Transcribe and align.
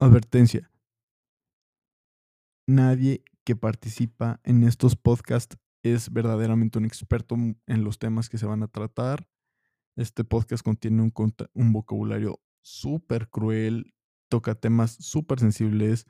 Advertencia. 0.00 0.70
Nadie 2.66 3.22
que 3.44 3.54
participa 3.54 4.40
en 4.44 4.64
estos 4.64 4.96
podcasts 4.96 5.58
es 5.82 6.10
verdaderamente 6.10 6.78
un 6.78 6.86
experto 6.86 7.34
en 7.34 7.84
los 7.84 7.98
temas 7.98 8.30
que 8.30 8.38
se 8.38 8.46
van 8.46 8.62
a 8.62 8.68
tratar. 8.68 9.28
Este 9.96 10.24
podcast 10.24 10.64
contiene 10.64 11.02
un, 11.02 11.72
vocabulario 11.72 12.40
súper 12.62 13.28
cruel, 13.28 13.92
toca 14.30 14.54
temas 14.54 14.92
súper 14.92 15.38
sensibles, 15.38 16.06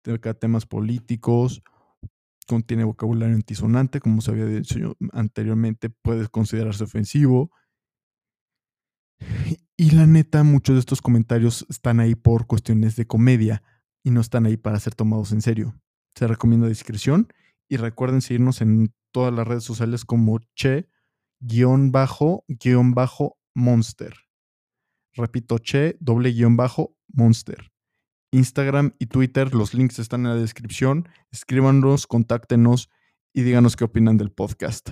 toca 0.00 0.32
temas 0.32 0.64
políticos, 0.64 1.62
contiene 2.46 2.84
vocabulario 2.84 3.34
antisonante, 3.34 4.00
como 4.00 4.22
se 4.22 4.30
había 4.30 4.46
dicho 4.46 4.96
anteriormente, 5.12 5.90
puede 5.90 6.28
considerarse 6.28 6.84
ofensivo. 6.84 7.50
Y 9.76 9.90
la 9.90 10.06
neta, 10.06 10.44
muchos 10.44 10.76
de 10.76 10.80
estos 10.80 11.02
comentarios 11.02 11.66
están 11.68 11.98
ahí 11.98 12.14
por 12.14 12.46
cuestiones 12.46 12.94
de 12.94 13.08
comedia 13.08 13.64
y 14.04 14.12
no 14.12 14.20
están 14.20 14.46
ahí 14.46 14.56
para 14.56 14.78
ser 14.78 14.94
tomados 14.94 15.32
en 15.32 15.42
serio. 15.42 15.74
Se 16.14 16.28
recomienda 16.28 16.68
discreción 16.68 17.26
y 17.68 17.76
recuerden 17.76 18.20
seguirnos 18.20 18.60
en 18.60 18.94
todas 19.10 19.34
las 19.34 19.48
redes 19.48 19.64
sociales 19.64 20.04
como 20.04 20.38
che-monster. 20.54 20.94
Repito, 25.16 25.58
che 25.58 25.96
doble 26.00 26.32
guion 26.32 26.56
bajo 26.56 26.96
monster. 27.08 27.72
Instagram 28.32 28.94
y 28.98 29.06
Twitter, 29.06 29.54
los 29.54 29.74
links 29.74 29.98
están 29.98 30.22
en 30.22 30.30
la 30.30 30.36
descripción. 30.36 31.08
Escríbanos, 31.30 32.06
contáctenos 32.06 32.90
y 33.32 33.42
díganos 33.42 33.74
qué 33.76 33.84
opinan 33.84 34.18
del 34.18 34.30
podcast. 34.30 34.90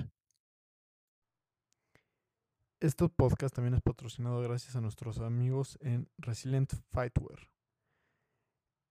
Este 2.83 3.09
podcast 3.09 3.55
también 3.55 3.75
es 3.75 3.81
patrocinado 3.81 4.43
gracias 4.43 4.75
a 4.75 4.81
nuestros 4.81 5.21
amigos 5.21 5.79
en 5.83 6.09
Resilient 6.19 6.73
Fightwear. 6.91 7.39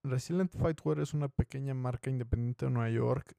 Resilient 0.01 0.49
Fightwear 0.49 1.01
es 1.01 1.13
una 1.13 1.27
pequeña 1.27 1.73
marca 1.73 2.09
independiente 2.09 2.67
de 2.67 2.71
Nueva 2.71 2.89
York 2.89 3.35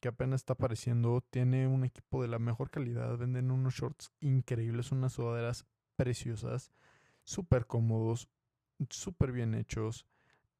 que 0.00 0.08
apenas 0.08 0.40
está 0.40 0.54
apareciendo. 0.54 1.20
Tiene 1.28 1.68
un 1.68 1.84
equipo 1.84 2.22
de 2.22 2.28
la 2.28 2.38
mejor 2.38 2.70
calidad. 2.70 3.18
Venden 3.18 3.50
unos 3.50 3.74
shorts 3.74 4.10
increíbles, 4.20 4.90
unas 4.90 5.12
sudaderas 5.12 5.66
preciosas, 5.96 6.70
súper 7.22 7.66
cómodos, 7.66 8.30
súper 8.88 9.32
bien 9.32 9.54
hechos 9.54 10.06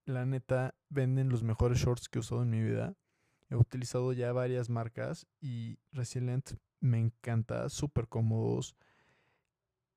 la 0.04 0.26
neta, 0.26 0.74
venden 0.90 1.30
los 1.30 1.42
mejores 1.42 1.78
shorts 1.78 2.10
que 2.10 2.18
he 2.18 2.20
usado 2.20 2.42
en 2.42 2.50
mi 2.50 2.62
vida. 2.62 2.94
He 3.48 3.56
utilizado 3.56 4.12
ya 4.12 4.34
varias 4.34 4.68
marcas 4.68 5.26
y 5.40 5.78
Resilient 5.92 6.58
me 6.80 6.98
encanta, 6.98 7.70
súper 7.70 8.06
cómodos, 8.06 8.76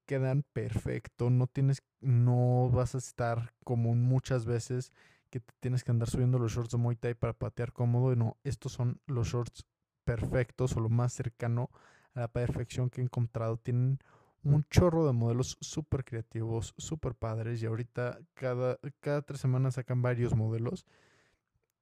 quedan 0.07 0.43
perfecto, 0.53 1.29
no 1.29 1.45
tienes, 1.45 1.83
no 2.01 2.71
vas 2.71 2.95
a 2.95 2.97
estar 2.97 3.53
como 3.63 3.93
muchas 3.93 4.45
veces 4.45 4.91
que 5.29 5.39
te 5.41 5.53
tienes 5.59 5.83
que 5.83 5.91
andar 5.91 6.09
subiendo 6.09 6.39
los 6.39 6.53
shorts 6.53 6.71
de 6.71 6.77
Muay 6.77 6.95
Thai 6.95 7.13
para 7.13 7.33
patear 7.33 7.73
cómodo. 7.73 8.15
No, 8.15 8.37
estos 8.43 8.71
son 8.71 9.01
los 9.05 9.27
shorts 9.27 9.65
perfectos 10.03 10.75
o 10.75 10.79
lo 10.79 10.89
más 10.89 11.13
cercano 11.13 11.69
a 12.13 12.21
la 12.21 12.27
perfección 12.29 12.89
que 12.89 13.01
he 13.01 13.03
encontrado. 13.03 13.57
Tienen 13.57 13.99
un 14.43 14.63
chorro 14.69 15.05
de 15.05 15.13
modelos 15.13 15.57
súper 15.59 16.05
creativos, 16.05 16.73
súper 16.77 17.13
padres. 17.13 17.61
Y 17.61 17.65
ahorita 17.65 18.19
cada, 18.33 18.79
cada 18.99 19.21
tres 19.21 19.41
semanas 19.41 19.75
sacan 19.75 20.01
varios 20.01 20.35
modelos. 20.35 20.85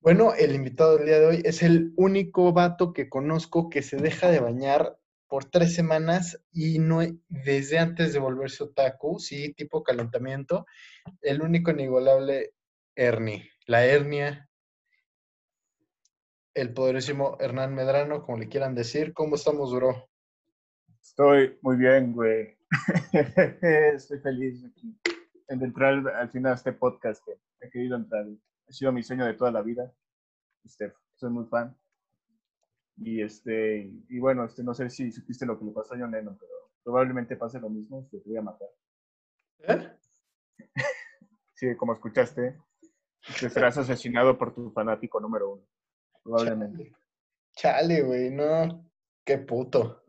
Bueno, 0.00 0.34
el 0.34 0.54
invitado 0.54 0.98
del 0.98 1.06
día 1.06 1.18
de 1.18 1.26
hoy 1.26 1.40
es 1.44 1.62
el 1.62 1.94
único 1.96 2.52
vato 2.52 2.92
que 2.92 3.08
conozco 3.08 3.70
que 3.70 3.80
se 3.80 3.96
deja 3.96 4.28
de 4.28 4.40
bañar 4.40 4.98
por 5.34 5.46
tres 5.46 5.74
semanas 5.74 6.40
y 6.52 6.78
no 6.78 7.00
desde 7.28 7.80
antes 7.80 8.12
de 8.12 8.20
volverse 8.20 8.62
otaku, 8.62 9.18
sí, 9.18 9.52
tipo 9.54 9.82
calentamiento, 9.82 10.64
el 11.22 11.42
único 11.42 11.72
inigualable 11.72 12.54
Ernie, 12.94 13.50
la 13.66 13.84
hernia, 13.84 14.48
el 16.54 16.72
poderísimo 16.72 17.36
Hernán 17.40 17.74
Medrano, 17.74 18.22
como 18.22 18.38
le 18.38 18.48
quieran 18.48 18.76
decir. 18.76 19.12
¿Cómo 19.12 19.34
estamos, 19.34 19.74
bro? 19.74 20.08
Estoy 21.02 21.58
muy 21.62 21.78
bien, 21.78 22.12
güey. 22.12 22.56
Estoy 23.92 24.20
feliz 24.20 24.64
aquí 24.64 24.96
en 25.48 25.62
entrar 25.64 25.94
al 26.14 26.30
final 26.30 26.52
de 26.52 26.58
este 26.58 26.72
podcast 26.74 27.20
que 27.24 27.32
he 27.60 27.70
querido 27.70 27.96
entrar. 27.96 28.24
Ha 28.68 28.72
sido 28.72 28.92
mi 28.92 29.02
sueño 29.02 29.26
de 29.26 29.34
toda 29.34 29.50
la 29.50 29.62
vida. 29.62 29.92
Este, 30.62 30.92
soy 31.16 31.30
muy 31.30 31.46
fan. 31.46 31.76
Y 32.96 33.22
este, 33.22 33.90
y 34.08 34.18
bueno, 34.18 34.44
este, 34.44 34.62
no 34.62 34.74
sé 34.74 34.88
si 34.88 35.10
supiste 35.10 35.46
lo 35.46 35.58
que 35.58 35.64
le 35.64 35.72
pasó 35.72 35.94
a 35.94 35.98
John 35.98 36.12
Lennon, 36.12 36.38
pero 36.38 36.52
probablemente 36.82 37.36
pase 37.36 37.58
lo 37.58 37.68
mismo, 37.68 38.06
te 38.10 38.18
voy 38.24 38.36
a 38.36 38.42
matar. 38.42 38.68
¿Eh? 39.60 39.90
sí, 41.54 41.74
como 41.76 41.94
escuchaste, 41.94 42.56
te 43.40 43.50
serás 43.50 43.78
asesinado 43.78 44.38
por 44.38 44.54
tu 44.54 44.70
fanático 44.70 45.20
número 45.20 45.54
uno. 45.54 45.66
Probablemente. 46.22 46.92
Chale, 47.56 48.02
güey, 48.02 48.30
no, 48.30 48.88
qué 49.24 49.38
puto. 49.38 50.04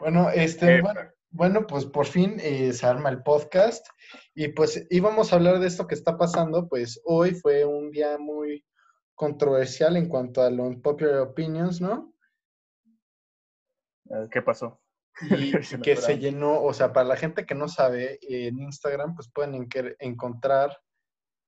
Bueno, 0.00 0.30
este, 0.30 0.76
eh, 0.76 0.82
bueno, 0.82 1.00
bueno, 1.30 1.66
pues 1.66 1.84
por 1.84 2.06
fin 2.06 2.36
eh, 2.40 2.72
se 2.72 2.86
arma 2.86 3.10
el 3.10 3.22
podcast 3.22 3.86
y 4.34 4.48
pues 4.48 4.86
íbamos 4.90 5.32
a 5.32 5.36
hablar 5.36 5.58
de 5.58 5.66
esto 5.66 5.86
que 5.86 5.94
está 5.94 6.16
pasando, 6.16 6.68
pues 6.68 7.00
hoy 7.04 7.34
fue 7.34 7.64
un 7.64 7.90
día 7.90 8.16
muy 8.18 8.64
controversial 9.16 9.96
en 9.96 10.08
cuanto 10.08 10.42
a 10.42 10.50
los 10.50 10.76
popular 10.76 11.18
opinions, 11.18 11.80
¿no? 11.80 12.14
Eh, 14.10 14.28
¿Qué 14.30 14.42
pasó? 14.42 14.80
Y 15.22 15.52
que 15.82 15.96
se 15.96 16.18
llenó, 16.18 16.62
o 16.62 16.72
sea, 16.72 16.92
para 16.92 17.08
la 17.08 17.16
gente 17.16 17.46
que 17.46 17.54
no 17.54 17.66
sabe, 17.66 18.18
en 18.22 18.60
Instagram 18.60 19.16
pues 19.16 19.28
pueden 19.32 19.68
encontrar 19.98 20.78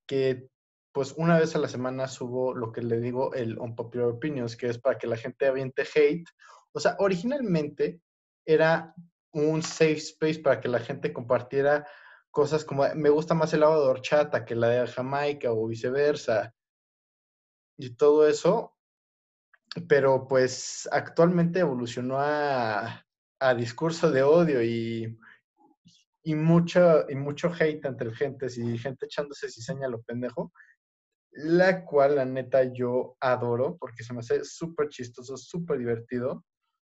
que 0.07 0.49
pues 0.93 1.13
una 1.17 1.39
vez 1.39 1.55
a 1.55 1.59
la 1.59 1.69
semana 1.69 2.09
subo 2.09 2.55
lo 2.55 2.73
que 2.73 2.83
le 2.83 2.99
digo 2.99 3.35
el 3.35 3.59
unpopular 3.59 4.09
opinions, 4.09 4.57
que 4.57 4.69
es 4.69 4.79
para 4.79 4.99
que 4.99 5.07
la 5.07 5.17
gente 5.17 5.47
aviente 5.47 5.83
hate. 5.95 6.27
O 6.73 6.81
sea, 6.81 6.97
originalmente 6.99 8.01
era 8.45 8.95
un 9.33 9.63
safe 9.63 9.99
space 9.99 10.41
para 10.41 10.61
que 10.61 10.69
la 10.69 10.81
gente 10.81 11.13
compartiera 11.13 11.87
cosas 12.31 12.65
como 12.65 12.85
me 12.95 13.11
gusta 13.11 13.35
más 13.35 13.53
el 13.53 13.63
agua 13.63 13.77
de 13.77 13.87
horchata 13.87 14.45
que 14.45 14.55
la 14.55 14.69
de 14.69 14.87
Jamaica 14.87 15.53
o 15.53 15.67
viceversa 15.67 16.55
y 17.79 17.91
todo 17.91 18.29
eso, 18.29 18.77
pero 19.89 20.27
pues 20.27 20.89
actualmente 20.93 21.61
evolucionó 21.61 22.19
a, 22.19 23.07
a 23.41 23.55
discurso 23.55 24.11
de 24.11 24.23
odio 24.23 24.63
y, 24.63 25.19
y, 26.25 26.35
mucho, 26.35 27.09
y 27.09 27.15
mucho 27.15 27.51
hate 27.59 27.85
entre 27.85 28.13
gente 28.15 28.47
y 28.55 28.77
gente 28.79 29.07
echándose 29.07 29.49
cizaña 29.49 29.87
a 29.87 29.91
lo 29.91 30.03
pendejo, 30.03 30.53
la 31.31 31.85
cual 31.85 32.17
la 32.17 32.25
neta 32.25 32.65
yo 32.65 33.17
adoro 33.21 33.77
porque 33.79 34.03
se 34.03 34.13
me 34.13 34.21
hace 34.21 34.45
súper 34.45 34.89
chistoso, 34.89 35.37
súper 35.37 35.79
divertido. 35.79 36.45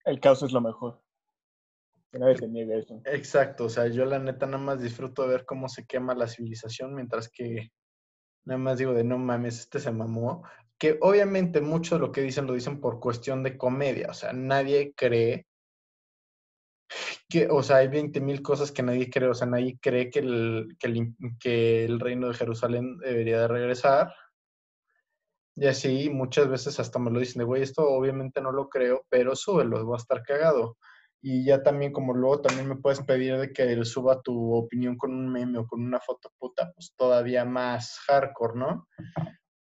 El 0.04 0.20
caos 0.20 0.42
es 0.42 0.52
lo 0.52 0.62
mejor. 0.62 1.02
Nadie 2.14 2.38
se 2.38 2.78
eso. 2.78 3.02
Exacto, 3.06 3.66
o 3.66 3.70
sea, 3.70 3.88
yo 3.88 4.04
la 4.06 4.20
neta 4.20 4.46
nada 4.46 4.58
más 4.58 4.82
disfruto 4.82 5.22
de 5.22 5.30
ver 5.30 5.46
cómo 5.46 5.70
se 5.70 5.86
quema 5.86 6.14
la 6.14 6.28
civilización, 6.28 6.94
mientras 6.94 7.30
que 7.30 7.72
nada 8.46 8.58
más 8.58 8.78
digo 8.78 8.94
de 8.94 9.04
no 9.04 9.18
mames, 9.18 9.60
este 9.60 9.80
se 9.80 9.92
mamó. 9.92 10.44
Que 10.82 10.98
obviamente 11.00 11.62
mucho 11.62 11.94
de 11.94 12.02
lo 12.02 12.12
que 12.12 12.22
dicen 12.22 12.48
lo 12.48 12.56
dicen 12.56 12.82
por 12.82 13.00
cuestión 13.00 13.44
de 13.44 13.56
comedia, 13.56 14.08
o 14.10 14.16
sea, 14.16 14.34
nadie 14.34 14.96
cree 14.96 15.46
que, 17.30 17.48
o 17.52 17.62
sea, 17.62 17.78
hay 17.78 17.88
20 17.88 18.20
mil 18.20 18.42
cosas 18.42 18.72
que 18.72 18.82
nadie 18.82 19.08
cree, 19.12 19.30
o 19.30 19.36
sea, 19.36 19.46
nadie 19.46 19.78
cree 19.80 20.10
que 20.10 20.20
el, 20.20 20.76
que 20.80 20.88
el, 20.88 21.14
que 21.40 21.86
el 21.86 22.00
reino 22.00 22.30
de 22.30 22.34
Jerusalén 22.34 22.98
debería 22.98 23.42
de 23.42 23.48
regresar. 23.48 24.12
Y 25.56 25.68
así 25.68 26.10
muchas 26.10 26.50
veces 26.50 26.80
hasta 26.80 26.98
me 26.98 27.12
lo 27.12 27.20
dicen 27.20 27.42
de, 27.42 27.46
güey, 27.46 27.62
esto 27.62 27.88
obviamente 27.88 28.42
no 28.42 28.52
lo 28.52 28.68
creo, 28.68 29.06
pero 29.08 29.36
súbelo, 29.36 29.88
va 29.88 29.98
a 29.98 30.00
estar 30.00 30.24
cagado. 30.24 30.78
Y 31.22 31.46
ya 31.46 31.62
también, 31.62 31.94
como 31.94 32.16
luego 32.16 32.42
también 32.42 32.68
me 32.68 32.78
puedes 32.78 33.02
pedir 33.02 33.38
de 33.38 33.54
que 33.54 33.86
suba 33.86 34.20
tu 34.24 34.56
opinión 34.56 34.98
con 34.98 35.14
un 35.14 35.32
meme 35.32 35.60
o 35.60 35.68
con 35.68 35.84
una 35.84 36.00
foto 36.00 36.32
puta, 36.40 36.72
pues 36.74 36.96
todavía 36.98 37.46
más 37.46 38.00
hardcore, 38.08 38.58
¿no? 38.58 38.88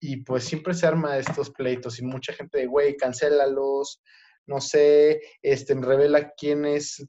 Y 0.01 0.25
pues 0.25 0.45
siempre 0.45 0.75
se 0.75 0.87
arma 0.87 1.19
estos 1.19 1.51
pleitos 1.51 1.99
y 1.99 2.05
mucha 2.05 2.33
gente 2.33 2.59
de, 2.59 2.67
güey, 2.67 2.97
cancélalos, 2.97 4.03
no 4.47 4.61
sé, 4.61 5.21
este, 5.43 5.75
revela 5.75 6.31
quiénes, 6.31 7.07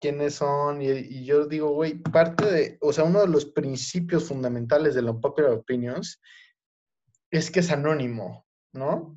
quiénes 0.00 0.34
son. 0.34 0.82
Y, 0.82 1.24
yo 1.24 1.46
digo, 1.46 1.70
güey, 1.70 1.98
parte 1.98 2.50
de, 2.50 2.78
o 2.80 2.92
sea, 2.92 3.04
uno 3.04 3.20
de 3.20 3.28
los 3.28 3.46
principios 3.46 4.26
fundamentales 4.26 4.94
de 4.94 5.02
la 5.02 5.12
popular 5.12 5.52
opinions 5.52 6.20
es 7.30 7.50
que 7.50 7.60
es 7.60 7.70
anónimo. 7.70 8.46
¿no? 8.72 9.16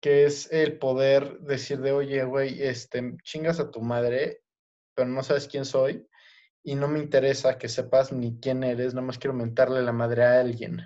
Que 0.00 0.24
es 0.24 0.50
el 0.52 0.78
poder 0.78 1.40
decir 1.40 1.80
de, 1.80 1.92
oye, 1.92 2.24
güey, 2.24 2.62
este, 2.62 3.16
chingas 3.22 3.60
a 3.60 3.70
tu 3.70 3.80
madre, 3.80 4.42
pero 4.94 5.08
no 5.08 5.22
sabes 5.22 5.48
quién 5.48 5.64
soy 5.64 6.06
y 6.62 6.74
no 6.74 6.88
me 6.88 6.98
interesa 6.98 7.58
que 7.58 7.68
sepas 7.68 8.12
ni 8.12 8.38
quién 8.38 8.64
eres, 8.64 8.94
nada 8.94 9.06
más 9.06 9.18
quiero 9.18 9.34
mentarle 9.34 9.82
la 9.82 9.92
madre 9.92 10.24
a 10.24 10.40
alguien. 10.40 10.82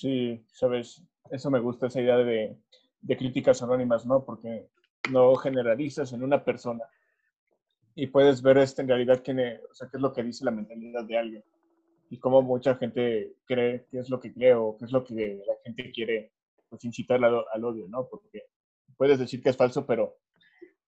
Sí, 0.00 0.44
sabes, 0.52 1.02
eso 1.30 1.50
me 1.50 1.58
gusta, 1.58 1.86
esa 1.86 2.02
idea 2.02 2.18
de, 2.18 2.56
de 3.00 3.16
críticas 3.16 3.62
anónimas, 3.62 4.04
¿no? 4.04 4.24
Porque 4.24 4.68
no 5.10 5.34
generalizas 5.36 6.12
en 6.12 6.22
una 6.22 6.44
persona 6.44 6.84
y 7.94 8.08
puedes 8.08 8.42
ver 8.42 8.58
este, 8.58 8.82
en 8.82 8.88
realidad 8.88 9.22
quién 9.24 9.40
es, 9.40 9.60
o 9.70 9.74
sea, 9.74 9.88
qué 9.88 9.96
es 9.96 10.02
lo 10.02 10.12
que 10.12 10.22
dice 10.22 10.44
la 10.44 10.50
mentalidad 10.50 11.04
de 11.04 11.16
alguien 11.16 11.44
y 12.10 12.18
cómo 12.18 12.42
mucha 12.42 12.76
gente 12.76 13.36
cree 13.46 13.86
qué 13.90 14.00
es 14.00 14.10
lo 14.10 14.20
que 14.20 14.34
cree 14.34 14.52
o 14.54 14.76
qué 14.78 14.84
es 14.84 14.92
lo 14.92 15.02
que 15.02 15.40
la 15.46 15.54
gente 15.64 15.90
quiere 15.92 16.32
pues, 16.68 16.84
incitar 16.84 17.24
al, 17.24 17.42
al 17.50 17.64
odio, 17.64 17.88
¿no? 17.88 18.06
Porque 18.06 18.44
puedes 18.98 19.18
decir 19.18 19.42
que 19.42 19.48
es 19.48 19.56
falso, 19.56 19.86
pero 19.86 20.18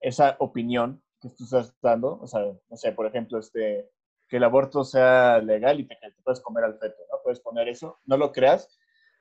esa 0.00 0.36
opinión 0.38 1.02
que 1.18 1.30
tú 1.30 1.44
estás 1.44 1.74
dando, 1.80 2.18
o 2.20 2.26
sea, 2.26 2.42
no 2.42 2.76
sé, 2.76 2.92
por 2.92 3.06
ejemplo, 3.06 3.38
este, 3.38 3.88
que 4.28 4.36
el 4.36 4.44
aborto 4.44 4.84
sea 4.84 5.38
legal 5.38 5.80
y 5.80 5.88
te, 5.88 5.96
que 5.98 6.10
te 6.10 6.22
puedes 6.22 6.40
comer 6.40 6.64
al 6.64 6.78
feto, 6.78 7.02
¿no? 7.10 7.18
Puedes 7.24 7.40
poner 7.40 7.68
eso, 7.68 7.98
no 8.04 8.18
lo 8.18 8.32
creas, 8.32 8.78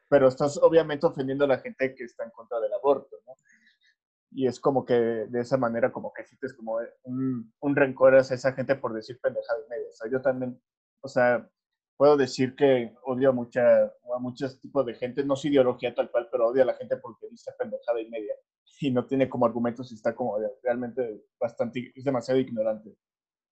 pero 0.09 0.27
estás 0.27 0.57
obviamente 0.61 1.05
ofendiendo 1.05 1.45
a 1.45 1.49
la 1.49 1.59
gente 1.59 1.95
que 1.95 2.03
está 2.03 2.23
en 2.23 2.31
contra 2.31 2.59
del 2.59 2.73
aborto, 2.73 3.17
¿no? 3.25 3.33
Y 4.31 4.47
es 4.47 4.59
como 4.59 4.85
que 4.85 4.93
de 4.93 5.39
esa 5.39 5.57
manera 5.57 5.91
como 5.91 6.11
que 6.13 6.23
sientes 6.25 6.53
como 6.53 6.79
un, 7.03 7.53
un 7.59 7.75
rencor 7.75 8.15
hacia 8.15 8.35
esa 8.35 8.53
gente 8.53 8.75
por 8.75 8.93
decir 8.93 9.19
pendejada 9.21 9.59
y 9.65 9.69
media. 9.69 9.87
O 9.89 9.93
sea, 9.93 10.11
yo 10.11 10.21
también, 10.21 10.61
o 11.01 11.07
sea, 11.07 11.49
puedo 11.97 12.15
decir 12.15 12.55
que 12.55 12.93
odio 13.03 13.29
a, 13.29 13.33
mucha, 13.33 13.85
a 13.85 14.19
muchos 14.19 14.59
tipos 14.61 14.85
de 14.85 14.93
gente, 14.95 15.23
no 15.23 15.35
su 15.35 15.47
ideología 15.47 15.95
tal 15.95 16.11
cual, 16.11 16.29
pero 16.31 16.47
odio 16.47 16.63
a 16.63 16.65
la 16.65 16.75
gente 16.75 16.97
porque 16.97 17.27
dice 17.29 17.51
pendejada 17.57 17.99
y 17.99 18.09
media 18.09 18.35
y 18.79 18.91
no 18.91 19.05
tiene 19.07 19.27
como 19.27 19.45
argumentos 19.45 19.91
y 19.91 19.95
está 19.95 20.13
como 20.13 20.37
realmente 20.63 21.25
bastante, 21.39 21.91
es 21.95 22.03
demasiado 22.03 22.39
ignorante, 22.39 22.95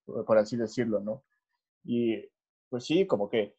por 0.05 0.37
así 0.37 0.55
decirlo, 0.55 0.99
¿no? 0.99 1.23
Y 1.83 2.29
pues 2.69 2.85
sí, 2.85 3.07
como 3.07 3.29
que 3.29 3.55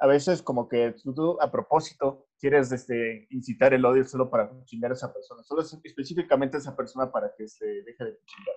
a 0.00 0.06
veces 0.06 0.42
como 0.42 0.68
que 0.68 0.94
tú, 1.02 1.38
a 1.40 1.50
propósito 1.50 2.26
quieres 2.38 2.72
este, 2.72 3.26
incitar 3.30 3.72
el 3.74 3.84
odio 3.84 4.04
solo 4.04 4.30
para 4.30 4.50
chingar 4.64 4.90
a 4.90 4.94
esa 4.94 5.12
persona, 5.12 5.42
solo 5.42 5.62
específicamente 5.62 6.56
a 6.56 6.60
esa 6.60 6.76
persona 6.76 7.10
para 7.10 7.32
que 7.34 7.48
se 7.48 7.64
deje 7.64 8.04
de 8.04 8.18
chingar, 8.24 8.56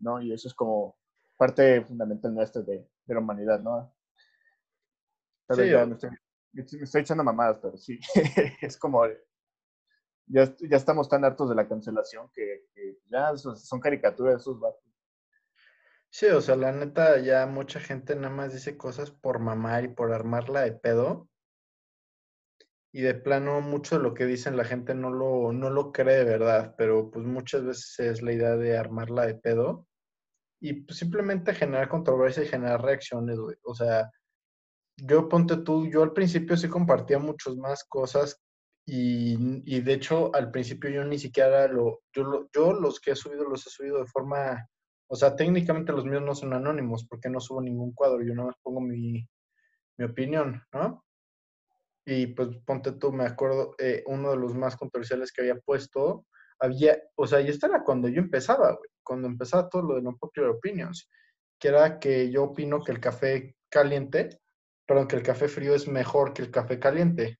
¿no? 0.00 0.20
Y 0.20 0.32
eso 0.32 0.48
es 0.48 0.54
como 0.54 0.98
parte 1.36 1.82
fundamental 1.84 2.34
nuestra 2.34 2.62
de, 2.62 2.88
de 3.06 3.14
la 3.14 3.20
humanidad, 3.20 3.60
¿no? 3.60 3.94
Tal 5.46 5.58
vez 5.58 5.70
ya 5.70 5.86
me 5.86 5.94
estoy, 5.94 6.10
me 6.52 6.62
estoy, 6.62 7.02
echando 7.02 7.24
mamadas, 7.24 7.58
pero 7.58 7.76
sí, 7.76 7.98
es 8.62 8.76
como, 8.78 9.06
ya, 10.26 10.54
ya 10.68 10.76
estamos 10.76 11.08
tan 11.08 11.24
hartos 11.24 11.48
de 11.48 11.54
la 11.54 11.68
cancelación 11.68 12.30
que, 12.32 12.66
que 12.74 12.98
ya 13.10 13.36
son 13.36 13.80
caricaturas 13.80 14.40
esos 14.40 14.58
vatos. 14.58 14.93
Sí, 16.16 16.26
o 16.26 16.40
sea, 16.40 16.54
la 16.54 16.70
neta, 16.70 17.18
ya 17.18 17.44
mucha 17.46 17.80
gente 17.80 18.14
nada 18.14 18.30
más 18.32 18.52
dice 18.52 18.76
cosas 18.76 19.10
por 19.10 19.40
mamar 19.40 19.84
y 19.84 19.88
por 19.88 20.12
armarla 20.12 20.60
de 20.60 20.70
pedo. 20.72 21.28
Y 22.92 23.00
de 23.02 23.14
plano, 23.14 23.60
mucho 23.60 23.96
de 23.96 24.04
lo 24.04 24.14
que 24.14 24.24
dicen 24.24 24.56
la 24.56 24.64
gente 24.64 24.94
no 24.94 25.10
lo, 25.10 25.52
no 25.52 25.70
lo 25.70 25.90
cree 25.90 26.18
de 26.18 26.24
verdad, 26.24 26.76
pero 26.78 27.10
pues 27.10 27.26
muchas 27.26 27.64
veces 27.64 27.98
es 27.98 28.22
la 28.22 28.32
idea 28.32 28.54
de 28.56 28.78
armarla 28.78 29.26
de 29.26 29.34
pedo. 29.34 29.88
Y 30.60 30.84
pues 30.84 30.98
simplemente 30.98 31.52
generar 31.52 31.88
controversia 31.88 32.44
y 32.44 32.48
generar 32.48 32.82
reacciones, 32.82 33.36
güey. 33.36 33.56
O 33.64 33.74
sea, 33.74 34.08
yo 34.96 35.28
ponte 35.28 35.56
tú, 35.58 35.88
yo 35.88 36.04
al 36.04 36.12
principio 36.12 36.56
sí 36.56 36.68
compartía 36.68 37.18
muchas 37.18 37.56
más 37.56 37.84
cosas 37.84 38.40
y, 38.86 39.36
y, 39.64 39.80
de 39.80 39.94
hecho 39.94 40.34
al 40.34 40.50
principio 40.52 40.90
yo 40.90 41.04
ni 41.04 41.18
siquiera 41.18 41.66
lo 41.68 42.02
yo, 42.14 42.24
lo, 42.24 42.48
yo 42.52 42.72
los 42.74 43.00
que 43.00 43.12
he 43.12 43.16
subido 43.16 43.44
los 43.44 43.66
he 43.66 43.70
subido 43.70 43.98
de 43.98 44.06
forma 44.06 44.68
o 45.14 45.16
sea, 45.16 45.36
técnicamente 45.36 45.92
los 45.92 46.04
míos 46.04 46.22
no 46.22 46.34
son 46.34 46.54
anónimos 46.54 47.06
porque 47.08 47.30
no 47.30 47.38
subo 47.38 47.62
ningún 47.62 47.92
cuadro, 47.92 48.20
yo 48.20 48.34
no 48.34 48.46
más 48.46 48.56
pongo 48.60 48.80
mi, 48.80 49.24
mi 49.96 50.04
opinión, 50.04 50.60
¿no? 50.72 51.04
Y 52.04 52.26
pues 52.26 52.48
ponte 52.66 52.90
tú, 52.90 53.12
me 53.12 53.24
acuerdo, 53.24 53.76
eh, 53.78 54.02
uno 54.06 54.32
de 54.32 54.36
los 54.38 54.56
más 54.56 54.74
controversiales 54.74 55.30
que 55.30 55.42
había 55.42 55.54
puesto, 55.60 56.26
había, 56.58 56.98
o 57.14 57.28
sea, 57.28 57.40
y 57.40 57.46
esto 57.46 57.66
era 57.66 57.84
cuando 57.84 58.08
yo 58.08 58.20
empezaba, 58.20 58.72
güey, 58.72 58.90
cuando 59.04 59.28
empezaba 59.28 59.68
todo 59.68 59.82
lo 59.82 59.94
de 59.94 60.02
no 60.02 60.16
popular 60.16 60.50
opinions, 60.50 61.08
que 61.60 61.68
era 61.68 62.00
que 62.00 62.32
yo 62.32 62.42
opino 62.42 62.82
que 62.82 62.90
el 62.90 62.98
café 62.98 63.54
caliente, 63.68 64.40
perdón, 64.84 65.06
que 65.06 65.14
el 65.14 65.22
café 65.22 65.46
frío 65.46 65.76
es 65.76 65.86
mejor 65.86 66.34
que 66.34 66.42
el 66.42 66.50
café 66.50 66.80
caliente. 66.80 67.38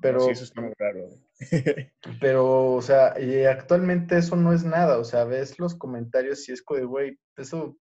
Pero, 0.00 0.20
sí, 0.20 0.30
eso 0.32 0.44
está 0.44 0.60
muy 0.60 0.72
raro. 0.78 1.08
pero, 2.20 2.74
o 2.74 2.82
sea, 2.82 3.18
y 3.20 3.44
actualmente 3.44 4.18
eso 4.18 4.36
no 4.36 4.52
es 4.52 4.64
nada. 4.64 4.98
O 4.98 5.04
sea, 5.04 5.24
ves 5.24 5.58
los 5.58 5.74
comentarios 5.74 6.48
y 6.48 6.52
es 6.52 6.62
como 6.62 6.80
de, 6.80 6.86
güey, 6.86 7.18
eso 7.36 7.78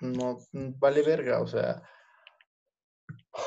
no 0.00 0.38
vale 0.52 1.02
verga. 1.02 1.40
O 1.40 1.46
sea, 1.46 1.82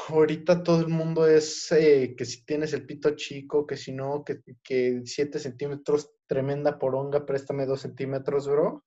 ahorita 0.10 0.64
todo 0.64 0.82
el 0.82 0.90
mundo 0.90 1.26
es 1.26 1.72
eh, 1.72 2.16
que 2.18 2.26
si 2.26 2.44
tienes 2.46 2.74
el 2.74 2.86
pito 2.86 3.16
chico, 3.16 3.66
que 3.66 3.78
si 3.78 3.94
no, 3.94 4.24
que, 4.24 4.42
que 4.62 5.02
7 5.06 5.40
centímetros, 5.40 6.12
tremenda 6.28 6.78
poronga, 6.78 7.26
préstame 7.26 7.66
2 7.66 7.82
centímetros, 7.82 8.48
bro. 8.48 8.84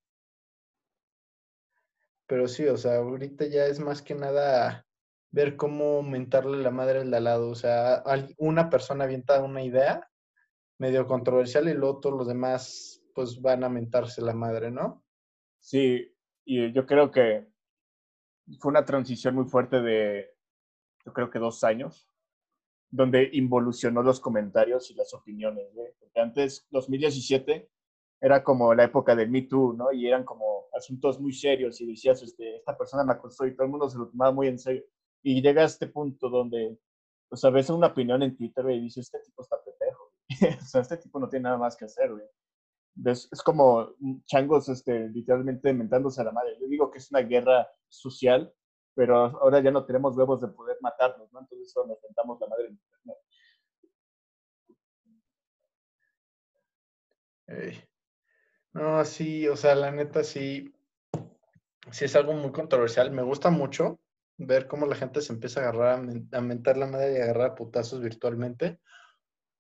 Pero 2.27 2.49
sí, 2.49 2.67
o 2.67 2.77
sea, 2.77 2.97
ahorita 2.97 3.47
ya 3.47 3.67
es 3.67 3.81
más 3.81 4.03
que 4.03 4.15
nada 4.15 4.87
ver 5.35 5.57
cómo 5.57 5.97
aumentarle 5.97 6.63
la 6.63 6.71
madre 6.71 7.01
al 7.01 7.11
de 7.11 7.17
al 7.17 7.25
lado. 7.25 7.51
O 7.51 7.55
sea, 7.57 8.05
una 8.39 8.71
persona 8.71 9.05
avienta 9.05 9.43
una 9.43 9.65
idea 9.65 10.09
medio 10.79 11.07
controversial 11.07 11.69
y 11.69 11.75
luego 11.75 11.99
todos 11.99 12.19
los 12.19 12.29
demás 12.29 13.03
pues 13.15 13.41
van 13.43 13.65
a 13.65 13.69
mentarse 13.69 14.23
la 14.23 14.33
madre, 14.33 14.71
¿no? 14.71 15.05
Sí, 15.59 16.15
y 16.45 16.73
yo 16.73 16.87
creo 16.87 17.11
que 17.11 17.49
fue 18.61 18.71
una 18.71 18.85
transición 18.85 19.35
muy 19.35 19.47
fuerte 19.47 19.81
de, 19.81 20.31
yo 21.05 21.13
creo 21.13 21.31
que 21.31 21.39
dos 21.41 21.65
años, 21.65 22.09
donde 22.91 23.29
involucionó 23.33 24.03
los 24.03 24.21
comentarios 24.21 24.91
y 24.91 24.95
las 24.95 25.13
opiniones, 25.15 25.67
Porque 25.99 26.21
antes, 26.21 26.67
2017, 26.71 27.69
era 28.21 28.45
como 28.45 28.73
la 28.73 28.85
época 28.85 29.17
del 29.17 29.31
Me 29.31 29.43
Too, 29.43 29.75
¿no? 29.75 29.93
Y 29.93 30.07
eran 30.07 30.25
como 30.25 30.67
asuntos 30.77 31.21
muy 31.21 31.33
serios 31.33 31.81
y 31.81 31.87
decías, 31.87 32.23
este, 32.23 32.57
esta 32.57 32.77
persona 32.77 33.05
me 33.05 33.13
acostó 33.13 33.47
y 33.47 33.55
todo 33.55 33.65
el 33.65 33.71
mundo 33.71 33.89
se 33.89 33.99
lo 33.99 34.09
tomaba 34.09 34.33
muy 34.33 34.49
en 34.49 34.59
serio 34.59 34.85
y 35.25 35.43
llega 35.43 35.63
a 35.63 35.65
este 35.65 35.87
punto 35.89 36.29
donde, 36.29 36.79
pues 37.29 37.43
a 37.45 37.51
veces 37.51 37.71
una 37.71 37.89
opinión 37.89 38.23
en 38.23 38.37
Twitter 38.37 38.71
y 38.71 38.81
dice, 38.83 39.01
este 39.01 39.19
tipo 39.21 39.43
está 39.43 39.57
pendejo. 39.65 40.13
o 40.63 40.67
sea, 40.67 40.83
este 40.83 40.99
tipo 40.99 41.19
no 41.19 41.29
tiene 41.29 41.45
nada 41.45 41.57
más 41.57 41.77
que 41.77 41.87
hacer, 41.87 42.13
güey. 42.13 42.25
Es, 43.07 43.29
es 43.33 43.43
como 43.43 43.95
changos 44.27 44.69
este, 44.69 45.09
literalmente 45.09 45.71
inventándose 45.71 46.21
a 46.21 46.25
la 46.25 46.33
madre. 46.33 46.59
Yo 46.61 46.69
digo 46.69 46.91
que 46.91 46.99
es 46.99 47.11
una 47.11 47.23
guerra 47.23 47.67
social, 47.89 48.53
pero 48.95 49.17
ahora 49.17 49.61
ya 49.61 49.71
no 49.71 49.87
tenemos 49.87 50.17
huevos 50.17 50.43
de 50.43 50.49
poder 50.49 50.77
matarnos, 50.83 51.33
¿no? 51.33 51.41
Entonces 51.41 51.73
solo 51.73 51.89
nos 51.89 51.99
inventamos 52.05 52.39
la 52.41 52.47
madre 52.49 52.67
en 52.67 52.73
internet. 52.73 53.19
No, 58.75 59.05
sí, 59.05 59.49
o 59.49 59.57
sea, 59.57 59.75
la 59.75 59.91
neta 59.91 60.23
sí, 60.23 60.73
sí 61.91 62.05
es 62.05 62.15
algo 62.15 62.35
muy 62.35 62.53
controversial. 62.53 63.11
Me 63.11 63.23
gusta 63.23 63.51
mucho 63.51 64.01
ver 64.39 64.67
cómo 64.67 64.87
la 64.87 64.97
gente 64.97 65.21
se 65.21 65.33
empieza 65.33 65.61
a 65.61 65.69
agarrar, 65.69 66.07
a, 66.33 66.41
mentar 66.41 66.77
la 66.77 66.87
madre 66.87 67.15
y 67.15 67.21
a 67.21 67.25
agarrar 67.25 67.55
putazos 67.55 68.01
virtualmente, 68.01 68.81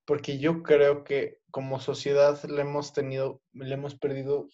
porque 0.07 0.39
yo 0.39 0.63
creo 0.63 1.05
que 1.05 1.39
como 1.51 1.81
sociedad 1.81 2.43
le 2.45 2.63
hemos 2.63 2.93
tenido, 2.93 3.41
le 3.53 3.75
hemos 3.75 3.97
perdido, 3.97 4.49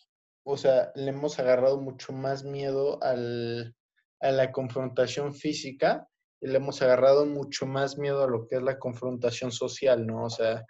o 0.44 0.56
sea, 0.56 0.92
le 0.94 1.10
hemos 1.10 1.38
agarrado 1.38 1.80
mucho 1.80 2.12
más 2.12 2.44
miedo 2.44 3.02
al, 3.02 3.74
a 4.20 4.30
la 4.30 4.52
confrontación 4.52 5.34
física 5.34 6.06
y 6.40 6.48
le 6.48 6.56
hemos 6.56 6.82
agarrado 6.82 7.26
mucho 7.26 7.66
más 7.66 7.98
miedo 7.98 8.22
a 8.22 8.28
lo 8.28 8.46
que 8.46 8.56
es 8.56 8.62
la 8.62 8.78
confrontación 8.78 9.52
social, 9.52 10.06
¿no? 10.06 10.24
O 10.24 10.30
sea, 10.30 10.64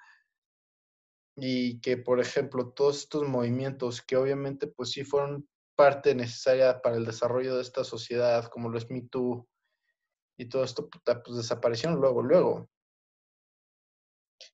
y 1.37 1.81
que, 1.81 1.97
por 1.97 2.21
ejemplo, 2.21 2.71
todos 2.71 2.99
estos 2.99 3.29
movimientos 3.29 4.03
que 4.03 4.17
obviamente 4.17 4.67
pues 4.67 4.91
sí 4.91 5.05
fueron 5.05 5.49
parte 5.81 6.15
necesaria 6.15 6.83
para 6.83 6.97
el 6.97 7.07
desarrollo 7.07 7.57
de 7.57 7.63
esta 7.63 7.85
sociedad, 7.85 8.45
como 8.51 8.69
lo 8.69 8.77
es 8.77 8.91
Me 8.91 9.01
Too, 9.01 9.49
y 10.37 10.45
todo 10.47 10.63
esto, 10.63 10.91
pues 10.91 11.39
desaparecieron 11.39 11.99
luego, 11.99 12.23
luego. 12.23 12.69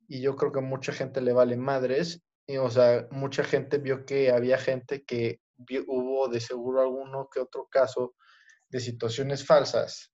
Y 0.07 0.21
yo 0.21 0.37
creo 0.37 0.53
que 0.53 0.61
mucha 0.61 0.93
gente 0.93 1.21
le 1.21 1.33
vale 1.33 1.57
madres, 1.57 2.23
y, 2.47 2.59
o 2.59 2.71
sea, 2.71 3.09
mucha 3.11 3.43
gente 3.43 3.79
vio 3.79 4.07
que 4.07 4.31
había 4.31 4.57
gente 4.57 5.05
que 5.05 5.41
hubo 5.89 6.29
de 6.29 6.39
seguro 6.39 6.81
alguno 6.81 7.29
que 7.29 7.41
otro 7.41 7.67
caso 7.69 8.15
de 8.69 8.79
situaciones 8.79 9.45
falsas, 9.45 10.13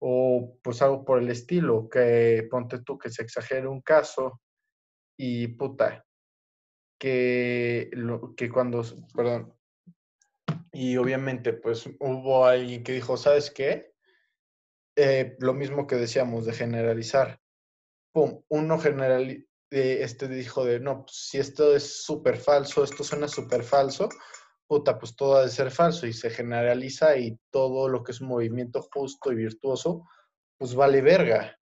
o 0.00 0.58
pues 0.60 0.82
algo 0.82 1.04
por 1.04 1.22
el 1.22 1.30
estilo, 1.30 1.88
que 1.88 2.48
ponte 2.50 2.80
tú 2.80 2.98
que 2.98 3.10
se 3.10 3.22
exagere 3.22 3.68
un 3.68 3.80
caso 3.80 4.40
y 5.16 5.46
puta, 5.46 6.04
que, 6.98 7.90
lo, 7.92 8.34
que 8.34 8.50
cuando, 8.50 8.82
perdón, 9.14 9.54
y 10.72 10.96
obviamente, 10.96 11.52
pues 11.52 11.86
hubo 12.00 12.46
alguien 12.46 12.82
que 12.82 12.92
dijo, 12.92 13.16
¿sabes 13.16 13.50
qué? 13.50 13.92
eh, 14.96 15.36
lo 15.38 15.54
mismo 15.54 15.86
que 15.86 15.96
decíamos 15.96 16.46
de 16.46 16.52
generalizar. 16.52 17.40
Pum, 18.12 18.42
uno 18.48 18.78
general, 18.78 19.30
eh, 19.30 19.46
este 20.00 20.28
dijo 20.28 20.64
de, 20.64 20.80
no, 20.80 21.04
pues, 21.04 21.16
si 21.16 21.38
esto 21.38 21.74
es 21.74 22.04
súper 22.04 22.36
falso, 22.36 22.84
esto 22.84 23.04
suena 23.04 23.28
súper 23.28 23.62
falso, 23.62 24.08
puta, 24.66 24.98
pues 24.98 25.16
todo 25.16 25.36
ha 25.36 25.42
de 25.42 25.48
ser 25.48 25.70
falso 25.70 26.06
y 26.06 26.12
se 26.12 26.30
generaliza 26.30 27.16
y 27.16 27.38
todo 27.50 27.88
lo 27.88 28.02
que 28.02 28.12
es 28.12 28.20
un 28.20 28.28
movimiento 28.28 28.82
justo 28.92 29.32
y 29.32 29.36
virtuoso, 29.36 30.06
pues 30.58 30.74
vale 30.74 31.00
verga. 31.00 31.58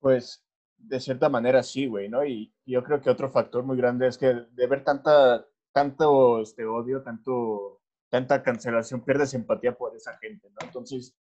Pues 0.00 0.44
de 0.76 0.98
cierta 1.00 1.28
manera 1.28 1.62
sí, 1.62 1.86
güey, 1.86 2.08
¿no? 2.08 2.24
Y, 2.24 2.52
yo 2.64 2.84
creo 2.84 3.00
que 3.00 3.10
otro 3.10 3.28
factor 3.30 3.64
muy 3.64 3.76
grande 3.76 4.06
es 4.06 4.18
que 4.18 4.26
de 4.26 4.66
ver 4.68 4.84
tanta, 4.84 5.44
tanto 5.72 6.40
este 6.40 6.64
odio, 6.64 7.02
tanto, 7.02 7.80
tanta 8.10 8.42
cancelación, 8.42 9.04
pierdes 9.04 9.34
empatía 9.34 9.76
por 9.76 9.96
esa 9.96 10.16
gente, 10.18 10.48
¿no? 10.50 10.66
Entonces, 10.66 11.16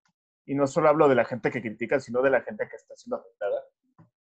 y 0.47 0.55
no 0.55 0.67
solo 0.67 0.89
hablo 0.89 1.09
de 1.09 1.15
la 1.15 1.25
gente 1.25 1.51
que 1.51 1.61
critica, 1.61 2.01
sino 2.01 2.23
de 2.23 2.31
la 2.31 2.41
gente 2.41 2.67
que 2.69 2.77
está 2.77 2.97
siendo 2.97 3.17
afectada. 3.17 3.63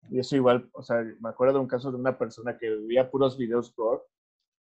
Y 0.09 0.19
eso 0.19 0.35
igual, 0.35 0.69
o 0.73 0.83
sea, 0.83 1.03
me 1.19 1.29
acuerdo 1.29 1.55
de 1.55 1.59
un 1.59 1.67
caso 1.67 1.91
de 1.91 1.97
una 1.97 2.17
persona 2.17 2.57
que 2.57 2.69
veía 2.69 3.09
puros 3.09 3.37
videos 3.37 3.73
gore 3.75 4.01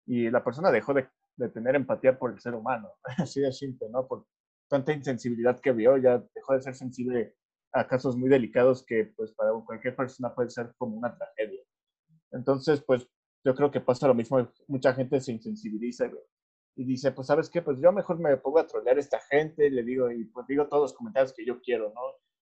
y 0.05 0.29
la 0.29 0.43
persona 0.43 0.71
dejó 0.71 0.93
de, 0.93 1.07
de 1.37 1.49
tener 1.49 1.75
empatía 1.75 2.17
por 2.17 2.31
el 2.31 2.39
ser 2.39 2.55
humano, 2.55 2.91
así 3.17 3.39
de 3.39 3.51
simple, 3.51 3.87
¿no? 3.89 4.07
Por 4.07 4.25
tanta 4.67 4.93
insensibilidad 4.93 5.59
que 5.59 5.71
vio, 5.71 5.97
ya 5.97 6.23
dejó 6.33 6.53
de 6.53 6.61
ser 6.61 6.75
sensible 6.75 7.35
a 7.71 7.87
casos 7.87 8.15
muy 8.15 8.29
delicados 8.29 8.85
que 8.85 9.13
pues 9.15 9.31
para 9.33 9.51
cualquier 9.65 9.95
persona 9.95 10.33
puede 10.33 10.49
ser 10.49 10.73
como 10.77 10.95
una 10.97 11.15
tragedia. 11.15 11.61
Entonces, 12.31 12.81
pues 12.81 13.07
yo 13.43 13.55
creo 13.55 13.71
que 13.71 13.81
pasa 13.81 14.07
lo 14.07 14.13
mismo, 14.13 14.49
mucha 14.67 14.93
gente 14.93 15.19
se 15.19 15.31
insensibiliza 15.31 16.09
y 16.75 16.85
dice, 16.85 17.11
pues 17.11 17.27
sabes 17.27 17.49
qué, 17.49 17.61
pues 17.61 17.79
yo 17.79 17.91
mejor 17.91 18.19
me 18.19 18.35
pongo 18.37 18.59
a 18.59 18.67
trolear 18.67 18.97
a 18.97 18.99
esta 18.99 19.19
gente, 19.19 19.69
le 19.69 19.83
digo, 19.83 20.09
y 20.11 20.25
pues 20.25 20.47
digo 20.47 20.67
todos 20.67 20.83
los 20.83 20.93
comentarios 20.93 21.33
que 21.33 21.45
yo 21.45 21.59
quiero, 21.61 21.91
¿no? 21.93 22.01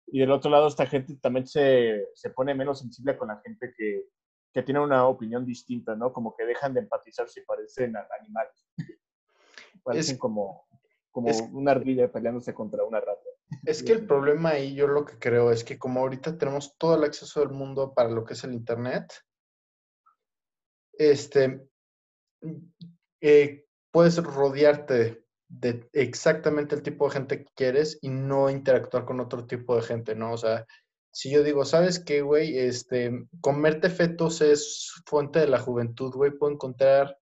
Y 0.08 0.20
del 0.20 0.32
otro 0.32 0.50
lado, 0.52 0.68
esta 0.68 0.86
gente 0.86 1.16
también 1.22 1.48
se, 1.48 2.08
se 2.14 2.30
pone 2.30 2.54
menos 2.56 2.80
sensible 2.80 3.18
con 3.18 3.28
la 3.28 3.42
gente 3.44 3.74
que, 3.76 4.06
que 4.54 4.64
tiene 4.64 4.80
una 4.80 5.08
opinión 5.08 5.46
distinta, 5.46 5.96
¿no? 5.96 6.14
Como 6.14 6.36
que 6.36 6.46
dejan 6.46 6.74
de 6.74 6.82
empatizar 6.82 7.28
si 7.28 7.42
parecen 7.42 7.96
animales. 8.20 8.68
parecen 9.84 10.18
como, 10.18 10.66
como 11.12 11.30
una 11.52 11.72
ardilla 11.72 12.12
peleándose 12.12 12.54
contra 12.54 12.84
una 12.84 13.00
rata. 13.00 13.22
Es 13.64 13.84
que 13.84 13.92
el 13.92 14.08
problema 14.08 14.52
ahí, 14.52 14.74
yo 14.74 14.88
lo 14.88 15.06
que 15.06 15.20
creo 15.20 15.52
es 15.52 15.64
que 15.64 15.78
como 15.78 16.00
ahorita 16.00 16.38
tenemos 16.38 16.78
todo 16.78 16.96
el 16.96 17.04
acceso 17.04 17.42
del 17.42 17.50
mundo 17.50 17.94
para 17.94 18.10
lo 18.10 18.24
que 18.24 18.34
es 18.34 18.44
el 18.44 18.54
Internet, 18.54 19.14
este, 20.98 21.68
eh, 23.22 23.66
puedes 23.92 24.18
rodearte 24.18 25.26
de 25.48 25.88
exactamente 25.94 26.76
el 26.76 26.82
tipo 26.82 27.06
de 27.06 27.14
gente 27.14 27.44
que 27.44 27.52
quieres 27.56 28.00
y 28.02 28.10
no 28.10 28.50
interactuar 28.50 29.06
con 29.06 29.20
otro 29.20 29.46
tipo 29.46 29.76
de 29.76 29.84
gente, 29.84 30.16
¿no? 30.16 30.34
O 30.34 30.38
sea, 30.38 30.66
si 31.12 31.32
yo 31.32 31.44
digo, 31.44 31.64
¿sabes 31.64 32.00
qué, 32.00 32.22
güey? 32.22 32.58
Este, 32.58 33.28
comerte 33.42 33.90
fetos 33.90 34.42
es 34.42 34.92
fuente 35.06 35.40
de 35.40 35.48
la 35.48 35.60
juventud, 35.60 36.12
güey, 36.14 36.32
puedo 36.32 36.54
encontrar 36.54 37.18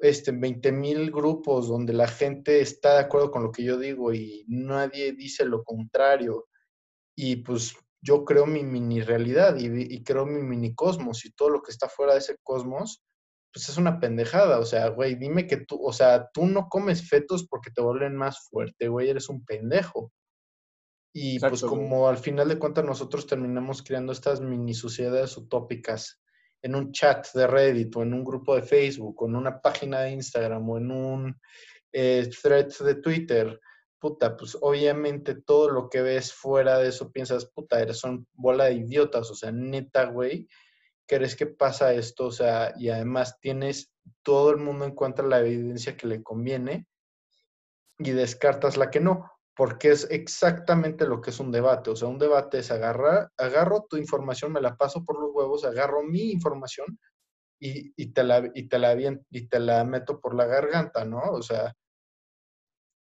este, 0.00 0.32
20 0.32 0.72
mil 0.72 1.10
grupos 1.10 1.68
donde 1.68 1.92
la 1.92 2.08
gente 2.08 2.60
está 2.60 2.94
de 2.94 3.00
acuerdo 3.00 3.30
con 3.30 3.42
lo 3.42 3.52
que 3.52 3.64
yo 3.64 3.78
digo 3.78 4.12
y 4.12 4.44
nadie 4.48 5.12
dice 5.12 5.44
lo 5.44 5.62
contrario. 5.64 6.48
Y 7.16 7.36
pues 7.36 7.74
yo 8.02 8.24
creo 8.24 8.46
mi 8.46 8.62
mini 8.62 9.02
realidad 9.02 9.56
y, 9.58 10.02
creo 10.02 10.26
mi 10.26 10.42
mini 10.42 10.74
cosmos 10.74 11.24
y 11.24 11.32
todo 11.32 11.50
lo 11.50 11.62
que 11.62 11.70
está 11.70 11.88
fuera 11.88 12.14
de 12.14 12.20
ese 12.20 12.36
cosmos, 12.42 13.02
pues 13.52 13.68
es 13.68 13.76
una 13.76 14.00
pendejada. 14.00 14.58
O 14.58 14.64
sea, 14.64 14.88
güey, 14.88 15.16
dime 15.16 15.46
que 15.46 15.58
tú, 15.58 15.78
o 15.82 15.92
sea, 15.92 16.28
tú 16.32 16.46
no 16.46 16.68
comes 16.68 17.08
fetos 17.08 17.46
porque 17.46 17.70
te 17.70 17.82
vuelven 17.82 18.16
más 18.16 18.48
fuerte, 18.48 18.88
güey, 18.88 19.10
eres 19.10 19.28
un 19.28 19.44
pendejo. 19.44 20.12
Y 21.12 21.40
pues 21.40 21.62
como 21.62 22.08
al 22.08 22.18
final 22.18 22.48
de 22.48 22.58
cuentas 22.58 22.84
nosotros 22.84 23.26
terminamos 23.26 23.82
creando 23.82 24.12
estas 24.12 24.40
mini 24.40 24.74
sociedades 24.74 25.36
utópicas 25.36 26.20
en 26.62 26.76
un 26.76 26.92
chat 26.92 27.26
de 27.34 27.46
Reddit 27.46 27.96
o 27.96 28.02
en 28.02 28.14
un 28.14 28.24
grupo 28.24 28.54
de 28.54 28.62
Facebook 28.62 29.20
o 29.20 29.28
en 29.28 29.36
una 29.36 29.60
página 29.60 30.02
de 30.02 30.12
Instagram 30.12 30.68
o 30.68 30.78
en 30.78 30.90
un 30.90 31.40
eh, 31.92 32.30
thread 32.42 32.68
de 32.78 32.94
Twitter, 32.96 33.60
puta, 34.00 34.36
pues 34.36 34.56
obviamente 34.60 35.34
todo 35.34 35.70
lo 35.70 35.88
que 35.88 36.02
ves 36.02 36.32
fuera 36.32 36.78
de 36.78 36.88
eso 36.88 37.12
piensas, 37.12 37.46
puta, 37.46 37.80
eres 37.80 38.02
una 38.04 38.24
bola 38.32 38.64
de 38.64 38.74
idiotas, 38.74 39.30
o 39.30 39.34
sea, 39.34 39.52
neta, 39.52 40.06
güey, 40.06 40.48
¿crees 41.06 41.36
que 41.36 41.46
pasa 41.46 41.92
esto? 41.94 42.26
O 42.26 42.32
sea, 42.32 42.72
y 42.76 42.88
además 42.88 43.38
tienes, 43.40 43.92
todo 44.22 44.50
el 44.50 44.56
mundo 44.56 44.84
encuentra 44.84 45.26
la 45.26 45.40
evidencia 45.40 45.96
que 45.96 46.06
le 46.06 46.22
conviene 46.22 46.86
y 47.98 48.10
descartas 48.10 48.76
la 48.76 48.90
que 48.90 49.00
no 49.00 49.30
porque 49.60 49.90
es 49.90 50.08
exactamente 50.10 51.06
lo 51.06 51.20
que 51.20 51.28
es 51.28 51.38
un 51.38 51.52
debate. 51.52 51.90
O 51.90 51.94
sea, 51.94 52.08
un 52.08 52.18
debate 52.18 52.60
es 52.60 52.70
agarrar, 52.70 53.30
agarro 53.36 53.86
tu 53.90 53.98
información, 53.98 54.52
me 54.52 54.60
la 54.62 54.74
paso 54.74 55.04
por 55.04 55.20
los 55.20 55.34
huevos, 55.34 55.66
agarro 55.66 56.02
mi 56.02 56.30
información 56.30 56.98
y, 57.58 58.12
te, 58.14 58.24
la, 58.24 58.50
y, 58.54 58.68
te, 58.68 58.78
la, 58.78 58.96
y 58.98 59.48
te 59.48 59.60
la 59.60 59.84
meto 59.84 60.18
por 60.18 60.34
la 60.34 60.46
garganta, 60.46 61.04
¿no? 61.04 61.20
O 61.32 61.42
sea, 61.42 61.74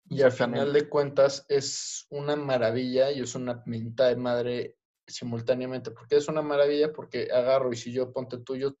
y 0.09 0.21
al 0.21 0.31
final 0.31 0.73
de 0.73 0.89
cuentas 0.89 1.45
es 1.47 2.07
una 2.09 2.35
maravilla 2.35 3.11
y 3.11 3.21
es 3.21 3.35
una 3.35 3.63
pinta 3.63 4.07
de 4.07 4.15
madre 4.15 4.77
simultáneamente. 5.07 5.91
porque 5.91 6.17
es 6.17 6.27
una 6.27 6.41
maravilla? 6.41 6.91
Porque 6.91 7.29
agarro 7.31 7.71
y 7.71 7.75
si 7.77 7.91
yo 7.91 8.11
ponte 8.11 8.39
tuyo, 8.39 8.75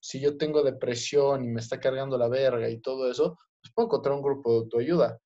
si 0.00 0.20
yo 0.20 0.36
tengo 0.36 0.62
depresión 0.62 1.44
y 1.44 1.48
me 1.48 1.60
está 1.60 1.80
cargando 1.80 2.16
la 2.16 2.28
verga 2.28 2.68
y 2.68 2.80
todo 2.80 3.10
eso, 3.10 3.38
pues 3.60 3.72
puedo 3.74 3.88
encontrar 3.88 4.14
un 4.14 4.22
grupo 4.22 4.52
de 4.52 4.58
autoayuda 4.58 5.20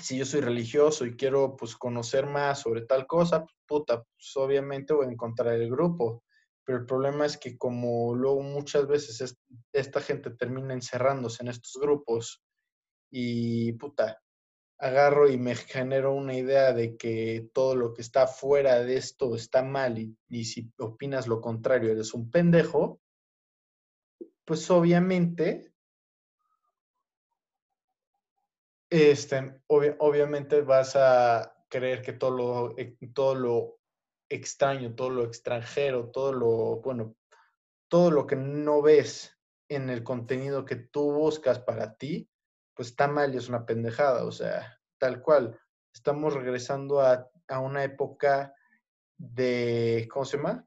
si 0.00 0.18
yo 0.18 0.24
soy 0.24 0.40
religioso 0.40 1.04
y 1.04 1.16
quiero 1.16 1.56
pues 1.56 1.76
conocer 1.76 2.26
más 2.26 2.60
sobre 2.60 2.82
tal 2.82 3.06
cosa, 3.06 3.44
puta, 3.66 4.02
pues 4.02 4.36
obviamente 4.36 4.94
voy 4.94 5.06
a 5.06 5.10
encontrar 5.10 5.54
el 5.54 5.70
grupo. 5.70 6.22
Pero 6.64 6.78
el 6.78 6.86
problema 6.86 7.26
es 7.26 7.38
que 7.38 7.56
como 7.56 8.14
luego 8.14 8.42
muchas 8.42 8.86
veces 8.86 9.36
esta 9.72 10.00
gente 10.00 10.30
termina 10.30 10.74
encerrándose 10.74 11.42
en 11.42 11.48
estos 11.48 11.80
grupos 11.80 12.42
y 13.10 13.72
puta, 13.72 14.22
agarro 14.78 15.28
y 15.28 15.36
me 15.36 15.54
genero 15.56 16.14
una 16.14 16.34
idea 16.34 16.72
de 16.72 16.96
que 16.96 17.50
todo 17.52 17.74
lo 17.74 17.92
que 17.94 18.02
está 18.02 18.26
fuera 18.26 18.80
de 18.80 18.96
esto 18.96 19.34
está 19.34 19.62
mal 19.62 19.98
y, 19.98 20.44
si 20.44 20.72
opinas 20.78 21.26
lo 21.26 21.40
contrario 21.40 21.90
eres 21.90 22.14
un 22.14 22.30
pendejo, 22.30 23.00
pues 24.44 24.70
obviamente 24.70 25.72
este, 28.90 29.60
obviamente 29.66 30.62
vas 30.62 30.96
a 30.96 31.54
creer 31.68 32.00
que 32.00 32.14
todo 32.14 32.30
lo, 32.30 32.78
e, 32.78 32.96
todo 33.12 33.34
lo 33.34 33.78
extraño, 34.30 34.94
todo 34.94 35.10
lo 35.10 35.24
extranjero, 35.24 36.10
todo 36.10 36.32
lo, 36.32 36.80
bueno, 36.80 37.16
todo 37.88 38.10
lo 38.10 38.26
que 38.26 38.36
no 38.36 38.80
ves 38.80 39.36
en 39.68 39.90
el 39.90 40.02
contenido 40.02 40.64
que 40.64 40.76
tú 40.76 41.12
buscas 41.12 41.58
para 41.58 41.96
ti, 41.96 42.30
pues 42.78 42.90
está 42.90 43.08
mal 43.08 43.34
y 43.34 43.38
es 43.38 43.48
una 43.48 43.66
pendejada, 43.66 44.24
o 44.24 44.30
sea, 44.30 44.80
tal 44.98 45.20
cual. 45.20 45.60
Estamos 45.92 46.32
regresando 46.32 47.00
a, 47.00 47.28
a 47.48 47.58
una 47.58 47.82
época 47.82 48.54
de, 49.16 50.06
¿cómo 50.08 50.24
se 50.24 50.36
llama? 50.36 50.64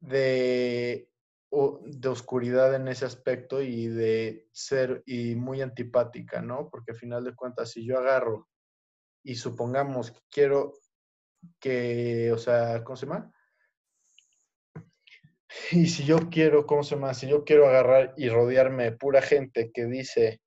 De 0.00 1.10
de 1.50 2.08
oscuridad 2.08 2.74
en 2.74 2.88
ese 2.88 3.04
aspecto 3.04 3.60
y 3.60 3.88
de 3.88 4.48
ser 4.52 5.02
y 5.04 5.34
muy 5.34 5.60
antipática, 5.60 6.40
¿no? 6.40 6.70
Porque 6.70 6.92
al 6.92 6.98
final 6.98 7.24
de 7.24 7.34
cuentas, 7.34 7.70
si 7.72 7.84
yo 7.84 7.98
agarro 7.98 8.48
y 9.22 9.34
supongamos 9.34 10.10
que 10.10 10.20
quiero 10.30 10.72
que, 11.60 12.32
o 12.32 12.38
sea, 12.38 12.82
¿cómo 12.82 12.96
se 12.96 13.04
llama? 13.04 13.30
Y 15.72 15.86
si 15.86 16.04
yo 16.04 16.30
quiero, 16.30 16.66
¿cómo 16.66 16.82
se 16.82 16.94
llama? 16.94 17.14
Si 17.14 17.28
yo 17.28 17.44
quiero 17.44 17.68
agarrar 17.68 18.14
y 18.16 18.28
rodearme 18.28 18.84
de 18.84 18.92
pura 18.92 19.22
gente 19.22 19.70
que 19.72 19.86
dice 19.86 20.40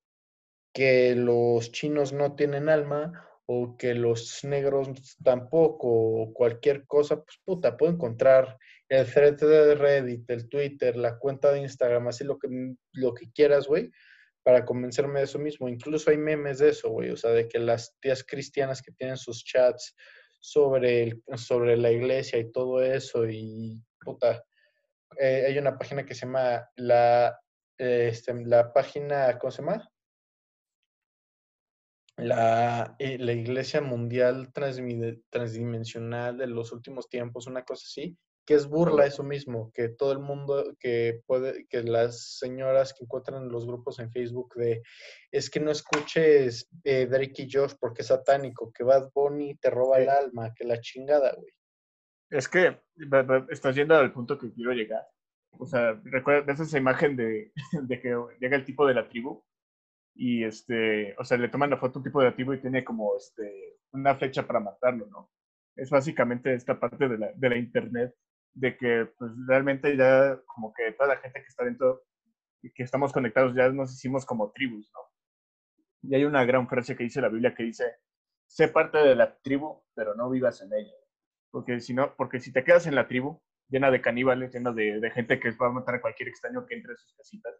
que 0.72 1.14
los 1.14 1.70
chinos 1.72 2.12
no 2.12 2.34
tienen 2.34 2.68
alma 2.68 3.28
o 3.46 3.76
que 3.76 3.94
los 3.94 4.44
negros 4.44 4.88
tampoco 5.22 5.88
o 5.88 6.32
cualquier 6.32 6.86
cosa, 6.86 7.22
pues 7.22 7.38
puta, 7.44 7.76
puedo 7.76 7.92
encontrar 7.92 8.56
el 8.88 9.06
thread 9.10 9.36
de 9.36 9.74
Reddit, 9.74 10.30
el 10.30 10.48
Twitter, 10.48 10.96
la 10.96 11.18
cuenta 11.18 11.50
de 11.52 11.60
Instagram, 11.60 12.08
así 12.08 12.24
lo 12.24 12.38
que, 12.38 12.48
lo 12.92 13.14
que 13.14 13.30
quieras, 13.32 13.66
güey, 13.66 13.90
para 14.42 14.64
convencerme 14.64 15.20
de 15.20 15.24
eso 15.24 15.38
mismo. 15.38 15.68
Incluso 15.68 16.10
hay 16.10 16.18
memes 16.18 16.58
de 16.58 16.70
eso, 16.70 16.90
güey, 16.90 17.10
o 17.10 17.16
sea, 17.16 17.30
de 17.30 17.48
que 17.48 17.58
las 17.58 17.94
tías 18.00 18.24
cristianas 18.24 18.80
que 18.80 18.92
tienen 18.92 19.16
sus 19.16 19.44
chats 19.44 19.94
sobre, 20.40 21.20
sobre 21.36 21.76
la 21.76 21.90
iglesia 21.90 22.38
y 22.38 22.50
todo 22.50 22.82
eso, 22.82 23.28
y 23.28 23.82
puta, 24.00 24.42
eh, 25.18 25.44
hay 25.46 25.58
una 25.58 25.78
página 25.78 26.04
que 26.04 26.14
se 26.14 26.26
llama 26.26 26.68
la, 26.76 27.38
este, 27.78 28.34
la 28.44 28.72
página, 28.72 29.38
¿cómo 29.38 29.50
se 29.50 29.62
llama? 29.62 29.88
La, 32.16 32.94
eh, 32.98 33.18
la 33.18 33.32
Iglesia 33.32 33.80
Mundial 33.80 34.52
Transdimensional 34.52 36.36
de 36.38 36.46
los 36.46 36.72
últimos 36.72 37.08
tiempos, 37.08 37.46
una 37.46 37.64
cosa 37.64 37.84
así, 37.86 38.16
que 38.44 38.54
es 38.54 38.66
burla 38.66 39.06
eso 39.06 39.22
mismo, 39.22 39.70
que 39.72 39.88
todo 39.88 40.12
el 40.12 40.18
mundo, 40.18 40.74
que 40.78 41.20
puede, 41.26 41.66
que 41.68 41.82
las 41.82 42.38
señoras 42.38 42.92
que 42.92 43.04
encuentran 43.04 43.44
en 43.44 43.48
los 43.50 43.66
grupos 43.66 43.98
en 43.98 44.10
Facebook 44.10 44.54
de, 44.56 44.82
es 45.30 45.48
que 45.48 45.60
no 45.60 45.70
escuches 45.70 46.68
eh, 46.84 47.06
Drake 47.06 47.42
y 47.42 47.48
Josh 47.50 47.74
porque 47.78 48.02
es 48.02 48.08
satánico, 48.08 48.72
que 48.72 48.84
Bad 48.84 49.10
Bunny 49.14 49.56
te 49.56 49.70
roba 49.70 49.98
el 49.98 50.08
alma, 50.08 50.52
que 50.54 50.64
la 50.64 50.80
chingada, 50.80 51.34
güey. 51.36 51.52
Es 52.32 52.48
que 52.48 52.80
estás 53.50 53.76
yendo 53.76 53.94
al 53.94 54.10
punto 54.10 54.38
que 54.38 54.50
quiero 54.54 54.72
llegar. 54.72 55.06
O 55.58 55.66
sea, 55.66 56.00
¿recuerdas 56.04 56.60
esa 56.60 56.78
imagen 56.78 57.14
de, 57.16 57.52
que 58.00 58.16
llega 58.40 58.56
el 58.56 58.64
tipo 58.64 58.86
de 58.86 58.94
la 58.94 59.06
tribu? 59.06 59.44
Y 60.14 60.42
este, 60.42 61.14
o 61.18 61.24
sea, 61.24 61.36
le 61.36 61.50
toman 61.50 61.68
la 61.68 61.76
foto 61.76 61.98
un 61.98 62.04
tipo 62.04 62.20
de 62.20 62.30
la 62.30 62.34
tribu 62.34 62.54
y 62.54 62.60
tiene 62.60 62.84
como 62.84 63.14
este, 63.18 63.78
una 63.92 64.14
flecha 64.16 64.46
para 64.46 64.60
matarlo, 64.60 65.06
¿no? 65.08 65.30
Es 65.76 65.90
básicamente 65.90 66.54
esta 66.54 66.80
parte 66.80 67.06
de 67.06 67.18
la, 67.18 67.32
de 67.34 67.48
la 67.50 67.56
internet 67.58 68.14
de 68.54 68.76
que 68.78 69.12
pues 69.18 69.30
realmente 69.46 69.94
ya 69.94 70.40
como 70.46 70.72
que 70.72 70.92
toda 70.92 71.14
la 71.14 71.20
gente 71.20 71.40
que 71.40 71.48
está 71.48 71.64
dentro 71.64 72.02
y 72.62 72.72
que 72.72 72.82
estamos 72.82 73.12
conectados 73.12 73.54
ya 73.54 73.68
nos 73.68 73.92
hicimos 73.92 74.24
como 74.24 74.52
tribus, 74.52 74.90
¿no? 74.94 75.00
Y 76.08 76.14
hay 76.14 76.24
una 76.24 76.44
gran 76.46 76.66
frase 76.66 76.96
que 76.96 77.04
dice 77.04 77.20
la 77.20 77.28
Biblia 77.28 77.54
que 77.54 77.64
dice, 77.64 77.84
sé 78.46 78.68
parte 78.68 78.98
de 78.98 79.16
la 79.16 79.36
tribu, 79.40 79.82
pero 79.94 80.14
no 80.14 80.30
vivas 80.30 80.62
en 80.62 80.72
ella. 80.72 81.01
Porque 81.52 81.80
si 81.80 81.94
no, 81.94 82.14
porque 82.16 82.40
si 82.40 82.52
te 82.52 82.64
quedas 82.64 82.86
en 82.88 82.96
la 82.96 83.06
tribu, 83.06 83.40
llena 83.68 83.90
de 83.92 84.00
caníbales, 84.00 84.52
llena 84.52 84.72
de, 84.72 84.98
de 84.98 85.10
gente 85.10 85.38
que 85.38 85.52
va 85.52 85.68
a 85.68 85.72
matar 85.72 85.96
a 85.96 86.00
cualquier 86.00 86.28
extraño 86.28 86.66
que 86.66 86.74
entre 86.74 86.94
a 86.94 86.96
sus 86.96 87.14
casitas, 87.14 87.54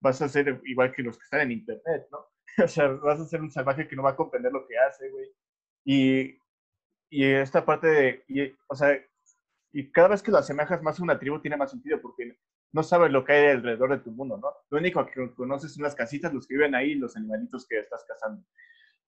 vas 0.00 0.22
a 0.22 0.28
ser 0.28 0.60
igual 0.64 0.92
que 0.92 1.02
los 1.02 1.18
que 1.18 1.24
están 1.24 1.40
en 1.40 1.52
internet, 1.52 2.06
¿no? 2.10 2.26
o 2.64 2.68
sea, 2.68 2.88
vas 2.88 3.20
a 3.20 3.26
ser 3.26 3.40
un 3.42 3.50
salvaje 3.50 3.88
que 3.88 3.96
no 3.96 4.02
va 4.02 4.10
a 4.10 4.16
comprender 4.16 4.52
lo 4.52 4.66
que 4.66 4.78
hace, 4.78 5.10
güey. 5.10 5.30
Y, 5.84 6.38
y 7.10 7.24
esta 7.24 7.64
parte 7.64 7.86
de, 7.88 8.24
y, 8.28 8.54
o 8.68 8.74
sea, 8.74 8.98
y 9.72 9.90
cada 9.90 10.08
vez 10.08 10.22
que 10.22 10.30
lo 10.30 10.38
asemejas 10.38 10.82
más 10.82 11.00
a 11.00 11.02
una 11.02 11.18
tribu 11.18 11.40
tiene 11.40 11.56
más 11.56 11.70
sentido 11.70 12.00
porque 12.00 12.38
no 12.72 12.82
sabes 12.82 13.10
lo 13.10 13.24
que 13.24 13.32
hay 13.32 13.46
alrededor 13.56 13.90
de 13.90 13.98
tu 13.98 14.10
mundo, 14.10 14.36
¿no? 14.36 14.52
Lo 14.70 14.78
único 14.78 15.04
que 15.06 15.32
conoces 15.34 15.74
son 15.74 15.84
las 15.84 15.94
casitas, 15.94 16.32
los 16.32 16.46
que 16.46 16.54
viven 16.54 16.74
ahí, 16.74 16.94
los 16.94 17.16
animalitos 17.16 17.66
que 17.66 17.78
estás 17.78 18.04
cazando. 18.06 18.44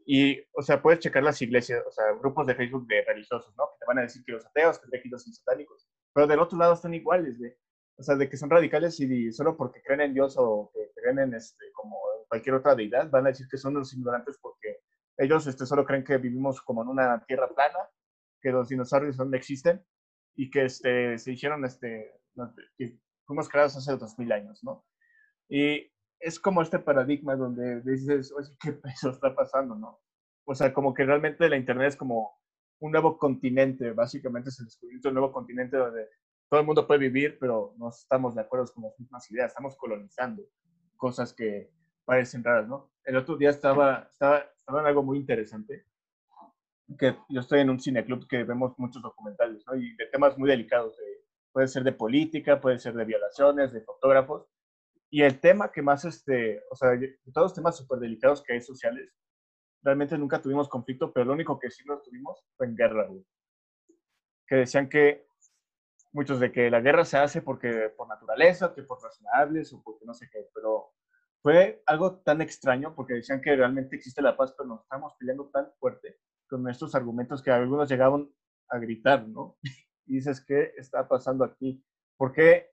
Y, 0.09 0.41
o 0.53 0.63
sea, 0.63 0.81
puedes 0.81 1.01
checar 1.01 1.25
las 1.25 1.43
iglesias, 1.43 1.83
o 1.85 1.91
sea, 1.91 2.13
grupos 2.13 2.47
de 2.47 2.55
Facebook 2.55 2.87
de 2.87 3.03
religiosos, 3.05 3.53
¿no? 3.57 3.65
Que 3.73 3.79
te 3.81 3.87
van 3.87 3.99
a 3.99 4.03
decir 4.03 4.25
que 4.25 4.33
los 4.33 4.47
ateos, 4.47 4.79
que 4.79 5.09
los 5.11 5.25
satánicos. 5.25 5.89
Pero 6.15 6.29
del 6.29 6.39
otro 6.39 6.57
lado 6.57 6.75
están 6.75 6.95
iguales, 6.95 7.37
güey. 7.39 7.53
O 7.99 8.03
sea, 8.05 8.15
de 8.15 8.29
que 8.29 8.37
son 8.37 8.49
radicales 8.49 9.01
y 9.01 9.33
solo 9.33 9.57
porque 9.57 9.83
creen 9.83 10.03
en 10.03 10.15
Dios 10.15 10.37
o 10.39 10.71
que 10.73 10.93
creen 10.95 11.19
en 11.19 11.35
este, 11.35 11.73
como 11.73 11.99
cualquier 12.29 12.55
otra 12.55 12.77
deidad, 12.77 13.11
van 13.11 13.27
a 13.27 13.31
decir 13.31 13.49
que 13.51 13.57
son 13.57 13.75
los 13.75 13.93
ignorantes 13.95 14.39
porque 14.41 14.79
ellos 15.17 15.47
este, 15.47 15.67
solo 15.67 15.85
creen 15.85 16.05
que 16.05 16.19
vivimos 16.19 16.61
como 16.63 16.83
en 16.83 16.89
una 16.89 17.25
tierra 17.27 17.49
plana, 17.53 17.79
que 18.41 18.51
los 18.51 18.69
dinosaurios 18.69 19.17
no 19.19 19.37
existen 19.37 19.85
y 20.37 20.51
que 20.51 20.67
este, 20.67 21.19
se 21.19 21.33
hicieron, 21.33 21.65
este, 21.65 22.13
que 22.77 22.99
fuimos 23.25 23.49
creados 23.49 23.77
hace 23.77 23.97
2000 23.97 24.33
años, 24.33 24.63
¿no? 24.63 24.85
Y 25.49 25.91
es 26.21 26.41
como 26.41 26.63
este 26.63 26.79
paradigma 26.79 27.37
donde 27.37 27.81
dices, 27.83 28.33
oye, 28.33 28.51
¿qué 28.61 28.73
peso 28.73 29.11
está 29.11 29.35
pasando, 29.35 29.75
no? 29.75 30.01
O 30.45 30.55
sea, 30.55 30.73
como 30.73 30.95
que 30.95 31.05
realmente 31.05 31.49
la 31.49 31.57
Internet 31.57 31.89
es 31.89 31.97
como 31.97 32.39
un 32.81 32.93
nuevo 32.93 33.19
continente, 33.19 33.93
básicamente 33.93 34.51
es 34.51 34.59
el 34.61 34.67
descubrimiento 34.67 35.09
de 35.09 35.11
un 35.11 35.15
nuevo 35.15 35.33
continente 35.33 35.77
donde 35.77 36.09
todo 36.49 36.61
el 36.61 36.67
mundo 36.67 36.87
puede 36.87 37.01
vivir, 37.01 37.39
pero 37.41 37.75
no 37.79 37.89
estamos 37.89 38.35
de 38.35 38.43
acuerdo 38.43 38.67
con 38.73 38.85
las 38.85 38.99
mismas 38.99 39.31
ideas, 39.31 39.51
estamos 39.51 39.77
colonizando 39.77 40.43
cosas 40.97 41.33
que 41.33 41.71
parecen 42.05 42.45
raras, 42.45 42.69
¿no? 42.69 42.93
El 43.05 43.17
otro 43.17 43.37
día 43.37 43.51
estaba, 43.51 44.09
estaba, 44.11 44.39
estaba 44.57 44.81
en 44.81 44.87
algo 44.87 45.03
muy 45.03 45.19
interesante, 45.19 45.87
que 46.99 47.17
yo 47.29 47.41
estoy 47.41 47.61
en 47.61 47.71
un 47.71 47.81
cineclub 47.81 48.29
que 48.29 48.45
vemos 48.45 48.79
muchos 48.79 49.03
documentales, 49.03 49.65
¿no? 49.67 49.75
Y 49.75 49.97
de 49.97 50.07
temas 50.07 50.39
muy 50.39 50.49
delicados, 50.49 50.97
puede 51.53 51.69
ser 51.69 51.83
de 51.83 51.93
política, 51.93 52.61
puede 52.61 52.79
ser 52.79 52.95
de 52.95 53.05
violaciones, 53.05 53.73
de 53.73 53.81
fotógrafos. 53.81 54.47
Y 55.11 55.23
el 55.23 55.41
tema 55.41 55.71
que 55.71 55.83
más, 55.83 56.05
este, 56.05 56.63
o 56.71 56.77
sea, 56.77 56.91
de 56.91 57.19
todos 57.33 57.47
los 57.47 57.55
temas 57.55 57.77
súper 57.77 57.99
delicados 57.99 58.43
que 58.43 58.55
hay 58.55 58.61
sociales, 58.61 59.13
realmente 59.83 60.19
nunca 60.19 60.43
tuvimos 60.43 60.69
conflicto, 60.69 61.13
pero 61.13 61.27
lo 61.27 61.33
único 61.33 61.59
que 61.59 61.71
sí 61.71 61.85
nos 61.87 62.03
tuvimos 62.03 62.45
fue 62.57 62.67
en 62.67 62.77
guerra, 62.77 63.09
Que 64.47 64.57
decían 64.57 64.89
que 64.89 65.27
muchos 66.13 66.41
de 66.41 66.50
que 66.50 66.71
la 66.71 66.80
guerra 66.80 67.04
se 67.04 67.19
hace 67.19 67.43
porque 67.43 67.93
por 67.97 68.09
naturaleza, 68.09 68.75
que 68.75 68.83
por 68.83 69.02
razonables 69.02 69.73
o 69.73 69.83
porque 69.83 70.04
no 70.04 70.15
sé 70.15 70.28
qué, 70.33 70.49
pero 70.54 70.93
fue 71.43 71.83
algo 71.87 72.17
tan 72.21 72.41
extraño 72.41 72.95
porque 72.95 73.15
decían 73.15 73.41
que 73.41 73.54
realmente 73.54 73.97
existe 73.97 74.23
la 74.23 74.37
paz, 74.37 74.54
pero 74.57 74.69
nos 74.69 74.83
estamos 74.83 75.15
peleando 75.19 75.49
tan 75.50 75.71
fuerte 75.78 76.19
con 76.49 76.69
estos 76.69 76.95
argumentos 76.95 77.43
que 77.43 77.50
algunos 77.50 77.89
llegaban 77.89 78.28
a 78.69 78.78
gritar, 78.78 79.28
¿no? 79.28 79.57
Y 80.09 80.15
dices, 80.15 80.41
¿qué 80.41 80.73
está 80.76 81.09
pasando 81.09 81.45
aquí? 81.45 81.85
¿Por 82.17 82.33
qué 82.33 82.71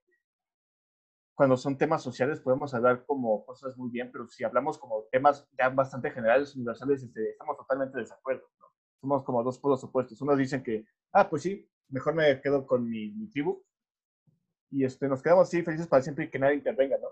cuando 1.35 1.57
son 1.57 1.77
temas 1.77 2.03
sociales 2.03 2.39
podemos 2.39 2.73
hablar 2.73 3.05
como 3.05 3.45
cosas 3.45 3.77
muy 3.77 3.89
bien, 3.89 4.11
pero 4.11 4.27
si 4.27 4.43
hablamos 4.43 4.77
como 4.77 5.03
temas 5.11 5.47
ya 5.57 5.69
bastante 5.69 6.11
generales, 6.11 6.55
universales, 6.55 7.03
este, 7.03 7.31
estamos 7.31 7.57
totalmente 7.57 7.97
de 7.97 8.03
desacuerdo, 8.03 8.47
¿no? 8.59 8.67
Somos 9.01 9.23
como 9.23 9.43
dos 9.43 9.59
polos 9.59 9.83
opuestos. 9.83 10.21
Unos 10.21 10.37
dicen 10.37 10.63
que, 10.63 10.85
ah, 11.11 11.29
pues 11.29 11.41
sí, 11.41 11.69
mejor 11.89 12.15
me 12.15 12.39
quedo 12.41 12.65
con 12.65 12.87
mi, 12.87 13.11
mi 13.11 13.27
tribu 13.29 13.63
y 14.69 14.85
este, 14.85 15.07
nos 15.07 15.21
quedamos 15.21 15.47
así 15.47 15.61
felices 15.63 15.87
para 15.87 16.01
siempre 16.01 16.25
y 16.25 16.29
que 16.29 16.39
nadie 16.39 16.55
intervenga, 16.55 16.97
¿no? 16.97 17.09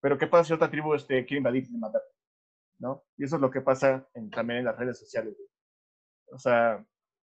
Pero 0.00 0.16
¿qué 0.16 0.26
pasa 0.26 0.44
si 0.44 0.52
otra 0.52 0.70
tribu 0.70 0.94
este, 0.94 1.24
quiere 1.26 1.38
invadir 1.38 1.66
y 1.70 1.76
matar? 1.76 2.02
¿no? 2.78 3.04
Y 3.16 3.24
eso 3.24 3.36
es 3.36 3.42
lo 3.42 3.50
que 3.50 3.60
pasa 3.60 4.08
también 4.32 4.60
en 4.60 4.64
las 4.64 4.78
redes 4.78 4.98
sociales. 4.98 5.36
O 6.32 6.38
sea, 6.38 6.84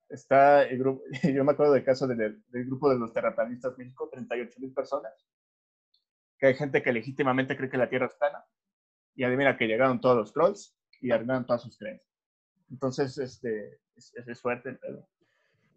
está 0.08 0.64
el 0.64 0.78
grupo, 0.78 1.02
yo 1.34 1.44
me 1.44 1.52
acuerdo 1.52 1.72
del 1.72 1.84
caso 1.84 2.06
del, 2.06 2.42
grupo 2.50 2.90
de 2.90 2.98
los 2.98 3.12
terraplanistas 3.12 3.76
México, 3.78 4.08
38 4.10 4.60
mil 4.60 4.72
personas, 4.72 5.12
que 6.42 6.48
hay 6.48 6.55
gente 6.55 6.83
que 6.83 6.92
legítimamente 6.92 7.57
cree 7.57 7.70
que 7.70 7.78
la 7.78 7.88
Tierra 7.88 8.07
es 8.07 8.14
plana, 8.14 8.44
y 9.14 9.22
adivina 9.22 9.57
que 9.57 9.68
llegaron 9.68 10.00
todos 10.00 10.16
los 10.16 10.33
trolls 10.33 10.76
y 11.00 11.12
arruinaron 11.12 11.46
todas 11.46 11.62
sus 11.62 11.78
creencias. 11.78 12.11
Entonces, 12.68 13.16
este, 13.16 13.78
es, 13.94 14.12
es 14.16 14.40
fuerte 14.40 14.76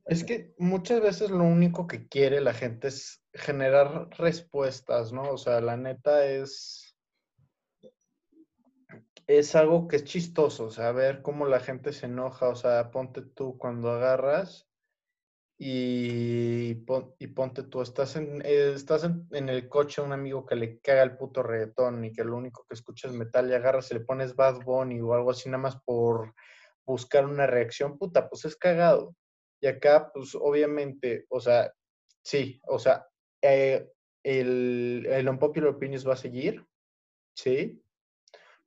Es 0.05 0.23
que 0.23 0.55
muchas 0.57 1.01
veces 1.01 1.29
lo 1.29 1.43
único 1.43 1.85
que 1.85 2.07
quiere 2.07 2.41
la 2.41 2.55
gente 2.55 2.87
es 2.87 3.23
generar 3.31 4.09
respuestas, 4.17 5.13
¿no? 5.13 5.29
O 5.29 5.37
sea, 5.37 5.61
la 5.61 5.77
neta 5.77 6.25
es 6.25 6.97
es 9.27 9.55
algo 9.55 9.87
que 9.87 9.97
es 9.97 10.03
chistoso, 10.03 10.65
o 10.65 10.71
sea, 10.71 10.91
ver 10.91 11.21
cómo 11.21 11.45
la 11.45 11.59
gente 11.59 11.93
se 11.93 12.07
enoja, 12.07 12.49
o 12.49 12.55
sea, 12.55 12.89
ponte 12.89 13.21
tú 13.21 13.55
cuando 13.59 13.91
agarras 13.91 14.64
y, 15.57 16.83
y 17.19 17.27
ponte 17.27 17.63
tú, 17.63 17.81
estás, 17.81 18.17
en, 18.17 18.41
eh, 18.45 18.73
estás 18.75 19.05
en, 19.05 19.49
el 19.49 19.69
coche 19.69 20.01
a 20.01 20.03
un 20.03 20.11
amigo 20.11 20.45
que 20.45 20.55
le 20.55 20.79
caga 20.79 21.03
el 21.03 21.17
puto 21.17 21.43
reggaetón 21.43 22.03
y 22.03 22.11
que 22.11 22.25
lo 22.25 22.35
único 22.35 22.65
que 22.67 22.73
escucha 22.73 23.07
es 23.07 23.13
metal 23.13 23.49
y 23.49 23.53
agarras 23.53 23.89
y 23.91 23.93
le 23.93 24.01
pones 24.01 24.35
Bad 24.35 24.63
Bunny 24.63 24.99
o 24.99 25.13
algo 25.13 25.31
así 25.31 25.47
nada 25.49 25.63
más 25.63 25.77
por 25.83 26.33
buscar 26.85 27.25
una 27.25 27.47
reacción, 27.47 27.97
puta, 27.97 28.29
pues 28.29 28.45
es 28.45 28.57
cagado. 28.57 29.15
Y 29.61 29.67
acá, 29.67 30.11
pues 30.13 30.35
obviamente, 30.35 31.25
o 31.29 31.39
sea, 31.39 31.73
sí, 32.21 32.61
o 32.67 32.77
sea, 32.77 33.07
eh, 33.41 33.87
el, 34.23 35.07
el 35.09 35.29
Unpopular 35.29 35.69
Opinions 35.69 36.07
va 36.07 36.13
a 36.13 36.17
seguir, 36.17 36.65
sí, 37.33 37.81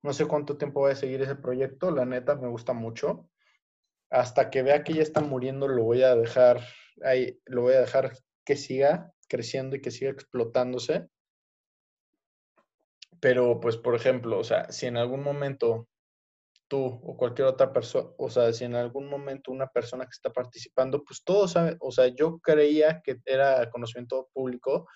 no 0.03 0.13
sé 0.13 0.27
cuánto 0.27 0.57
tiempo 0.57 0.81
voy 0.81 0.93
a 0.93 0.97
seguir 0.97 1.21
ese 1.21 1.37
proyecto, 1.37 1.91
la 1.91 2.05
neta 2.07 2.35
me 2.37 2.49
gusta 2.49 2.73
mucho. 2.73 3.29
Hasta 4.11 4.51
que 4.51 4.63
vea 4.63 4.85
que 4.85 4.95
ya 4.95 5.03
está 5.03 5.21
muriendo, 5.21 5.69
lo 5.69 5.85
voy 5.85 6.03
a 6.03 6.15
dejar 6.15 6.61
ahí, 7.03 7.41
lo 7.45 7.63
voy 7.63 7.75
a 7.75 7.81
dejar 7.81 8.13
que 8.45 8.57
siga 8.57 9.13
creciendo 9.29 9.77
y 9.77 9.81
que 9.81 9.91
siga 9.91 10.11
explotándose. 10.11 11.09
Pero, 13.21 13.61
pues, 13.61 13.77
por 13.77 13.95
ejemplo, 13.95 14.39
o 14.39 14.45
sea, 14.45 14.71
si 14.71 14.87
en 14.87 14.97
algún 14.97 15.23
momento 15.23 15.89
tú 16.69 16.85
o 16.85 17.17
cualquier 17.17 17.49
otra 17.49 17.73
persona, 17.73 18.11
o 18.19 18.31
sea, 18.31 18.53
si 18.53 18.65
en 18.65 18.75
algún 18.75 19.09
momento 19.09 19.51
una 19.51 19.69
persona 19.69 20.05
que 20.05 20.13
está 20.13 20.31
participando, 20.31 21.03
pues 21.03 21.25
todos 21.25 21.53
saben, 21.53 21.77
o 21.81 21.91
sea, 21.91 22.09
yo 22.09 22.39
creía 22.39 23.01
que 23.03 23.17
era 23.25 23.71
conocimiento 23.71 24.29
público 24.33 24.87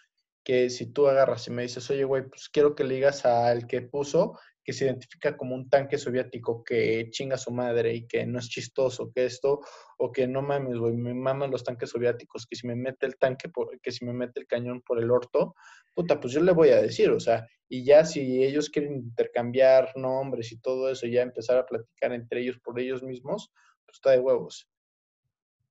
que 0.44 0.70
si 0.70 0.92
tú 0.92 1.08
agarras 1.08 1.46
y 1.46 1.50
me 1.50 1.62
dices, 1.62 1.88
oye, 1.90 2.04
güey, 2.04 2.28
pues 2.28 2.48
quiero 2.48 2.74
que 2.74 2.84
le 2.84 2.96
digas 2.96 3.24
al 3.24 3.66
que 3.66 3.80
puso 3.82 4.38
que 4.64 4.72
se 4.72 4.84
identifica 4.84 5.36
como 5.36 5.54
un 5.54 5.68
tanque 5.68 5.98
soviético 5.98 6.62
que 6.62 7.08
chinga 7.10 7.34
a 7.34 7.38
su 7.38 7.50
madre 7.50 7.94
y 7.94 8.06
que 8.06 8.24
no 8.26 8.38
es 8.38 8.48
chistoso, 8.48 9.10
que 9.12 9.24
esto, 9.24 9.60
o 9.98 10.12
que 10.12 10.26
no 10.26 10.42
mames, 10.42 10.78
güey, 10.78 10.96
me 10.96 11.14
maman 11.14 11.50
los 11.50 11.64
tanques 11.64 11.90
soviéticos, 11.90 12.46
que 12.46 12.56
si 12.56 12.66
me 12.66 12.76
mete 12.76 13.06
el 13.06 13.16
tanque, 13.16 13.48
por, 13.48 13.80
que 13.80 13.90
si 13.90 14.04
me 14.04 14.12
mete 14.12 14.40
el 14.40 14.46
cañón 14.46 14.82
por 14.82 15.00
el 15.00 15.10
orto, 15.10 15.54
puta, 15.94 16.20
pues 16.20 16.32
yo 16.32 16.40
le 16.40 16.52
voy 16.52 16.70
a 16.70 16.80
decir, 16.80 17.10
o 17.10 17.20
sea, 17.20 17.46
y 17.68 17.84
ya 17.84 18.04
si 18.04 18.42
ellos 18.44 18.70
quieren 18.70 18.94
intercambiar 18.94 19.92
nombres 19.96 20.52
y 20.52 20.60
todo 20.60 20.90
eso, 20.90 21.06
ya 21.06 21.22
empezar 21.22 21.58
a 21.58 21.66
platicar 21.66 22.12
entre 22.12 22.40
ellos 22.40 22.58
por 22.62 22.78
ellos 22.78 23.02
mismos, 23.02 23.50
pues 23.84 23.96
está 23.96 24.10
de 24.10 24.20
huevos. 24.20 24.68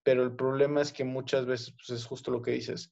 Pero 0.03 0.23
el 0.23 0.35
problema 0.35 0.81
es 0.81 0.91
que 0.91 1.03
muchas 1.03 1.45
veces, 1.45 1.73
pues 1.73 1.99
es 1.99 2.05
justo 2.05 2.31
lo 2.31 2.41
que 2.41 2.51
dices, 2.51 2.91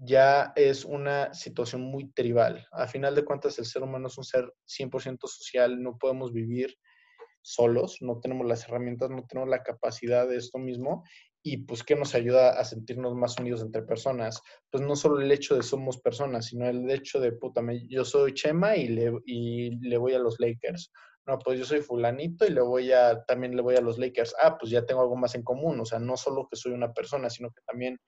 ya 0.00 0.52
es 0.54 0.84
una 0.84 1.34
situación 1.34 1.82
muy 1.82 2.10
tribal. 2.12 2.66
A 2.72 2.86
final 2.86 3.14
de 3.14 3.24
cuentas, 3.24 3.58
el 3.58 3.66
ser 3.66 3.82
humano 3.82 4.08
es 4.08 4.16
un 4.18 4.24
ser 4.24 4.52
100% 4.66 5.18
social, 5.26 5.82
no 5.82 5.98
podemos 5.98 6.32
vivir 6.32 6.76
solos, 7.42 7.98
no 8.00 8.20
tenemos 8.20 8.46
las 8.46 8.64
herramientas, 8.64 9.10
no 9.10 9.24
tenemos 9.26 9.48
la 9.48 9.62
capacidad 9.62 10.28
de 10.28 10.36
esto 10.36 10.58
mismo. 10.58 11.04
y 11.40 11.58
pues 11.58 11.84
qué 11.84 11.94
nos 11.94 12.14
ayuda 12.14 12.58
a 12.60 12.64
sentirnos 12.64 13.14
más 13.14 13.38
unidos 13.38 13.62
entre 13.62 13.82
personas. 13.82 14.42
Pues 14.70 14.82
no 14.82 14.96
solo 14.96 15.20
el 15.20 15.30
hecho 15.32 15.54
de 15.56 15.62
somos 15.62 15.98
personas, 15.98 16.46
sino 16.46 16.68
el 16.68 16.90
hecho 16.90 17.20
de, 17.20 17.32
puta, 17.32 17.62
yo 17.88 18.04
soy 18.04 18.34
Chema 18.34 18.76
y 18.76 18.88
le, 18.88 19.12
y 19.24 19.70
le 19.88 19.96
voy 19.96 20.14
a 20.14 20.18
los 20.18 20.38
Lakers. 20.40 20.90
No, 21.26 21.38
pues 21.38 21.58
yo 21.58 21.64
soy 21.64 21.80
fulanito 21.80 22.44
y 22.44 22.50
le 22.50 22.60
voy 22.60 22.90
a, 22.92 23.22
también 23.24 23.54
le 23.54 23.62
voy 23.62 23.76
a 23.76 23.80
los 23.80 23.98
Lakers. 23.98 24.34
Ah, 24.42 24.58
pues 24.58 24.70
ya 24.70 24.84
tengo 24.84 25.00
algo 25.00 25.16
más 25.16 25.34
en 25.36 25.42
común. 25.42 25.78
O 25.80 25.84
sea, 25.84 25.98
no 25.98 26.16
solo 26.16 26.48
que 26.50 26.56
soy 26.56 26.72
una 26.72 26.92
persona, 26.92 27.30
sino 27.30 27.50
que 27.50 27.62
también 27.66 27.98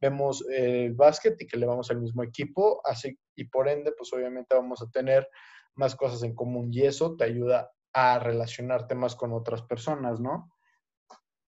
vemos 0.00 0.44
el 0.48 0.94
básquet 0.94 1.40
y 1.40 1.46
que 1.46 1.56
le 1.56 1.66
vamos 1.66 1.90
al 1.90 2.00
mismo 2.00 2.22
equipo. 2.22 2.80
Así, 2.84 3.18
y 3.36 3.44
por 3.44 3.68
ende, 3.68 3.92
pues 3.96 4.12
obviamente 4.12 4.54
vamos 4.54 4.82
a 4.82 4.90
tener 4.90 5.28
más 5.74 5.94
cosas 5.96 6.22
en 6.22 6.34
común 6.34 6.68
y 6.72 6.82
eso 6.82 7.16
te 7.16 7.24
ayuda 7.24 7.70
a 7.92 8.18
relacionarte 8.18 8.94
más 8.94 9.16
con 9.16 9.32
otras 9.32 9.62
personas, 9.62 10.20
¿no? 10.20 10.52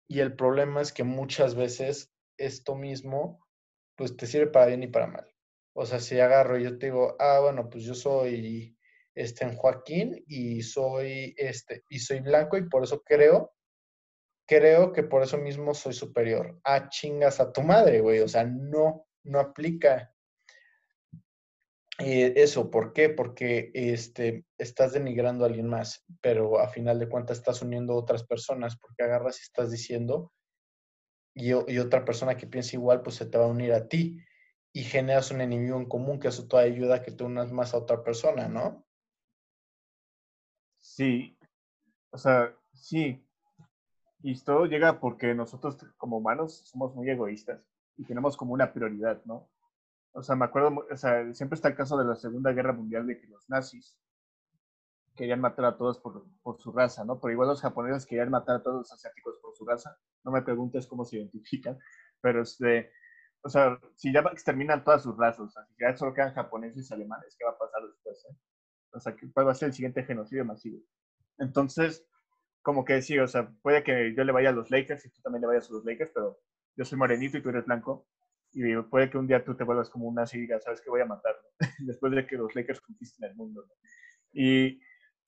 Y 0.08 0.20
el 0.20 0.36
problema 0.36 0.80
es 0.80 0.92
que 0.92 1.04
muchas 1.04 1.54
veces 1.54 2.12
esto 2.36 2.74
mismo, 2.74 3.44
pues 3.96 4.16
te 4.16 4.26
sirve 4.26 4.48
para 4.48 4.66
bien 4.66 4.82
y 4.82 4.88
para 4.88 5.06
mal. 5.06 5.26
O 5.74 5.84
sea, 5.84 6.00
si 6.00 6.18
agarro 6.20 6.58
y 6.58 6.64
yo 6.64 6.78
te 6.78 6.86
digo, 6.86 7.16
ah, 7.18 7.40
bueno, 7.40 7.68
pues 7.68 7.84
yo 7.84 7.94
soy 7.94 8.76
este, 9.14 9.44
en 9.44 9.56
Joaquín 9.56 10.24
y 10.26 10.62
soy, 10.62 11.34
este, 11.36 11.84
y 11.88 11.98
soy 11.98 12.20
blanco 12.20 12.56
y 12.56 12.68
por 12.68 12.84
eso 12.84 13.02
creo, 13.02 13.52
creo 14.46 14.92
que 14.92 15.02
por 15.02 15.22
eso 15.22 15.38
mismo 15.38 15.74
soy 15.74 15.92
superior. 15.92 16.58
Ah, 16.64 16.88
chingas 16.88 17.40
a 17.40 17.52
tu 17.52 17.62
madre, 17.62 18.00
güey. 18.00 18.20
O 18.20 18.28
sea, 18.28 18.44
no, 18.44 19.06
no 19.24 19.40
aplica. 19.40 20.14
Y 21.98 22.22
eso, 22.38 22.70
¿por 22.70 22.92
qué? 22.92 23.08
Porque 23.08 23.70
este, 23.74 24.44
estás 24.58 24.92
denigrando 24.92 25.44
a 25.44 25.48
alguien 25.48 25.68
más, 25.68 26.04
pero 26.20 26.60
a 26.60 26.68
final 26.68 26.98
de 26.98 27.08
cuentas 27.08 27.38
estás 27.38 27.62
uniendo 27.62 27.94
a 27.94 27.96
otras 27.96 28.22
personas, 28.22 28.76
porque 28.76 29.02
agarras 29.02 29.38
y 29.40 29.42
estás 29.42 29.70
diciendo, 29.70 30.30
y, 31.34 31.48
y, 31.48 31.78
otra 31.78 32.04
persona 32.04 32.36
que 32.36 32.46
piensa 32.46 32.76
igual, 32.76 33.02
pues 33.02 33.16
se 33.16 33.26
te 33.26 33.38
va 33.38 33.44
a 33.44 33.48
unir 33.48 33.72
a 33.72 33.88
ti, 33.88 34.18
y 34.74 34.82
generas 34.84 35.30
un 35.30 35.40
enemigo 35.40 35.78
en 35.78 35.86
común, 35.86 36.20
que 36.20 36.28
eso 36.28 36.46
te 36.46 36.58
ayuda 36.58 36.96
a 36.96 37.02
que 37.02 37.12
te 37.12 37.24
unas 37.24 37.50
más 37.50 37.72
a 37.72 37.78
otra 37.78 38.02
persona, 38.02 38.46
¿no? 38.46 38.86
Sí, 40.76 41.38
o 42.10 42.18
sea, 42.18 42.54
sí. 42.74 43.25
Y 44.26 44.34
todo 44.42 44.66
llega 44.66 44.98
porque 44.98 45.36
nosotros 45.36 45.76
como 45.96 46.16
humanos 46.16 46.62
somos 46.64 46.92
muy 46.96 47.08
egoístas 47.08 47.64
y 47.96 48.04
tenemos 48.04 48.36
como 48.36 48.54
una 48.54 48.72
prioridad, 48.72 49.24
¿no? 49.24 49.48
O 50.10 50.20
sea, 50.20 50.34
me 50.34 50.46
acuerdo, 50.46 50.84
o 50.90 50.96
sea, 50.96 51.32
siempre 51.32 51.54
está 51.54 51.68
el 51.68 51.76
caso 51.76 51.96
de 51.96 52.06
la 52.06 52.16
Segunda 52.16 52.50
Guerra 52.50 52.72
Mundial 52.72 53.06
de 53.06 53.20
que 53.20 53.28
los 53.28 53.48
nazis 53.48 53.96
querían 55.14 55.40
matar 55.40 55.66
a 55.66 55.76
todos 55.76 56.00
por, 56.00 56.26
por 56.42 56.60
su 56.60 56.72
raza, 56.72 57.04
¿no? 57.04 57.20
Pero 57.20 57.34
igual 57.34 57.46
los 57.50 57.60
japoneses 57.60 58.04
querían 58.04 58.30
matar 58.30 58.56
a 58.56 58.62
todos 58.64 58.78
los 58.78 58.92
asiáticos 58.92 59.36
por 59.40 59.54
su 59.54 59.64
raza. 59.64 59.96
No 60.24 60.32
me 60.32 60.42
preguntes 60.42 60.88
cómo 60.88 61.04
se 61.04 61.18
identifican, 61.18 61.78
pero 62.20 62.42
este, 62.42 62.90
o 63.42 63.48
sea, 63.48 63.78
si 63.94 64.12
ya 64.12 64.22
exterminan 64.22 64.82
todas 64.82 65.04
sus 65.04 65.16
razas, 65.16 65.46
o 65.46 65.50
sea, 65.50 65.64
si 65.66 65.74
ya 65.78 65.96
solo 65.96 66.12
quedan 66.12 66.34
japoneses 66.34 66.90
y 66.90 66.94
alemanes, 66.94 67.36
¿qué 67.38 67.44
va 67.44 67.52
a 67.52 67.58
pasar 67.58 67.80
después? 67.86 68.26
Eh? 68.28 68.36
O 68.90 68.98
sea, 68.98 69.14
¿cuál 69.32 69.46
va 69.46 69.52
a 69.52 69.54
ser 69.54 69.68
el 69.68 69.74
siguiente 69.74 70.02
genocidio 70.02 70.44
masivo? 70.44 70.80
Entonces, 71.38 72.04
como 72.66 72.84
que 72.84 73.00
sí, 73.00 73.16
o 73.16 73.28
sea, 73.28 73.48
puede 73.62 73.84
que 73.84 74.12
yo 74.12 74.24
le 74.24 74.32
vaya 74.32 74.48
a 74.48 74.52
los 74.52 74.72
Lakers 74.72 75.06
y 75.06 75.10
tú 75.10 75.22
también 75.22 75.42
le 75.42 75.46
vayas 75.46 75.70
a 75.70 75.72
los 75.72 75.84
Lakers, 75.84 76.10
pero 76.12 76.40
yo 76.76 76.84
soy 76.84 76.98
morenito 76.98 77.38
y 77.38 77.40
tú 77.40 77.50
eres 77.50 77.64
blanco 77.64 78.08
y 78.52 78.74
puede 78.90 79.08
que 79.08 79.18
un 79.18 79.28
día 79.28 79.44
tú 79.44 79.54
te 79.56 79.62
vuelvas 79.62 79.88
como 79.88 80.08
una 80.08 80.22
nazi 80.22 80.36
y 80.36 80.40
digas, 80.40 80.64
¿sabes 80.64 80.80
qué? 80.80 80.90
Voy 80.90 81.00
a 81.00 81.06
matarlo, 81.06 81.42
después 81.78 82.12
de 82.12 82.26
que 82.26 82.34
los 82.36 82.52
Lakers 82.56 82.80
conquisten 82.80 83.30
el 83.30 83.36
mundo. 83.36 83.64
Y 84.32 84.80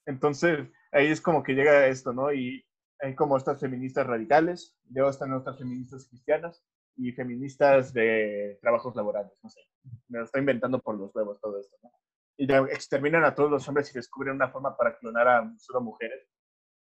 entonces 0.05 0.66
ahí 0.90 1.07
es 1.07 1.20
como 1.20 1.44
que 1.44 1.55
llega 1.55 1.87
esto, 1.87 2.12
¿no? 2.12 2.33
Y 2.33 2.66
hay 2.98 3.14
como 3.14 3.37
estas 3.37 3.61
feministas 3.61 4.05
radicales, 4.05 4.77
luego 4.90 5.09
están 5.09 5.33
otras 5.33 5.59
feministas 5.59 6.09
cristianas 6.09 6.66
y 6.96 7.12
feministas 7.12 7.92
de 7.92 8.59
trabajos 8.61 8.96
laborales, 8.96 9.38
no 9.44 9.48
sé. 9.48 9.61
Me 10.09 10.18
lo 10.18 10.24
estoy 10.24 10.40
inventando 10.40 10.81
por 10.81 10.98
los 10.98 11.14
huevos 11.14 11.40
todo 11.40 11.61
esto, 11.61 11.77
¿no? 11.85 11.92
Y 12.37 12.53
exterminan 12.74 13.24
a 13.24 13.37
todos 13.37 13.48
los 13.48 13.68
hombres 13.68 13.92
y 13.92 13.94
descubren 13.94 14.35
una 14.35 14.51
forma 14.51 14.77
para 14.77 14.98
clonar 14.98 15.29
a 15.29 15.55
solo 15.59 15.83
mujeres. 15.83 16.27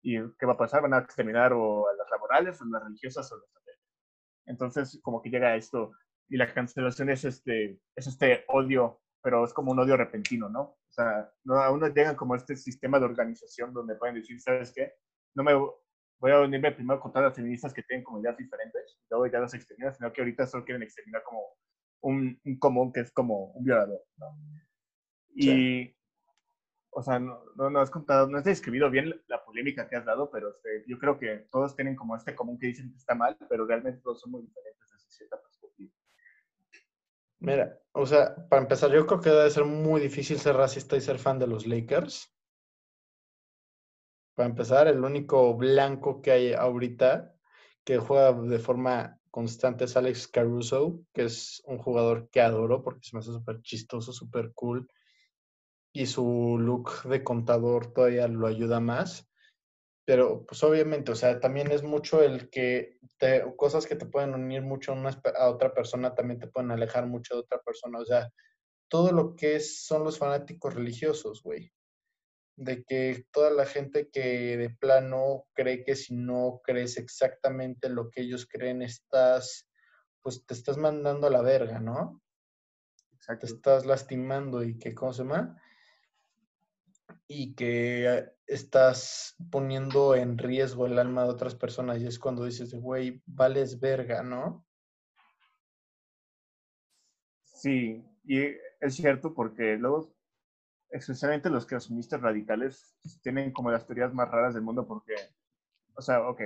¿Y 0.05 0.19
qué 0.39 0.45
va 0.45 0.53
a 0.53 0.59
pasar? 0.59 0.83
Van 0.83 0.93
a 0.93 0.99
exterminar 0.99 1.55
o 1.55 1.89
a 1.89 1.95
las 1.95 2.11
laborales, 2.11 2.61
o 2.61 2.65
a 2.65 2.69
las 2.69 2.85
religiosas, 2.85 3.33
o 3.33 3.37
a 3.37 3.39
las 3.39 3.79
Entonces, 4.47 5.01
como 5.03 5.23
que 5.23 5.31
llega 5.31 5.57
esto, 5.57 5.93
y 6.29 6.37
la 6.37 6.53
cancelación 6.53 7.09
es 7.09 7.25
este, 7.25 7.81
es 7.97 8.07
este 8.07 8.45
odio, 8.49 9.01
pero 9.23 9.43
es 9.45 9.55
como 9.55 9.73
un 9.73 9.79
odio 9.79 9.97
repentino, 9.97 10.51
¿no? 10.51 10.61
O 10.61 10.91
sea, 10.91 11.33
no, 11.45 11.57
aún 11.57 11.81
no 11.81 11.89
llegan 11.89 12.17
como 12.17 12.37
este 12.37 12.55
sistema 12.55 12.99
de 12.99 13.07
organización 13.07 13.73
donde 13.73 13.97
pueden 13.97 14.17
decir, 14.17 14.39
¿sabes 14.41 14.73
qué? 14.75 14.93
No 15.35 15.43
me 15.43 15.55
voy 15.55 16.31
a 16.31 16.41
unirme 16.41 16.73
primero 16.73 17.01
con 17.01 17.11
todas 17.11 17.29
las 17.29 17.37
feministas 17.37 17.73
que 17.73 17.83
tienen 17.83 18.05
como 18.05 18.21
ideas 18.21 18.37
diferentes, 18.37 18.99
y 19.01 19.07
luego 19.09 19.27
ya 19.27 19.41
las 19.41 19.55
exterminan, 19.55 19.95
sino 19.95 20.13
que 20.13 20.21
ahorita 20.21 20.47
solo 20.47 20.67
quieren 20.67 20.83
exterminar 20.83 21.23
como 21.23 21.41
un, 22.03 22.39
un 22.45 22.59
común 22.59 22.93
que 22.93 23.01
es 23.01 23.11
como 23.11 23.53
un 23.53 23.65
violador, 23.65 24.03
¿no? 24.19 24.37
Y, 25.35 25.97
o 26.95 27.03
sea, 27.03 27.19
no, 27.19 27.43
no, 27.57 27.81
has 27.81 27.91
contado, 27.91 28.29
no 28.29 28.39
has 28.39 28.45
describido 28.45 28.89
bien 28.89 29.13
la 29.27 29.45
polémica 29.45 29.89
que 29.89 29.97
has 29.97 30.05
dado, 30.05 30.31
pero 30.31 30.51
este, 30.51 30.85
yo 30.87 30.99
creo 30.99 31.19
que 31.19 31.49
todos 31.51 31.75
tienen 31.75 31.97
como 31.97 32.17
este 32.17 32.35
común 32.35 32.59
que 32.59 32.69
dicen 32.69 32.91
que 32.91 32.99
está 32.99 33.15
mal, 33.15 33.37
pero 33.49 33.67
realmente 33.67 34.01
todos 34.01 34.21
son 34.21 34.33
muy 34.33 34.43
diferentes 34.43 34.91
desde 34.91 35.11
cierta 35.11 35.41
perspectiva. 35.41 35.93
Mira, 37.41 37.79
o 37.93 38.07
sea, 38.07 38.35
para 38.49 38.63
empezar, 38.63 38.93
yo 38.93 39.07
creo 39.07 39.21
que 39.21 39.31
debe 39.31 39.51
ser 39.51 39.65
muy 39.65 40.01
difícil 40.01 40.39
ser 40.39 40.57
racista 40.57 40.97
y 40.97 41.01
ser 41.01 41.19
fan 41.19 41.39
de 41.39 41.47
los 41.47 41.67
Lakers. 41.67 42.33
Para 44.35 44.49
empezar, 44.49 44.89
el 44.89 45.05
único 45.05 45.55
blanco 45.57 46.23
que 46.23 46.31
hay 46.31 46.53
ahorita 46.55 47.35
que 47.85 47.99
juega 47.99 48.33
de 48.33 48.59
forma 48.59 49.21
constante 49.31 49.85
es 49.85 49.97
Alex 49.97 50.29
Caruso, 50.29 51.01
que 51.13 51.25
es 51.25 51.63
un 51.67 51.79
jugador 51.79 52.29
que 52.31 52.41
adoro 52.41 52.83
porque 52.83 53.03
se 53.03 53.17
me 53.17 53.21
hace 53.21 53.33
súper 53.33 53.61
chistoso, 53.63 54.13
súper 54.13 54.53
cool. 54.55 54.89
Y 55.95 56.07
su 56.07 56.59
look 56.59 57.05
de 57.05 57.25
contador 57.25 57.93
todavía 57.93 58.29
lo 58.29 58.47
ayuda 58.47 58.81
más 58.81 59.29
pero 60.05 60.45
pues 60.47 60.63
obviamente, 60.63 61.13
o 61.13 61.15
sea, 61.15 61.41
también 61.41 61.71
es 61.71 61.83
mucho 61.83 62.23
el 62.23 62.51
que 62.51 62.99
te, 63.19 63.43
cosas 63.57 63.87
que 63.87 63.97
te 63.97 64.07
pueden 64.07 64.35
unir 64.35 64.63
mucho 64.63 64.93
a, 64.93 64.97
una, 64.97 65.19
a 65.39 65.49
otra 65.49 65.73
persona 65.73 66.15
también 66.15 66.39
te 66.39 66.47
pueden 66.47 66.71
alejar 66.71 67.07
mucho 67.07 67.35
de 67.35 67.41
otra 67.41 67.59
persona, 67.61 68.01
o 68.01 68.05
sea, 68.05 68.31
todo 68.89 69.13
lo 69.13 69.35
que 69.35 69.57
es, 69.57 69.85
son 69.87 70.05
los 70.05 70.19
fanáticos 70.19 70.75
religiosos, 70.75 71.43
güey. 71.43 71.73
De 72.57 72.85
que 72.85 73.25
toda 73.33 73.51
la 73.51 73.67
gente 73.67 74.11
que 74.11 74.57
de 74.57 74.71
plano 74.71 75.47
cree 75.55 75.83
que 75.83 75.97
si 75.97 76.15
no 76.15 76.61
crees 76.63 76.99
exactamente 76.99 77.89
lo 77.89 78.11
que 78.11 78.21
ellos 78.21 78.47
creen, 78.47 78.83
estás, 78.83 79.67
pues 80.23 80.45
te 80.47 80.55
estás 80.55 80.77
mandando 80.77 81.27
a 81.27 81.31
la 81.31 81.41
verga, 81.41 81.81
¿no? 81.81 82.23
Exacto. 83.15 83.47
Te 83.47 83.53
estás 83.55 83.87
lastimando 83.87 84.63
y 84.63 84.79
que, 84.79 84.95
¿cómo 84.95 85.13
se 85.13 85.25
llama? 85.25 85.61
Y 87.27 87.55
que 87.55 88.33
estás 88.47 89.37
poniendo 89.51 90.15
en 90.15 90.39
riesgo 90.39 90.87
el 90.87 90.99
alma 90.99 91.25
de 91.25 91.31
otras 91.31 91.55
personas 91.55 92.01
y 92.01 92.07
es 92.07 92.19
cuando 92.19 92.45
dices, 92.45 92.75
güey, 92.75 93.23
vales 93.27 93.81
verga, 93.81 94.23
¿no? 94.23 94.67
Sí, 97.43 98.05
y 98.25 98.41
es 98.81 98.95
cierto 98.95 99.33
porque 99.33 99.77
luego, 99.77 100.15
especialmente 100.91 101.49
los 101.49 101.67
creacionistas 101.67 102.21
radicales, 102.21 102.95
tienen 103.23 103.53
como 103.53 103.71
las 103.71 103.87
teorías 103.87 104.13
más 104.13 104.31
raras 104.31 104.55
del 104.55 104.63
mundo 104.63 104.87
porque, 104.87 105.15
o 105.95 106.03
sea, 106.03 106.29
ok, 106.29 106.43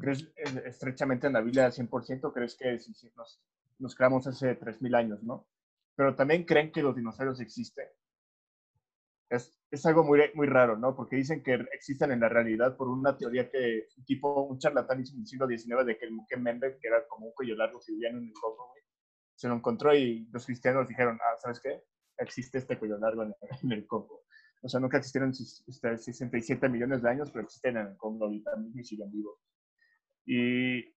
¿crees 0.00 0.30
estrechamente 0.64 1.26
en 1.26 1.32
la 1.32 1.40
Biblia 1.40 1.66
al 1.66 1.72
100%? 1.72 2.32
¿Crees 2.32 2.56
que 2.56 2.78
nos, 3.16 3.42
nos 3.78 3.94
creamos 3.96 4.26
hace 4.28 4.58
3.000 4.58 4.94
años, 4.94 5.22
no? 5.24 5.48
Pero 5.96 6.14
también 6.14 6.44
creen 6.44 6.70
que 6.70 6.82
los 6.82 6.94
dinosaurios 6.94 7.40
existen 7.40 7.88
es, 9.30 9.58
es, 9.74 9.86
algo 9.86 10.04
muy, 10.04 10.20
muy 10.34 10.46
raro, 10.46 10.76
¿no? 10.76 10.94
Porque 10.94 11.16
dicen 11.16 11.42
que 11.42 11.54
existen 11.72 12.12
en 12.12 12.20
la 12.20 12.28
realidad 12.28 12.76
por 12.76 12.88
una 12.88 13.16
teoría 13.16 13.50
que 13.50 13.88
un 13.96 14.04
tipo, 14.04 14.42
un 14.42 14.58
charlatán 14.58 15.00
hizo 15.00 15.14
en 15.14 15.20
el 15.20 15.26
siglo 15.26 15.46
XIX 15.46 15.86
de 15.86 15.98
que 15.98 16.06
el 16.06 16.12
Muque 16.12 16.36
Membe, 16.36 16.78
que 16.80 16.88
era 16.88 17.06
como 17.08 17.26
un 17.26 17.34
cuello 17.34 17.56
largo 17.56 17.80
vivía 17.86 18.10
en 18.10 18.16
el 18.16 18.32
Congo, 18.32 18.72
se 19.34 19.48
lo 19.48 19.54
encontró 19.54 19.94
y 19.94 20.28
los 20.32 20.46
cristianos 20.46 20.88
dijeron, 20.88 21.18
ah, 21.20 21.36
¿sabes 21.42 21.60
qué? 21.60 21.82
Existe 22.18 22.58
este 22.58 22.78
cuello 22.78 22.98
largo 22.98 23.22
en, 23.24 23.72
el 23.72 23.86
Congo. 23.86 24.24
O 24.62 24.68
sea, 24.68 24.80
nunca 24.80 24.98
existieron 24.98 25.34
67 25.34 26.38
este, 26.38 26.68
millones 26.68 27.02
de 27.02 27.10
años, 27.10 27.30
pero 27.30 27.44
existen 27.44 27.76
en 27.76 27.88
el 27.88 27.96
Congo 27.96 28.26
ahorita 28.26 28.56
mismo 28.56 28.80
y 28.80 28.84
siguen 28.84 29.10
vivos. 29.10 29.38
Y 30.26 30.94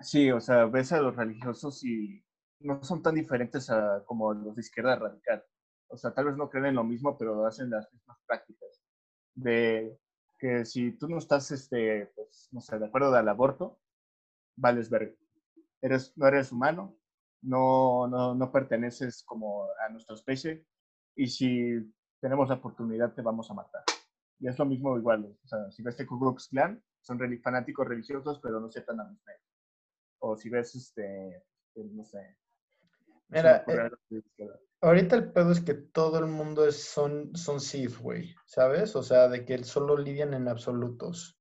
sí, 0.00 0.30
o 0.30 0.40
sea, 0.40 0.66
ves 0.66 0.92
a 0.92 1.00
los 1.00 1.16
religiosos 1.16 1.82
y 1.84 2.22
no 2.60 2.82
son 2.82 3.02
tan 3.02 3.14
diferentes 3.14 3.70
a, 3.70 4.02
como 4.04 4.34
los 4.34 4.56
de 4.56 4.60
izquierda 4.60 4.96
radical 4.96 5.42
o 5.88 5.96
sea, 5.96 6.12
tal 6.12 6.26
vez 6.26 6.36
no 6.36 6.48
creen 6.50 6.66
en 6.66 6.74
lo 6.76 6.84
mismo, 6.84 7.16
pero 7.16 7.46
hacen 7.46 7.70
las 7.70 7.92
mismas 7.92 8.18
prácticas. 8.26 8.82
De 9.34 9.98
que 10.38 10.64
si 10.64 10.92
tú 10.92 11.08
no 11.08 11.18
estás, 11.18 11.50
este, 11.50 12.06
pues, 12.14 12.48
no 12.52 12.60
sé, 12.60 12.78
de 12.78 12.86
acuerdo 12.86 13.14
al 13.14 13.28
aborto, 13.28 13.78
vales 14.56 14.90
ver. 14.90 15.16
Eres, 15.80 16.16
no 16.16 16.26
eres 16.26 16.52
humano, 16.52 16.98
no, 17.42 18.06
no, 18.08 18.34
no 18.34 18.52
perteneces 18.52 19.22
como 19.24 19.64
a 19.64 19.88
nuestra 19.90 20.14
especie, 20.14 20.66
y 21.14 21.28
si 21.28 21.92
tenemos 22.20 22.48
la 22.48 22.56
oportunidad 22.56 23.14
te 23.14 23.22
vamos 23.22 23.50
a 23.50 23.54
matar. 23.54 23.82
Y 24.40 24.48
es 24.48 24.58
lo 24.58 24.64
mismo 24.64 24.96
igual, 24.96 25.36
o 25.42 25.48
sea, 25.48 25.70
si 25.70 25.82
ves 25.82 25.96
Ku 26.06 26.18
Klux 26.18 26.48
Klan, 26.48 26.82
son 27.00 27.18
fanáticos 27.42 27.86
religiosos, 27.86 28.40
pero 28.40 28.60
no 28.60 28.68
tan 28.68 29.00
amistad. 29.00 29.32
O 30.20 30.36
si 30.36 30.48
ves, 30.50 30.74
este, 30.74 31.44
no 31.74 32.04
sé. 32.04 32.36
Mira, 33.28 33.64
eh, 33.66 33.90
ahorita 34.80 35.16
el 35.16 35.32
pedo 35.32 35.52
es 35.52 35.60
que 35.60 35.74
todo 35.74 36.18
el 36.18 36.26
mundo 36.26 36.66
es, 36.66 36.82
son, 36.82 37.34
son 37.36 37.60
Sith, 37.60 37.98
güey, 37.98 38.34
¿sabes? 38.46 38.94
O 38.96 39.02
sea, 39.02 39.28
de 39.28 39.44
que 39.44 39.62
solo 39.64 39.96
lidian 39.96 40.34
en 40.34 40.48
absolutos. 40.48 41.38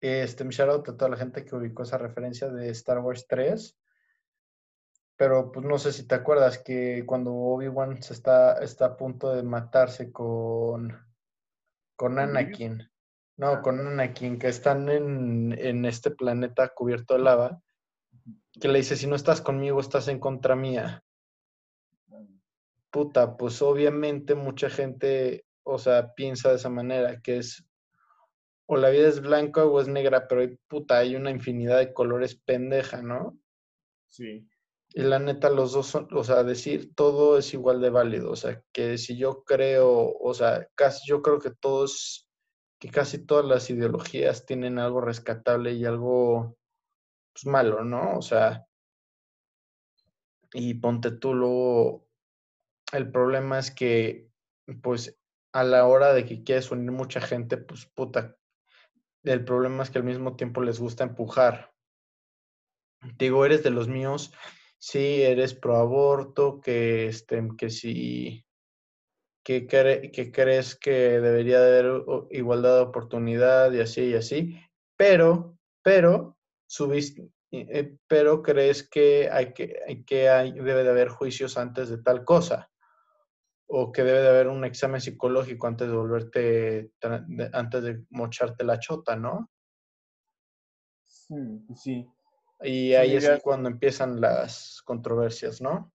Este, 0.00 0.44
mi 0.44 0.54
shout 0.54 0.88
a 0.88 0.96
toda 0.96 1.10
la 1.10 1.16
gente 1.16 1.44
que 1.44 1.56
ubicó 1.56 1.82
esa 1.82 1.98
referencia 1.98 2.48
de 2.48 2.70
Star 2.70 3.00
Wars 3.00 3.26
3. 3.28 3.76
Pero 5.16 5.50
pues 5.50 5.66
no 5.66 5.78
sé 5.78 5.92
si 5.92 6.06
te 6.06 6.14
acuerdas 6.14 6.58
que 6.58 7.04
cuando 7.04 7.32
Obi-Wan 7.34 8.00
se 8.02 8.12
está, 8.12 8.62
está 8.62 8.86
a 8.86 8.96
punto 8.96 9.34
de 9.34 9.42
matarse 9.42 10.12
con, 10.12 10.96
con 11.96 12.18
Anakin. 12.20 12.88
No, 13.36 13.48
ah. 13.48 13.62
con 13.62 13.84
Anakin, 13.84 14.38
que 14.38 14.48
están 14.48 14.88
en, 14.88 15.56
en 15.58 15.84
este 15.84 16.12
planeta 16.12 16.68
cubierto 16.68 17.14
de 17.14 17.20
lava. 17.20 17.60
Que 18.60 18.68
le 18.68 18.78
dice, 18.78 18.96
si 18.96 19.08
no 19.08 19.16
estás 19.16 19.40
conmigo, 19.40 19.80
estás 19.80 20.06
en 20.06 20.20
contra 20.20 20.54
mía. 20.54 21.02
Puta, 22.90 23.36
pues 23.36 23.60
obviamente 23.62 24.34
mucha 24.34 24.70
gente, 24.70 25.46
o 25.62 25.78
sea, 25.78 26.14
piensa 26.14 26.50
de 26.50 26.56
esa 26.56 26.70
manera, 26.70 27.20
que 27.20 27.38
es 27.38 27.68
o 28.70 28.76
la 28.76 28.90
vida 28.90 29.08
es 29.08 29.20
blanca 29.22 29.64
o 29.64 29.80
es 29.80 29.88
negra, 29.88 30.28
pero 30.28 30.46
puta, 30.68 30.98
hay 30.98 31.16
una 31.16 31.30
infinidad 31.30 31.78
de 31.78 31.94
colores 31.94 32.34
pendeja, 32.34 33.00
¿no? 33.00 33.38
Sí. 34.08 34.46
Y 34.90 35.02
la 35.02 35.18
neta, 35.18 35.48
los 35.48 35.72
dos 35.72 35.86
son, 35.86 36.06
o 36.12 36.22
sea, 36.22 36.44
decir 36.44 36.94
todo 36.94 37.38
es 37.38 37.54
igual 37.54 37.80
de 37.80 37.88
válido. 37.88 38.30
O 38.30 38.36
sea, 38.36 38.62
que 38.72 38.98
si 38.98 39.16
yo 39.16 39.42
creo, 39.44 40.12
o 40.12 40.34
sea, 40.34 40.68
casi 40.74 41.08
yo 41.08 41.22
creo 41.22 41.38
que 41.38 41.50
todos, 41.50 42.28
que 42.78 42.90
casi 42.90 43.24
todas 43.24 43.46
las 43.46 43.70
ideologías 43.70 44.44
tienen 44.44 44.78
algo 44.78 45.00
rescatable 45.00 45.72
y 45.72 45.86
algo 45.86 46.58
pues, 47.32 47.46
malo, 47.46 47.84
¿no? 47.84 48.18
O 48.18 48.22
sea, 48.22 48.66
y 50.52 50.74
ponte 50.74 51.12
tú 51.12 51.32
luego, 51.32 52.06
el 52.92 53.10
problema 53.10 53.58
es 53.58 53.70
que, 53.70 54.28
pues, 54.82 55.18
a 55.52 55.64
la 55.64 55.86
hora 55.86 56.12
de 56.12 56.24
que 56.24 56.42
quieres 56.42 56.70
unir 56.70 56.90
mucha 56.90 57.20
gente, 57.20 57.56
pues, 57.56 57.86
puta, 57.86 58.36
el 59.24 59.44
problema 59.44 59.82
es 59.82 59.90
que 59.90 59.98
al 59.98 60.04
mismo 60.04 60.36
tiempo 60.36 60.62
les 60.62 60.78
gusta 60.78 61.04
empujar. 61.04 61.72
Digo, 63.18 63.44
eres 63.44 63.62
de 63.62 63.70
los 63.70 63.88
míos, 63.88 64.32
sí, 64.78 65.22
eres 65.22 65.54
pro 65.54 65.76
aborto, 65.76 66.60
que, 66.60 67.06
este, 67.06 67.46
que 67.56 67.70
si, 67.70 68.44
que, 69.44 69.66
crees 69.66 70.76
que 70.76 71.20
debería 71.20 71.58
haber 71.58 72.04
igualdad 72.30 72.76
de 72.76 72.82
oportunidad 72.82 73.72
y 73.72 73.80
así 73.80 74.02
y 74.02 74.14
así, 74.14 74.60
pero, 74.96 75.58
pero, 75.82 76.38
subiste, 76.66 77.30
eh, 77.52 77.96
pero 78.06 78.42
crees 78.42 78.88
que, 78.88 79.28
hay 79.30 79.52
que, 79.52 80.04
que 80.06 80.28
hay, 80.28 80.52
debe 80.52 80.84
de 80.84 80.90
haber 80.90 81.08
juicios 81.08 81.56
antes 81.56 81.88
de 81.88 81.98
tal 81.98 82.24
cosa 82.24 82.70
o 83.70 83.92
que 83.92 84.02
debe 84.02 84.22
de 84.22 84.28
haber 84.28 84.48
un 84.48 84.64
examen 84.64 85.00
psicológico 85.00 85.66
antes 85.66 85.88
de 85.88 85.94
volverte, 85.94 86.92
antes 87.52 87.82
de 87.82 88.04
mocharte 88.10 88.64
la 88.64 88.78
chota, 88.78 89.14
¿no? 89.14 89.50
Sí, 91.04 91.66
sí. 91.76 92.10
Y 92.62 92.94
ahí 92.94 93.16
es 93.16 93.42
cuando 93.42 93.68
empiezan 93.68 94.20
las 94.20 94.82
controversias, 94.84 95.60
¿no? 95.60 95.92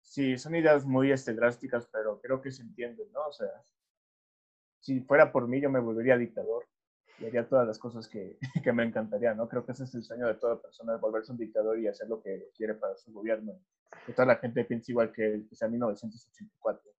Sí, 0.00 0.38
son 0.38 0.54
ideas 0.54 0.86
muy 0.86 1.10
este, 1.10 1.34
drásticas, 1.34 1.88
pero 1.92 2.20
creo 2.20 2.40
que 2.40 2.52
se 2.52 2.62
entienden, 2.62 3.10
¿no? 3.12 3.26
O 3.26 3.32
sea, 3.32 3.48
si 4.80 5.00
fuera 5.00 5.32
por 5.32 5.48
mí, 5.48 5.60
yo 5.60 5.68
me 5.68 5.80
volvería 5.80 6.16
dictador 6.16 6.66
y 7.18 7.26
haría 7.26 7.48
todas 7.48 7.66
las 7.66 7.78
cosas 7.78 8.08
que, 8.08 8.38
que 8.64 8.72
me 8.72 8.84
encantaría, 8.84 9.34
¿no? 9.34 9.48
Creo 9.48 9.66
que 9.66 9.72
ese 9.72 9.84
es 9.84 9.94
el 9.94 10.04
sueño 10.04 10.28
de 10.28 10.34
toda 10.34 10.62
persona, 10.62 10.96
volverse 10.96 11.32
un 11.32 11.38
dictador 11.38 11.78
y 11.80 11.88
hacer 11.88 12.08
lo 12.08 12.22
que 12.22 12.50
quiere 12.56 12.74
para 12.74 12.96
su 12.96 13.12
gobierno. 13.12 13.60
Que 14.06 14.12
toda 14.12 14.26
la 14.26 14.36
gente 14.36 14.64
piensa 14.64 14.92
igual 14.92 15.12
que, 15.12 15.44
que 15.48 15.56
sea 15.56 15.68
1984. 15.68 16.90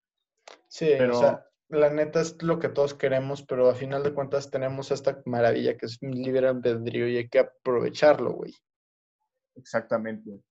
Sí, 0.72 0.90
pero... 0.98 1.18
o 1.18 1.20
sea, 1.20 1.46
la 1.68 1.90
neta 1.90 2.22
es 2.22 2.42
lo 2.42 2.60
que 2.60 2.70
todos 2.70 2.94
queremos, 2.94 3.44
pero 3.44 3.70
a 3.70 3.76
final 3.76 4.04
de 4.04 4.14
cuentas 4.14 4.50
tenemos 4.50 4.90
esta 4.90 5.22
maravilla 5.26 5.78
que 5.78 5.86
es 5.86 6.02
libre 6.02 6.48
albedrío 6.48 7.10
y 7.10 7.18
hay 7.18 7.28
que 7.28 7.40
aprovecharlo, 7.40 8.32
güey. 8.32 8.56
Exactamente. 9.56 10.42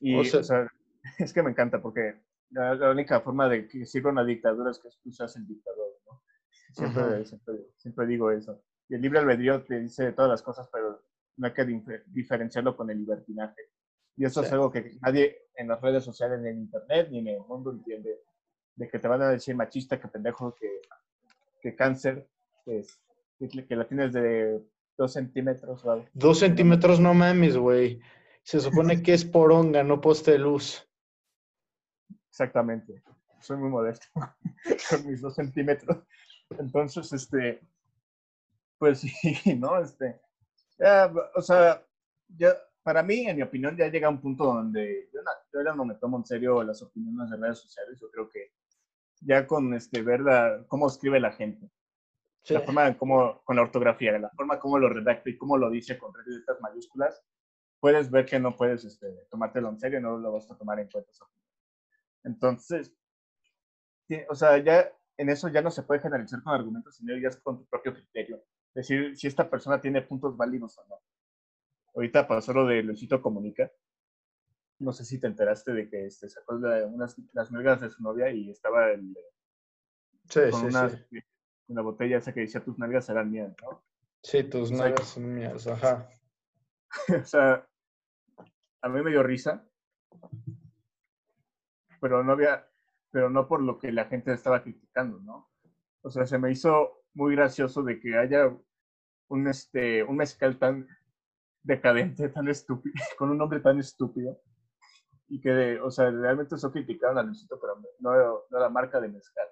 Y, 0.00 0.16
o 0.16 0.24
sea, 0.24 0.66
es 1.18 1.32
que 1.32 1.42
me 1.42 1.50
encanta 1.50 1.82
porque 1.82 2.22
la, 2.50 2.90
única 2.90 3.20
forma 3.20 3.50
de 3.50 3.68
que 3.68 3.84
sirva 3.84 4.10
una 4.10 4.24
dictadura 4.24 4.70
es 4.70 4.78
que 4.78 4.88
tú 5.02 5.12
seas 5.12 5.36
el 5.36 5.46
dictador, 5.46 5.88
¿no? 6.06 6.22
Siempre, 6.72 7.26
siempre, 7.26 7.54
siempre, 7.76 8.06
digo 8.06 8.30
eso. 8.30 8.62
Y 8.88 8.94
el 8.94 9.02
libre 9.02 9.18
albedrío 9.18 9.62
te 9.62 9.78
dice 9.78 10.12
todas 10.12 10.30
las 10.30 10.42
cosas, 10.42 10.70
pero 10.72 11.04
no 11.36 11.46
hay 11.46 11.52
que 11.52 11.66
diferenciarlo 12.06 12.78
con 12.78 12.88
el 12.88 12.98
libertinaje. 12.98 13.60
Y 14.16 14.24
eso 14.24 14.42
es 14.42 14.50
algo 14.52 14.70
que 14.72 14.98
nadie 15.02 15.48
en 15.54 15.68
las 15.68 15.82
redes 15.82 16.02
sociales, 16.02 16.40
ni 16.40 16.48
en 16.48 16.60
internet, 16.60 17.08
ni 17.10 17.18
en 17.18 17.28
el 17.28 17.40
mundo 17.40 17.72
entiende 17.72 18.22
de 18.76 18.88
que 18.88 18.98
te 18.98 19.08
van 19.08 19.22
a 19.22 19.30
decir 19.30 19.54
machista, 19.54 20.00
que 20.00 20.08
pendejo, 20.08 20.54
que, 20.54 20.80
que 21.60 21.74
cáncer, 21.74 22.28
que, 22.64 22.84
que 23.68 23.76
la 23.76 23.86
tienes 23.86 24.12
de 24.12 24.62
dos 24.96 25.12
centímetros. 25.12 25.84
Dos 26.12 26.38
centímetros, 26.38 27.00
no 27.00 27.14
mames, 27.14 27.56
güey. 27.56 28.00
Se 28.42 28.60
supone 28.60 29.02
que 29.02 29.14
es 29.14 29.24
poronga, 29.24 29.82
no 29.82 30.00
poste 30.00 30.32
de 30.32 30.38
luz. 30.38 30.88
Exactamente. 32.28 33.02
Soy 33.40 33.56
muy 33.58 33.70
modesto 33.70 34.06
con 34.90 35.06
mis 35.06 35.20
dos 35.20 35.34
centímetros. 35.34 35.98
Entonces, 36.50 37.12
este, 37.12 37.60
pues 38.78 39.00
sí, 39.00 39.12
¿no? 39.58 39.78
Este, 39.78 40.20
o 41.34 41.42
sea, 41.42 41.84
ya, 42.28 42.56
para 42.82 43.02
mí, 43.02 43.26
en 43.26 43.36
mi 43.36 43.42
opinión, 43.42 43.76
ya 43.76 43.88
llega 43.88 44.08
un 44.08 44.20
punto 44.20 44.44
donde 44.44 45.08
yo, 45.12 45.20
yo 45.52 45.64
ya 45.64 45.74
no 45.74 45.84
me 45.84 45.94
tomo 45.94 46.18
en 46.18 46.24
serio 46.24 46.62
las 46.62 46.82
opiniones 46.82 47.30
de 47.30 47.36
redes 47.36 47.58
sociales. 47.58 47.98
Yo 48.00 48.10
creo 48.10 48.28
que 48.28 48.52
ya 49.24 49.46
con 49.46 49.74
este, 49.74 50.02
ver 50.02 50.20
cómo 50.68 50.86
escribe 50.86 51.20
la 51.20 51.32
gente. 51.32 51.70
La 52.48 52.60
forma 52.60 52.96
cómo, 52.98 53.40
con 53.44 53.56
la 53.56 53.62
ortografía, 53.62 54.18
la 54.18 54.30
forma 54.30 54.58
como 54.58 54.78
lo 54.78 54.88
redacta 54.88 55.30
y 55.30 55.36
cómo 55.36 55.56
lo 55.56 55.70
dice 55.70 55.96
con 55.96 56.12
letras 56.26 56.60
mayúsculas, 56.60 57.22
puedes 57.78 58.10
ver 58.10 58.26
que 58.26 58.40
no 58.40 58.56
puedes 58.56 58.84
este, 58.84 59.06
tomártelo 59.30 59.68
en 59.68 59.78
serio, 59.78 60.00
no 60.00 60.18
lo 60.18 60.32
vas 60.32 60.50
a 60.50 60.56
tomar 60.56 60.80
en 60.80 60.88
cuenta. 60.88 61.12
Entonces, 62.24 62.92
o 64.28 64.34
sea, 64.34 64.58
ya 64.58 64.90
en 65.16 65.28
eso 65.28 65.48
ya 65.48 65.62
no 65.62 65.70
se 65.70 65.82
puede 65.82 66.00
generalizar 66.00 66.42
con 66.42 66.54
argumentos, 66.54 66.96
sino 66.96 67.16
ya 67.16 67.28
es 67.28 67.36
con 67.36 67.58
tu 67.58 67.66
propio 67.66 67.94
criterio. 67.94 68.42
Decir 68.74 69.16
si 69.16 69.26
esta 69.26 69.48
persona 69.48 69.80
tiene 69.80 70.02
puntos 70.02 70.36
válidos 70.36 70.78
o 70.78 70.86
no. 70.88 71.00
Ahorita 71.94 72.26
pasó 72.26 72.52
lo 72.52 72.66
de 72.66 72.82
Luisito 72.82 73.20
Comunica, 73.20 73.70
no 74.82 74.92
sé 74.92 75.04
si 75.04 75.18
te 75.18 75.26
enteraste 75.26 75.72
de 75.72 75.88
que 75.88 76.06
este, 76.06 76.28
sacó 76.28 76.56
unas, 76.56 77.16
las 77.32 77.50
nalgas 77.50 77.80
de 77.80 77.90
su 77.90 78.02
novia 78.02 78.30
y 78.30 78.50
estaba 78.50 78.90
el, 78.90 79.16
sí, 80.28 80.40
con 80.50 80.66
una, 80.66 80.90
una, 81.68 81.82
botella 81.82 82.18
esa 82.18 82.32
que 82.32 82.40
decía 82.40 82.64
tus 82.64 82.78
nalgas 82.78 83.06
serán 83.06 83.30
mías, 83.30 83.54
¿no? 83.62 83.84
Sí, 84.22 84.44
tus 84.44 84.70
nalgas 84.70 85.08
son 85.08 85.34
mías, 85.34 85.66
ajá. 85.66 86.08
o 87.22 87.24
sea, 87.24 87.66
a 88.82 88.88
mí 88.88 89.02
me 89.02 89.10
dio 89.10 89.22
risa, 89.22 89.66
pero 92.00 92.22
no 92.24 92.32
había, 92.32 92.68
pero 93.10 93.30
no 93.30 93.46
por 93.48 93.62
lo 93.62 93.78
que 93.78 93.92
la 93.92 94.06
gente 94.06 94.32
estaba 94.32 94.62
criticando, 94.62 95.20
¿no? 95.20 95.50
O 96.02 96.10
sea, 96.10 96.26
se 96.26 96.38
me 96.38 96.50
hizo 96.50 97.04
muy 97.14 97.36
gracioso 97.36 97.82
de 97.82 98.00
que 98.00 98.16
haya 98.16 98.52
un, 99.28 99.48
este, 99.48 100.02
un 100.02 100.16
mezcal 100.16 100.58
tan 100.58 100.88
decadente, 101.62 102.28
tan 102.28 102.48
estúpido, 102.48 102.94
con 103.18 103.30
un 103.30 103.38
nombre 103.38 103.60
tan 103.60 103.78
estúpido, 103.78 104.40
y 105.32 105.40
que, 105.40 105.80
o 105.80 105.90
sea, 105.90 106.10
realmente 106.10 106.56
eso 106.56 106.70
criticaron 106.70 107.16
a 107.16 107.22
Luisito, 107.22 107.58
pero 107.58 107.80
no, 108.00 108.44
no 108.50 108.58
la 108.58 108.68
marca 108.68 109.00
de 109.00 109.08
mezcal. 109.08 109.48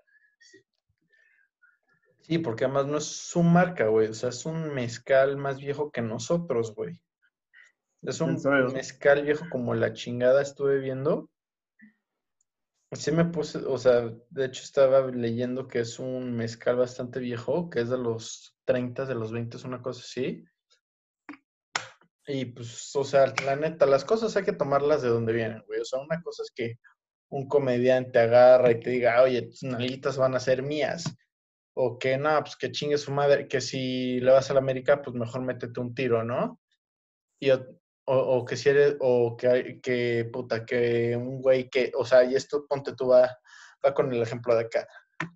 Sí, 2.20 2.36
porque 2.38 2.66
además 2.66 2.86
no 2.86 2.98
es 2.98 3.06
su 3.06 3.42
marca, 3.42 3.86
güey. 3.86 4.08
O 4.08 4.12
sea, 4.12 4.28
es 4.28 4.44
un 4.44 4.74
mezcal 4.74 5.38
más 5.38 5.58
viejo 5.58 5.90
que 5.90 6.02
nosotros, 6.02 6.74
güey. 6.74 7.00
Es 8.02 8.20
un 8.20 8.38
mezcal 8.74 9.22
viejo 9.22 9.46
como 9.50 9.74
la 9.74 9.94
chingada 9.94 10.42
estuve 10.42 10.80
viendo. 10.80 11.30
Sí 12.92 13.10
me 13.10 13.24
puse, 13.24 13.58
o 13.58 13.78
sea, 13.78 14.12
de 14.28 14.44
hecho 14.44 14.62
estaba 14.62 15.06
leyendo 15.06 15.66
que 15.66 15.80
es 15.80 15.98
un 15.98 16.36
mezcal 16.36 16.76
bastante 16.76 17.20
viejo, 17.20 17.70
que 17.70 17.80
es 17.80 17.88
de 17.88 17.96
los 17.96 18.54
30, 18.66 19.06
de 19.06 19.14
los 19.14 19.32
20, 19.32 19.56
es 19.56 19.64
una 19.64 19.80
cosa 19.80 20.00
así. 20.00 20.44
Y 22.32 22.44
pues, 22.44 22.94
o 22.94 23.02
sea, 23.02 23.34
la 23.44 23.56
neta, 23.56 23.86
las 23.86 24.04
cosas 24.04 24.36
hay 24.36 24.44
que 24.44 24.52
tomarlas 24.52 25.02
de 25.02 25.08
donde 25.08 25.32
vienen, 25.32 25.64
güey. 25.66 25.80
O 25.80 25.84
sea, 25.84 25.98
una 25.98 26.22
cosa 26.22 26.44
es 26.44 26.52
que 26.54 26.78
un 27.28 27.48
comediante 27.48 28.20
agarra 28.20 28.70
y 28.70 28.78
te 28.78 28.90
diga, 28.90 29.22
oye, 29.22 29.42
tus 29.42 29.64
nalitas 29.64 30.16
van 30.16 30.36
a 30.36 30.40
ser 30.40 30.62
mías. 30.62 31.04
O 31.74 31.98
que 31.98 32.16
no, 32.18 32.38
pues 32.40 32.56
que 32.56 32.70
chingue 32.70 32.98
su 32.98 33.10
madre, 33.10 33.48
que 33.48 33.60
si 33.60 34.20
le 34.20 34.30
vas 34.30 34.48
a 34.50 34.54
la 34.54 34.60
América, 34.60 35.02
pues 35.02 35.16
mejor 35.16 35.42
métete 35.42 35.80
un 35.80 35.94
tiro, 35.94 36.22
¿no? 36.22 36.60
Y, 37.40 37.50
o, 37.50 37.64
o, 38.04 38.44
que 38.44 38.56
si 38.56 38.68
eres, 38.68 38.96
o 39.00 39.36
que, 39.36 39.80
que, 39.82 40.28
puta, 40.32 40.64
que 40.64 41.16
un 41.16 41.40
güey 41.42 41.68
que, 41.68 41.90
o 41.96 42.04
sea, 42.04 42.24
y 42.24 42.34
esto 42.36 42.66
ponte 42.68 42.94
tú 42.94 43.08
va, 43.08 43.38
va 43.84 43.94
con 43.94 44.12
el 44.12 44.22
ejemplo 44.22 44.54
de 44.54 44.62
acá, 44.62 44.86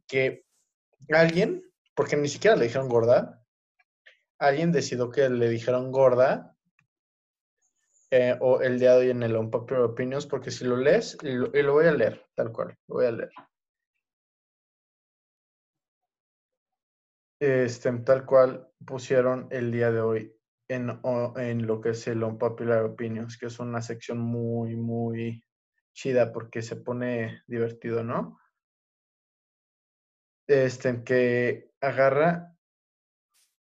que 0.06 0.44
alguien, 1.10 1.62
porque 1.94 2.16
ni 2.16 2.28
siquiera 2.28 2.56
le 2.56 2.64
dijeron 2.66 2.88
gorda, 2.88 3.42
alguien 4.38 4.72
decidió 4.72 5.10
que 5.10 5.28
le 5.28 5.48
dijeron 5.48 5.90
gorda 5.90 6.53
eh, 8.16 8.38
o 8.40 8.60
el 8.60 8.78
día 8.78 8.92
de 8.92 8.98
hoy 8.98 9.10
en 9.10 9.24
el 9.24 9.34
Unpopular 9.34 9.82
Opinions, 9.82 10.24
porque 10.24 10.52
si 10.52 10.64
lo 10.64 10.76
lees, 10.76 11.18
y 11.22 11.32
lo, 11.32 11.72
voy 11.72 11.86
a 11.86 11.92
leer, 11.92 12.24
tal 12.36 12.52
cual, 12.52 12.78
lo 12.86 12.94
voy 12.94 13.06
a 13.06 13.10
leer. 13.10 13.30
Este, 17.40 17.92
tal 18.04 18.24
cual 18.24 18.68
pusieron 18.86 19.48
el 19.50 19.72
día 19.72 19.90
de 19.90 20.00
hoy 20.00 20.32
en, 20.68 21.00
en 21.36 21.66
lo 21.66 21.80
que 21.80 21.88
es 21.88 22.06
el 22.06 22.22
Unpopular 22.22 22.84
Opinions, 22.84 23.36
que 23.36 23.46
es 23.46 23.58
una 23.58 23.82
sección 23.82 24.18
muy, 24.18 24.76
muy 24.76 25.44
chida 25.92 26.32
porque 26.32 26.62
se 26.62 26.76
pone 26.76 27.42
divertido, 27.48 28.04
¿no? 28.04 28.38
Este, 30.46 31.02
que 31.02 31.72
agarra 31.80 32.56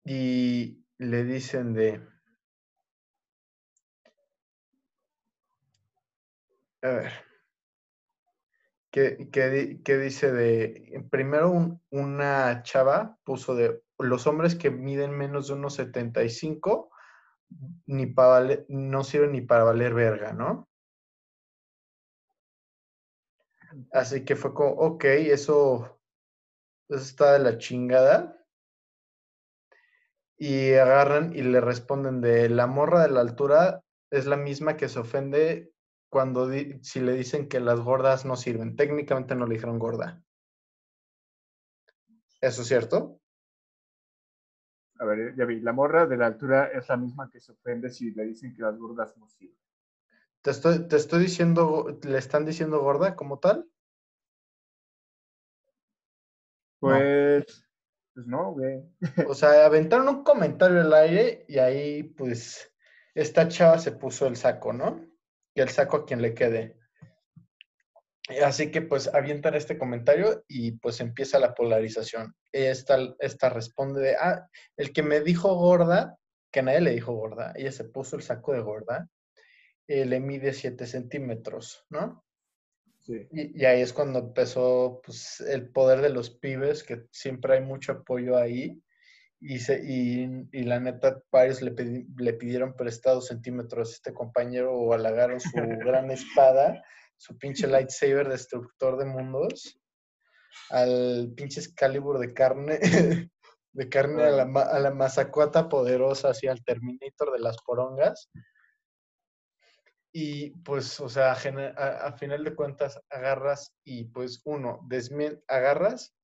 y 0.04 0.84
le 0.98 1.24
dicen 1.24 1.72
de... 1.72 2.15
A 6.82 6.88
ver. 6.88 7.12
¿Qué, 8.90 9.28
qué 9.32 9.80
qué 9.84 9.98
dice 9.98 10.32
de... 10.32 11.04
Primero 11.10 11.50
un- 11.50 11.82
una 11.90 12.62
chava 12.62 13.18
puso 13.24 13.54
de 13.54 13.82
los 13.98 14.26
hombres 14.26 14.54
que 14.54 14.70
miden 14.70 15.16
menos 15.16 15.48
de 15.48 15.54
unos 15.54 15.74
75 15.74 16.90
ni 17.86 18.06
para 18.06 18.58
no 18.68 19.04
sirven 19.04 19.32
ni 19.32 19.40
para 19.42 19.64
valer 19.64 19.94
verga, 19.94 20.32
¿no? 20.32 20.68
Así 23.92 24.24
que 24.24 24.36
fue 24.36 24.54
como, 24.54 24.70
ok, 24.74 25.04
eso, 25.04 25.98
eso 26.88 27.00
está 27.02 27.34
de 27.34 27.40
la 27.40 27.58
chingada. 27.58 28.38
Y 30.38 30.72
agarran 30.74 31.34
y 31.36 31.42
le 31.42 31.60
responden 31.60 32.22
de 32.22 32.48
la 32.48 32.66
morra 32.66 33.02
de 33.02 33.10
la 33.10 33.20
altura 33.20 33.82
es 34.10 34.24
la 34.26 34.36
misma 34.38 34.76
que 34.78 34.88
se 34.88 34.98
ofende 34.98 35.72
cuando 36.16 36.48
si 36.80 37.00
le 37.00 37.12
dicen 37.12 37.46
que 37.46 37.60
las 37.60 37.78
gordas 37.78 38.24
no 38.24 38.36
sirven. 38.36 38.74
Técnicamente 38.74 39.34
no 39.34 39.46
le 39.46 39.56
dijeron 39.56 39.78
gorda. 39.78 40.24
¿Eso 42.40 42.62
es 42.62 42.68
cierto? 42.68 43.20
A 44.98 45.04
ver, 45.04 45.36
ya 45.36 45.44
vi, 45.44 45.60
la 45.60 45.74
morra 45.74 46.06
de 46.06 46.16
la 46.16 46.24
altura 46.24 46.68
es 46.68 46.88
la 46.88 46.96
misma 46.96 47.30
que 47.30 47.38
se 47.38 47.52
ofende 47.52 47.90
si 47.90 48.12
le 48.12 48.24
dicen 48.24 48.54
que 48.54 48.62
las 48.62 48.78
gordas 48.78 49.14
no 49.18 49.28
sirven. 49.28 49.58
Te 50.40 50.52
estoy, 50.52 50.88
te 50.88 50.96
estoy 50.96 51.20
diciendo, 51.20 51.98
¿le 52.02 52.16
están 52.16 52.46
diciendo 52.46 52.80
gorda 52.80 53.14
como 53.14 53.38
tal? 53.38 53.68
Pues, 56.78 57.44
pues 58.14 58.26
no, 58.26 58.52
güey. 58.52 58.82
O 59.28 59.34
sea, 59.34 59.66
aventaron 59.66 60.08
un 60.08 60.24
comentario 60.24 60.80
al 60.80 60.94
aire 60.94 61.44
y 61.46 61.58
ahí, 61.58 62.04
pues, 62.04 62.72
esta 63.14 63.48
chava 63.48 63.78
se 63.78 63.92
puso 63.92 64.26
el 64.26 64.36
saco, 64.36 64.72
¿no? 64.72 65.14
Y 65.56 65.62
el 65.62 65.70
saco 65.70 65.96
a 65.96 66.06
quien 66.06 66.20
le 66.20 66.34
quede. 66.34 66.76
Así 68.44 68.70
que, 68.70 68.82
pues, 68.82 69.08
avientan 69.12 69.54
este 69.54 69.78
comentario 69.78 70.44
y, 70.46 70.72
pues, 70.72 71.00
empieza 71.00 71.38
la 71.38 71.54
polarización. 71.54 72.34
Esta, 72.52 72.98
esta 73.20 73.48
responde 73.48 74.00
de, 74.02 74.16
ah, 74.16 74.48
el 74.76 74.92
que 74.92 75.02
me 75.02 75.20
dijo 75.20 75.54
gorda, 75.54 76.18
que 76.52 76.62
nadie 76.62 76.82
le 76.82 76.90
dijo 76.90 77.14
gorda, 77.14 77.52
ella 77.56 77.72
se 77.72 77.84
puso 77.84 78.16
el 78.16 78.22
saco 78.22 78.52
de 78.52 78.60
gorda, 78.60 79.08
eh, 79.88 80.04
le 80.04 80.20
mide 80.20 80.52
7 80.52 80.86
centímetros, 80.86 81.84
¿no? 81.88 82.24
Sí. 83.00 83.26
Y, 83.30 83.62
y 83.62 83.64
ahí 83.64 83.80
es 83.80 83.92
cuando 83.92 84.18
empezó 84.18 85.00
pues, 85.04 85.40
el 85.40 85.70
poder 85.70 86.02
de 86.02 86.10
los 86.10 86.30
pibes, 86.30 86.82
que 86.82 87.06
siempre 87.12 87.54
hay 87.54 87.60
mucho 87.62 87.92
apoyo 87.92 88.36
ahí. 88.36 88.78
Y, 89.40 89.58
se, 89.58 89.82
y, 89.84 90.48
y 90.52 90.62
la 90.64 90.80
neta, 90.80 91.22
varios 91.30 91.60
le, 91.60 91.74
pedi- 91.74 92.06
le 92.18 92.32
pidieron 92.32 92.74
prestados 92.74 93.26
centímetros 93.26 93.90
a 93.90 93.92
este 93.92 94.14
compañero 94.14 94.72
o 94.74 94.94
halagaron 94.94 95.40
su 95.40 95.50
gran 95.84 96.10
espada, 96.10 96.82
su 97.16 97.36
pinche 97.38 97.66
lightsaber 97.66 98.28
destructor 98.28 98.96
de 98.98 99.04
mundos, 99.04 99.78
al 100.70 101.32
pinche 101.36 101.60
Excalibur 101.60 102.18
de 102.18 102.32
carne, 102.32 102.78
de 103.72 103.88
carne 103.90 104.24
a 104.24 104.30
la, 104.30 104.42
a 104.62 104.78
la 104.80 104.90
mazacuata 104.90 105.68
poderosa, 105.68 106.30
así 106.30 106.46
al 106.46 106.64
Terminator 106.64 107.32
de 107.32 107.40
las 107.40 107.56
porongas. 107.62 108.30
Y 110.12 110.50
pues, 110.62 110.98
o 110.98 111.10
sea, 111.10 111.32
a, 111.32 112.06
a 112.06 112.12
final 112.16 112.42
de 112.42 112.54
cuentas, 112.54 112.98
agarras 113.10 113.74
y 113.84 114.04
pues 114.04 114.40
uno, 114.46 114.80
agarras 115.46 116.14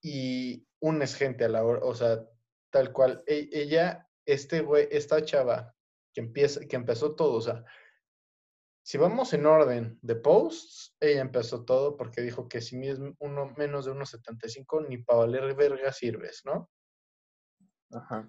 y 0.00 0.66
unes 0.80 1.14
gente 1.14 1.44
a 1.44 1.48
la 1.50 1.62
hora, 1.62 1.80
o 1.84 1.94
sea, 1.94 2.18
tal 2.70 2.92
cual. 2.92 3.22
E- 3.26 3.48
ella, 3.52 4.08
este 4.24 4.60
güey, 4.60 4.88
esta 4.90 5.22
chava 5.24 5.74
que 6.14 6.20
empieza, 6.20 6.60
que 6.66 6.76
empezó 6.76 7.14
todo, 7.14 7.34
o 7.34 7.40
sea, 7.40 7.64
si 8.82 8.98
vamos 8.98 9.32
en 9.34 9.46
orden 9.46 9.98
de 10.02 10.16
posts, 10.16 10.96
ella 11.00 11.20
empezó 11.20 11.64
todo 11.64 11.96
porque 11.96 12.22
dijo 12.22 12.48
que 12.48 12.60
si 12.60 12.76
mides 12.76 12.98
uno 13.18 13.54
menos 13.56 13.84
de 13.84 13.92
1.75 13.92 14.88
ni 14.88 14.98
para 14.98 15.20
valer 15.20 15.54
verga 15.54 15.92
sirves, 15.92 16.42
¿no? 16.44 16.70
Ajá. 17.92 18.28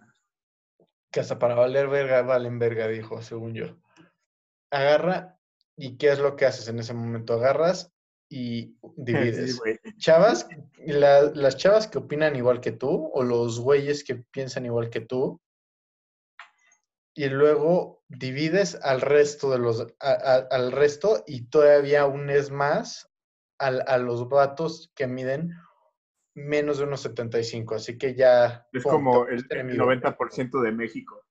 Que 1.11 1.19
hasta 1.19 1.39
para 1.39 1.55
valer 1.55 1.87
verga 1.87 2.21
valen 2.21 2.59
verga, 2.59 2.87
dijo, 2.87 3.21
según 3.21 3.53
yo. 3.53 3.77
Agarra 4.71 5.39
y 5.75 5.97
¿qué 5.97 6.09
es 6.11 6.19
lo 6.19 6.35
que 6.35 6.45
haces 6.45 6.67
en 6.67 6.79
ese 6.79 6.93
momento? 6.93 7.33
Agarras 7.33 7.91
y 8.29 8.77
divides. 8.97 9.53
Sí, 9.53 9.57
güey. 9.57 9.79
Chavas, 10.01 10.47
la- 10.77 11.31
las 11.33 11.55
chavas 11.57 11.87
que 11.87 11.99
opinan 11.99 12.35
igual 12.35 12.59
que 12.59 12.71
tú, 12.71 13.09
o 13.13 13.23
los 13.23 13.59
güeyes 13.59 14.03
que 14.03 14.15
piensan 14.15 14.65
igual 14.65 14.89
que 14.89 15.01
tú, 15.01 15.39
y 17.13 17.29
luego 17.29 18.03
divides 18.07 18.79
al 18.83 18.99
resto 19.01 19.51
de 19.51 19.59
los, 19.59 19.81
a- 19.99 20.11
a- 20.11 20.47
al 20.49 20.71
resto 20.71 21.23
y 21.27 21.47
todavía 21.49 22.05
unes 22.05 22.49
más 22.51 23.09
al- 23.59 23.83
a 23.87 23.97
los 23.97 24.27
vatos 24.27 24.91
que 24.95 25.07
miden 25.07 25.51
menos 26.33 26.77
de 26.77 26.85
unos 26.85 27.01
75, 27.01 27.75
así 27.75 27.97
que 27.97 28.15
ya... 28.15 28.65
Es 28.71 28.83
como 28.83 29.27
el, 29.27 29.45
el 29.49 29.57
enemigo. 29.59 29.85
90% 29.85 30.61
de 30.61 30.71
México. 30.71 31.21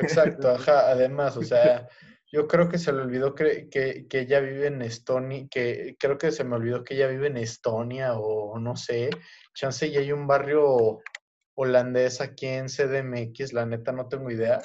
Exacto, 0.00 0.50
ajá, 0.50 0.90
además, 0.90 1.36
o 1.36 1.42
sea, 1.42 1.88
yo 2.32 2.48
creo 2.48 2.68
que 2.68 2.78
se 2.78 2.92
le 2.92 3.02
olvidó 3.02 3.34
que, 3.34 3.68
que, 3.68 4.06
que 4.08 4.20
ella 4.20 4.40
vive 4.40 4.66
en 4.66 4.82
Estonia, 4.82 5.46
que 5.50 5.96
creo 5.98 6.18
que 6.18 6.32
se 6.32 6.44
me 6.44 6.56
olvidó 6.56 6.82
que 6.82 6.94
ella 6.94 7.06
vive 7.08 7.28
en 7.28 7.36
Estonia 7.36 8.14
o 8.14 8.58
no 8.58 8.76
sé, 8.76 9.10
chance 9.54 9.86
y 9.86 9.96
hay 9.96 10.12
un 10.12 10.26
barrio 10.26 11.00
holandés 11.54 12.20
aquí 12.20 12.46
en 12.46 12.66
CDMX, 12.66 13.52
la 13.52 13.66
neta 13.66 13.92
no 13.92 14.08
tengo 14.08 14.30
idea, 14.30 14.60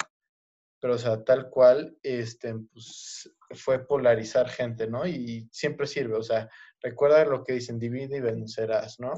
pero 0.80 0.94
o 0.94 0.98
sea, 0.98 1.22
tal 1.24 1.48
cual, 1.48 1.96
este, 2.02 2.54
pues 2.72 3.32
fue 3.52 3.86
polarizar 3.86 4.48
gente, 4.48 4.88
¿no? 4.88 5.06
Y 5.06 5.48
siempre 5.52 5.86
sirve, 5.86 6.16
o 6.16 6.22
sea, 6.22 6.50
recuerda 6.80 7.24
lo 7.24 7.44
que 7.44 7.54
dicen, 7.54 7.78
divide 7.78 8.16
y 8.16 8.20
vencerás, 8.20 8.98
¿no? 8.98 9.12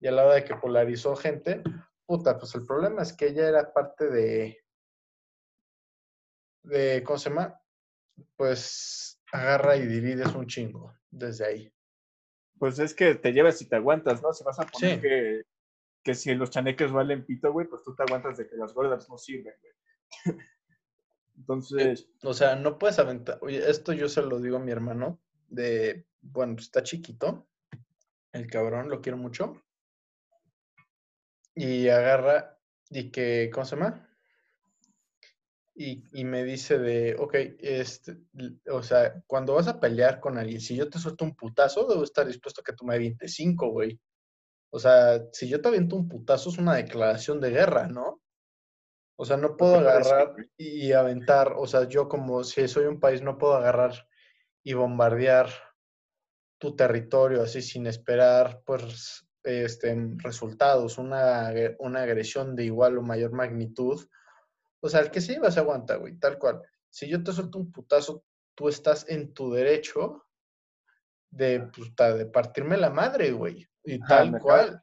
Y 0.00 0.06
a 0.06 0.12
la 0.12 0.24
hora 0.24 0.34
de 0.36 0.44
que 0.44 0.54
polarizó 0.56 1.16
gente, 1.16 1.62
puta, 2.06 2.38
pues 2.38 2.54
el 2.54 2.64
problema 2.64 3.02
es 3.02 3.12
que 3.14 3.28
ella 3.28 3.48
era 3.48 3.72
parte 3.72 4.08
de, 4.08 4.58
de, 6.64 7.02
¿cómo 7.02 7.18
se 7.18 7.30
llama? 7.30 7.60
Pues 8.36 9.20
agarra 9.32 9.76
y 9.76 9.86
divides 9.86 10.34
un 10.34 10.46
chingo 10.46 10.94
desde 11.10 11.46
ahí. 11.46 11.72
Pues 12.58 12.78
es 12.78 12.94
que 12.94 13.14
te 13.14 13.32
llevas 13.32 13.60
y 13.62 13.66
te 13.66 13.76
aguantas, 13.76 14.22
¿no? 14.22 14.32
Si 14.32 14.44
vas 14.44 14.58
a 14.60 14.66
poner 14.66 14.96
Sí. 14.96 15.00
que, 15.00 15.42
que 16.02 16.14
si 16.14 16.34
los 16.34 16.50
chaneques 16.50 16.92
valen 16.92 17.24
pito, 17.24 17.52
güey, 17.52 17.66
pues 17.66 17.82
tú 17.82 17.94
te 17.94 18.02
aguantas 18.02 18.36
de 18.36 18.48
que 18.48 18.56
las 18.56 18.74
gordas 18.74 19.08
no 19.08 19.16
sirven, 19.16 19.54
güey. 19.60 19.74
Entonces, 21.36 22.06
O 22.22 22.34
sea, 22.34 22.54
no 22.56 22.78
puedes 22.78 22.98
aventar. 22.98 23.38
Oye, 23.40 23.68
esto 23.70 23.92
yo 23.94 24.08
se 24.08 24.20
lo 24.20 24.40
digo 24.40 24.58
a 24.58 24.60
mi 24.60 24.72
hermano, 24.72 25.18
de, 25.48 26.06
bueno, 26.20 26.54
pues, 26.54 26.66
está 26.66 26.82
chiquito, 26.82 27.48
el 28.32 28.46
cabrón, 28.46 28.90
lo 28.90 29.00
quiero 29.00 29.16
mucho. 29.16 29.62
Y 31.54 31.88
agarra 31.88 32.58
y 32.90 33.10
que, 33.10 33.50
¿cómo 33.52 33.64
se 33.64 33.76
llama? 33.76 34.09
Y, 35.82 36.04
y 36.12 36.24
me 36.24 36.44
dice 36.44 36.78
de, 36.78 37.16
ok, 37.18 37.34
este, 37.58 38.18
o 38.70 38.82
sea, 38.82 39.22
cuando 39.26 39.54
vas 39.54 39.66
a 39.66 39.80
pelear 39.80 40.20
con 40.20 40.36
alguien, 40.36 40.60
si 40.60 40.76
yo 40.76 40.90
te 40.90 40.98
suelto 40.98 41.24
un 41.24 41.34
putazo, 41.34 41.86
debo 41.86 42.04
estar 42.04 42.26
dispuesto 42.26 42.60
a 42.60 42.64
que 42.64 42.74
tú 42.74 42.84
me 42.84 42.96
avientes 42.96 43.32
cinco, 43.32 43.70
güey. 43.70 43.98
O 44.70 44.78
sea, 44.78 45.24
si 45.32 45.48
yo 45.48 45.62
te 45.62 45.68
aviento 45.68 45.96
un 45.96 46.06
putazo 46.06 46.50
es 46.50 46.58
una 46.58 46.74
declaración 46.74 47.40
de 47.40 47.52
guerra, 47.52 47.88
¿no? 47.88 48.20
O 49.16 49.24
sea, 49.24 49.38
no 49.38 49.56
puedo 49.56 49.76
agarrar 49.76 50.34
y 50.58 50.92
aventar, 50.92 51.54
o 51.56 51.66
sea, 51.66 51.88
yo 51.88 52.10
como 52.10 52.44
si 52.44 52.68
soy 52.68 52.84
un 52.84 53.00
país 53.00 53.22
no 53.22 53.38
puedo 53.38 53.54
agarrar 53.54 54.06
y 54.62 54.74
bombardear 54.74 55.48
tu 56.58 56.76
territorio 56.76 57.42
así 57.42 57.62
sin 57.62 57.86
esperar 57.86 58.60
pues 58.66 59.26
este 59.44 59.96
resultados, 60.18 60.98
una, 60.98 61.50
una 61.78 62.02
agresión 62.02 62.54
de 62.54 62.64
igual 62.64 62.98
o 62.98 63.02
mayor 63.02 63.32
magnitud. 63.32 64.06
O 64.80 64.88
sea, 64.88 65.00
el 65.00 65.10
que 65.10 65.20
se 65.20 65.34
lleva 65.34 65.50
se 65.50 65.60
aguanta, 65.60 65.96
güey, 65.96 66.18
tal 66.18 66.38
cual. 66.38 66.62
Si 66.88 67.08
yo 67.08 67.22
te 67.22 67.32
suelto 67.32 67.58
un 67.58 67.70
putazo, 67.70 68.24
tú 68.54 68.68
estás 68.68 69.08
en 69.08 69.32
tu 69.34 69.52
derecho 69.52 70.24
de, 71.30 71.60
puta, 71.60 72.14
de 72.14 72.26
partirme 72.26 72.76
la 72.76 72.90
madre, 72.90 73.32
güey. 73.32 73.66
Y 73.84 73.94
Ajá, 74.02 74.08
tal 74.08 74.32
me 74.32 74.40
cual. 74.40 74.82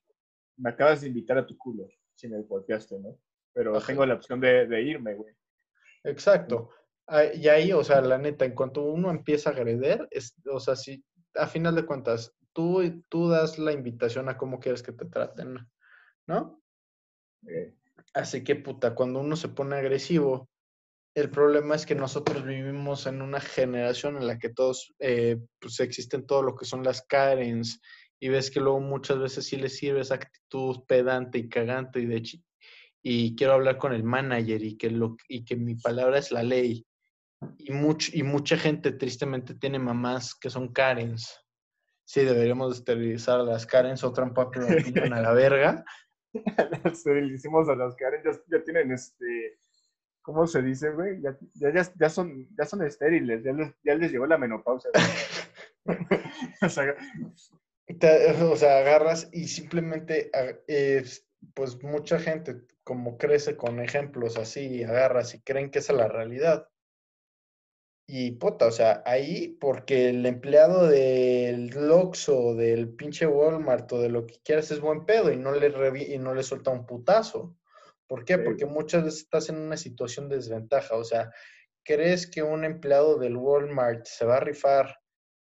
me 0.58 0.70
acabas 0.70 1.02
de 1.02 1.08
invitar 1.08 1.38
a 1.38 1.46
tu 1.46 1.58
culo, 1.58 1.88
si 2.16 2.28
me 2.28 2.42
golpeaste, 2.42 3.00
¿no? 3.00 3.20
Pero 3.54 3.76
Ajá. 3.76 3.88
tengo 3.88 4.06
la 4.06 4.16
opción 4.16 4.40
de, 4.40 4.68
de 4.68 4.82
irme, 4.82 5.16
güey. 5.16 5.36
Exacto. 6.04 6.70
Ah, 7.08 7.26
Y 7.26 7.48
ahí, 7.48 7.72
o 7.74 7.84
sea, 7.84 8.02
la 8.02 8.18
neta, 8.18 8.46
en 8.46 8.54
cuanto 8.56 8.84
uno 8.84 9.10
empieza 9.10 9.50
a 9.50 9.54
agreder, 9.54 10.08
es, 10.12 10.36
o 10.52 10.60
sea, 10.60 10.76
si 10.76 11.04
a 11.36 11.48
final 11.48 11.76
de 11.76 11.86
cuentas, 11.86 12.36
tú, 12.54 13.04
tú 13.10 13.30
das 13.30 13.60
la 13.60 13.72
invitación 13.72 14.30
a 14.30 14.38
cómo 14.38 14.60
quieres 14.60 14.82
que 14.84 14.92
te 14.92 15.06
traten, 15.06 15.58
¿no? 16.28 16.62
Así 18.14 18.44
que, 18.44 18.56
puta, 18.56 18.96
cuando 18.96 19.20
uno 19.20 19.36
se 19.36 19.50
pone 19.50 19.76
agresivo, 19.76 20.50
el 21.16 21.30
problema 21.30 21.76
es 21.76 21.86
que 21.86 21.96
nosotros 21.96 22.46
vivimos 22.46 23.08
en 23.08 23.22
una 23.22 23.40
generación 23.40 24.18
en 24.18 24.28
la 24.28 24.38
que 24.38 24.50
todos, 24.50 24.94
eh, 25.00 25.38
pues 25.60 25.80
existen 25.80 26.26
todo 26.28 26.44
lo 26.44 26.56
que 26.56 26.66
son 26.66 26.84
las 26.84 27.02
Karens, 27.02 27.82
y 28.20 28.30
ves 28.30 28.50
que 28.52 28.60
luego 28.60 28.80
muchas 28.80 29.20
veces 29.20 29.46
sí 29.46 29.58
les 29.58 29.78
sirve 29.78 30.02
esa 30.02 30.16
actitud 30.16 30.84
pedante 30.88 31.38
y 31.40 31.50
cagante, 31.50 32.00
y 32.00 32.06
de 32.06 32.22
chi- 32.22 32.44
y 33.04 33.36
quiero 33.36 33.54
hablar 33.54 33.78
con 33.78 33.94
el 33.94 34.04
manager, 34.04 34.64
y 34.64 34.78
que, 34.78 34.90
lo, 34.92 35.16
y 35.28 35.44
que 35.44 35.56
mi 35.56 35.76
palabra 35.76 36.20
es 36.20 36.32
la 36.32 36.44
ley. 36.44 36.86
Y, 37.60 37.72
much, 37.72 38.10
y 38.14 38.24
mucha 38.24 38.58
gente 38.58 38.92
tristemente 38.92 39.54
tiene 39.56 39.80
mamás 39.80 40.34
que 40.36 40.50
son 40.50 40.72
Karens. 40.74 41.36
Sí, 42.06 42.22
deberíamos 42.22 42.78
esterilizar 42.78 43.40
a 43.40 43.44
las 43.44 43.66
Karens 43.66 44.04
o 44.04 44.12
trampa 44.14 44.50
a 45.12 45.22
la 45.22 45.34
verga. 45.34 45.84
Esterilizamos 46.86 47.70
a 47.70 47.76
las 47.76 47.96
Karen, 47.96 48.22
ya, 48.24 48.32
ya 48.48 48.64
tienen 48.64 48.92
este. 48.92 49.58
¿Cómo 50.22 50.46
se 50.46 50.62
dice, 50.62 50.92
güey? 50.92 51.22
Ya, 51.22 51.38
ya, 51.54 51.92
ya, 51.98 52.10
son, 52.10 52.48
ya 52.58 52.66
son 52.66 52.84
estériles, 52.84 53.44
ya 53.44 53.54
les, 53.54 53.74
ya 53.84 53.96
les 53.96 54.12
llegó 54.12 54.28
la 54.28 54.38
menopausia. 54.38 54.90
güey. 55.86 55.98
o 56.62 56.70
sea, 56.70 56.96
Te- 58.00 58.32
o 58.44 58.56
sea, 58.58 58.80
agarras 58.80 59.30
y 59.32 59.48
simplemente, 59.48 60.30
pues 61.54 61.82
mucha 61.82 62.20
gente 62.20 62.62
como 62.84 63.18
crece 63.18 63.56
con 63.56 63.80
ejemplos 63.80 64.38
así, 64.38 64.84
agarras 64.84 65.34
y 65.34 65.42
creen 65.42 65.72
que 65.72 65.80
esa 65.80 65.94
es 65.94 66.00
la 66.00 66.08
realidad. 66.10 66.68
Y 68.10 68.32
puta, 68.32 68.68
o 68.68 68.72
sea, 68.72 69.04
ahí 69.06 69.50
porque 69.60 70.10
el 70.10 70.26
empleado 70.26 70.88
del 70.88 71.70
Oxxo, 71.92 72.56
del 72.56 72.88
pinche 72.96 73.28
Walmart 73.28 73.92
o 73.92 74.00
de 74.00 74.08
lo 74.08 74.26
que 74.26 74.40
quieras 74.46 74.72
es 74.72 74.80
buen 74.80 75.06
pedo 75.06 75.30
y 75.30 75.36
no 75.36 75.52
le, 75.52 75.70
revi- 75.74 76.14
y 76.14 76.18
no 76.18 76.34
le 76.34 76.42
suelta 76.44 76.72
un 76.72 76.86
putazo. 76.86 77.58
¿Por 78.08 78.24
qué? 78.24 78.36
Sí, 78.38 78.42
Porque 78.46 78.66
muchas 78.66 79.04
veces 79.04 79.20
estás 79.24 79.50
en 79.50 79.58
una 79.58 79.76
situación 79.76 80.30
de 80.30 80.38
desventaja. 80.38 80.96
O 80.96 81.04
sea, 81.04 81.30
¿crees 81.84 82.32
que 82.32 82.42
un 82.44 82.64
empleado 82.64 83.18
del 83.20 83.36
Walmart 83.36 84.06
se 84.06 84.26
va 84.26 84.38
a 84.38 84.42
rifar 84.42 84.96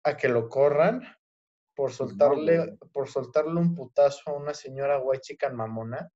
a 0.03 0.17
que 0.17 0.29
lo 0.29 0.49
corran 0.49 1.03
por 1.77 1.97
Pues 1.97 2.01
no, 2.01 2.09
soltarle, 2.09 2.77
por 2.93 3.09
soltarle 3.09 3.55
un 3.61 3.77
putazo 3.77 4.31
a 4.31 4.33
una 4.33 4.53
señora 4.53 4.99
white 4.99 5.21
chican 5.23 5.55
mamona? 5.55 6.11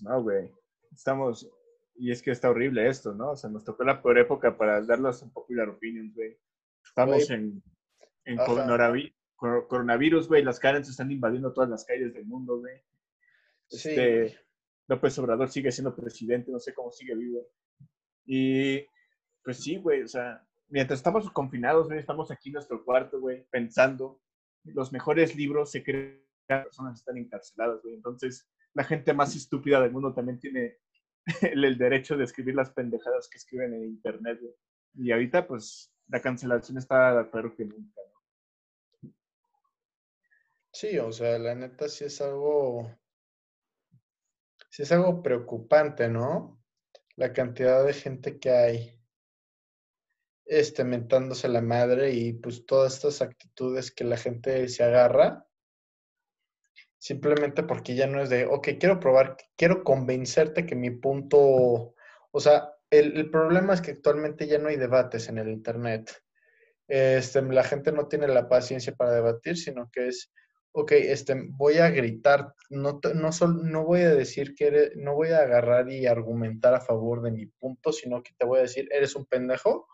No, 0.00 0.22
güey. 0.22 0.52
Estamos. 0.92 1.48
Y 1.98 2.12
es 2.12 2.22
que 2.22 2.30
está 2.30 2.48
horrible 2.50 2.88
esto, 2.88 3.12
¿no? 3.12 3.32
O 3.32 3.36
sea, 3.36 3.50
nos 3.50 3.64
tocó 3.64 3.82
la 3.84 4.00
peor 4.00 4.18
época 4.18 4.56
para 4.56 4.80
darlas 4.82 5.20
un 5.22 5.32
popular 5.32 5.68
opinions, 5.68 6.14
güey. 6.14 6.38
Estamos 6.84 7.26
Güey. 7.26 7.38
en, 7.38 7.62
en 8.24 8.38
coronavi- 8.38 9.14
coronavirus, 9.36 10.28
güey. 10.28 10.42
Las 10.44 10.60
Karens 10.60 10.88
están 10.88 11.10
invadiendo 11.10 11.52
todas 11.52 11.68
las 11.68 11.84
calles 11.84 12.14
del 12.14 12.24
mundo, 12.24 12.58
güey. 12.58 12.80
Sí, 13.68 13.88
Este, 13.90 14.18
güey. 14.20 14.36
López 14.88 15.18
Obrador 15.18 15.50
sigue 15.50 15.70
siendo 15.72 15.94
presidente, 15.94 16.50
no 16.50 16.58
sé 16.60 16.72
cómo 16.72 16.90
sigue 16.92 17.14
vivo. 17.14 17.46
Y 18.24 18.86
pues 19.42 19.58
sí, 19.62 19.76
güey, 19.76 20.02
o 20.02 20.08
sea, 20.08 20.46
mientras 20.68 21.00
estamos 21.00 21.30
confinados, 21.30 21.88
güey, 21.88 21.98
estamos 21.98 22.30
aquí 22.30 22.48
en 22.50 22.54
nuestro 22.54 22.84
cuarto, 22.84 23.20
güey, 23.20 23.44
pensando, 23.50 24.20
los 24.64 24.92
mejores 24.92 25.34
libros 25.36 25.70
se 25.72 25.82
crean, 25.82 26.22
las 26.48 26.64
personas 26.64 26.98
están 27.00 27.18
encarceladas, 27.18 27.82
güey. 27.82 27.94
Entonces, 27.96 28.48
la 28.74 28.84
gente 28.84 29.12
más 29.12 29.34
estúpida 29.36 29.80
del 29.80 29.90
mundo 29.92 30.14
también 30.14 30.38
tiene 30.38 30.78
el, 31.42 31.76
derecho 31.76 32.16
de 32.16 32.24
escribir 32.24 32.54
las 32.54 32.70
pendejadas 32.70 33.28
que 33.28 33.38
escriben 33.38 33.74
en 33.74 33.84
internet. 33.84 34.40
Y 34.94 35.12
ahorita, 35.12 35.46
pues, 35.46 35.92
la 36.08 36.20
cancelación 36.20 36.78
está 36.78 37.30
peor 37.30 37.54
que 37.54 37.64
nunca. 37.64 38.00
Sí, 40.72 40.98
o 40.98 41.10
sea, 41.12 41.38
la 41.38 41.54
neta 41.54 41.88
sí 41.88 42.04
es 42.04 42.20
algo, 42.20 42.90
sí 44.70 44.82
es 44.82 44.92
algo 44.92 45.22
preocupante, 45.22 46.08
¿no? 46.08 46.62
La 47.16 47.32
cantidad 47.32 47.84
de 47.84 47.94
gente 47.94 48.38
que 48.38 48.50
hay, 48.50 49.00
este, 50.44 50.84
mentándose 50.84 51.48
la 51.48 51.62
madre 51.62 52.12
y 52.12 52.32
pues 52.32 52.64
todas 52.64 52.94
estas 52.94 53.22
actitudes 53.22 53.90
que 53.90 54.04
la 54.04 54.16
gente 54.16 54.68
se 54.68 54.84
agarra, 54.84 55.47
simplemente 56.98 57.62
porque 57.62 57.94
ya 57.94 58.06
no 58.06 58.20
es 58.20 58.28
de, 58.28 58.46
ok, 58.46 58.68
quiero 58.78 59.00
probar, 59.00 59.36
quiero 59.56 59.84
convencerte 59.84 60.66
que 60.66 60.74
mi 60.74 60.90
punto, 60.90 61.94
o 62.30 62.40
sea, 62.40 62.72
el, 62.90 63.16
el 63.16 63.30
problema 63.30 63.74
es 63.74 63.80
que 63.80 63.92
actualmente 63.92 64.46
ya 64.46 64.58
no 64.58 64.68
hay 64.68 64.76
debates 64.76 65.28
en 65.28 65.38
el 65.38 65.48
Internet. 65.48 66.10
Este, 66.88 67.42
la 67.42 67.64
gente 67.64 67.92
no 67.92 68.08
tiene 68.08 68.28
la 68.28 68.48
paciencia 68.48 68.94
para 68.94 69.12
debatir, 69.12 69.58
sino 69.58 69.90
que 69.92 70.08
es, 70.08 70.32
ok, 70.72 70.92
este, 70.92 71.34
voy 71.50 71.78
a 71.78 71.90
gritar, 71.90 72.54
no, 72.70 73.00
no, 73.14 73.30
no 73.46 73.84
voy 73.84 74.00
a 74.00 74.14
decir 74.14 74.54
que 74.54 74.68
eres, 74.68 74.92
no 74.96 75.14
voy 75.14 75.28
a 75.28 75.40
agarrar 75.40 75.90
y 75.90 76.06
argumentar 76.06 76.74
a 76.74 76.80
favor 76.80 77.22
de 77.22 77.30
mi 77.30 77.46
punto, 77.46 77.92
sino 77.92 78.22
que 78.22 78.32
te 78.38 78.46
voy 78.46 78.60
a 78.60 78.62
decir, 78.62 78.88
eres 78.90 79.14
un 79.16 79.26
pendejo, 79.26 79.86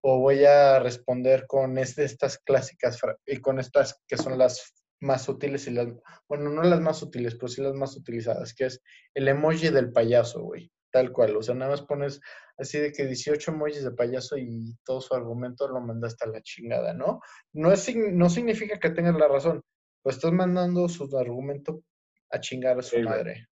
o 0.00 0.18
voy 0.18 0.44
a 0.44 0.78
responder 0.80 1.46
con 1.46 1.78
estas 1.78 2.38
clásicas 2.38 3.00
y 3.26 3.40
con 3.40 3.58
estas 3.58 4.02
que 4.06 4.16
son 4.16 4.36
las 4.36 4.83
más 5.04 5.28
útiles 5.28 5.66
y 5.66 5.70
las, 5.70 5.88
bueno, 6.28 6.50
no 6.50 6.62
las 6.62 6.80
más 6.80 7.02
útiles, 7.02 7.34
pero 7.34 7.48
sí 7.48 7.62
las 7.62 7.74
más 7.74 7.96
utilizadas, 7.96 8.54
que 8.54 8.66
es 8.66 8.82
el 9.14 9.28
emoji 9.28 9.68
del 9.68 9.92
payaso, 9.92 10.42
güey, 10.42 10.72
tal 10.90 11.12
cual, 11.12 11.36
o 11.36 11.42
sea, 11.42 11.54
nada 11.54 11.70
más 11.72 11.82
pones 11.82 12.20
así 12.56 12.78
de 12.78 12.92
que 12.92 13.04
18 13.06 13.50
emojis 13.52 13.84
de 13.84 13.90
payaso 13.92 14.36
y 14.38 14.76
todo 14.84 15.00
su 15.00 15.14
argumento 15.14 15.68
lo 15.68 15.80
mandaste 15.80 16.24
a 16.24 16.28
la 16.28 16.40
chingada, 16.42 16.94
¿no? 16.94 17.20
No, 17.52 17.72
es, 17.72 17.94
no 17.94 18.28
significa 18.30 18.78
que 18.78 18.90
tengas 18.90 19.16
la 19.16 19.28
razón, 19.28 19.62
pero 20.02 20.14
estás 20.14 20.32
mandando 20.32 20.88
su 20.88 21.04
argumento 21.16 21.82
a 22.30 22.40
chingar 22.40 22.78
a 22.78 22.82
su 22.82 22.98
madre. 23.00 23.48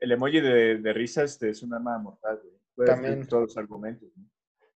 El 0.00 0.12
emoji 0.12 0.40
de, 0.40 0.78
de 0.78 0.92
risa 0.92 1.22
este, 1.22 1.50
es 1.50 1.62
un 1.62 1.74
arma 1.74 1.98
mortal, 1.98 2.40
güey. 2.74 2.86
También. 2.88 3.26
todos 3.26 3.42
los 3.42 3.56
argumentos, 3.58 4.08
¿no? 4.16 4.30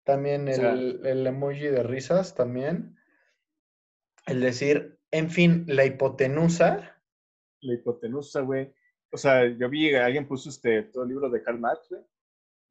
También 0.04 0.48
O 0.48 0.52
sea- 0.52 0.72
el, 0.72 1.06
el 1.06 1.26
emoji 1.26 1.68
de 1.68 1.84
risas, 1.84 2.34
también. 2.34 2.96
El 4.26 4.40
decir, 4.40 4.98
en 5.12 5.30
fin, 5.30 5.64
la 5.68 5.84
hipotenusa. 5.84 7.00
La 7.60 7.74
hipotenusa, 7.74 8.40
güey. 8.40 8.74
O 9.12 9.16
sea, 9.16 9.46
yo 9.46 9.68
vi 9.68 9.94
a 9.94 10.06
alguien 10.06 10.26
puso 10.26 10.48
este, 10.48 10.82
todo 10.84 11.04
el 11.04 11.10
libro 11.10 11.30
de 11.30 11.42
Karl 11.42 11.60
Marx, 11.60 11.88
güey. 11.90 12.02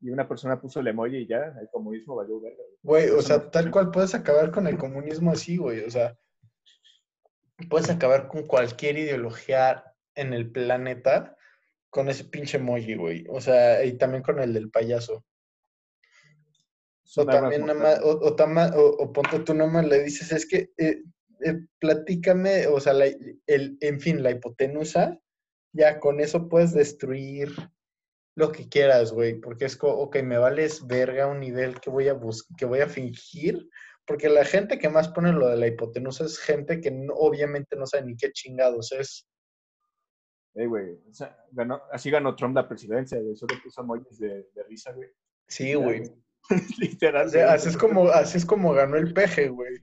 Y 0.02 0.10
una 0.10 0.28
persona 0.28 0.60
puso 0.60 0.80
el 0.80 0.88
emoji 0.88 1.18
y 1.18 1.28
ya, 1.28 1.54
el 1.62 1.70
comunismo 1.72 2.16
valió 2.16 2.42
verga, 2.42 2.58
güey. 2.82 3.06
Güey, 3.08 3.18
o 3.18 3.22
sea, 3.22 3.52
tal 3.52 3.70
cual 3.70 3.92
puedes 3.92 4.16
acabar 4.16 4.52
con 4.52 4.66
el 4.68 4.78
comunismo 4.78 5.32
así, 5.32 5.58
güey. 5.58 5.82
O 5.86 5.90
sea, 5.92 6.18
puedes 7.70 7.90
acabar 7.92 8.28
con 8.28 8.48
cualquier 8.48 8.98
ideología 8.98 9.84
en 10.16 10.34
el 10.34 10.52
planeta 10.52 11.38
con 11.92 12.10
ese 12.10 12.24
pinche 12.26 12.58
emoji, 12.58 12.96
güey. 12.96 13.26
O 13.30 13.40
sea, 13.40 13.86
y 13.86 13.98
también 13.98 14.24
con 14.24 14.40
el 14.40 14.54
del 14.54 14.72
payaso. 14.72 15.24
O 17.24 17.26
también 17.42 17.66
nada 17.68 17.80
más, 17.80 18.02
o, 18.04 18.12
o, 18.14 18.36
o- 18.76 19.04
o 19.04 19.14
ponte 19.14 19.40
tú 19.40 19.54
nada 19.54 19.70
más 19.70 19.86
le 19.86 20.02
dices, 20.04 20.32
es 20.32 20.48
que 20.48 20.72
eh, 20.78 21.04
eh, 21.44 21.60
platícame, 21.80 22.68
o 22.68 22.80
sea, 22.80 22.94
la- 22.94 23.08
el, 23.48 23.78
en 23.82 24.00
fin, 24.00 24.24
la 24.24 24.32
hipotenusa, 24.32 25.20
ya 25.74 26.00
con 26.00 26.20
eso 26.20 26.48
puedes 26.50 26.74
destruir 26.74 27.50
lo 28.36 28.52
que 28.52 28.70
quieras, 28.70 29.12
güey, 29.12 29.40
porque 29.40 29.66
es 29.66 29.76
como, 29.78 29.94
ok, 29.94 30.18
me 30.24 30.38
vales 30.38 30.86
verga 30.88 31.28
un 31.28 31.40
nivel 31.40 31.80
que 31.80 31.90
voy 31.90 32.08
a 32.08 32.18
que 32.58 32.66
voy 32.66 32.80
a 32.80 32.88
fingir, 32.88 33.70
porque 34.06 34.30
la 34.30 34.46
gente 34.46 34.80
que 34.80 34.90
más 34.90 35.10
pone 35.10 35.32
lo 35.34 35.48
de 35.48 35.58
la 35.58 35.68
hipotenusa 35.68 36.26
es 36.26 36.40
gente 36.40 36.80
que 36.82 36.92
no- 36.92 37.14
obviamente 37.14 37.76
no 37.76 37.86
sabe 37.86 38.06
ni 38.08 38.16
qué 38.16 38.32
chingados 38.32 38.92
es. 38.94 39.28
Eh, 40.56 40.66
güey. 40.66 40.94
O 41.10 41.14
sea, 41.14 41.38
ganó, 41.52 41.82
así 41.92 42.10
ganó 42.10 42.36
Trump 42.36 42.56
la 42.56 42.68
presidencia, 42.68 43.20
güey. 43.20 43.36
Solo 43.36 43.56
puso 43.64 43.82
emojis 43.82 44.20
de, 44.20 44.50
de 44.54 44.64
risa, 44.68 44.92
güey. 44.92 45.08
Sí, 45.48 45.74
güey. 45.76 46.04
Literal. 46.80 47.28
O 47.28 47.30
sea, 47.30 47.46
güey. 47.46 47.56
así 47.56 47.70
es 47.70 47.78
como, 47.78 48.10
así 48.10 48.38
es 48.38 48.46
como 48.46 48.74
ganó 48.74 48.98
el 48.98 49.14
peje, 49.14 49.48
güey. 49.50 49.76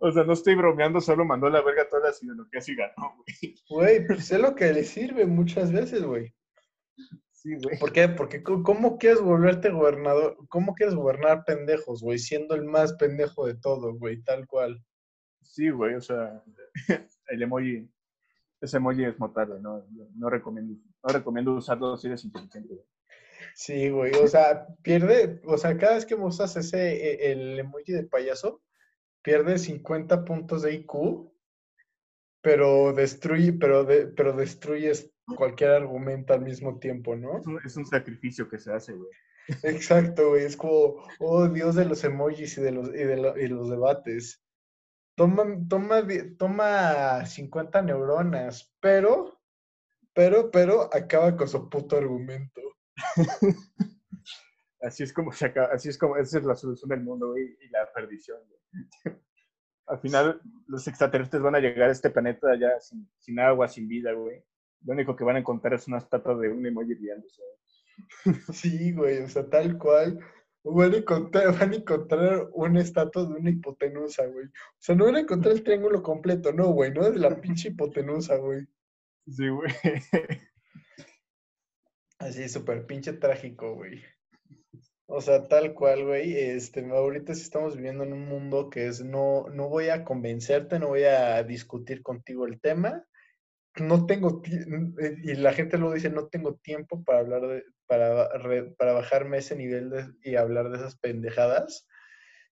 O 0.00 0.10
sea, 0.10 0.24
no 0.24 0.32
estoy 0.32 0.54
bromeando, 0.54 1.00
solo 1.00 1.24
mandó 1.24 1.48
la 1.48 1.62
verga 1.62 1.88
todas 1.88 2.04
las 2.04 2.22
ideologías 2.22 2.68
y 2.68 2.76
ganó, 2.76 3.16
güey. 3.16 3.54
Güey, 3.68 4.06
pues 4.06 4.30
es 4.30 4.40
lo 4.40 4.54
que 4.54 4.72
le 4.72 4.84
sirve 4.84 5.26
muchas 5.26 5.72
veces, 5.72 6.02
güey. 6.02 6.34
Sí, 7.30 7.54
güey. 7.62 7.78
¿Por 7.78 7.92
qué? 7.92 8.08
Porque 8.08 8.42
¿cómo 8.42 8.98
quieres 8.98 9.20
volverte 9.20 9.70
gobernador? 9.70 10.36
¿Cómo 10.48 10.74
quieres 10.74 10.94
gobernar 10.94 11.44
pendejos, 11.44 12.02
güey? 12.02 12.18
Siendo 12.18 12.54
el 12.54 12.64
más 12.64 12.94
pendejo 12.94 13.46
de 13.46 13.54
todo, 13.54 13.94
güey, 13.94 14.22
tal 14.22 14.46
cual. 14.46 14.82
Sí, 15.42 15.70
güey. 15.70 15.94
O 15.94 16.00
sea, 16.00 16.42
el 17.28 17.42
emoji, 17.42 17.88
ese 18.60 18.78
emoji 18.78 19.04
es 19.04 19.18
mortal. 19.18 19.62
No, 19.62 19.86
no 20.16 20.30
recomiendo, 20.30 20.74
no 21.02 21.12
recomiendo 21.12 21.54
usarlo 21.54 21.96
si 21.96 22.08
eres 22.08 22.24
inteligente, 22.24 22.68
güey. 22.68 22.84
Sí, 23.54 23.88
güey, 23.90 24.12
o 24.14 24.26
sea, 24.28 24.66
pierde, 24.82 25.40
o 25.46 25.56
sea, 25.56 25.76
cada 25.78 25.94
vez 25.94 26.04
que 26.04 26.14
usas 26.14 26.56
ese, 26.56 26.92
e- 26.92 27.32
el 27.32 27.58
emoji 27.58 27.92
de 27.92 28.04
payaso, 28.04 28.62
pierde 29.26 29.58
50 29.58 30.24
puntos 30.24 30.62
de 30.62 30.72
IQ, 30.74 31.32
pero 32.42 32.92
destruye, 32.92 33.52
pero, 33.54 33.84
de, 33.84 34.06
pero 34.08 34.32
destruyes 34.32 35.10
cualquier 35.36 35.70
argumento 35.70 36.32
al 36.32 36.42
mismo 36.42 36.78
tiempo, 36.78 37.16
¿no? 37.16 37.38
Es 37.38 37.46
un, 37.46 37.60
es 37.64 37.76
un 37.76 37.86
sacrificio 37.86 38.48
que 38.48 38.58
se 38.58 38.72
hace, 38.72 38.92
güey. 38.92 39.10
Exacto, 39.64 40.30
güey. 40.30 40.44
Es 40.44 40.56
como, 40.56 40.96
oh 41.20 41.48
Dios 41.48 41.74
de 41.74 41.84
los 41.86 42.04
emojis 42.04 42.56
y 42.58 42.62
de 42.62 42.72
los, 42.72 42.88
y 42.90 42.92
de 43.04 43.16
lo- 43.16 43.36
y 43.38 43.48
los 43.48 43.68
debates. 43.68 44.42
Toma, 45.16 45.44
toma, 45.68 46.06
toma 46.38 47.26
50 47.26 47.82
neuronas, 47.82 48.74
pero, 48.80 49.40
pero, 50.14 50.50
pero 50.50 50.90
acaba 50.94 51.36
con 51.36 51.48
su 51.48 51.70
puto 51.70 51.96
argumento. 51.98 52.62
Así 54.80 55.02
es 55.02 55.12
como 55.12 55.32
se 55.32 55.46
acaba, 55.46 55.68
así 55.72 55.88
es 55.88 55.98
como, 55.98 56.16
esa 56.16 56.38
es 56.38 56.44
la 56.44 56.56
solución 56.56 56.88
del 56.90 57.02
mundo, 57.02 57.30
güey, 57.30 57.56
y 57.60 57.68
la 57.68 57.90
perdición, 57.92 58.38
güey. 58.48 58.84
Al 59.86 60.00
final, 60.00 60.40
los 60.66 60.86
extraterrestres 60.88 61.42
van 61.42 61.54
a 61.54 61.60
llegar 61.60 61.88
a 61.88 61.92
este 61.92 62.10
planeta 62.10 62.48
ya 62.58 62.80
sin, 62.80 63.08
sin 63.18 63.38
agua, 63.38 63.68
sin 63.68 63.86
vida, 63.86 64.12
güey. 64.12 64.42
Lo 64.84 64.94
único 64.94 65.14
que 65.14 65.22
van 65.22 65.36
a 65.36 65.38
encontrar 65.38 65.74
es 65.74 65.86
una 65.86 65.98
estatua 65.98 66.36
de 66.36 66.48
un 66.48 66.66
emoji 66.66 66.94
riéndose. 66.94 67.42
Sí, 68.52 68.92
güey, 68.92 69.18
o 69.18 69.28
sea, 69.28 69.48
tal 69.48 69.78
cual. 69.78 70.18
Van 70.64 70.92
a 70.92 70.96
encontrar, 70.96 71.56
van 71.56 71.72
a 71.72 71.76
encontrar 71.76 72.48
una 72.52 72.80
estatua 72.80 73.24
de 73.26 73.34
una 73.34 73.50
hipotenusa, 73.50 74.26
güey. 74.26 74.46
O 74.46 74.50
sea, 74.80 74.96
no 74.96 75.04
van 75.04 75.16
a 75.16 75.20
encontrar 75.20 75.54
el 75.54 75.62
triángulo 75.62 76.02
completo, 76.02 76.52
no, 76.52 76.72
güey, 76.72 76.92
no 76.92 77.08
de 77.08 77.20
la 77.20 77.40
pinche 77.40 77.68
hipotenusa, 77.68 78.36
güey. 78.36 78.66
Sí, 79.28 79.48
güey. 79.48 79.72
Así, 82.18 82.48
súper 82.48 82.86
pinche 82.86 83.12
trágico, 83.12 83.74
güey. 83.76 84.02
O 85.08 85.20
sea, 85.20 85.44
tal 85.48 85.74
cual, 85.74 86.04
güey. 86.04 86.36
Este, 86.36 86.84
ahorita 86.84 87.32
estamos 87.32 87.76
viviendo 87.76 88.04
en 88.04 88.12
un 88.12 88.26
mundo 88.28 88.70
que 88.70 88.86
es 88.88 89.04
no, 89.04 89.48
no 89.50 89.68
voy 89.68 89.88
a 89.88 90.04
convencerte, 90.04 90.78
no 90.78 90.88
voy 90.88 91.04
a 91.04 91.42
discutir 91.44 92.02
contigo 92.02 92.46
el 92.46 92.60
tema. 92.60 93.04
No 93.76 94.06
tengo 94.06 94.40
ti- 94.42 94.58
y 95.22 95.34
la 95.36 95.52
gente 95.52 95.78
luego 95.78 95.94
dice, 95.94 96.10
no 96.10 96.28
tengo 96.28 96.56
tiempo 96.56 97.04
para 97.04 97.20
hablar 97.20 97.42
de, 97.46 97.64
para, 97.86 98.28
para 98.78 98.92
bajarme 98.94 99.38
ese 99.38 99.54
nivel 99.56 99.92
y 100.22 100.36
hablar 100.36 100.70
de 100.70 100.78
esas 100.78 100.96
pendejadas, 100.98 101.86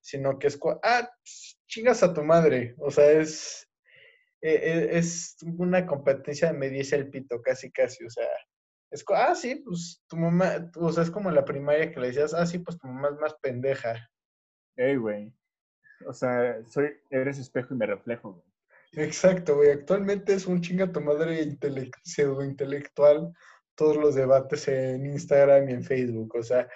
sino 0.00 0.38
que 0.38 0.48
es, 0.48 0.58
ah, 0.82 1.10
chingas 1.66 2.02
a 2.02 2.14
tu 2.14 2.22
madre. 2.24 2.74
O 2.78 2.90
sea, 2.90 3.10
es, 3.12 3.68
e- 4.42 4.54
e- 4.54 4.98
es 4.98 5.36
una 5.58 5.86
competencia 5.86 6.52
de 6.52 6.58
medirse 6.58 6.96
el 6.96 7.10
pito, 7.10 7.42
casi, 7.42 7.70
casi. 7.72 8.04
O 8.04 8.10
sea, 8.10 8.28
es, 8.90 9.04
ah, 9.08 9.34
sí, 9.34 9.56
pues 9.56 10.02
tu 10.08 10.16
mamá, 10.16 10.70
o 10.76 10.92
sea, 10.92 11.02
es 11.02 11.10
como 11.10 11.28
en 11.28 11.34
la 11.34 11.44
primaria 11.44 11.90
que 11.90 12.00
le 12.00 12.08
decías, 12.08 12.34
ah, 12.34 12.46
sí, 12.46 12.58
pues 12.58 12.78
tu 12.78 12.86
mamá 12.86 13.08
es 13.08 13.20
más 13.20 13.34
pendeja. 13.34 14.10
Ey, 14.76 14.96
güey. 14.96 15.32
O 16.06 16.12
sea, 16.12 16.62
soy, 16.68 16.92
eres 17.10 17.38
espejo 17.38 17.74
y 17.74 17.76
me 17.76 17.86
reflejo, 17.86 18.32
güey. 18.32 18.44
Exacto, 18.96 19.56
güey. 19.56 19.70
Actualmente 19.70 20.34
es 20.34 20.46
un 20.46 20.60
chinga 20.60 20.92
tu 20.92 21.00
madre 21.00 21.42
intelec- 21.42 21.98
pseudo-intelectual 22.04 23.32
todos 23.74 23.96
los 23.96 24.14
debates 24.14 24.68
en 24.68 25.06
Instagram 25.06 25.68
y 25.68 25.72
en 25.72 25.82
Facebook. 25.82 26.34
O 26.36 26.42
sea, 26.42 26.68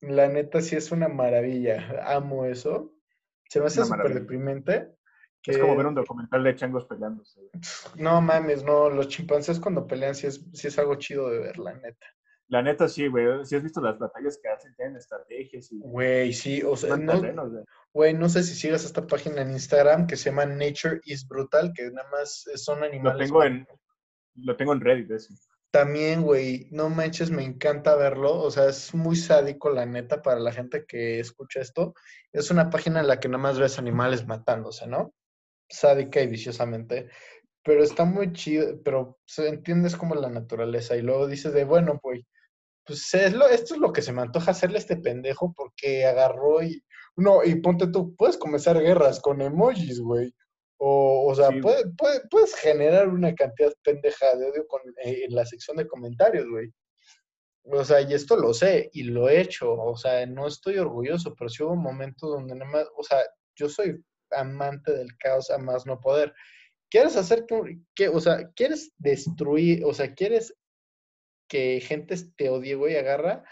la 0.00 0.28
neta 0.28 0.60
sí 0.60 0.74
es 0.74 0.90
una 0.90 1.08
maravilla. 1.08 2.02
Amo 2.04 2.46
eso. 2.46 2.94
Se 3.48 3.60
me 3.60 3.66
hace 3.66 3.80
súper 3.84 3.98
maravilla. 3.98 4.26
Es 5.46 5.58
como 5.58 5.76
ver 5.76 5.86
un 5.86 5.94
documental 5.94 6.44
de 6.44 6.54
changos 6.54 6.84
peleándose. 6.84 7.40
No 7.96 8.20
mames, 8.20 8.62
no. 8.62 8.90
Los 8.90 9.08
chimpancés 9.08 9.58
cuando 9.58 9.86
pelean 9.86 10.14
sí 10.14 10.26
es, 10.26 10.44
sí 10.52 10.68
es 10.68 10.78
algo 10.78 10.96
chido 10.96 11.30
de 11.30 11.38
ver, 11.38 11.58
la 11.58 11.74
neta. 11.74 12.06
La 12.48 12.62
neta, 12.62 12.88
sí, 12.88 13.06
güey. 13.06 13.44
Si 13.46 13.54
has 13.54 13.62
visto 13.62 13.80
las 13.80 13.98
batallas 13.98 14.38
que 14.42 14.48
hacen, 14.48 14.74
tienen 14.74 14.96
estrategias 14.96 15.70
y 15.70 15.78
Güey, 15.78 16.32
sí. 16.32 16.62
O 16.62 16.76
sea, 16.76 16.96
no, 16.96 17.12
terrenos, 17.20 17.52
güey. 17.52 17.64
güey, 17.92 18.14
no 18.14 18.28
sé 18.28 18.42
si 18.42 18.54
sigas 18.54 18.84
esta 18.84 19.06
página 19.06 19.42
en 19.42 19.52
Instagram 19.52 20.06
que 20.06 20.16
se 20.16 20.30
llama 20.30 20.46
Nature 20.46 21.00
is 21.04 21.26
Brutal, 21.28 21.72
que 21.72 21.90
nada 21.90 22.08
más 22.10 22.44
son 22.56 22.80
Lo 22.80 22.86
animales. 22.86 23.28
tengo 23.28 23.44
en, 23.44 23.66
lo 24.34 24.56
tengo 24.56 24.72
en 24.72 24.80
Reddit, 24.80 25.10
ese. 25.12 25.32
También, 25.70 26.22
güey, 26.22 26.66
no 26.72 26.88
manches, 26.88 27.30
me 27.30 27.44
encanta 27.44 27.94
verlo. 27.94 28.40
O 28.40 28.50
sea, 28.50 28.66
es 28.68 28.92
muy 28.94 29.14
sádico, 29.14 29.70
la 29.70 29.86
neta, 29.86 30.20
para 30.20 30.40
la 30.40 30.50
gente 30.52 30.84
que 30.84 31.20
escucha 31.20 31.60
esto. 31.60 31.94
Es 32.32 32.50
una 32.50 32.68
página 32.68 32.98
en 32.98 33.06
la 33.06 33.20
que 33.20 33.28
nada 33.28 33.40
más 33.42 33.60
ves 33.60 33.78
animales 33.78 34.26
matándose, 34.26 34.88
¿no? 34.88 35.14
Sádica 35.70 36.20
y 36.20 36.26
viciosamente. 36.26 37.08
Pero 37.62 37.82
está 37.82 38.04
muy 38.04 38.32
chido, 38.32 38.80
pero 38.82 39.18
se 39.26 39.48
entiendes 39.48 39.96
como 39.96 40.14
la 40.14 40.28
naturaleza. 40.30 40.96
Y 40.96 41.02
luego 41.02 41.26
dices 41.26 41.52
de, 41.52 41.64
bueno, 41.64 41.98
pues, 42.02 42.22
pues 42.86 43.12
es 43.14 43.32
lo, 43.34 43.46
esto 43.48 43.74
es 43.74 43.80
lo 43.80 43.92
que 43.92 44.02
se 44.02 44.12
me 44.12 44.22
antoja 44.22 44.50
hacerle 44.52 44.76
a 44.78 44.80
este 44.80 44.96
pendejo 44.96 45.52
porque 45.56 46.04
agarró 46.06 46.62
y. 46.62 46.82
No, 47.16 47.44
y 47.44 47.56
ponte 47.56 47.86
tú, 47.88 48.14
puedes 48.16 48.36
comenzar 48.38 48.78
guerras 48.80 49.20
con 49.20 49.42
emojis, 49.42 50.00
güey. 50.00 50.32
O, 50.78 51.26
o 51.30 51.34
sea, 51.34 51.48
Sí, 51.48 51.60
güey. 51.60 51.62
puede- 51.62 51.92
puede- 51.98 52.20
puedes 52.30 52.54
generar 52.54 53.08
una 53.08 53.34
cantidad 53.34 53.72
pendeja 53.82 54.34
de 54.36 54.46
odio 54.50 54.66
con, 54.66 54.80
eh, 55.04 55.24
en 55.28 55.34
la 55.34 55.44
sección 55.44 55.76
de 55.76 55.86
comentarios, 55.86 56.46
güey. 56.48 56.72
O 57.64 57.84
sea, 57.84 58.00
y 58.00 58.14
esto 58.14 58.36
lo 58.36 58.54
sé 58.54 58.88
y 58.94 59.02
lo 59.02 59.28
he 59.28 59.40
hecho. 59.40 59.72
O 59.74 59.94
sea, 59.96 60.24
no 60.24 60.46
estoy 60.46 60.78
orgulloso, 60.78 61.34
pero 61.34 61.50
sí 61.50 61.62
hubo 61.62 61.76
momentos 61.76 62.30
donde 62.30 62.54
nada 62.54 62.70
más, 62.70 62.86
o 62.96 63.02
sea, 63.02 63.18
yo 63.54 63.68
soy 63.68 64.02
amante 64.32 64.92
del 64.92 65.16
caos 65.18 65.50
a 65.50 65.58
más 65.58 65.86
no 65.86 66.00
poder. 66.00 66.34
¿Quieres 66.90 67.16
hacer 67.16 67.46
que, 67.46 67.80
que- 67.94 68.08
o 68.08 68.20
sea, 68.20 68.50
quieres 68.52 68.92
destruir, 68.98 69.84
o 69.84 69.94
sea, 69.94 70.14
quieres 70.14 70.56
que 71.48 71.80
gente 71.80 72.14
te 72.36 72.48
odie, 72.48 72.74
güey, 72.74 72.96
agarra, 72.96 73.44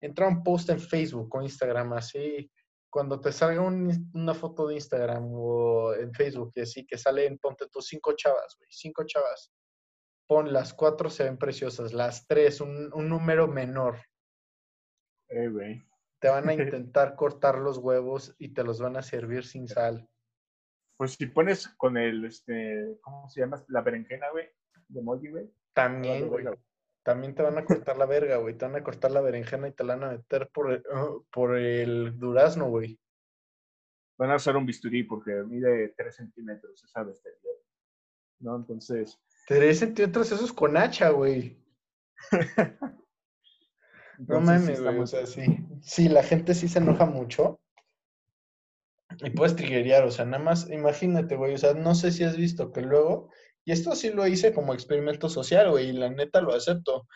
entra 0.00 0.28
un 0.28 0.42
post 0.42 0.68
en 0.70 0.80
Facebook 0.80 1.34
o 1.34 1.42
Instagram, 1.42 1.92
así, 1.94 2.50
cuando 2.90 3.20
te 3.20 3.32
salga 3.32 3.60
un- 3.60 4.10
una 4.14 4.34
foto 4.34 4.66
de 4.68 4.74
Instagram 4.74 5.24
o 5.32 5.94
en 5.94 6.12
Facebook 6.12 6.52
y 6.54 6.60
así, 6.62 6.86
que 6.86 6.96
salen, 6.98 7.38
ponte 7.38 7.66
tus 7.68 7.86
cinco 7.86 8.12
chavas, 8.14 8.56
güey, 8.58 8.68
cinco 8.72 9.04
chavas. 9.04 9.52
Pon 10.28 10.52
las 10.52 10.74
cuatro 10.74 11.08
se 11.08 11.24
ven 11.24 11.38
preciosas, 11.38 11.92
las 11.92 12.26
tres, 12.26 12.60
un, 12.60 12.90
un 12.94 13.08
número 13.08 13.46
menor. 13.46 13.98
Güey. 15.28 15.82
Te 16.20 16.28
van 16.28 16.48
a 16.48 16.54
intentar 16.80 17.14
cortar 17.16 17.58
los 17.58 17.78
huevos 17.78 18.34
y 18.38 18.48
te 18.54 18.64
los 18.64 18.80
van 18.80 18.96
a 18.96 19.02
servir 19.02 19.44
sin 19.44 19.68
sal. 19.68 20.08
Pues 20.96 21.12
si 21.12 21.26
pones 21.26 21.68
con 21.76 21.96
el, 21.96 22.24
este, 22.24 22.98
¿cómo 23.00 23.28
se 23.28 23.40
llama? 23.40 23.62
La 23.68 23.82
berenjena, 23.82 24.30
güey. 24.30 24.48
De 24.88 25.00
emoji, 25.00 25.28
güey. 25.28 25.50
También, 25.74 26.28
güey. 26.28 26.46
También 27.02 27.34
te 27.34 27.42
van 27.42 27.58
a 27.58 27.64
cortar 27.64 27.96
la 27.96 28.06
verga, 28.06 28.38
güey. 28.38 28.56
Te 28.56 28.64
van 28.64 28.76
a 28.76 28.82
cortar 28.82 29.10
la 29.10 29.20
berenjena 29.20 29.68
y 29.68 29.72
te 29.72 29.84
la 29.84 29.96
van 29.96 30.04
a 30.04 30.12
meter 30.12 30.48
por 30.52 30.72
el, 30.72 30.82
uh, 30.86 31.24
por 31.30 31.56
el 31.56 32.18
durazno, 32.18 32.68
güey. 32.68 32.98
Van 34.18 34.30
a 34.30 34.36
usar 34.36 34.56
un 34.56 34.66
bisturí 34.66 35.02
porque 35.02 35.32
mide 35.44 35.94
3 35.96 36.16
centímetros 36.16 36.82
esa 36.82 37.02
bestialidad. 37.02 37.42
¿No? 38.40 38.56
Entonces, 38.56 39.20
Tres 39.46 39.78
centímetros, 39.78 40.32
eso 40.32 40.44
es 40.44 40.52
con 40.52 40.76
hacha, 40.76 41.10
güey. 41.10 41.56
No 44.18 44.38
entonces 44.38 44.62
mames, 44.62 44.82
güey. 44.82 44.98
O 45.00 45.06
sea, 45.06 45.26
sí. 45.26 45.44
Sí, 45.82 46.08
la 46.08 46.22
gente 46.22 46.54
sí 46.54 46.68
se 46.68 46.78
enoja 46.78 47.04
mucho. 47.04 47.60
Y 49.20 49.30
puedes 49.30 49.56
triggerear, 49.56 50.04
o 50.04 50.10
sea, 50.10 50.24
nada 50.24 50.42
más, 50.42 50.68
imagínate, 50.70 51.36
güey. 51.36 51.54
O 51.54 51.58
sea, 51.58 51.74
no 51.74 51.94
sé 51.94 52.12
si 52.12 52.24
has 52.24 52.36
visto 52.36 52.72
que 52.72 52.82
luego, 52.82 53.30
y 53.64 53.72
esto 53.72 53.94
sí 53.94 54.10
lo 54.10 54.26
hice 54.26 54.52
como 54.52 54.74
experimento 54.74 55.28
social, 55.28 55.70
güey, 55.70 55.90
y 55.90 55.92
la 55.92 56.10
neta 56.10 56.40
lo 56.40 56.54
acepto. 56.54 57.06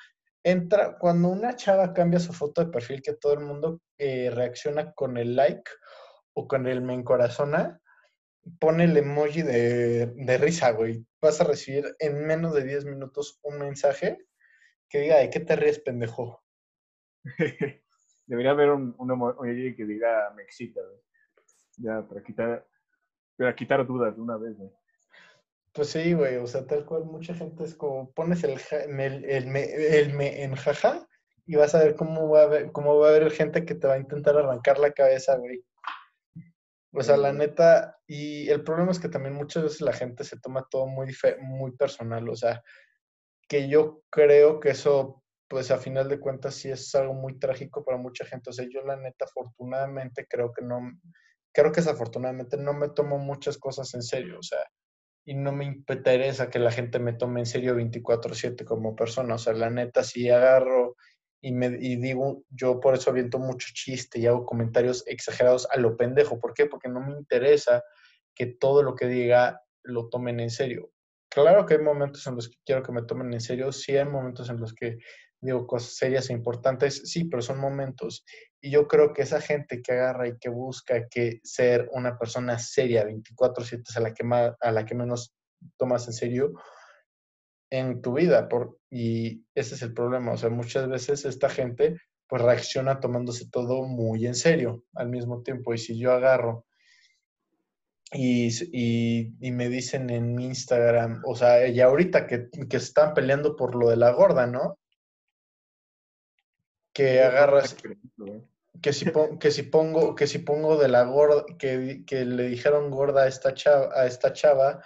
Entra, 0.45 0.97
cuando 0.99 1.29
una 1.29 1.57
chava 1.57 1.93
cambia 1.93 2.19
su 2.21 2.33
foto 2.33 2.65
de 2.65 2.73
perfil, 2.73 3.03
que 3.03 3.15
todo 3.15 3.35
el 3.35 3.41
mundo 3.41 3.81
eh, 3.99 4.31
reacciona 4.31 4.93
con 4.93 5.19
el 5.19 5.37
like 5.37 5.71
o 6.35 6.49
con 6.49 6.67
el 6.67 6.81
me 6.83 6.95
encorazona, 6.95 7.81
pone 8.59 8.85
el 8.85 8.97
emoji 8.97 9.43
de, 9.43 10.07
de 10.07 10.39
risa, 10.39 10.71
güey. 10.73 11.05
Vas 11.21 11.41
a 11.41 11.45
recibir 11.45 11.95
en 11.99 12.27
menos 12.27 12.55
de 12.55 12.65
10 12.65 12.87
minutos 12.87 13.39
un 13.43 13.59
mensaje 13.59 14.19
que 14.89 15.01
diga, 15.01 15.19
¿de 15.19 15.31
qué 15.31 15.41
te 15.41 15.57
ríes, 15.57 15.81
pendejo? 15.81 16.43
Debería 18.27 18.53
haber 18.53 18.71
un, 18.71 18.95
un 18.99 19.11
emoji 19.11 19.77
que 19.77 19.85
diga 19.85 20.33
me 20.35 20.43
excita, 20.43 20.81
güey. 20.81 21.01
Ya, 21.81 22.03
para 22.07 22.23
quitar, 22.23 22.67
para 23.37 23.55
quitar 23.55 23.87
dudas 23.87 24.15
de 24.15 24.23
una 24.23 24.37
vez, 24.37 24.57
güey. 24.57 24.71
Pues 25.73 25.91
sí, 25.91 26.13
güey, 26.15 26.37
o 26.37 26.47
sea, 26.47 26.67
tal 26.67 26.85
cual, 26.85 27.05
mucha 27.05 27.33
gente 27.35 27.65
es 27.65 27.75
como, 27.75 28.11
pones 28.13 28.43
el, 28.43 28.59
ja- 28.59 28.83
el, 28.83 29.25
el 29.25 29.47
me, 29.47 29.65
el 29.65 30.13
me 30.13 30.43
en 30.43 30.57
jaja 30.57 31.07
y 31.47 31.57
vas 31.57 31.75
a 31.75 31.85
ver 31.85 31.95
cómo 31.95 32.29
va 32.29 32.41
a 32.41 32.45
haber, 32.45 32.73
cómo 32.73 32.99
va 32.99 33.07
a 33.09 33.11
haber 33.11 33.31
gente 33.31 33.65
que 33.65 33.75
te 33.77 33.87
va 33.87 33.95
a 33.95 33.99
intentar 33.99 34.37
arrancar 34.37 34.79
la 34.79 34.93
cabeza, 34.93 35.37
güey. 35.37 35.65
O 36.93 37.03
sea, 37.03 37.17
la 37.17 37.33
neta, 37.33 37.99
y 38.07 38.49
el 38.49 38.65
problema 38.65 38.91
es 38.91 38.99
que 38.99 39.09
también 39.09 39.35
muchas 39.35 39.63
veces 39.63 39.81
la 39.81 39.93
gente 39.93 40.25
se 40.25 40.41
toma 40.41 40.67
todo 40.69 40.87
muy, 40.89 41.15
muy 41.41 41.71
personal, 41.77 42.29
o 42.29 42.35
sea, 42.35 42.63
que 43.49 43.69
yo 43.69 44.03
creo 44.11 44.59
que 44.59 44.71
eso, 44.71 45.23
pues 45.49 45.71
a 45.71 45.79
final 45.79 46.09
de 46.09 46.19
cuentas 46.19 46.57
sí 46.57 46.69
es 46.69 46.93
algo 46.97 47.15
muy 47.15 47.39
trágico 47.39 47.85
para 47.85 47.97
mucha 47.97 48.25
gente. 48.25 48.51
O 48.51 48.53
sea, 48.53 48.67
yo 48.69 48.83
la 48.83 48.97
neta, 48.97 49.25
afortunadamente, 49.25 50.27
creo 50.29 50.53
que 50.53 50.63
no, 50.65 50.81
creo 51.53 51.73
que 51.73 51.81
desafortunadamente 51.81 52.57
no 52.57 52.73
me 52.73 52.89
tomo 52.89 53.19
muchas 53.19 53.59
cosas 53.59 53.93
en 53.95 54.03
serio, 54.03 54.39
o 54.39 54.43
sea, 54.43 54.65
y 55.25 55.35
no 55.35 55.53
me 55.53 55.65
interesa 55.65 56.51
que 56.51 56.59
la 56.59 56.73
gente 56.73 56.99
me 56.99 57.13
tome 57.13 57.41
en 57.41 57.47
serio 57.47 57.75
24/7 57.75 58.65
como 58.65 58.97
persona, 58.97 59.35
o 59.35 59.39
sea, 59.39 59.53
la 59.53 59.71
neta, 59.71 60.03
si 60.03 60.29
agarro 60.31 60.97
y, 61.41 61.53
me, 61.53 61.67
y 61.81 61.97
digo, 61.97 62.45
yo 62.51 62.81
por 62.81 62.95
eso 62.95 63.11
aviento 63.11 63.39
mucho 63.39 63.69
chiste 63.73 64.19
y 64.19 64.27
hago 64.27 64.45
comentarios 64.45 65.05
exagerados 65.07 65.69
a 65.71 65.79
lo 65.79 65.97
pendejo, 65.97 66.39
¿por 66.39 66.55
qué? 66.55 66.67
Porque 66.67 66.89
no 66.89 67.01
me 67.01 67.13
interesa 67.13 67.83
que 68.35 68.47
todo 68.47 68.83
lo 68.83 68.95
que 68.95 69.07
diga 69.07 69.61
lo 69.83 70.09
tomen 70.09 70.41
en 70.41 70.51
serio. 70.51 70.91
Claro 71.31 71.65
que 71.65 71.75
hay 71.75 71.81
momentos 71.81 72.27
en 72.27 72.35
los 72.35 72.49
que 72.49 72.57
quiero 72.65 72.83
que 72.83 72.93
me 72.93 73.03
tomen 73.03 73.33
en 73.33 73.41
serio, 73.41 73.73
sí 73.73 73.97
hay 73.97 74.05
momentos 74.05 74.51
en 74.51 74.59
los 74.59 74.75
que 74.75 74.99
digo, 75.41 75.67
cosas 75.67 75.97
serias 75.97 76.31
e 76.31 76.33
importantes, 76.33 77.03
sí, 77.11 77.25
pero 77.25 77.43
son 77.43 77.59
momentos. 77.59 78.25
Y 78.61 78.71
yo 78.71 78.87
creo 78.87 79.13
que 79.13 79.23
esa 79.23 79.41
gente 79.41 79.83
que 79.83 79.93
agarra 79.93 80.29
y 80.29 80.39
que 80.39 80.51
busca 80.51 81.09
que 81.09 81.41
ser 81.43 81.89
una 81.93 82.19
persona 82.19 82.59
seria 82.59 83.05
24/7 83.05 83.97
a 83.97 84.01
la 84.01 84.15
que 84.15 84.25
más, 84.25 84.53
a 84.61 84.71
la 84.71 84.85
que 84.85 84.95
menos 84.95 85.35
tomas 85.79 86.07
en 86.07 86.13
serio 86.13 86.53
en 87.71 88.03
tu 88.03 88.15
vida. 88.15 88.49
Por, 88.49 88.79
y 88.91 89.45
ese 89.55 89.77
es 89.77 89.83
el 89.83 89.95
problema. 89.95 90.33
O 90.33 90.37
sea, 90.37 90.51
muchas 90.51 90.89
veces 90.89 91.25
esta 91.25 91.49
gente 91.49 91.97
pues 92.29 92.43
reacciona 92.43 93.01
tomándose 93.01 93.51
todo 93.51 93.83
muy 93.83 94.27
en 94.27 94.35
serio 94.35 94.85
al 94.95 95.09
mismo 95.09 95.43
tiempo. 95.43 95.75
Y 95.75 95.79
si 95.79 95.99
yo 95.99 96.13
agarro 96.13 96.65
y, 98.13 98.51
y, 98.73 99.51
me 99.53 99.69
dicen 99.69 100.11
en 100.11 100.35
mi 100.35 100.47
Instagram, 100.47 101.23
o 101.25 101.35
sea, 101.37 101.69
ya 101.69 101.87
ahorita 101.87 102.27
que, 102.27 102.49
que 102.69 102.77
están 102.77 103.15
peleando 103.15 103.55
por 103.55 103.75
lo 103.77 103.89
de 103.89 103.97
la 103.97 104.11
gorda, 104.11 104.47
¿no? 104.47 104.80
Que 106.93 107.23
agarras, 107.23 107.77
que 108.83 108.93
si, 108.93 109.07
que 109.39 109.51
si 109.51 109.63
pongo, 109.65 110.15
que 110.15 110.27
si 110.27 110.39
pongo 110.39 110.77
de 110.77 110.89
la 110.89 111.05
gorda, 111.05 111.45
que, 111.59 112.05
que 112.07 112.25
le 112.25 112.45
dijeron 112.45 112.91
gorda 112.91 113.23
a 113.23 113.29
esta 113.29 113.55
chava, 113.55 113.91
a 113.95 114.07
esta 114.07 114.33
chava 114.33 114.83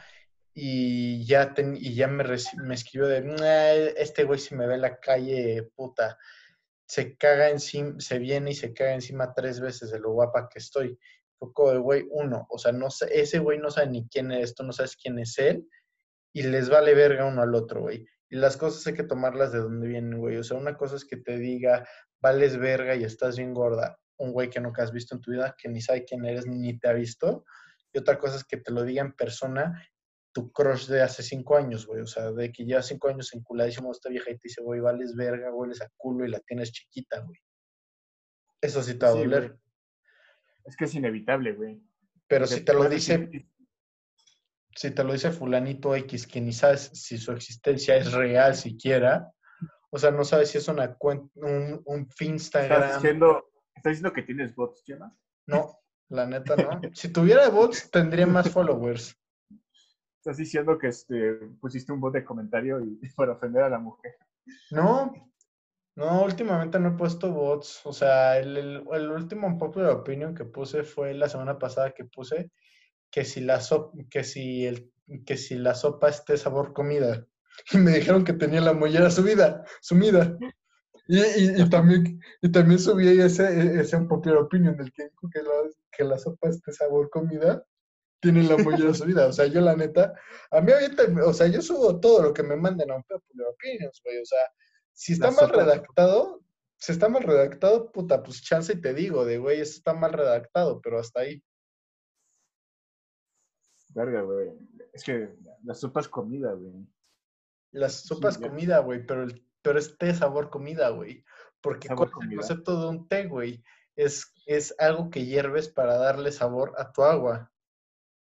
y 0.52 1.24
ya, 1.26 1.54
ten, 1.54 1.76
y 1.76 1.94
ya 1.94 2.06
me, 2.06 2.24
me 2.24 2.74
escribió 2.74 3.08
de, 3.08 3.94
este 3.96 4.24
güey 4.24 4.38
si 4.38 4.54
me 4.54 4.66
ve 4.66 4.74
en 4.74 4.82
la 4.82 4.98
calle, 4.98 5.70
puta, 5.74 6.18
se 6.86 7.16
caga 7.16 7.50
encima, 7.50 7.94
se 7.98 8.18
viene 8.18 8.52
y 8.52 8.54
se 8.54 8.72
caga 8.72 8.94
encima 8.94 9.34
tres 9.34 9.60
veces 9.60 9.90
de 9.90 9.98
lo 9.98 10.12
guapa 10.12 10.48
que 10.48 10.58
estoy 10.58 10.98
poco 11.38 11.72
de 11.72 11.78
güey, 11.78 12.06
uno, 12.10 12.46
o 12.48 12.58
sea, 12.58 12.72
no 12.72 12.88
ese 13.10 13.38
güey 13.38 13.58
no 13.58 13.70
sabe 13.70 13.88
ni 13.88 14.08
quién 14.08 14.30
es 14.32 14.50
esto, 14.50 14.62
no 14.62 14.72
sabes 14.72 14.96
quién 14.96 15.18
es 15.18 15.38
él, 15.38 15.68
y 16.32 16.42
les 16.42 16.68
vale 16.68 16.94
verga 16.94 17.26
uno 17.26 17.42
al 17.42 17.54
otro, 17.54 17.82
güey. 17.82 18.06
Y 18.34 18.36
las 18.36 18.56
cosas 18.56 18.84
hay 18.88 18.94
que 18.94 19.04
tomarlas 19.04 19.52
de 19.52 19.60
donde 19.60 19.86
vienen, 19.86 20.18
güey. 20.18 20.36
O 20.38 20.42
sea, 20.42 20.56
una 20.56 20.76
cosa 20.76 20.96
es 20.96 21.04
que 21.04 21.16
te 21.16 21.38
diga, 21.38 21.86
vales 22.20 22.58
verga 22.58 22.96
y 22.96 23.04
estás 23.04 23.36
bien 23.36 23.54
gorda, 23.54 23.96
un 24.16 24.32
güey 24.32 24.50
que 24.50 24.58
nunca 24.58 24.82
has 24.82 24.90
visto 24.90 25.14
en 25.14 25.20
tu 25.20 25.30
vida, 25.30 25.54
que 25.56 25.68
ni 25.68 25.80
sabe 25.80 26.04
quién 26.04 26.24
eres 26.24 26.44
ni 26.44 26.76
te 26.76 26.88
ha 26.88 26.94
visto. 26.94 27.44
Y 27.92 27.98
otra 27.98 28.18
cosa 28.18 28.34
es 28.34 28.42
que 28.42 28.56
te 28.56 28.72
lo 28.72 28.82
diga 28.82 29.02
en 29.02 29.12
persona 29.12 29.80
tu 30.32 30.50
crush 30.50 30.88
de 30.88 31.00
hace 31.00 31.22
cinco 31.22 31.56
años, 31.56 31.86
güey. 31.86 32.00
O 32.00 32.08
sea, 32.08 32.32
de 32.32 32.50
que 32.50 32.66
ya 32.66 32.82
cinco 32.82 33.06
años 33.06 33.32
enculadísimo 33.34 33.92
esta 33.92 34.08
vieja 34.08 34.32
y 34.32 34.34
te 34.34 34.48
dice, 34.48 34.62
güey, 34.62 34.80
vales 34.80 35.14
verga, 35.14 35.54
hueles 35.54 35.80
a 35.80 35.88
culo 35.96 36.24
y 36.24 36.30
la 36.30 36.40
tienes 36.40 36.72
chiquita, 36.72 37.20
güey. 37.20 37.38
Eso 38.60 38.82
sí 38.82 38.94
te 38.94 39.06
va 39.06 39.12
a 39.12 39.14
doler. 39.14 39.56
Es 40.64 40.76
que 40.76 40.86
es 40.86 40.94
inevitable, 40.96 41.52
güey. 41.52 41.80
Pero 42.26 42.48
si 42.48 42.62
te 42.62 42.74
lo 42.74 42.88
dice, 42.88 43.30
si 44.74 44.90
te 44.90 45.04
lo 45.04 45.12
dice 45.12 45.30
fulanito 45.30 45.94
X, 45.94 46.26
que 46.26 46.40
ni 46.40 46.52
sabes 46.52 46.90
si 46.92 47.18
su 47.18 47.32
existencia 47.32 47.96
es 47.96 48.12
real 48.12 48.54
siquiera, 48.54 49.32
o 49.90 49.98
sea, 49.98 50.10
no 50.10 50.24
sabes 50.24 50.50
si 50.50 50.58
es 50.58 50.66
una 50.68 50.94
cuenta, 50.94 51.28
un, 51.36 51.80
un 51.84 52.08
Instagram. 52.18 52.82
¿Estás 52.82 53.02
diciendo, 53.02 53.44
¿Estás 53.76 53.90
diciendo 53.92 54.12
que 54.12 54.22
tienes 54.22 54.54
bots, 54.54 54.82
Chema? 54.84 55.14
No, 55.46 55.78
la 56.08 56.26
neta 56.26 56.56
no. 56.56 56.80
si 56.94 57.12
tuviera 57.12 57.48
bots, 57.48 57.90
tendría 57.90 58.26
más 58.26 58.50
followers. 58.50 59.16
Estás 60.18 60.38
diciendo 60.38 60.78
que 60.78 60.88
este, 60.88 61.34
pusiste 61.60 61.92
un 61.92 62.00
bot 62.00 62.14
de 62.14 62.24
comentario 62.24 62.80
y, 62.80 62.98
para 63.16 63.32
ofender 63.32 63.62
a 63.62 63.68
la 63.68 63.78
mujer. 63.78 64.16
No, 64.70 65.12
no, 65.96 66.24
últimamente 66.24 66.80
no 66.80 66.88
he 66.88 66.92
puesto 66.92 67.30
bots. 67.30 67.84
O 67.84 67.92
sea, 67.92 68.38
el, 68.38 68.56
el, 68.56 68.84
el, 68.90 69.10
último 69.10 69.56
popular 69.58 69.90
opinion 69.90 70.34
que 70.34 70.44
puse 70.44 70.82
fue 70.82 71.14
la 71.14 71.28
semana 71.28 71.58
pasada 71.58 71.92
que 71.92 72.04
puse 72.04 72.50
que 73.14 73.24
si 73.24 73.40
la 73.40 73.60
sopa, 73.60 73.96
que 74.10 74.24
si 74.24 74.66
el, 74.66 74.90
que 75.24 75.36
si 75.36 75.54
la 75.54 75.76
sopa 75.76 76.08
esté 76.08 76.36
sabor 76.36 76.72
comida. 76.72 77.24
Y 77.72 77.78
me 77.78 77.92
dijeron 77.92 78.24
que 78.24 78.32
tenía 78.32 78.60
la 78.60 78.72
mollera 78.72 79.08
subida, 79.08 79.64
sumida. 79.80 80.36
Y, 81.06 81.20
y, 81.20 81.62
y 81.62 81.70
también, 81.70 82.20
y 82.42 82.50
también 82.50 82.80
subí 82.80 83.06
ese, 83.20 83.80
ese 83.80 83.96
un 83.96 84.08
popular 84.08 84.38
opinion 84.38 84.76
del 84.76 84.92
que 84.92 85.04
dijo 85.04 85.30
que 85.32 85.40
la, 85.40 85.52
que 85.92 86.02
la 86.02 86.18
sopa 86.18 86.48
esté 86.48 86.72
sabor 86.72 87.08
comida 87.10 87.64
tiene 88.20 88.42
la 88.42 88.56
mollera 88.56 88.92
subida. 88.94 89.28
O 89.28 89.32
sea, 89.32 89.46
yo 89.46 89.60
la 89.60 89.76
neta, 89.76 90.12
a 90.50 90.60
mí 90.60 90.72
ahorita, 90.72 91.04
o 91.24 91.32
sea, 91.32 91.46
yo 91.46 91.62
subo 91.62 92.00
todo 92.00 92.20
lo 92.20 92.34
que 92.34 92.42
me 92.42 92.56
manden 92.56 92.90
a 92.90 92.96
un 92.96 93.04
popular 93.04 93.46
opinions, 93.50 94.00
güey. 94.04 94.18
O 94.18 94.24
sea, 94.24 94.40
si 94.92 95.12
está 95.12 95.30
mal 95.30 95.50
redactado, 95.50 96.40
si 96.78 96.90
está 96.90 97.08
mal 97.08 97.22
redactado, 97.22 97.92
puta, 97.92 98.24
pues 98.24 98.42
chance 98.42 98.72
y 98.72 98.80
te 98.80 98.92
digo, 98.92 99.24
de 99.24 99.38
güey, 99.38 99.60
eso 99.60 99.74
está 99.76 99.94
mal 99.94 100.12
redactado, 100.12 100.80
pero 100.80 100.98
hasta 100.98 101.20
ahí. 101.20 101.40
Verga, 103.94 104.22
güey. 104.22 104.50
Es 104.92 105.04
que 105.04 105.34
la 105.62 105.74
sopa 105.74 106.00
es 106.00 106.08
comida, 106.08 106.52
güey. 106.52 106.86
La 107.72 107.88
sopa 107.88 108.28
es 108.28 108.38
comida, 108.38 108.80
güey, 108.80 109.04
pero, 109.06 109.24
el, 109.24 109.46
pero 109.62 109.78
es 109.78 109.96
té 109.98 110.14
sabor 110.14 110.50
comida, 110.50 110.90
güey. 110.90 111.24
Porque 111.60 111.88
¿cuál 111.88 112.10
es 112.10 112.28
el 112.28 112.36
concepto 112.36 112.80
de 112.80 112.88
un 112.88 113.08
té, 113.08 113.26
güey? 113.26 113.64
Es, 113.96 114.32
es 114.46 114.74
algo 114.78 115.10
que 115.10 115.24
hierves 115.24 115.68
para 115.68 115.96
darle 115.96 116.30
sabor 116.32 116.74
a 116.76 116.92
tu 116.92 117.02
agua. 117.02 117.52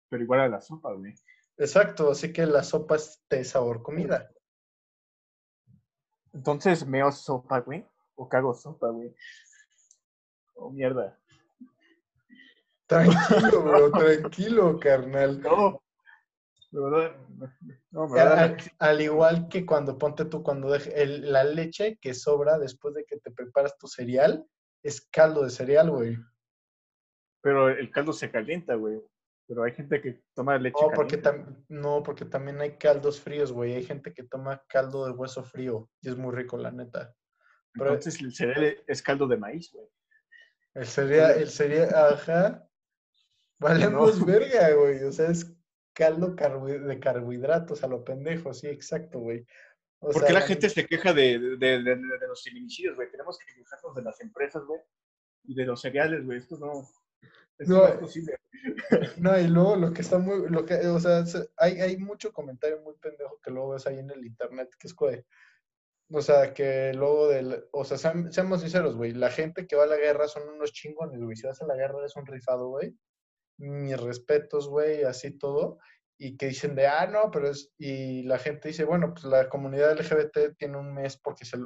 Pero 0.09 0.23
igual 0.23 0.41
a 0.41 0.47
la 0.49 0.61
sopa, 0.61 0.93
güey. 0.93 1.15
Exacto, 1.57 2.11
así 2.11 2.33
que 2.33 2.45
la 2.45 2.63
sopa 2.63 2.95
es 2.95 3.23
té 3.27 3.43
sabor 3.43 3.81
comida. 3.81 4.31
Entonces, 6.33 6.85
¿meo 6.85 7.11
sopa, 7.11 7.59
güey? 7.59 7.85
¿O 8.15 8.27
cago 8.27 8.53
sopa, 8.53 8.89
güey? 8.89 9.13
Oh, 10.55 10.69
mierda. 10.69 11.20
Tranquilo, 12.91 13.63
bro, 13.63 13.91
tranquilo, 13.91 14.79
carnal. 14.79 15.41
No, 15.41 15.81
no, 16.71 18.07
me 18.09 18.19
al, 18.19 18.57
al, 18.79 19.01
igual 19.01 19.47
que 19.47 19.65
cuando 19.65 19.97
ponte 19.97 20.25
tú, 20.25 20.43
cuando 20.43 20.69
deje 20.69 21.01
el, 21.01 21.31
la 21.31 21.45
leche 21.45 21.97
que 22.01 22.13
sobra 22.13 22.59
después 22.59 22.93
de 22.93 23.05
que 23.05 23.17
te 23.17 23.31
preparas 23.31 23.77
tu 23.77 23.87
cereal, 23.87 24.45
es 24.83 25.07
caldo 25.09 25.43
de 25.43 25.51
cereal, 25.51 25.89
güey. 25.89 26.17
Pero 27.41 27.69
el 27.69 27.89
caldo 27.91 28.11
se 28.11 28.29
calienta, 28.29 28.75
güey. 28.75 29.01
Pero 29.47 29.63
hay 29.63 29.71
gente 29.71 30.01
que 30.01 30.21
toma 30.33 30.57
leche 30.57 30.81
no, 30.81 30.91
porque 30.93 31.21
no, 31.69 32.03
porque 32.03 32.25
también 32.25 32.59
hay 32.59 32.77
caldos 32.77 33.21
fríos, 33.21 33.53
güey. 33.53 33.73
Hay 33.73 33.83
gente 33.83 34.13
que 34.13 34.23
toma 34.23 34.63
caldo 34.67 35.05
de 35.05 35.11
hueso 35.11 35.43
frío 35.43 35.89
y 36.01 36.09
es 36.09 36.17
muy 36.17 36.35
rico, 36.35 36.57
la 36.57 36.71
neta. 36.71 37.13
Pero, 37.73 37.93
Entonces 37.93 38.21
el 38.21 38.33
cereal 38.33 38.83
es 38.85 39.01
caldo 39.01 39.27
de 39.27 39.37
maíz, 39.37 39.71
güey. 39.71 39.87
El 40.73 40.85
cereal, 40.85 41.31
el 41.37 41.49
cereal, 41.49 41.89
ajá. 41.93 42.67
Valemos 43.61 44.19
no. 44.19 44.25
verga, 44.25 44.73
güey. 44.73 45.03
O 45.03 45.11
sea, 45.11 45.29
es 45.29 45.55
caldo 45.93 46.35
de 46.35 46.99
carbohidratos 46.99 47.83
a 47.83 47.87
lo 47.87 48.03
pendejo, 48.03 48.53
sí, 48.53 48.67
exacto, 48.67 49.19
güey. 49.19 49.45
O 49.99 50.09
¿Por 50.09 50.25
qué 50.25 50.33
la 50.33 50.41
gente 50.41 50.67
se 50.67 50.87
queja 50.87 51.13
de, 51.13 51.37
de, 51.57 51.83
de, 51.83 51.95
de 51.95 52.27
los 52.27 52.43
feminicidios, 52.43 52.95
güey? 52.95 53.11
Tenemos 53.11 53.37
que 53.37 53.53
quejarnos 53.53 53.95
de 53.95 54.01
las 54.01 54.19
empresas, 54.19 54.63
güey. 54.65 54.81
Y 55.43 55.53
de 55.53 55.65
los 55.65 55.79
cereales, 55.79 56.25
güey. 56.25 56.39
Esto 56.39 56.57
no, 56.57 56.81
esto 57.59 57.73
no, 57.73 57.79
no 57.81 57.87
es 57.87 57.99
posible. 57.99 58.35
No, 59.17 59.39
y 59.39 59.47
luego 59.47 59.75
lo 59.75 59.93
que 59.93 60.01
está 60.01 60.17
muy, 60.17 60.49
lo 60.49 60.65
que, 60.65 60.75
o 60.87 60.99
sea, 60.99 61.23
hay, 61.57 61.81
hay 61.81 61.97
mucho 61.97 62.31
comentario 62.31 62.81
muy 62.81 62.95
pendejo 62.95 63.39
que 63.43 63.51
luego 63.51 63.71
ves 63.71 63.87
ahí 63.87 63.99
en 63.99 64.11
el 64.11 64.25
internet, 64.25 64.69
que 64.79 64.87
es 64.87 64.95
güey, 64.95 65.23
o 66.11 66.21
sea, 66.21 66.53
que 66.53 66.93
luego 66.93 67.29
del, 67.29 67.65
o 67.71 67.83
sea, 67.83 67.97
seamos 67.97 68.61
sinceros, 68.61 68.95
güey, 68.95 69.13
la 69.13 69.31
gente 69.31 69.65
que 69.65 69.75
va 69.75 69.83
a 69.83 69.87
la 69.87 69.97
guerra 69.97 70.27
son 70.27 70.47
unos 70.49 70.73
chingones, 70.73 71.19
güey, 71.21 71.35
si 71.35 71.47
vas 71.47 71.61
a 71.61 71.65
la 71.65 71.75
guerra 71.75 72.05
es 72.05 72.15
un 72.15 72.25
rifado, 72.25 72.69
güey, 72.69 72.95
mis 73.61 73.99
respetos, 73.99 74.67
güey, 74.67 75.03
así 75.03 75.31
todo, 75.37 75.79
y 76.17 76.37
que 76.37 76.47
dicen 76.47 76.75
de, 76.75 76.87
ah, 76.87 77.07
no, 77.07 77.31
pero 77.31 77.49
es, 77.49 77.71
y 77.77 78.23
la 78.23 78.37
gente 78.37 78.69
dice, 78.69 78.83
bueno, 78.83 79.13
pues 79.13 79.25
la 79.25 79.49
comunidad 79.49 79.97
LGBT 79.99 80.57
tiene 80.57 80.77
un 80.77 80.93
mes 80.93 81.17
porque 81.17 81.45
se, 81.45 81.57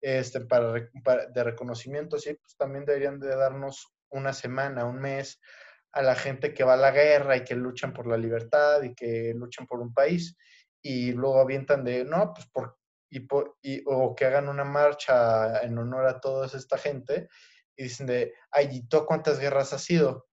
este, 0.00 0.40
para, 0.42 0.72
de 0.72 1.44
reconocimiento, 1.44 2.18
sí, 2.18 2.34
pues 2.34 2.56
también 2.56 2.84
deberían 2.84 3.20
de 3.20 3.34
darnos 3.34 3.94
una 4.10 4.32
semana, 4.32 4.84
un 4.84 5.00
mes, 5.00 5.40
a 5.92 6.02
la 6.02 6.14
gente 6.14 6.54
que 6.54 6.64
va 6.64 6.74
a 6.74 6.78
la 6.78 6.90
guerra 6.90 7.36
y 7.36 7.44
que 7.44 7.54
luchan 7.54 7.92
por 7.92 8.06
la 8.06 8.16
libertad 8.16 8.82
y 8.82 8.94
que 8.94 9.34
luchan 9.34 9.66
por 9.66 9.80
un 9.80 9.92
país 9.92 10.36
y 10.82 11.12
luego 11.12 11.40
avientan 11.40 11.84
de, 11.84 12.04
no, 12.04 12.32
pues 12.34 12.46
por, 12.48 12.78
y 13.10 13.20
por, 13.20 13.56
y, 13.62 13.82
o 13.86 14.14
que 14.14 14.24
hagan 14.24 14.48
una 14.48 14.64
marcha 14.64 15.62
en 15.62 15.78
honor 15.78 16.06
a 16.06 16.20
toda 16.20 16.46
esta 16.46 16.78
gente 16.78 17.28
y 17.76 17.84
dicen 17.84 18.06
de, 18.06 18.34
ay, 18.50 18.68
¿y 18.72 18.88
tú 18.88 19.04
cuántas 19.06 19.38
guerras 19.38 19.72
has 19.72 19.84
sido? 19.84 20.26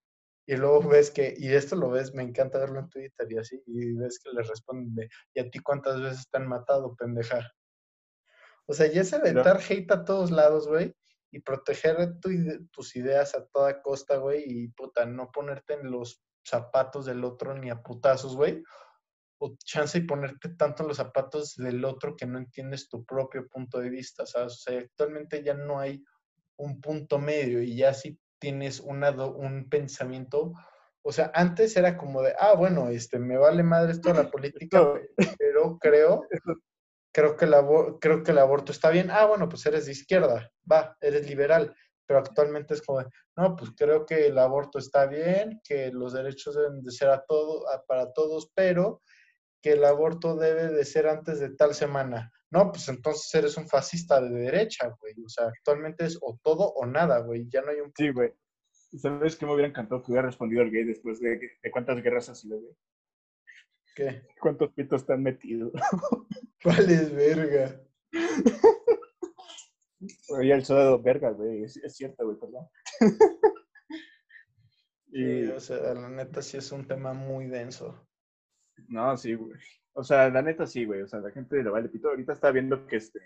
Y 0.50 0.56
luego 0.56 0.88
ves 0.88 1.12
que, 1.12 1.32
y 1.38 1.52
esto 1.52 1.76
lo 1.76 1.90
ves, 1.90 2.12
me 2.12 2.24
encanta 2.24 2.58
verlo 2.58 2.80
en 2.80 2.88
Twitter 2.88 3.30
y 3.30 3.38
así, 3.38 3.62
y 3.66 3.92
ves 3.92 4.18
que 4.18 4.30
les 4.32 4.48
responden 4.48 4.92
de, 4.96 5.08
¿y 5.32 5.38
a 5.38 5.48
ti 5.48 5.60
cuántas 5.60 6.02
veces 6.02 6.28
te 6.28 6.38
han 6.38 6.48
matado, 6.48 6.96
pendeja? 6.96 7.48
O 8.66 8.72
sea, 8.72 8.88
ya 8.88 9.02
es 9.02 9.12
aventar 9.12 9.54
no. 9.54 9.62
hate 9.62 9.92
a 9.92 10.04
todos 10.04 10.32
lados, 10.32 10.66
güey, 10.66 10.92
y 11.30 11.38
proteger 11.38 12.18
tu, 12.18 12.30
tus 12.72 12.96
ideas 12.96 13.36
a 13.36 13.46
toda 13.46 13.80
costa, 13.80 14.16
güey, 14.16 14.42
y 14.44 14.66
puta, 14.72 15.06
no 15.06 15.30
ponerte 15.30 15.74
en 15.74 15.88
los 15.88 16.20
zapatos 16.44 17.06
del 17.06 17.22
otro 17.22 17.56
ni 17.56 17.70
a 17.70 17.80
putazos, 17.80 18.34
güey. 18.34 18.60
O 19.38 19.56
chance 19.64 19.98
y 19.98 20.00
ponerte 20.00 20.48
tanto 20.56 20.82
en 20.82 20.88
los 20.88 20.96
zapatos 20.96 21.54
del 21.54 21.84
otro 21.84 22.16
que 22.16 22.26
no 22.26 22.38
entiendes 22.38 22.88
tu 22.88 23.04
propio 23.04 23.46
punto 23.46 23.78
de 23.78 23.88
vista, 23.88 24.26
¿sabes? 24.26 24.54
O 24.54 24.56
sea, 24.56 24.80
actualmente 24.80 25.44
ya 25.44 25.54
no 25.54 25.78
hay 25.78 26.02
un 26.56 26.80
punto 26.80 27.20
medio 27.20 27.62
y 27.62 27.76
ya 27.76 27.94
sí 27.94 28.18
tienes 28.40 28.80
una, 28.80 29.10
un 29.10 29.68
pensamiento. 29.68 30.52
O 31.02 31.12
sea, 31.12 31.30
antes 31.34 31.76
era 31.76 31.96
como 31.96 32.22
de, 32.22 32.34
ah, 32.38 32.54
bueno, 32.54 32.88
este, 32.88 33.18
me 33.18 33.36
vale 33.38 33.62
madre 33.62 33.92
esto 33.92 34.12
la 34.12 34.30
política, 34.32 34.82
pero 35.38 35.78
creo 35.78 36.22
creo 37.14 37.36
que, 37.36 37.44
el 37.44 37.54
abor- 37.54 37.98
creo 38.00 38.22
que 38.22 38.32
el 38.32 38.38
aborto 38.38 38.72
está 38.72 38.90
bien. 38.90 39.10
Ah, 39.10 39.26
bueno, 39.26 39.48
pues 39.48 39.64
eres 39.66 39.86
de 39.86 39.92
izquierda, 39.92 40.50
va, 40.70 40.96
eres 41.00 41.28
liberal. 41.28 41.74
Pero 42.06 42.18
actualmente 42.20 42.74
es 42.74 42.82
como, 42.82 42.98
de, 43.00 43.06
no, 43.36 43.54
pues 43.54 43.70
creo 43.76 44.04
que 44.04 44.26
el 44.26 44.36
aborto 44.38 44.78
está 44.80 45.06
bien, 45.06 45.60
que 45.62 45.90
los 45.92 46.12
derechos 46.12 46.56
deben 46.56 46.82
de 46.82 46.90
ser 46.90 47.08
a 47.08 47.24
todo, 47.24 47.68
a- 47.68 47.84
para 47.86 48.12
todos, 48.12 48.50
pero 48.54 49.00
que 49.60 49.72
el 49.72 49.84
aborto 49.84 50.36
debe 50.36 50.68
de 50.68 50.84
ser 50.84 51.06
antes 51.06 51.40
de 51.40 51.50
tal 51.50 51.74
semana. 51.74 52.32
No, 52.50 52.72
pues 52.72 52.88
entonces 52.88 53.32
eres 53.34 53.56
un 53.56 53.68
fascista 53.68 54.20
de 54.20 54.30
derecha, 54.30 54.94
güey. 55.00 55.14
O 55.24 55.28
sea, 55.28 55.46
actualmente 55.46 56.04
es 56.04 56.18
o 56.20 56.38
todo 56.42 56.72
o 56.72 56.86
nada, 56.86 57.20
güey. 57.20 57.48
Ya 57.48 57.62
no 57.62 57.70
hay 57.70 57.80
un... 57.80 57.92
Sí, 57.96 58.10
güey. 58.10 58.32
¿Sabes 58.98 59.36
qué 59.36 59.46
me 59.46 59.54
hubiera 59.54 59.68
encantado 59.68 60.02
que 60.02 60.10
hubiera 60.10 60.26
respondido 60.26 60.62
el 60.62 60.70
gay 60.70 60.84
después 60.84 61.20
de, 61.20 61.38
de 61.62 61.70
cuántas 61.70 62.02
guerras 62.02 62.28
ha 62.28 62.34
sido, 62.34 62.58
güey? 62.58 62.74
¿Qué? 63.94 64.22
¿Cuántos 64.40 64.72
pitos 64.72 65.02
están 65.02 65.22
metidos? 65.22 65.72
¿Cuál 66.62 66.90
es 66.90 67.14
verga? 67.14 67.80
Oye, 70.30 70.52
el 70.52 70.64
soldado 70.64 71.00
verga, 71.00 71.30
güey. 71.30 71.64
Es, 71.64 71.76
es 71.76 71.96
cierto, 71.96 72.24
güey, 72.24 72.36
perdón. 72.38 72.66
y, 75.12 75.44
Sí, 75.44 75.48
o 75.48 75.60
sea, 75.60 75.94
la 75.94 76.08
neta 76.08 76.42
sí 76.42 76.56
es 76.56 76.72
un 76.72 76.86
tema 76.86 77.12
muy 77.12 77.46
denso. 77.46 78.09
No, 78.88 79.16
sí, 79.16 79.34
güey. 79.34 79.58
O 79.92 80.02
sea, 80.04 80.30
la 80.30 80.42
neta 80.42 80.66
sí, 80.66 80.84
güey. 80.84 81.02
O 81.02 81.06
sea, 81.08 81.20
la 81.20 81.30
gente 81.30 81.62
le 81.62 81.70
vale 81.70 81.88
pito. 81.88 82.08
Ahorita 82.08 82.32
está 82.32 82.50
viendo 82.50 82.86
que 82.86 82.96
este 82.96 83.20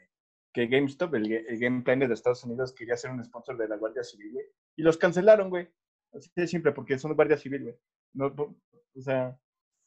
que 0.55 0.69
GameStop, 0.69 1.13
el, 1.17 1.33
el 1.33 1.59
Game 1.59 1.83
Planet 1.83 2.07
de 2.09 2.15
Estados 2.15 2.45
Unidos, 2.45 2.73
quería 2.73 2.97
ser 2.97 3.11
un 3.11 3.23
sponsor 3.25 3.59
de 3.59 3.67
la 3.67 3.77
Guardia 3.77 4.05
Civil, 4.05 4.33
güey. 4.33 4.47
Y 4.77 4.83
los 4.83 4.97
cancelaron, 4.97 5.51
güey. 5.51 5.69
Así 6.13 6.31
de 6.37 6.47
simple, 6.47 6.71
porque 6.71 6.97
son 6.97 7.15
Guardia 7.15 7.37
Civil, 7.37 7.65
güey. 7.65 7.77
No, 8.13 8.27
o 8.27 9.01
sea, 9.01 9.37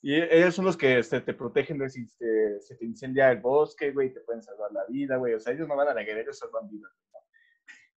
y 0.02 0.14
e- 0.14 0.38
ellos 0.38 0.56
son 0.56 0.66
los 0.66 0.76
que 0.76 1.00
este, 1.00 1.22
te 1.22 1.34
protegen 1.34 1.78
de 1.78 1.90
si 1.90 2.06
se 2.06 2.76
te 2.78 2.86
incendia 2.86 3.32
el 3.32 3.40
bosque, 3.40 3.92
güey, 3.92 4.14
te 4.14 4.20
pueden 4.20 4.44
salvar 4.44 4.72
la 4.74 4.86
vida, 4.86 5.16
güey. 5.16 5.34
O 5.34 5.40
sea, 5.40 5.54
ellos 5.54 5.70
no 5.70 5.76
van 5.78 5.88
a 5.88 5.94
la 5.94 6.04
guerra, 6.04 6.22
ellos 6.22 6.38
salvan 6.38 6.70
vidas. 6.70 6.92
¿no? 7.14 7.20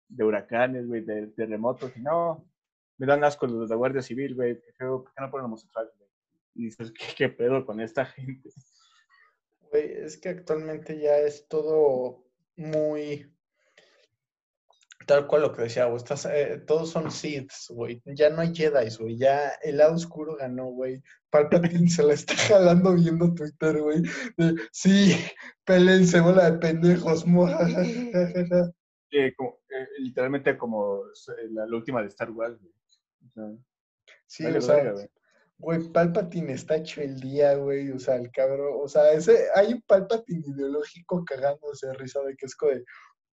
De 0.08 0.24
huracanes, 0.24 0.88
güey, 0.88 1.02
de 1.02 1.28
terremotos. 1.28 1.96
Y 1.98 2.02
no, 2.02 2.48
me 3.00 3.08
dan 3.08 3.24
asco 3.24 3.48
los 3.48 3.68
de 3.68 3.74
la 3.74 3.76
Guardia 3.76 4.02
Civil, 4.04 4.36
güey. 4.36 4.56
¿por 4.56 5.14
qué 5.14 5.22
no 5.22 5.32
ponen 5.32 5.46
homosexuales, 5.46 5.92
güey? 5.98 6.09
Y 6.60 6.66
dices, 6.66 6.92
¿qué, 6.92 7.06
¿qué 7.16 7.30
pedo 7.30 7.66
con 7.66 7.80
esta 7.80 8.06
gente? 8.06 8.50
Güey, 9.72 9.94
es 9.94 10.18
que 10.18 10.28
actualmente 10.30 11.00
ya 11.00 11.18
es 11.20 11.48
todo 11.48 12.26
muy 12.58 13.34
tal 15.08 15.26
cual 15.26 15.44
lo 15.44 15.54
que 15.54 15.62
decía, 15.64 15.86
güey. 15.86 15.96
Estás, 15.98 16.26
eh, 16.26 16.62
todos 16.68 16.90
son 16.92 17.10
Siths, 17.12 17.68
güey. 17.70 18.02
Ya 18.06 18.30
no 18.30 18.42
hay 18.42 18.54
Jedi, 18.54 18.94
güey. 19.00 19.18
Ya 19.18 19.52
el 19.64 19.78
lado 19.78 19.96
oscuro 19.96 20.36
ganó, 20.36 20.66
güey. 20.66 21.02
Palpatine 21.30 21.90
se 21.90 22.04
la 22.04 22.14
está 22.14 22.36
jalando 22.36 22.94
viendo 22.94 23.34
Twitter, 23.34 23.80
güey. 23.82 24.04
Sí, 24.74 25.16
pélense, 25.64 26.20
bola 26.20 26.52
de 26.52 26.58
pendejos. 26.60 27.26
muajajajaja". 27.26 28.72
Eh, 29.12 29.34
como- 29.38 29.60
eh, 29.70 29.88
literalmente 30.00 30.58
como 30.58 31.06
eh, 31.06 31.48
la, 31.52 31.66
la 31.66 31.76
última 31.78 32.02
de 32.02 32.08
Star 32.10 32.30
Wars, 32.32 32.60
güey. 32.60 32.74
O 33.28 33.32
sea, 33.32 33.46
Sí, 34.26 34.44
vale 34.44 34.58
o 34.58 34.62
sea, 34.62 34.76
verga, 34.76 35.08
güey. 35.60 35.92
Palpatine 35.92 36.54
está 36.54 36.78
hecho 36.78 37.02
el 37.02 37.20
día, 37.20 37.56
güey. 37.56 37.92
O 37.92 38.00
sea, 38.00 38.16
el 38.16 38.32
cabrón. 38.32 38.80
O 38.82 38.88
sea, 38.88 39.12
ese, 39.12 39.48
hay 39.56 39.74
un 39.74 39.82
Palpatine 39.84 40.44
ideológico 40.48 41.24
cagándose 41.26 41.88
de 41.88 41.94
risa 41.94 42.22
de 42.22 42.36
que 42.36 42.46
es 42.46 42.56
de, 42.56 42.84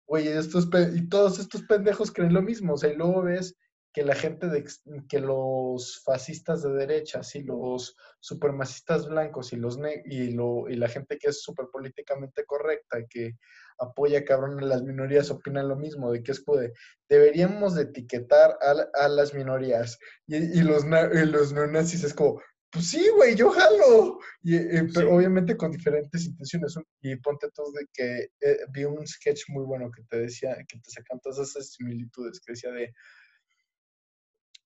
güey, 0.07 0.27
estos 0.27 0.67
y 0.95 1.07
todos 1.07 1.39
estos 1.39 1.63
pendejos 1.63 2.11
creen 2.11 2.33
lo 2.33 2.41
mismo. 2.41 2.73
O 2.73 2.77
sea, 2.77 2.91
y 2.91 2.95
luego 2.95 3.23
ves 3.23 3.55
que 3.95 4.03
la 4.03 4.13
gente 4.13 4.47
de, 4.47 4.65
que 5.07 5.19
los 5.21 6.03
fascistas 6.03 6.61
de 6.61 6.73
derecha, 6.73 7.21
y 7.33 7.43
los 7.43 7.95
supremacistas 8.19 9.07
blancos 9.07 9.53
y 9.53 9.55
los 9.55 9.77
ne- 9.77 10.03
y 10.05 10.31
lo, 10.31 10.67
y 10.67 10.75
la 10.75 10.89
gente 10.89 11.17
que 11.17 11.29
es 11.29 11.41
súper 11.41 11.67
políticamente 11.71 12.43
correcta, 12.45 13.05
que 13.09 13.37
apoya 13.79 14.25
cabrón 14.25 14.59
a 14.59 14.65
las 14.65 14.83
minorías, 14.83 15.31
opinan 15.31 15.69
lo 15.69 15.77
mismo, 15.77 16.11
de 16.11 16.21
que 16.21 16.33
es 16.33 16.41
como 16.43 16.57
de, 16.59 16.73
deberíamos 17.07 17.75
de 17.75 17.83
etiquetar 17.83 18.57
a, 18.61 19.05
a 19.05 19.07
las 19.07 19.33
minorías. 19.33 19.97
Y, 20.27 20.35
y 20.59 20.61
los, 20.63 20.83
y 20.83 21.25
los 21.27 21.53
neonazis 21.53 22.03
es 22.03 22.13
como, 22.13 22.41
pues 22.71 22.89
sí, 22.89 23.07
güey, 23.15 23.33
yo 23.35 23.49
jalo. 23.49 24.19
Y, 24.43 24.57
eh, 24.57 24.89
pero 24.93 25.07
Sí. 25.07 25.15
obviamente 25.15 25.55
con 25.55 25.71
diferentes 25.71 26.25
intenciones. 26.25 26.75
Y 27.01 27.15
ponte 27.15 27.49
tú 27.55 27.63
de 27.71 27.87
que 27.93 28.29
eh, 28.41 28.57
vi 28.71 28.83
un 28.83 29.07
sketch 29.07 29.43
muy 29.47 29.63
bueno 29.63 29.89
que 29.89 30.03
te 30.03 30.17
decía, 30.19 30.57
que 30.67 30.79
te 30.79 30.91
sacan 30.91 31.21
todas 31.21 31.39
esas 31.39 31.71
similitudes, 31.71 32.41
que 32.41 32.51
decía 32.51 32.71
de, 32.71 32.93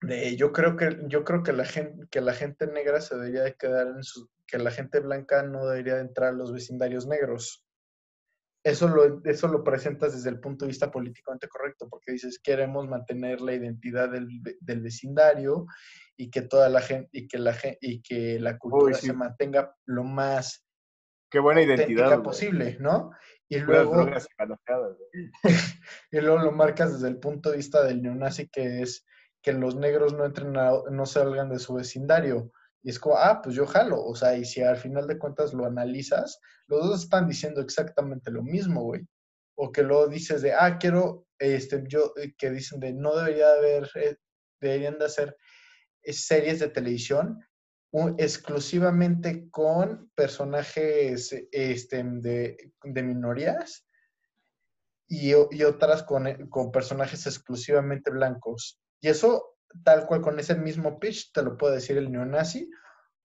de 0.01 0.35
yo 0.35 0.51
creo 0.51 0.75
que, 0.75 0.97
yo 1.07 1.23
creo 1.23 1.43
que 1.43 1.53
la 1.53 1.65
gente, 1.65 2.07
que 2.09 2.21
la 2.21 2.33
gente 2.33 2.67
negra 2.67 3.01
se 3.01 3.15
debería 3.15 3.43
de 3.43 3.55
quedar 3.55 3.87
en 3.87 4.03
su, 4.03 4.29
que 4.47 4.57
la 4.57 4.71
gente 4.71 4.99
blanca 4.99 5.43
no 5.43 5.67
debería 5.67 5.95
de 5.95 6.01
entrar 6.01 6.29
a 6.29 6.37
los 6.37 6.53
vecindarios 6.53 7.07
negros. 7.07 7.65
Eso 8.63 8.89
lo, 8.89 9.23
eso 9.23 9.47
lo 9.47 9.63
presentas 9.63 10.13
desde 10.13 10.29
el 10.29 10.39
punto 10.39 10.65
de 10.65 10.69
vista 10.69 10.91
políticamente 10.91 11.47
correcto, 11.47 11.87
porque 11.89 12.11
dices, 12.11 12.39
queremos 12.43 12.87
mantener 12.87 13.39
la 13.39 13.53
identidad 13.53 14.09
del, 14.09 14.27
del 14.59 14.81
vecindario 14.81 15.65
y 16.17 16.29
que 16.29 16.41
toda 16.41 16.67
la 16.67 16.81
gente, 16.81 17.09
y 17.13 17.27
que 17.27 17.37
la 17.37 17.55
y 17.79 18.01
que 18.01 18.37
la 18.39 18.57
cultura 18.57 18.95
sí. 18.95 19.07
se 19.07 19.13
mantenga 19.13 19.73
lo 19.85 20.03
más 20.03 20.65
Qué 21.29 21.39
buena 21.39 21.61
identidad, 21.61 22.07
güey. 22.07 22.23
posible, 22.23 22.77
¿no? 22.79 23.11
Y 23.47 23.59
luego, 23.59 24.07
y 26.11 26.19
luego 26.19 26.39
lo 26.39 26.51
marcas 26.51 26.93
desde 26.93 27.07
el 27.07 27.19
punto 27.19 27.51
de 27.51 27.57
vista 27.57 27.83
del 27.83 28.01
neonazi, 28.01 28.47
que 28.49 28.81
es 28.81 29.05
que 29.41 29.53
los 29.53 29.75
negros 29.75 30.13
no 30.13 30.25
entren 30.25 30.57
a- 30.57 30.83
no 30.91 31.05
salgan 31.05 31.49
de 31.49 31.59
su 31.59 31.73
vecindario. 31.73 32.51
Y 32.81 32.89
es 32.89 32.99
como, 32.99 33.17
ah, 33.17 33.41
pues 33.41 33.55
yo 33.55 33.65
jalo. 33.65 34.03
O 34.03 34.15
sea, 34.15 34.35
y 34.37 34.45
si 34.45 34.61
al 34.61 34.77
final 34.77 35.07
de 35.07 35.17
cuentas 35.17 35.53
lo 35.53 35.65
analizas, 35.65 36.39
los 36.67 36.85
dos 36.87 37.03
están 37.03 37.27
diciendo 37.27 37.61
exactamente 37.61 38.31
lo 38.31 38.41
mismo, 38.43 38.83
güey. 38.83 39.05
O 39.55 39.71
que 39.71 39.83
luego 39.83 40.07
dices 40.07 40.41
de, 40.41 40.53
ah, 40.53 40.77
quiero, 40.77 41.27
este, 41.37 41.83
yo, 41.87 42.13
eh, 42.17 42.33
que 42.37 42.49
dicen 42.51 42.79
de, 42.79 42.93
no 42.93 43.15
debería 43.15 43.51
haber, 43.53 43.89
eh, 43.95 44.15
deberían 44.61 44.97
de 44.97 45.05
hacer 45.05 45.35
eh, 46.03 46.13
series 46.13 46.59
de 46.59 46.69
televisión 46.69 47.43
exclusivamente 48.17 49.49
con 49.49 50.11
personajes 50.15 51.33
este, 51.51 52.03
de, 52.03 52.71
de 52.83 53.03
minorías 53.03 53.85
y, 55.07 55.31
y 55.31 55.63
otras 55.63 56.03
con, 56.03 56.47
con 56.49 56.71
personajes 56.71 57.25
exclusivamente 57.25 58.11
blancos. 58.11 58.79
Y 59.01 59.09
eso, 59.09 59.57
tal 59.83 60.05
cual 60.05 60.21
con 60.21 60.39
ese 60.39 60.55
mismo 60.55 60.99
pitch, 60.99 61.31
te 61.33 61.43
lo 61.43 61.57
puede 61.57 61.75
decir 61.75 61.97
el 61.97 62.11
neonazi 62.11 62.69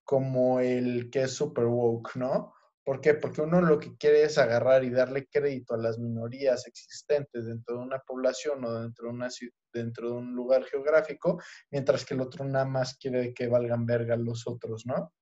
como 0.04 0.60
el 0.60 1.10
que 1.10 1.22
es 1.22 1.32
super 1.34 1.64
woke, 1.66 2.16
¿no? 2.16 2.54
¿Por 2.84 3.00
qué? 3.00 3.14
Porque 3.14 3.40
uno 3.40 3.62
lo 3.62 3.80
que 3.80 3.96
quiere 3.96 4.24
es 4.24 4.36
agarrar 4.36 4.84
y 4.84 4.90
darle 4.90 5.26
crédito 5.26 5.74
a 5.74 5.78
las 5.78 5.98
minorías 5.98 6.66
existentes 6.66 7.46
dentro 7.46 7.76
de 7.78 7.82
una 7.82 7.98
población 8.00 8.62
o 8.64 8.80
dentro 8.82 9.06
de, 9.08 9.14
una, 9.14 9.28
dentro 9.72 10.10
de 10.10 10.14
un 10.16 10.34
lugar 10.34 10.64
geográfico, 10.64 11.40
mientras 11.70 12.04
que 12.04 12.12
el 12.14 12.20
otro 12.20 12.44
nada 12.44 12.66
más 12.66 12.98
quiere 12.98 13.32
que 13.32 13.46
valgan 13.48 13.86
verga 13.86 14.16
los 14.16 14.46
otros, 14.46 14.84
¿no? 14.84 15.12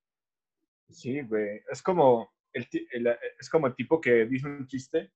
Sí, 0.91 1.23
güey. 1.23 1.63
Es 1.71 1.83
como 1.83 2.33
el, 2.53 2.67
el- 2.93 3.17
es 3.39 3.49
como 3.49 3.69
el 3.69 3.75
tipo 3.77 4.01
que 4.01 4.27
dice 4.27 4.47
un 4.47 4.67
chiste, 4.67 5.13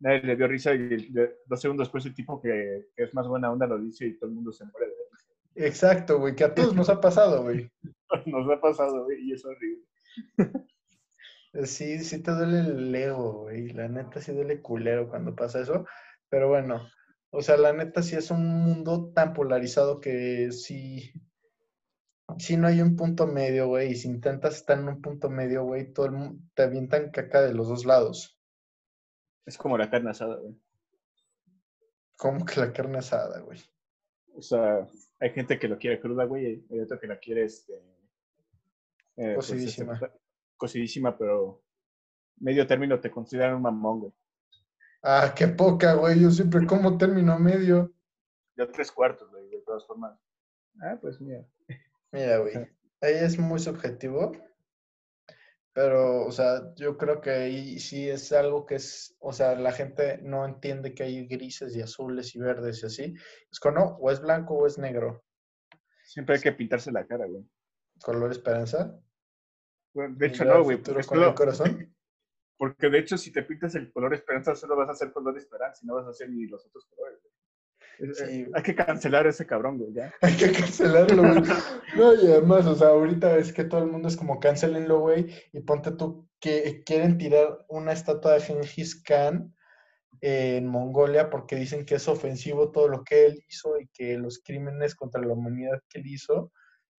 nadie 0.00 0.22
le 0.22 0.36
dio 0.36 0.48
risa 0.48 0.74
y 0.74 1.12
dos 1.46 1.60
segundos 1.60 1.86
después 1.86 2.04
el 2.06 2.14
tipo 2.14 2.40
que, 2.40 2.88
que 2.96 3.04
es 3.04 3.14
más 3.14 3.28
buena 3.28 3.50
onda 3.50 3.66
lo 3.66 3.78
dice 3.78 4.06
y 4.06 4.18
todo 4.18 4.28
el 4.28 4.36
mundo 4.36 4.52
se 4.52 4.64
muere 4.64 4.88
de 4.88 4.94
risa. 5.12 5.30
Exacto, 5.54 6.18
güey, 6.18 6.34
que 6.34 6.44
a 6.44 6.54
todos 6.54 6.74
nos 6.74 6.88
ha 6.88 7.00
pasado, 7.00 7.42
güey. 7.42 7.70
Nos 8.26 8.50
ha 8.50 8.60
pasado, 8.60 9.04
güey, 9.04 9.22
y 9.22 9.32
es 9.32 9.44
horrible. 9.44 9.84
Sí, 11.64 11.98
sí 11.98 12.22
te 12.22 12.30
duele 12.30 12.60
el 12.60 12.94
ego, 12.94 13.42
güey. 13.42 13.70
La 13.70 13.88
neta 13.88 14.20
sí 14.20 14.32
duele 14.32 14.60
culero 14.62 15.08
cuando 15.08 15.34
pasa 15.34 15.60
eso. 15.60 15.84
Pero 16.28 16.48
bueno, 16.48 16.88
o 17.30 17.42
sea, 17.42 17.56
la 17.56 17.72
neta 17.72 18.02
sí 18.02 18.14
es 18.16 18.30
un 18.30 18.46
mundo 18.46 19.12
tan 19.12 19.32
polarizado 19.32 20.00
que 20.00 20.52
sí, 20.52 21.12
sí 22.38 22.56
no 22.56 22.68
hay 22.68 22.80
un 22.80 22.94
punto 22.96 23.26
medio, 23.26 23.66
güey. 23.66 23.92
Y 23.92 23.94
si 23.96 24.08
intentas 24.08 24.56
estar 24.56 24.78
en 24.78 24.88
un 24.88 25.02
punto 25.02 25.28
medio, 25.28 25.64
güey, 25.64 25.92
todo 25.92 26.06
el 26.06 26.12
mundo 26.12 26.40
te 26.54 26.62
avientan 26.62 27.10
caca 27.10 27.42
de 27.42 27.52
los 27.52 27.68
dos 27.68 27.84
lados. 27.84 28.39
Es 29.46 29.56
como 29.58 29.76
la 29.78 29.90
carne 29.90 30.10
asada, 30.10 30.36
güey. 30.36 30.54
Como 32.16 32.44
que 32.44 32.60
la 32.60 32.72
carne 32.72 32.98
asada, 32.98 33.40
güey. 33.40 33.58
O 34.34 34.42
sea, 34.42 34.86
hay 35.18 35.30
gente 35.30 35.58
que 35.58 35.68
lo 35.68 35.78
quiere 35.78 36.00
cruda, 36.00 36.24
güey, 36.24 36.46
y 36.46 36.66
hay 36.74 36.80
otro 36.80 36.98
que 37.00 37.06
la 37.06 37.18
quiere, 37.18 37.44
este... 37.44 37.74
eh, 39.16 39.32
pues, 39.34 39.50
este, 39.50 39.84
Cocidísima. 39.84 40.00
cocidísima, 40.56 41.18
pero 41.18 41.62
medio 42.38 42.66
término 42.66 43.00
te 43.00 43.10
consideran 43.10 43.56
un 43.56 43.62
mamón, 43.62 44.00
güey. 44.00 44.12
Ah, 45.02 45.32
qué 45.34 45.48
poca, 45.48 45.94
güey. 45.94 46.20
Yo 46.20 46.30
siempre 46.30 46.66
como 46.66 46.98
término 46.98 47.38
medio. 47.38 47.92
Yo 48.56 48.70
tres 48.70 48.92
cuartos, 48.92 49.30
güey, 49.30 49.48
de 49.48 49.60
todas 49.62 49.86
formas. 49.86 50.18
Ah, 50.82 50.98
pues 51.00 51.20
mira. 51.20 51.46
Mira, 52.12 52.38
güey, 52.38 52.54
ahí 53.00 53.14
es 53.14 53.38
muy 53.38 53.58
subjetivo, 53.58 54.32
pero, 55.82 56.26
o 56.26 56.30
sea, 56.30 56.74
yo 56.76 56.98
creo 56.98 57.22
que 57.22 57.30
ahí 57.30 57.78
sí 57.78 58.06
es 58.06 58.32
algo 58.32 58.66
que 58.66 58.74
es, 58.74 59.16
o 59.18 59.32
sea, 59.32 59.54
la 59.54 59.72
gente 59.72 60.20
no 60.20 60.44
entiende 60.44 60.92
que 60.92 61.04
hay 61.04 61.26
grises 61.26 61.74
y 61.74 61.80
azules 61.80 62.36
y 62.36 62.38
verdes 62.38 62.82
y 62.82 62.86
así. 62.86 63.14
Es 63.50 63.58
como, 63.58 63.76
no, 63.76 63.84
o 63.98 64.10
es 64.10 64.20
blanco 64.20 64.58
o 64.58 64.66
es 64.66 64.76
negro. 64.76 65.24
Siempre 66.04 66.34
hay 66.34 66.42
que 66.42 66.52
pintarse 66.52 66.92
la 66.92 67.06
cara, 67.06 67.24
güey. 67.24 67.48
Color 68.02 68.30
esperanza. 68.30 68.94
Bueno, 69.94 70.16
de 70.18 70.26
hecho, 70.26 70.44
no, 70.44 70.62
güey. 70.62 70.82
porque 70.82 71.34
corazón. 71.34 71.96
Porque 72.58 72.90
de 72.90 72.98
hecho, 72.98 73.16
si 73.16 73.32
te 73.32 73.42
pintas 73.42 73.74
el 73.74 73.90
color 73.90 74.12
esperanza, 74.12 74.54
solo 74.54 74.76
vas 74.76 74.90
a 74.90 74.92
hacer 74.92 75.14
color 75.14 75.34
esperanza 75.38 75.80
y 75.82 75.86
no 75.86 75.94
vas 75.94 76.06
a 76.06 76.10
hacer 76.10 76.28
ni 76.28 76.44
los 76.44 76.66
otros 76.66 76.84
colores. 76.94 77.18
güey. 77.22 77.29
Sí. 78.14 78.46
Hay 78.54 78.62
que 78.62 78.74
cancelar 78.74 79.26
ese 79.26 79.46
cabrón, 79.46 79.78
güey, 79.78 79.92
ya. 79.92 80.12
Hay 80.22 80.36
que 80.36 80.52
cancelarlo, 80.52 81.22
güey. 81.22 81.42
No, 81.96 82.14
y 82.14 82.26
además, 82.26 82.66
o 82.66 82.74
sea, 82.74 82.88
ahorita 82.88 83.36
es 83.36 83.52
que 83.52 83.64
todo 83.64 83.82
el 83.82 83.90
mundo 83.90 84.08
es 84.08 84.16
como 84.16 84.38
cancelenlo, 84.38 85.00
güey, 85.00 85.26
y 85.52 85.60
ponte 85.60 85.90
tú 85.90 86.28
que 86.40 86.82
quieren 86.84 87.18
tirar 87.18 87.66
una 87.68 87.92
estatua 87.92 88.34
de 88.34 88.40
Genghis 88.40 89.02
Khan 89.02 89.54
en 90.20 90.66
Mongolia 90.66 91.30
porque 91.30 91.56
dicen 91.56 91.84
que 91.84 91.96
es 91.96 92.08
ofensivo 92.08 92.70
todo 92.70 92.88
lo 92.88 93.04
que 93.04 93.26
él 93.26 93.44
hizo 93.48 93.78
y 93.80 93.88
que 93.88 94.18
los 94.18 94.40
crímenes 94.42 94.94
contra 94.94 95.20
la 95.20 95.32
humanidad 95.32 95.80
que 95.88 96.00
él 96.00 96.06
hizo. 96.06 96.52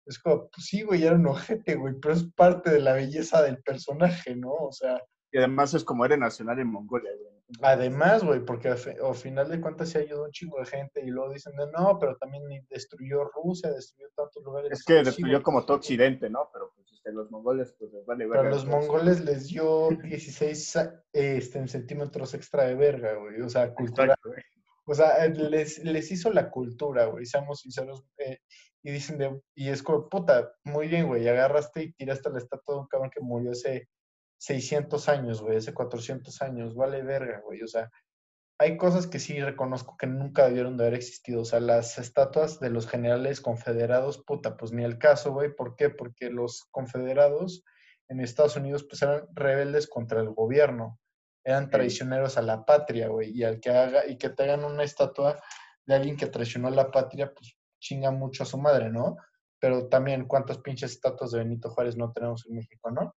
Es 0.06 0.18
como, 0.18 0.48
pues 0.50 0.66
sí, 0.66 0.82
güey, 0.82 1.04
era 1.04 1.14
un 1.14 1.26
ojete, 1.26 1.76
güey, 1.76 1.94
pero 2.00 2.14
es 2.14 2.24
parte 2.34 2.70
de 2.70 2.80
la 2.80 2.94
belleza 2.94 3.42
del 3.42 3.62
personaje, 3.62 4.34
¿no? 4.36 4.52
O 4.52 4.72
sea, 4.72 5.00
Y 5.32 5.38
además 5.38 5.72
es 5.74 5.82
como 5.84 6.04
héroe 6.04 6.18
nacional 6.18 6.58
en 6.58 6.68
Mongolia, 6.68 7.10
güey. 7.18 7.32
Además, 7.62 8.24
güey, 8.24 8.44
porque 8.44 8.68
al 8.68 8.78
fi- 8.78 8.96
al 9.02 9.14
final 9.14 9.50
de 9.50 9.60
cuentas 9.60 9.90
se 9.90 9.98
ayudó 9.98 10.24
un 10.24 10.30
chingo 10.30 10.58
de 10.58 10.66
gente 10.66 11.02
y 11.04 11.08
luego 11.10 11.32
dicen, 11.32 11.54
de, 11.56 11.66
no, 11.70 11.98
pero 11.98 12.16
también 12.16 12.42
destruyó 12.70 13.24
Rusia, 13.24 13.70
destruyó 13.72 14.08
tantos 14.16 14.42
lugares. 14.42 14.72
Es 14.72 14.84
que 14.84 14.98
Sí, 15.00 15.04
destruyó 15.04 15.42
como 15.42 15.64
todo 15.64 15.76
Occidente, 15.78 16.30
¿no? 16.30 16.48
Pero 16.52 16.72
pues 16.74 16.90
este, 16.92 17.12
los 17.12 17.30
mongoles, 17.30 17.74
pues 17.78 17.92
les 17.92 18.06
vale 18.06 18.26
Pero 18.28 18.42
verga, 18.42 18.50
los 18.56 18.64
pues. 18.64 18.76
mongoles 18.76 19.24
les 19.24 19.46
dio 19.48 19.88
16 20.02 20.70
sa- 20.70 21.02
este, 21.12 21.58
en 21.58 21.68
centímetros 21.68 22.32
extra 22.34 22.64
de 22.64 22.74
verga, 22.74 23.14
güey. 23.14 23.40
O 23.42 23.48
sea, 23.48 23.72
cultura. 23.74 24.14
Exacto. 24.14 24.30
O 24.86 24.94
sea, 24.94 25.24
eh, 25.24 25.30
les, 25.30 25.78
les 25.84 26.10
hizo 26.10 26.30
la 26.32 26.50
cultura, 26.50 27.04
güey, 27.06 27.24
seamos 27.26 27.60
sinceros. 27.60 28.02
eh, 28.18 28.38
y 28.84 28.90
dicen 28.90 29.16
de, 29.18 29.40
y 29.54 29.68
es 29.68 29.80
como, 29.82 30.08
puta, 30.08 30.52
muy 30.64 30.88
bien, 30.88 31.06
güey, 31.06 31.28
agarraste 31.28 31.82
y 31.84 31.92
tiraste 31.92 32.30
la 32.30 32.38
estatua 32.38 32.74
de 32.74 32.80
un 32.80 32.86
cabrón 32.88 33.10
que 33.10 33.20
murió 33.20 33.52
hace 33.52 33.88
600 34.42 35.08
años, 35.08 35.40
güey, 35.40 35.58
hace 35.58 35.72
400 35.72 36.42
años, 36.42 36.74
vale 36.74 37.02
verga, 37.02 37.40
güey. 37.46 37.62
O 37.62 37.68
sea, 37.68 37.88
hay 38.58 38.76
cosas 38.76 39.06
que 39.06 39.20
sí 39.20 39.40
reconozco 39.40 39.96
que 39.96 40.08
nunca 40.08 40.46
debieron 40.46 40.76
de 40.76 40.82
haber 40.82 40.94
existido. 40.94 41.42
O 41.42 41.44
sea, 41.44 41.60
las 41.60 41.96
estatuas 41.98 42.58
de 42.58 42.70
los 42.70 42.88
generales 42.88 43.40
confederados, 43.40 44.18
puta, 44.24 44.56
pues 44.56 44.72
ni 44.72 44.82
el 44.82 44.98
caso, 44.98 45.32
güey. 45.32 45.54
¿Por 45.54 45.76
qué? 45.76 45.90
Porque 45.90 46.28
los 46.28 46.64
confederados 46.72 47.62
en 48.08 48.18
Estados 48.18 48.56
Unidos, 48.56 48.84
pues 48.88 49.00
eran 49.02 49.28
rebeldes 49.32 49.86
contra 49.86 50.20
el 50.20 50.30
gobierno. 50.30 50.98
Eran 51.44 51.70
traicioneros 51.70 52.36
a 52.36 52.42
la 52.42 52.64
patria, 52.64 53.06
güey. 53.08 53.30
Y 53.30 53.44
al 53.44 53.60
que 53.60 53.70
haga, 53.70 54.08
y 54.08 54.18
que 54.18 54.30
te 54.30 54.42
hagan 54.42 54.64
una 54.64 54.82
estatua 54.82 55.40
de 55.86 55.94
alguien 55.94 56.16
que 56.16 56.26
traicionó 56.26 56.66
a 56.66 56.72
la 56.72 56.90
patria, 56.90 57.32
pues 57.32 57.56
chinga 57.80 58.10
mucho 58.10 58.42
a 58.42 58.46
su 58.46 58.58
madre, 58.58 58.90
¿no? 58.90 59.18
Pero 59.60 59.88
también, 59.88 60.26
¿cuántas 60.26 60.58
pinches 60.58 60.90
estatuas 60.90 61.30
de 61.30 61.38
Benito 61.38 61.70
Juárez 61.70 61.96
no 61.96 62.10
tenemos 62.10 62.44
en 62.48 62.56
México, 62.56 62.90
no? 62.90 63.14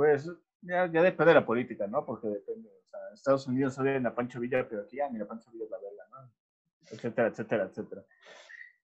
Pues 0.00 0.24
ya, 0.62 0.90
ya 0.90 1.02
depende 1.02 1.34
de 1.34 1.40
la 1.40 1.44
política, 1.44 1.86
¿no? 1.86 2.06
Porque 2.06 2.26
depende. 2.26 2.70
O 2.70 2.88
sea, 2.88 3.00
Estados 3.12 3.46
Unidos 3.46 3.78
odian 3.78 4.06
a 4.06 4.14
Pancho 4.14 4.40
Villa, 4.40 4.66
pero 4.66 4.80
aquí 4.80 4.96
ya 4.96 5.10
ni 5.10 5.20
a 5.20 5.28
Pancho 5.28 5.50
Villa 5.50 5.66
es 5.66 5.70
la 5.70 5.76
verga, 5.76 6.04
¿no? 6.10 6.32
Etcétera, 6.90 7.28
etcétera, 7.28 7.64
etcétera. 7.64 8.06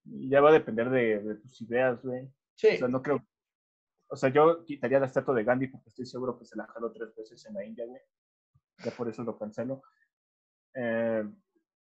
Y 0.04 0.28
ya 0.28 0.42
va 0.42 0.50
a 0.50 0.52
depender 0.52 0.90
de, 0.90 1.20
de 1.20 1.34
tus 1.36 1.58
ideas, 1.62 2.02
güey. 2.02 2.30
Sí. 2.54 2.68
O 2.74 2.76
sea, 2.76 2.88
no 2.88 3.00
creo. 3.00 3.26
O 4.08 4.16
sea, 4.16 4.28
yo 4.28 4.62
quitaría 4.66 5.00
la 5.00 5.06
estatua 5.06 5.34
de 5.34 5.44
Gandhi 5.44 5.68
porque 5.68 5.88
estoy 5.88 6.04
seguro 6.04 6.38
que 6.38 6.44
se 6.44 6.54
la 6.54 6.66
jaló 6.66 6.92
tres 6.92 7.16
veces 7.16 7.46
en 7.46 7.54
la 7.54 7.64
India, 7.64 7.86
güey. 7.86 8.02
Ya 8.84 8.90
por 8.90 9.08
eso 9.08 9.22
lo 9.22 9.38
cancelo. 9.38 9.84
Eh, 10.74 11.24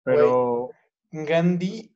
pero. 0.03 0.71
Gandhi 1.09 1.95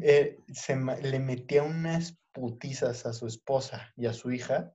eh, 0.00 0.38
se 0.54 0.74
le 0.74 1.18
metía 1.20 1.64
unas 1.64 2.18
putizas 2.32 3.04
a 3.04 3.12
su 3.12 3.26
esposa 3.26 3.92
y 3.94 4.06
a 4.06 4.14
su 4.14 4.32
hija, 4.32 4.74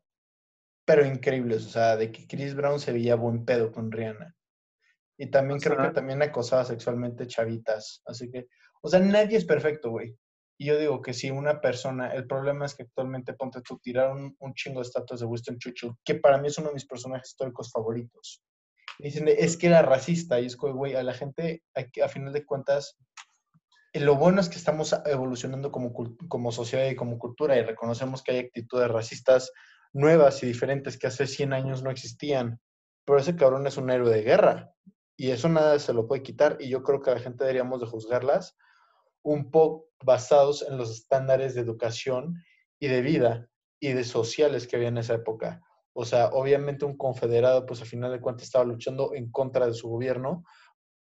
pero 0.85 1.05
increíbles, 1.05 1.65
o 1.65 1.69
sea, 1.69 1.95
de 1.95 2.11
que 2.11 2.27
Chris 2.27 2.55
Brown 2.55 2.79
se 2.79 2.91
veía 2.91 3.15
buen 3.15 3.45
pedo 3.45 3.71
con 3.71 3.91
Rihanna. 3.91 4.35
Y 5.17 5.27
también 5.27 5.59
O 5.59 5.61
creo 5.61 5.77
que 5.77 5.93
también 5.93 6.21
acosaba 6.21 6.65
sexualmente 6.65 7.27
chavitas, 7.27 8.01
así 8.05 8.29
que, 8.31 8.47
o 8.81 8.89
sea, 8.89 8.99
nadie 8.99 9.37
es 9.37 9.45
perfecto, 9.45 9.91
güey. 9.91 10.17
Y 10.57 10.65
yo 10.65 10.77
digo 10.77 11.01
que 11.01 11.13
si 11.13 11.31
una 11.31 11.59
persona, 11.59 12.13
el 12.13 12.27
problema 12.27 12.65
es 12.65 12.75
que 12.75 12.83
actualmente 12.83 13.33
ponte 13.33 13.61
tú, 13.61 13.79
tiraron 13.79 14.35
un 14.39 14.53
chingo 14.53 14.79
de 14.79 14.87
estatuas 14.87 15.19
de 15.19 15.25
Winston 15.25 15.57
Churchill, 15.57 15.93
que 16.03 16.15
para 16.15 16.37
mí 16.37 16.47
es 16.47 16.57
uno 16.57 16.69
de 16.69 16.75
mis 16.75 16.85
personajes 16.85 17.29
históricos 17.29 17.71
favoritos. 17.71 18.43
Y 18.99 19.05
dicen, 19.05 19.25
de, 19.25 19.33
es 19.33 19.57
que 19.57 19.67
era 19.67 19.81
racista, 19.81 20.39
y 20.39 20.45
es 20.47 20.57
que, 20.57 20.71
güey, 20.71 20.95
a 20.95 21.03
la 21.03 21.13
gente, 21.13 21.63
a, 21.75 22.03
a 22.03 22.07
final 22.09 22.33
de 22.33 22.45
cuentas, 22.45 22.97
eh, 23.93 23.99
lo 23.99 24.15
bueno 24.15 24.41
es 24.41 24.49
que 24.49 24.57
estamos 24.57 24.95
evolucionando 25.05 25.71
como 25.71 26.51
sociedad 26.51 26.89
y 26.89 26.95
como 26.95 27.19
cultura 27.19 27.57
y 27.57 27.63
reconocemos 27.63 28.23
que 28.23 28.31
hay 28.31 28.39
actitudes 28.39 28.89
racistas 28.89 29.51
nuevas 29.93 30.41
y 30.43 30.47
diferentes 30.47 30.97
que 30.97 31.07
hace 31.07 31.27
100 31.27 31.53
años 31.53 31.83
no 31.83 31.91
existían. 31.91 32.59
Pero 33.05 33.19
ese 33.19 33.35
cabrón 33.35 33.67
es 33.67 33.77
un 33.77 33.89
héroe 33.89 34.13
de 34.13 34.21
guerra 34.21 34.73
y 35.17 35.31
eso 35.31 35.49
nada 35.49 35.77
se 35.79 35.93
lo 35.93 36.07
puede 36.07 36.23
quitar 36.23 36.57
y 36.59 36.69
yo 36.69 36.83
creo 36.83 37.01
que 37.01 37.11
a 37.11 37.15
la 37.15 37.19
gente 37.19 37.43
deberíamos 37.43 37.79
de 37.79 37.87
juzgarlas 37.87 38.57
un 39.23 39.51
poco 39.51 39.89
basados 40.03 40.65
en 40.67 40.77
los 40.77 40.89
estándares 40.89 41.53
de 41.53 41.61
educación 41.61 42.41
y 42.79 42.87
de 42.87 43.01
vida 43.01 43.47
y 43.79 43.93
de 43.93 44.03
sociales 44.03 44.67
que 44.67 44.75
había 44.75 44.87
en 44.87 44.97
esa 44.97 45.15
época. 45.15 45.61
O 45.93 46.05
sea, 46.05 46.27
obviamente 46.27 46.85
un 46.85 46.97
confederado, 46.97 47.65
pues 47.65 47.81
al 47.81 47.87
final 47.87 48.11
de 48.11 48.21
cuentas 48.21 48.47
estaba 48.47 48.65
luchando 48.65 49.13
en 49.13 49.29
contra 49.31 49.67
de 49.67 49.73
su 49.73 49.89
gobierno 49.89 50.43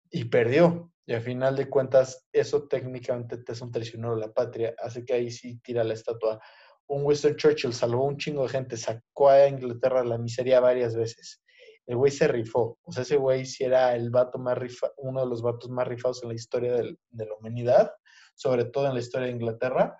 y 0.09 0.25
perdió. 0.25 0.91
Y 1.05 1.13
al 1.13 1.21
final 1.21 1.55
de 1.55 1.69
cuentas, 1.69 2.25
eso 2.31 2.67
técnicamente 2.67 3.37
te 3.37 3.51
es 3.51 3.61
un 3.61 3.71
traicionero 3.71 4.13
a 4.13 4.17
la 4.17 4.33
patria. 4.33 4.73
Así 4.81 5.03
que 5.03 5.13
ahí 5.13 5.31
sí 5.31 5.59
tira 5.59 5.83
la 5.83 5.93
estatua. 5.93 6.39
Un 6.87 7.03
Winston 7.05 7.35
Churchill 7.35 7.73
salvó 7.73 8.05
un 8.05 8.17
chingo 8.17 8.43
de 8.43 8.49
gente, 8.49 8.77
sacó 8.77 9.29
a 9.29 9.47
Inglaterra 9.47 10.01
de 10.01 10.09
la 10.09 10.17
miseria 10.17 10.59
varias 10.59 10.95
veces. 10.95 11.41
El 11.85 11.97
güey 11.97 12.11
se 12.11 12.27
rifó. 12.27 12.77
O 12.83 12.91
sea, 12.91 13.03
ese 13.03 13.17
güey 13.17 13.45
sí 13.45 13.63
era 13.63 13.95
el 13.95 14.09
vato 14.09 14.37
más 14.37 14.57
rifa, 14.57 14.89
uno 14.97 15.21
de 15.21 15.27
los 15.27 15.41
vatos 15.41 15.69
más 15.69 15.87
rifados 15.87 16.21
en 16.23 16.29
la 16.29 16.35
historia 16.35 16.73
del- 16.73 16.99
de 17.09 17.25
la 17.25 17.33
humanidad, 17.35 17.91
sobre 18.35 18.65
todo 18.65 18.87
en 18.87 18.93
la 18.93 18.99
historia 18.99 19.27
de 19.27 19.33
Inglaterra. 19.33 19.97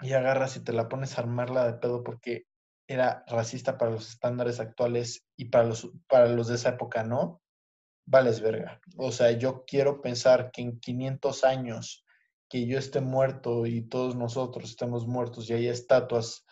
Y 0.00 0.12
agarras 0.12 0.56
y 0.56 0.64
te 0.64 0.72
la 0.72 0.88
pones 0.88 1.16
a 1.16 1.22
armarla 1.22 1.66
de 1.66 1.74
pedo 1.78 2.02
porque 2.02 2.46
era 2.88 3.24
racista 3.26 3.78
para 3.78 3.92
los 3.92 4.08
estándares 4.10 4.60
actuales 4.60 5.24
y 5.36 5.46
para 5.46 5.64
los, 5.64 5.90
para 6.08 6.26
los 6.28 6.48
de 6.48 6.56
esa 6.56 6.70
época, 6.70 7.02
¿no? 7.04 7.40
vales 8.06 8.40
verga. 8.40 8.80
O 8.96 9.10
sea, 9.12 9.30
yo 9.32 9.64
quiero 9.66 10.00
pensar 10.00 10.50
que 10.50 10.62
en 10.62 10.78
500 10.78 11.44
años 11.44 12.03
que 12.54 12.68
yo 12.68 12.78
esté 12.78 13.00
muerto 13.00 13.66
y 13.66 13.82
todos 13.88 14.14
nosotros 14.14 14.70
estemos 14.70 15.08
muertos 15.08 15.50
y 15.50 15.54
hay 15.54 15.66
estatuas 15.66 16.46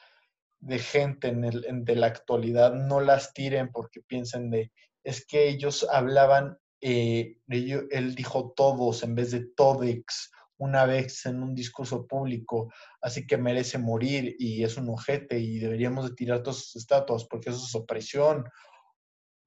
de 0.58 0.80
gente 0.80 1.28
en 1.28 1.44
el, 1.44 1.64
en- 1.64 1.84
de 1.84 1.94
la 1.94 2.08
actualidad, 2.08 2.74
no 2.74 3.00
las 3.00 3.32
tiren 3.32 3.70
porque 3.70 4.00
piensen 4.00 4.50
de, 4.50 4.72
es 5.04 5.24
que 5.24 5.48
ellos 5.48 5.86
hablaban, 5.88 6.58
eh, 6.80 7.36
ello- 7.46 7.84
él 7.92 8.16
dijo 8.16 8.52
todos 8.56 9.04
en 9.04 9.14
vez 9.14 9.30
de 9.30 9.46
todex 9.54 10.32
una 10.56 10.86
vez 10.86 11.24
en 11.26 11.40
un 11.40 11.54
discurso 11.54 12.04
público, 12.04 12.72
así 13.00 13.24
que 13.24 13.36
merece 13.36 13.78
morir 13.78 14.34
y 14.40 14.64
es 14.64 14.76
un 14.76 14.88
ojete 14.88 15.38
y 15.38 15.60
deberíamos 15.60 16.08
de 16.08 16.16
tirar 16.16 16.42
todas 16.42 16.64
sus 16.64 16.74
estatuas 16.82 17.24
porque 17.26 17.50
eso 17.50 17.64
es 17.64 17.74
opresión. 17.76 18.44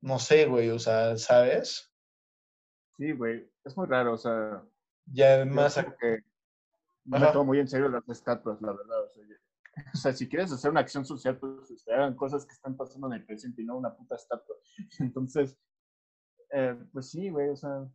No 0.02 0.20
sé, 0.20 0.46
güey, 0.46 0.70
o 0.70 0.80
sea, 0.80 1.18
¿sabes? 1.18 1.92
Sí, 2.98 3.12
güey. 3.12 3.46
Es 3.66 3.76
muy 3.76 3.88
raro, 3.88 4.14
o 4.14 4.18
sea. 4.18 4.64
Y 5.14 5.22
además, 5.22 5.76
que 6.00 6.20
no 7.06 7.20
me 7.20 7.32
tomo 7.32 7.46
muy 7.46 7.60
en 7.60 7.68
serio 7.68 7.90
las 7.90 8.08
estatuas, 8.10 8.62
la 8.62 8.72
verdad. 8.74 9.04
O 9.04 9.10
sea, 9.10 9.24
yo- 9.24 9.36
o 9.94 9.98
sea, 9.98 10.14
si 10.14 10.30
quieres 10.30 10.52
hacer 10.52 10.72
una 10.72 10.80
acción 10.80 11.06
social, 11.06 11.38
pues 11.38 11.70
este, 11.70 11.94
hagan 11.94 12.16
cosas 12.16 12.46
que 12.46 12.54
están 12.54 12.78
pasando 12.78 13.08
en 13.08 13.14
el 13.14 13.26
presente 13.26 13.62
y 13.62 13.66
no 13.66 13.78
una 13.78 13.94
puta 13.96 14.16
estatua. 14.16 14.56
Entonces, 15.00 15.58
eh, 16.52 16.76
pues 16.94 17.10
sí, 17.10 17.30
güey, 17.30 17.50
o 17.50 17.56
sea. 17.56 17.88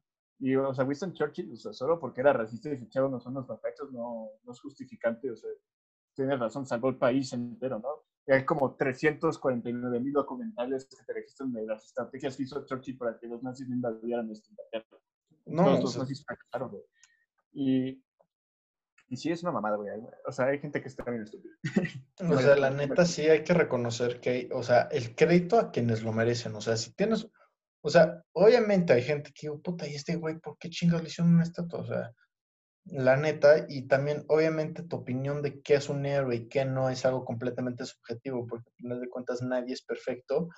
Y, 0.42 0.56
o 0.56 0.72
sea, 0.74 0.84
Winston 0.86 1.12
Churchill, 1.12 1.52
o 1.52 1.56
sea, 1.56 1.72
solo 1.74 2.00
porque 2.00 2.22
era 2.22 2.32
racista 2.32 2.70
y 2.70 2.78
se 2.78 2.84
echaba 2.84 3.08
unos 3.08 3.26
unos 3.26 3.46
bafachos, 3.46 3.92
no, 3.92 4.30
no 4.42 4.52
es 4.52 4.60
justificante, 4.60 5.30
o 5.30 5.36
sea, 5.36 5.50
tienes 6.14 6.38
razón, 6.40 6.64
salvó 6.66 6.88
el 6.88 6.96
país 6.96 7.30
entero, 7.34 7.78
¿no? 7.78 8.04
Y 8.26 8.32
hay 8.32 8.44
como 8.46 8.74
349 8.74 10.00
mil 10.00 10.12
documentales 10.14 10.86
que 10.86 10.96
te 11.04 11.12
registran 11.12 11.52
de 11.52 11.66
las 11.66 11.84
estrategias 11.84 12.36
que 12.36 12.44
hizo 12.44 12.64
Churchill 12.64 12.96
para 12.96 13.18
que 13.18 13.26
los 13.26 13.42
nazis 13.42 13.68
no 13.68 13.74
invadieran 13.74 14.26
nuestra 14.28 14.50
Inglaterra. 14.50 14.98
No, 15.44 15.64
Todos 15.64 15.80
los 15.82 15.98
nazis 15.98 16.24
fracasaron, 16.24 16.70
güey. 16.70 16.82
Y, 17.52 18.04
y 19.10 19.16
sí, 19.16 19.32
es 19.32 19.42
una 19.42 19.50
mamada, 19.50 19.76
güey. 19.76 19.90
O 20.24 20.30
sea, 20.30 20.46
hay 20.46 20.60
gente 20.60 20.80
que 20.80 20.86
está 20.86 21.02
bien 21.10 21.24
estúpida. 21.24 21.52
o 22.30 22.38
sea, 22.38 22.54
la 22.54 22.70
neta 22.70 23.04
sí 23.04 23.22
hay 23.22 23.42
que 23.42 23.54
reconocer 23.54 24.20
que, 24.20 24.48
o 24.52 24.62
sea, 24.62 24.82
el 24.92 25.16
crédito 25.16 25.58
a 25.58 25.72
quienes 25.72 26.04
lo 26.04 26.12
merecen. 26.12 26.54
O 26.54 26.60
sea, 26.60 26.76
si 26.76 26.92
tienes, 26.92 27.28
o 27.82 27.90
sea, 27.90 28.22
obviamente 28.32 28.92
hay 28.92 29.02
gente 29.02 29.32
que 29.32 29.48
digo, 29.48 29.60
puta, 29.60 29.88
¿y 29.88 29.96
este 29.96 30.14
güey 30.14 30.38
por 30.38 30.56
qué 30.58 30.70
chingados 30.70 31.02
le 31.02 31.08
hicieron 31.08 31.34
una 31.34 31.42
estatua? 31.42 31.80
O 31.80 31.86
sea, 31.86 32.12
la 32.84 33.16
neta, 33.16 33.66
y 33.68 33.88
también, 33.88 34.24
obviamente, 34.28 34.84
tu 34.84 34.96
opinión 34.96 35.42
de 35.42 35.60
qué 35.60 35.74
es 35.74 35.88
un 35.88 36.06
héroe 36.06 36.36
y 36.36 36.48
qué 36.48 36.64
no 36.64 36.88
es 36.88 37.04
algo 37.04 37.24
completamente 37.24 37.84
subjetivo, 37.86 38.46
porque 38.46 38.70
al 38.70 38.76
final 38.76 39.00
de 39.00 39.08
cuentas 39.08 39.42
nadie 39.42 39.74
es 39.74 39.82
perfecto. 39.82 40.50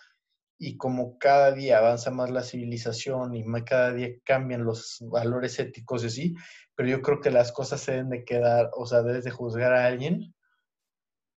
Y 0.64 0.76
como 0.76 1.18
cada 1.18 1.50
día 1.50 1.78
avanza 1.78 2.12
más 2.12 2.30
la 2.30 2.44
civilización 2.44 3.34
y 3.34 3.42
ma- 3.42 3.64
cada 3.64 3.92
día 3.92 4.10
cambian 4.24 4.62
los 4.64 4.98
valores 5.10 5.58
éticos 5.58 6.04
y 6.04 6.06
así, 6.06 6.34
pero 6.76 6.88
yo 6.88 7.02
creo 7.02 7.20
que 7.20 7.30
las 7.32 7.50
cosas 7.50 7.80
se 7.80 7.92
deben 7.92 8.10
de 8.10 8.24
quedar, 8.24 8.70
o 8.76 8.86
sea, 8.86 9.02
debes 9.02 9.24
de 9.24 9.32
juzgar 9.32 9.72
a 9.72 9.86
alguien 9.86 10.32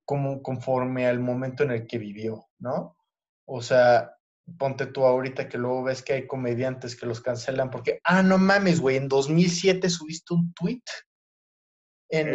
como 0.05 0.43
conforme 0.43 1.07
al 1.07 1.21
momento 1.21 1.63
en 1.63 1.71
el 1.71 1.87
que 1.87 1.99
vivió, 1.99 2.49
¿no? 2.59 2.97
O 3.47 3.63
sea, 3.63 4.17
ponte 4.59 4.87
tú 4.87 5.05
ahorita 5.05 5.49
que 5.49 5.57
luego 5.57 5.85
ves 5.85 6.03
que 6.03 6.15
hay 6.15 6.27
comediantes 6.27 6.97
que 6.97 7.07
los 7.07 7.21
cancelan 7.21 7.71
porque, 7.71 8.01
ah, 8.03 8.25
no 8.25 8.39
mames, 8.39 8.81
güey, 8.81 8.97
en 8.97 9.09
2007 9.09 9.89
subiste 9.89 10.35
un 10.35 10.53
tweet 10.53 10.83
en, 12.11 12.29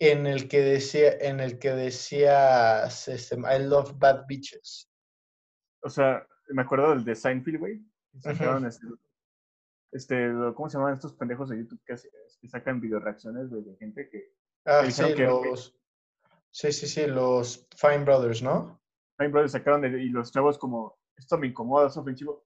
el, 0.00 0.18
en 0.18 0.26
el 0.26 0.48
que 0.48 0.60
decía, 0.62 1.12
en 1.20 1.40
el 1.40 1.58
que 1.58 1.72
decías, 1.72 3.08
este, 3.08 3.36
I 3.36 3.62
love 3.62 3.92
bad 3.98 4.24
bitches. 4.26 4.88
O 5.82 5.90
sea, 5.90 6.26
me 6.48 6.62
acuerdo 6.62 6.90
del 6.90 7.04
de 7.04 7.14
Seinfeld, 7.14 7.58
güey. 7.58 7.80
sacaron 8.18 8.66
este, 8.66 8.86
este, 9.92 10.32
¿cómo 10.54 10.68
se 10.68 10.78
llaman 10.78 10.94
estos 10.94 11.14
pendejos 11.14 11.48
de 11.48 11.58
YouTube 11.58 11.80
que, 11.84 11.96
sacan 12.48 12.80
video 12.80 12.98
reacciones 12.98 13.48
güey, 13.48 13.62
de 13.62 13.76
gente 13.76 14.08
que... 14.08 14.34
Ah, 14.64 14.82
Que 14.84 14.90
sí, 14.90 15.14
que 15.14 15.26
los, 15.26 15.76
sí, 16.50 16.72
sí, 16.72 16.86
sí, 16.86 17.06
los 17.06 17.66
Fine 17.76 18.04
Brothers, 18.04 18.42
¿no? 18.42 18.80
Fine 19.18 19.30
Brothers 19.30 19.52
sacaron 19.52 19.82
de- 19.82 20.02
y 20.02 20.08
los 20.08 20.32
chavos 20.32 20.58
como, 20.58 20.98
esto 21.16 21.36
me 21.38 21.48
incomoda, 21.48 21.88
es 21.88 21.96
ofensivo. 21.96 22.44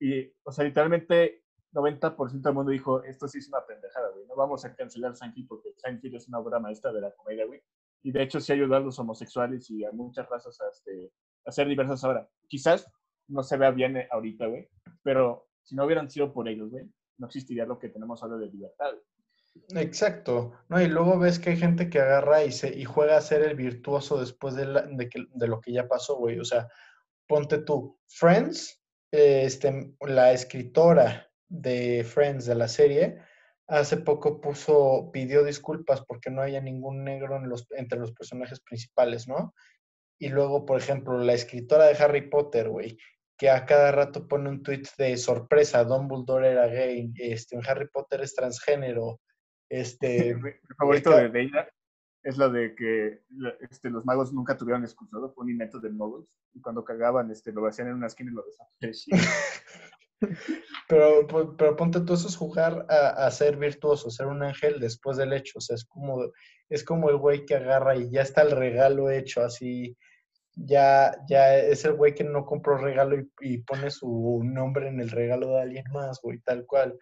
Y, 0.00 0.32
o 0.44 0.52
sea, 0.52 0.64
literalmente 0.64 1.44
90% 1.72 2.40
del 2.42 2.54
mundo 2.54 2.70
dijo, 2.70 3.02
esto 3.02 3.26
sí 3.28 3.38
es 3.38 3.48
una 3.48 3.64
pendejada, 3.66 4.10
güey. 4.10 4.26
No 4.26 4.36
vamos 4.36 4.64
a 4.64 4.74
cancelar 4.74 5.16
Seinfeld 5.16 5.48
porque 5.48 5.72
Seinfeld 5.76 6.16
es 6.16 6.28
una 6.28 6.38
obra 6.38 6.58
maestra 6.60 6.92
de 6.92 7.00
la 7.00 7.10
comedia, 7.12 7.46
güey. 7.46 7.62
Y 8.02 8.12
de 8.12 8.22
hecho 8.22 8.40
sí 8.40 8.52
ayudó 8.52 8.76
a 8.76 8.80
los 8.80 8.98
homosexuales 8.98 9.70
y 9.70 9.84
a 9.84 9.90
muchas 9.92 10.28
razas 10.28 10.60
a, 10.60 10.68
este, 10.68 11.10
a 11.44 11.52
ser 11.52 11.68
diversas 11.68 12.02
ahora. 12.04 12.28
Quizás 12.48 12.90
no 13.28 13.42
se 13.42 13.56
vea 13.56 13.70
bien 13.70 13.96
eh, 13.96 14.08
ahorita, 14.10 14.46
güey, 14.46 14.68
pero 15.02 15.48
si 15.62 15.74
no 15.74 15.84
hubieran 15.84 16.10
sido 16.10 16.32
por 16.32 16.48
ellos, 16.48 16.70
güey, 16.70 16.84
no 17.18 17.26
existiría 17.26 17.64
lo 17.64 17.78
que 17.78 17.88
tenemos 17.88 18.22
ahora 18.22 18.36
de 18.36 18.46
libertad. 18.48 18.92
Exacto, 19.76 20.52
¿no? 20.68 20.80
Y 20.82 20.88
luego 20.88 21.18
ves 21.18 21.38
que 21.38 21.50
hay 21.50 21.56
gente 21.56 21.88
que 21.88 22.00
agarra 22.00 22.44
y, 22.44 22.50
se, 22.52 22.76
y 22.76 22.84
juega 22.84 23.16
a 23.16 23.20
ser 23.22 23.42
el 23.42 23.54
virtuoso 23.54 24.18
después 24.20 24.54
de, 24.56 24.66
la- 24.66 24.86
que- 25.08 25.26
lo 25.46 25.60
que 25.60 25.72
ya 25.72 25.86
pasó, 25.88 26.16
güey. 26.16 26.38
O 26.40 26.44
sea, 26.44 26.68
ponte 27.28 27.58
tú, 27.58 27.98
Friends, 28.08 28.82
eh, 29.12 29.42
este, 29.44 29.94
la 30.00 30.32
escritora 30.32 31.30
de 31.48 32.04
Friends 32.04 32.46
de 32.46 32.54
la 32.56 32.66
serie, 32.68 33.18
hace 33.68 33.96
poco 33.96 34.40
puso, 34.40 35.10
pidió 35.12 35.44
disculpas 35.44 36.02
porque 36.04 36.30
no 36.30 36.42
haya 36.42 36.60
ningún 36.60 37.04
negro 37.04 37.38
los, 37.46 37.66
entre 37.72 37.98
los 37.98 38.12
personajes 38.12 38.60
principales, 38.60 39.28
¿no? 39.28 39.54
Y 40.24 40.28
luego, 40.30 40.64
por 40.64 40.78
ejemplo, 40.78 41.18
la 41.18 41.34
escritora 41.34 41.84
de 41.86 42.02
Harry 42.02 42.30
Potter, 42.30 42.68
güey, 42.70 42.96
que 43.36 43.50
a 43.50 43.66
cada 43.66 43.92
rato 43.92 44.26
pone 44.26 44.48
un 44.48 44.62
tweet 44.62 44.84
de 44.96 45.16
sorpresa, 45.18 45.84
Dumbledore 45.84 46.50
era 46.52 46.66
gay, 46.66 47.12
este, 47.16 47.58
Harry 47.68 47.88
Potter 47.92 48.22
es 48.22 48.34
transgénero, 48.34 49.20
este, 49.68 50.34
Mi 50.36 50.42
mi 50.50 50.74
favorito 50.78 51.10
ca- 51.10 51.16
de 51.22 51.28
Deida 51.28 51.68
es 52.22 52.38
lo 52.38 52.48
de 52.48 52.74
que 52.74 53.20
la- 53.36 53.54
este, 53.70 53.90
los 53.90 54.04
magos 54.06 54.32
nunca 54.32 54.56
tuvieron 54.56 54.82
excusado, 54.84 55.30
fue 55.34 55.44
un 55.44 55.50
invento 55.50 55.78
de 55.78 55.90
Muggles. 55.90 56.26
Y 56.54 56.60
cuando 56.62 56.82
cagaban, 56.84 57.30
este, 57.30 57.52
lo 57.52 57.66
hacían 57.66 57.88
en 57.88 57.94
una 57.94 58.06
esquina 58.06 58.30
y 58.30 58.34
lo 58.34 58.44
desaparecían. 58.46 59.20
pero, 60.88 61.26
po- 61.26 61.54
pero 61.56 61.76
ponte 61.76 62.00
tú, 62.00 62.14
eso 62.14 62.28
es 62.28 62.36
jugar 62.36 62.86
a, 62.88 63.26
a 63.26 63.30
ser 63.30 63.56
virtuoso, 63.56 64.10
ser 64.10 64.26
un 64.26 64.42
ángel 64.42 64.80
después 64.80 65.16
del 65.16 65.32
hecho, 65.34 65.58
o 65.58 65.60
sea, 65.60 65.74
es 65.74 65.84
como, 65.84 66.30
es 66.70 66.82
como 66.84 67.10
el 67.10 67.16
güey 67.18 67.44
que 67.44 67.56
agarra 67.56 67.96
y 67.96 68.10
ya 68.10 68.22
está 68.22 68.42
el 68.42 68.52
regalo 68.52 69.10
hecho, 69.10 69.42
así, 69.42 69.96
ya, 70.56 71.16
ya 71.28 71.56
es 71.58 71.84
el 71.84 71.94
güey 71.94 72.14
que 72.14 72.24
no 72.24 72.44
compró 72.44 72.78
regalo 72.78 73.16
y, 73.40 73.58
pone 73.58 73.90
su 73.90 74.42
nombre 74.44 74.88
en 74.88 75.00
el 75.00 75.10
regalo 75.10 75.48
de 75.50 75.62
alguien 75.62 75.84
más, 75.92 76.20
güey, 76.22 76.38
tal 76.40 76.66
cual. 76.66 76.98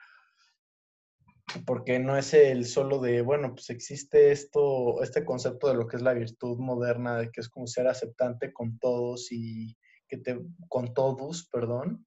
Porque 1.66 1.98
no 1.98 2.16
es 2.16 2.32
el 2.34 2.64
solo 2.64 2.98
de, 2.98 3.20
bueno, 3.20 3.54
pues 3.54 3.68
existe 3.70 4.32
esto, 4.32 5.02
este 5.02 5.24
concepto 5.24 5.68
de 5.68 5.74
lo 5.74 5.86
que 5.86 5.96
es 5.96 6.02
la 6.02 6.14
virtud 6.14 6.58
moderna, 6.58 7.18
de 7.18 7.30
que 7.30 7.40
es 7.40 7.48
como 7.48 7.66
ser 7.66 7.88
aceptante 7.88 8.52
con 8.52 8.78
todos 8.78 9.30
y 9.30 9.76
que 10.08 10.18
te, 10.18 10.40
con 10.68 10.94
todos, 10.94 11.48
perdón, 11.52 12.06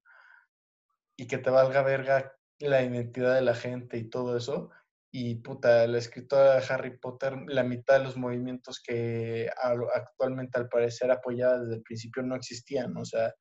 y 1.16 1.26
que 1.26 1.38
te 1.38 1.50
valga 1.50 1.82
verga 1.82 2.32
la 2.58 2.82
identidad 2.82 3.34
de 3.34 3.42
la 3.42 3.54
gente 3.54 3.98
y 3.98 4.08
todo 4.08 4.36
eso. 4.36 4.70
Y 5.18 5.36
puta, 5.36 5.86
la 5.86 5.96
escritora 5.96 6.60
de 6.60 6.66
Harry 6.68 6.98
Potter, 6.98 7.38
la 7.46 7.64
mitad 7.64 7.96
de 7.98 8.04
los 8.04 8.18
movimientos 8.18 8.82
que 8.86 9.48
actualmente 9.94 10.58
al 10.58 10.68
parecer 10.68 11.10
apoyada 11.10 11.58
desde 11.62 11.76
el 11.76 11.82
principio 11.82 12.22
no 12.22 12.36
existían. 12.36 12.94
O 12.98 13.04
sea, 13.06 13.34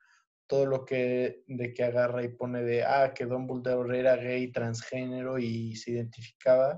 todo 0.47 0.65
lo 0.67 0.85
que 0.85 1.43
de 1.47 1.73
que 1.73 1.83
agarra 1.83 2.23
y 2.23 2.29
pone 2.29 2.63
de, 2.63 2.85
ah, 2.85 3.13
que 3.13 3.25
Dumbledore 3.25 3.99
era 3.99 4.15
gay, 4.15 4.53
transgénero 4.53 5.37
y 5.37 5.75
se 5.75 5.91
identificaba 5.91 6.77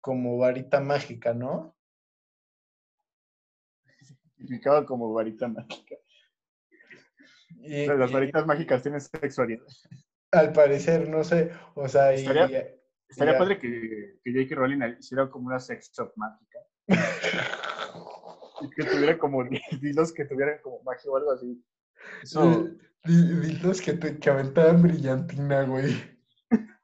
como 0.00 0.36
varita 0.36 0.80
mágica, 0.80 1.32
¿no? 1.32 1.76
Significaba 4.36 4.84
como 4.84 5.12
varita 5.12 5.46
mágica. 5.46 5.94
Y, 7.60 7.86
Las 7.86 8.10
varitas 8.10 8.44
mágicas 8.44 8.82
tienen 8.82 9.00
sexualidad. 9.00 9.62
al 10.32 10.52
parecer, 10.52 11.08
no 11.08 11.22
sé, 11.22 11.52
o 11.76 11.86
sea, 11.86 12.16
y, 12.16 12.26
Estaría- 12.26 12.77
Estaría 13.08 13.38
padre 13.38 13.58
que, 13.58 14.18
que 14.22 14.32
J.K. 14.32 14.54
Rowling 14.54 14.96
hiciera 14.98 15.30
como 15.30 15.46
una 15.46 15.58
sex 15.58 15.90
shop 15.92 16.12
mágica. 16.16 16.58
Y 18.60 18.70
que 18.70 18.84
tuviera 18.84 19.16
como 19.16 19.44
hilos 19.80 20.12
que 20.12 20.24
tuvieran 20.24 20.58
como 20.62 20.82
magia 20.82 21.10
o 21.12 21.16
algo 21.16 21.30
así. 21.30 21.64
Eso, 22.24 22.68
Dilos 23.04 23.80
que, 23.80 23.92
te, 23.92 24.18
que 24.18 24.30
aventaban 24.30 24.82
brillantina, 24.82 25.62
güey. 25.62 25.94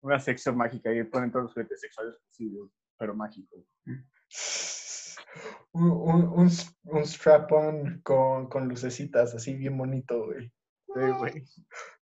una 0.00 0.18
sex 0.18 0.44
shop 0.44 0.56
mágica 0.56 0.92
y 0.92 1.04
ponen 1.04 1.30
todos 1.30 1.44
los 1.44 1.52
juguetes 1.52 1.80
sexuales 1.82 2.16
posibles, 2.26 2.70
pero 2.98 3.14
mágicos. 3.14 3.64
Un, 5.72 5.90
un, 5.90 6.50
un, 6.84 7.06
strap-on 7.06 8.00
con, 8.02 8.48
con 8.48 8.68
lucecitas, 8.68 9.34
así 9.34 9.54
bien 9.54 9.76
bonito, 9.76 10.24
güey. 10.24 10.48
Sí, 10.86 11.00
güey. 11.18 11.44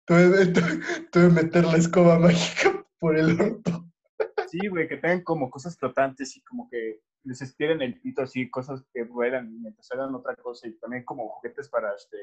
Tuve, 0.05 0.45
tu- 0.53 0.61
tuve 1.11 1.27
que 1.27 1.33
meter 1.33 1.65
la 1.65 1.77
escoba 1.77 2.19
mágica 2.19 2.74
por 3.05 3.17
el 3.17 3.39
orto. 3.41 3.85
Sí, 4.47 4.67
güey, 4.67 4.87
que 4.87 4.97
tengan 4.97 5.21
como 5.23 5.49
cosas 5.49 5.77
flotantes 5.77 6.35
y 6.37 6.41
como 6.43 6.69
que 6.69 7.01
les 7.23 7.41
estiren 7.41 7.81
el 7.81 7.99
pito 7.99 8.21
así, 8.21 8.49
cosas 8.49 8.83
que 8.93 9.03
vuelan 9.03 9.61
mientras 9.61 9.91
hagan 9.91 10.13
otra 10.15 10.35
cosa 10.35 10.67
y 10.67 10.77
también 10.79 11.03
como 11.03 11.27
juguetes 11.29 11.69
para 11.69 11.93
este 11.93 12.17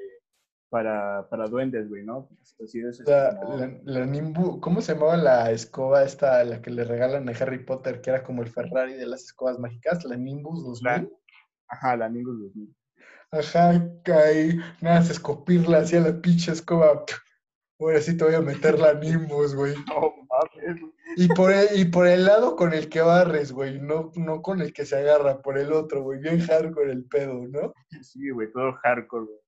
para, 0.70 1.28
para 1.28 1.49
duendes, 1.49 1.87
güey, 1.91 2.03
¿no? 2.03 2.30
Así 2.64 2.80
de 2.80 2.89
eso 2.91 3.03
es 3.03 3.09
La, 3.09 3.39
como- 3.39 3.59
la, 3.59 3.70
la 3.85 4.07
Nimbu, 4.07 4.59
¿cómo 4.61 4.80
se 4.80 4.95
llamaba 4.95 5.18
la 5.18 5.51
escoba 5.51 6.03
esta, 6.03 6.43
la 6.45 6.62
que 6.62 6.70
le 6.70 6.85
regalan 6.85 7.28
a 7.28 7.33
Harry 7.33 7.62
Potter, 7.62 8.01
que 8.01 8.09
era 8.09 8.22
como 8.22 8.43
el 8.43 8.49
Ferrari 8.49 8.95
de 8.95 9.05
las 9.07 9.22
escobas 9.24 9.59
mágicas? 9.59 10.03
La 10.07 10.16
Nimbus 10.16 10.64
2000. 10.64 10.83
La- 10.85 11.09
Ajá, 11.68 11.97
la 11.99 12.09
Nimbus 12.09 12.39
2000. 12.41 12.74
Ajá, 13.33 13.87
caí, 14.03 14.57
nada, 14.80 15.01
más 15.01 15.11
escupirla 15.11 15.78
hacia 15.80 16.01
la 16.01 16.20
pinche 16.22 16.53
escoba. 16.53 17.05
Ahora 17.78 18.01
sí 18.01 18.16
te 18.16 18.24
voy 18.24 18.35
a 18.35 18.41
meter 18.41 18.78
la 18.78 18.95
Nimbus, 18.95 19.55
güey. 19.55 19.74
No. 19.89 20.14
Y 21.16 21.28
por, 21.28 21.53
el, 21.53 21.78
y 21.78 21.84
por 21.84 22.07
el 22.07 22.24
lado 22.24 22.57
con 22.57 22.72
el 22.72 22.88
que 22.88 23.01
barres, 23.01 23.53
güey, 23.53 23.80
no, 23.80 24.11
no 24.16 24.43
con 24.43 24.61
el 24.61 24.72
que 24.72 24.84
se 24.84 24.97
agarra, 24.97 25.43
por 25.43 25.59
el 25.59 25.72
otro, 25.72 26.03
güey. 26.03 26.20
Bien 26.20 26.40
hardcore 26.40 26.93
el 26.93 27.05
pedo, 27.05 27.47
¿no? 27.49 27.74
Sí, 28.03 28.30
güey, 28.30 28.51
todo 28.53 28.72
hardcore, 28.82 29.26
güey. 29.26 29.38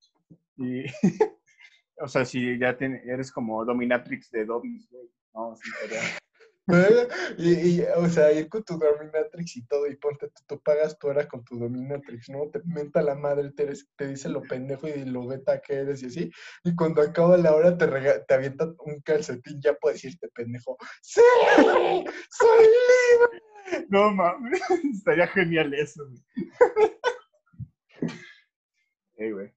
Y, 0.57 0.85
o 2.01 2.09
sea, 2.09 2.25
si 2.25 2.59
ya 2.59 2.77
eres 2.79 3.33
como 3.33 3.65
dominatrix 3.65 4.31
de 4.31 4.45
Dobby, 4.45 4.87
güey. 4.91 5.09
No, 5.35 5.57
sí, 5.57 5.71
Y, 7.37 7.53
y, 7.53 7.83
o 7.97 8.09
sea, 8.09 8.33
ir 8.33 8.49
con 8.49 8.65
tu 8.65 8.79
dominatrix 8.79 9.57
y 9.57 9.67
todo, 9.67 9.87
y 9.87 9.97
ponte, 9.97 10.29
tú, 10.29 10.43
tú 10.47 10.63
pagas 10.63 10.99
tu 10.99 11.09
hora 11.09 11.29
con 11.29 11.45
tu 11.45 11.59
dominatrix, 11.59 12.31
¿no? 12.31 12.49
Te 12.51 12.61
menta 12.65 13.03
la 13.03 13.15
madre, 13.15 13.51
te, 13.53 14.07
dice 14.07 14.29
lo 14.31 14.41
pendejo 14.43 14.89
y 14.89 15.05
lo 15.05 15.27
beta 15.27 15.61
que 15.61 15.75
eres 15.75 16.03
y 16.03 16.07
así. 16.07 16.31
Y 16.65 16.75
cuando 16.75 17.03
acaba 17.03 17.37
la 17.37 17.55
hora 17.55 17.77
te, 17.77 17.87
rega- 17.87 18.25
te 18.27 18.35
avienta 18.35 18.65
un 18.79 19.01
calcetín 19.03 19.61
ya 19.61 19.75
puedes 19.75 20.01
decirte 20.03 20.29
pendejo. 20.29 20.79
¡Sí! 21.03 21.21
¡Soy 21.63 22.65
libre! 22.65 23.87
No 23.91 24.11
mames, 24.13 24.61
estaría 24.95 25.27
genial 25.29 25.75
eso, 25.75 26.03
güey. 26.09 26.23
Ey, 29.17 29.31
güey. 29.33 29.54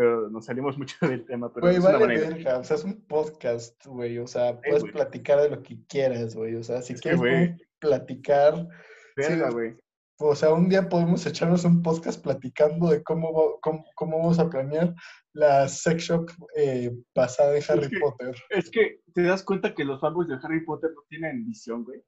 Pero 0.00 0.30
nos 0.30 0.46
salimos 0.46 0.78
mucho 0.78 0.96
del 1.06 1.26
tema, 1.26 1.52
pero 1.52 1.66
Güey, 1.66 1.76
es 1.76 1.82
vale 1.82 2.06
verga, 2.06 2.58
o 2.58 2.64
sea, 2.64 2.76
es 2.76 2.84
un 2.84 3.02
podcast, 3.06 3.84
güey, 3.84 4.16
o 4.18 4.26
sea, 4.26 4.58
puedes 4.62 4.80
güey. 4.80 4.92
platicar 4.94 5.42
de 5.42 5.50
lo 5.50 5.62
que 5.62 5.76
quieras, 5.88 6.34
güey, 6.34 6.54
o 6.54 6.62
sea, 6.62 6.80
si 6.80 6.94
Es 6.94 7.02
quieres 7.02 7.20
güey. 7.20 7.54
platicar, 7.78 8.66
Verga, 9.14 9.48
sí. 9.48 9.52
güey. 9.52 9.76
o 10.20 10.34
sea, 10.34 10.54
un 10.54 10.70
día 10.70 10.88
podemos 10.88 11.26
echarnos 11.26 11.66
un 11.66 11.82
podcast 11.82 12.22
platicando 12.22 12.88
de 12.88 13.02
cómo, 13.02 13.58
cómo, 13.60 13.84
cómo 13.94 14.18
vamos 14.20 14.38
a 14.38 14.48
planear 14.48 14.94
la 15.34 15.68
sex 15.68 16.04
shop 16.04 16.30
eh, 16.56 16.90
basada 17.14 17.54
en 17.58 17.62
Harry 17.68 17.90
que- 17.90 17.98
Potter. 18.00 18.34
Es 18.48 18.70
que 18.70 19.00
te 19.12 19.22
das 19.22 19.42
cuenta 19.44 19.74
que 19.74 19.84
los 19.84 20.00
fanboys 20.00 20.28
de 20.28 20.38
Harry 20.42 20.64
Potter 20.64 20.92
no 20.94 21.02
tienen 21.10 21.44
visión, 21.44 21.84
güey. 21.84 22.00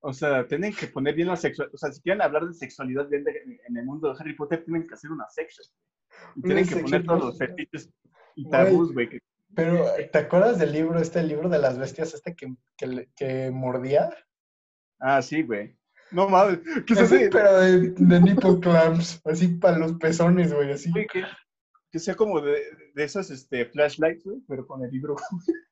O 0.00 0.12
sea, 0.12 0.46
tienen 0.46 0.74
que 0.74 0.86
poner 0.88 1.14
bien 1.14 1.28
la 1.28 1.36
sexualidad. 1.36 1.74
O 1.74 1.78
sea, 1.78 1.90
si 1.92 2.02
quieren 2.02 2.20
hablar 2.22 2.46
de 2.46 2.52
sexualidad 2.52 3.08
bien 3.08 3.24
de- 3.24 3.58
en 3.66 3.76
el 3.76 3.84
mundo 3.86 4.08
de 4.12 4.16
Harry 4.20 4.36
Potter, 4.36 4.64
tienen 4.64 4.86
que 4.86 4.94
hacer 4.94 5.10
una 5.10 5.24
sex 5.30 5.54
shop. 5.56 5.72
Tienen 6.42 6.66
que 6.66 6.76
poner 6.76 7.04
todos 7.04 7.24
los 7.24 7.38
fetiches 7.38 7.90
y 8.36 8.48
tabús, 8.48 8.92
güey. 8.92 9.08
Pero, 9.54 9.86
¿te 10.12 10.18
acuerdas 10.18 10.58
del 10.58 10.72
libro, 10.72 11.00
este 11.00 11.22
libro 11.22 11.48
de 11.48 11.58
las 11.58 11.78
bestias, 11.78 12.14
este 12.14 12.34
que, 12.34 12.54
que, 12.76 13.08
que 13.16 13.50
mordía? 13.50 14.10
Ah, 15.00 15.20
sí, 15.22 15.42
güey. 15.42 15.76
No 16.10 16.28
mames. 16.28 16.60
¿Qué 16.86 16.94
es 16.94 17.00
Así, 17.00 17.28
pero 17.30 17.60
de, 17.60 17.90
de 17.90 18.20
nipple 18.20 18.60
clamps, 18.60 19.20
así 19.24 19.48
para 19.48 19.78
los 19.78 19.94
pezones, 19.94 20.52
güey, 20.52 20.72
así. 20.72 20.90
Güey, 20.90 21.06
que 21.06 21.24
que 21.90 21.98
sea 21.98 22.14
como 22.14 22.40
de, 22.40 22.62
de 22.94 23.04
esas 23.04 23.30
este, 23.30 23.64
flashlights, 23.66 24.24
güey, 24.24 24.40
pero 24.46 24.66
con 24.66 24.84
el 24.84 24.90
libro. 24.90 25.16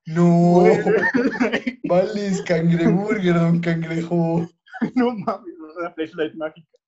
No, 0.06 0.64
vales 1.84 2.42
cangreburger, 2.42 3.34
don 3.34 3.60
cangrejo. 3.60 4.48
no 4.94 5.14
mames, 5.14 5.54
una 5.78 5.92
flashlight 5.92 6.34
mágica. 6.34 6.78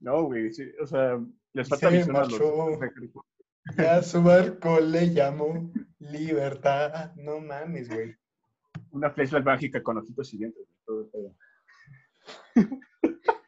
No, 0.00 0.24
güey, 0.24 0.52
sí, 0.52 0.64
o 0.80 0.86
sea, 0.86 1.20
les 1.54 1.68
falta 1.68 1.90
Se 1.90 1.98
los- 1.98 2.08
marchó. 2.08 2.78
Ya 3.76 3.96
a 3.96 4.02
su 4.02 4.22
barco 4.22 4.80
le 4.80 5.12
llamó 5.12 5.70
libertad. 5.98 7.12
No 7.16 7.38
mames, 7.40 7.88
güey. 7.88 8.14
Una 8.90 9.10
flashlight 9.10 9.44
mágica 9.44 9.82
con 9.82 9.98
ojitos 9.98 10.32
y 10.34 10.38
dientes. 10.38 10.66
todo. 10.84 11.10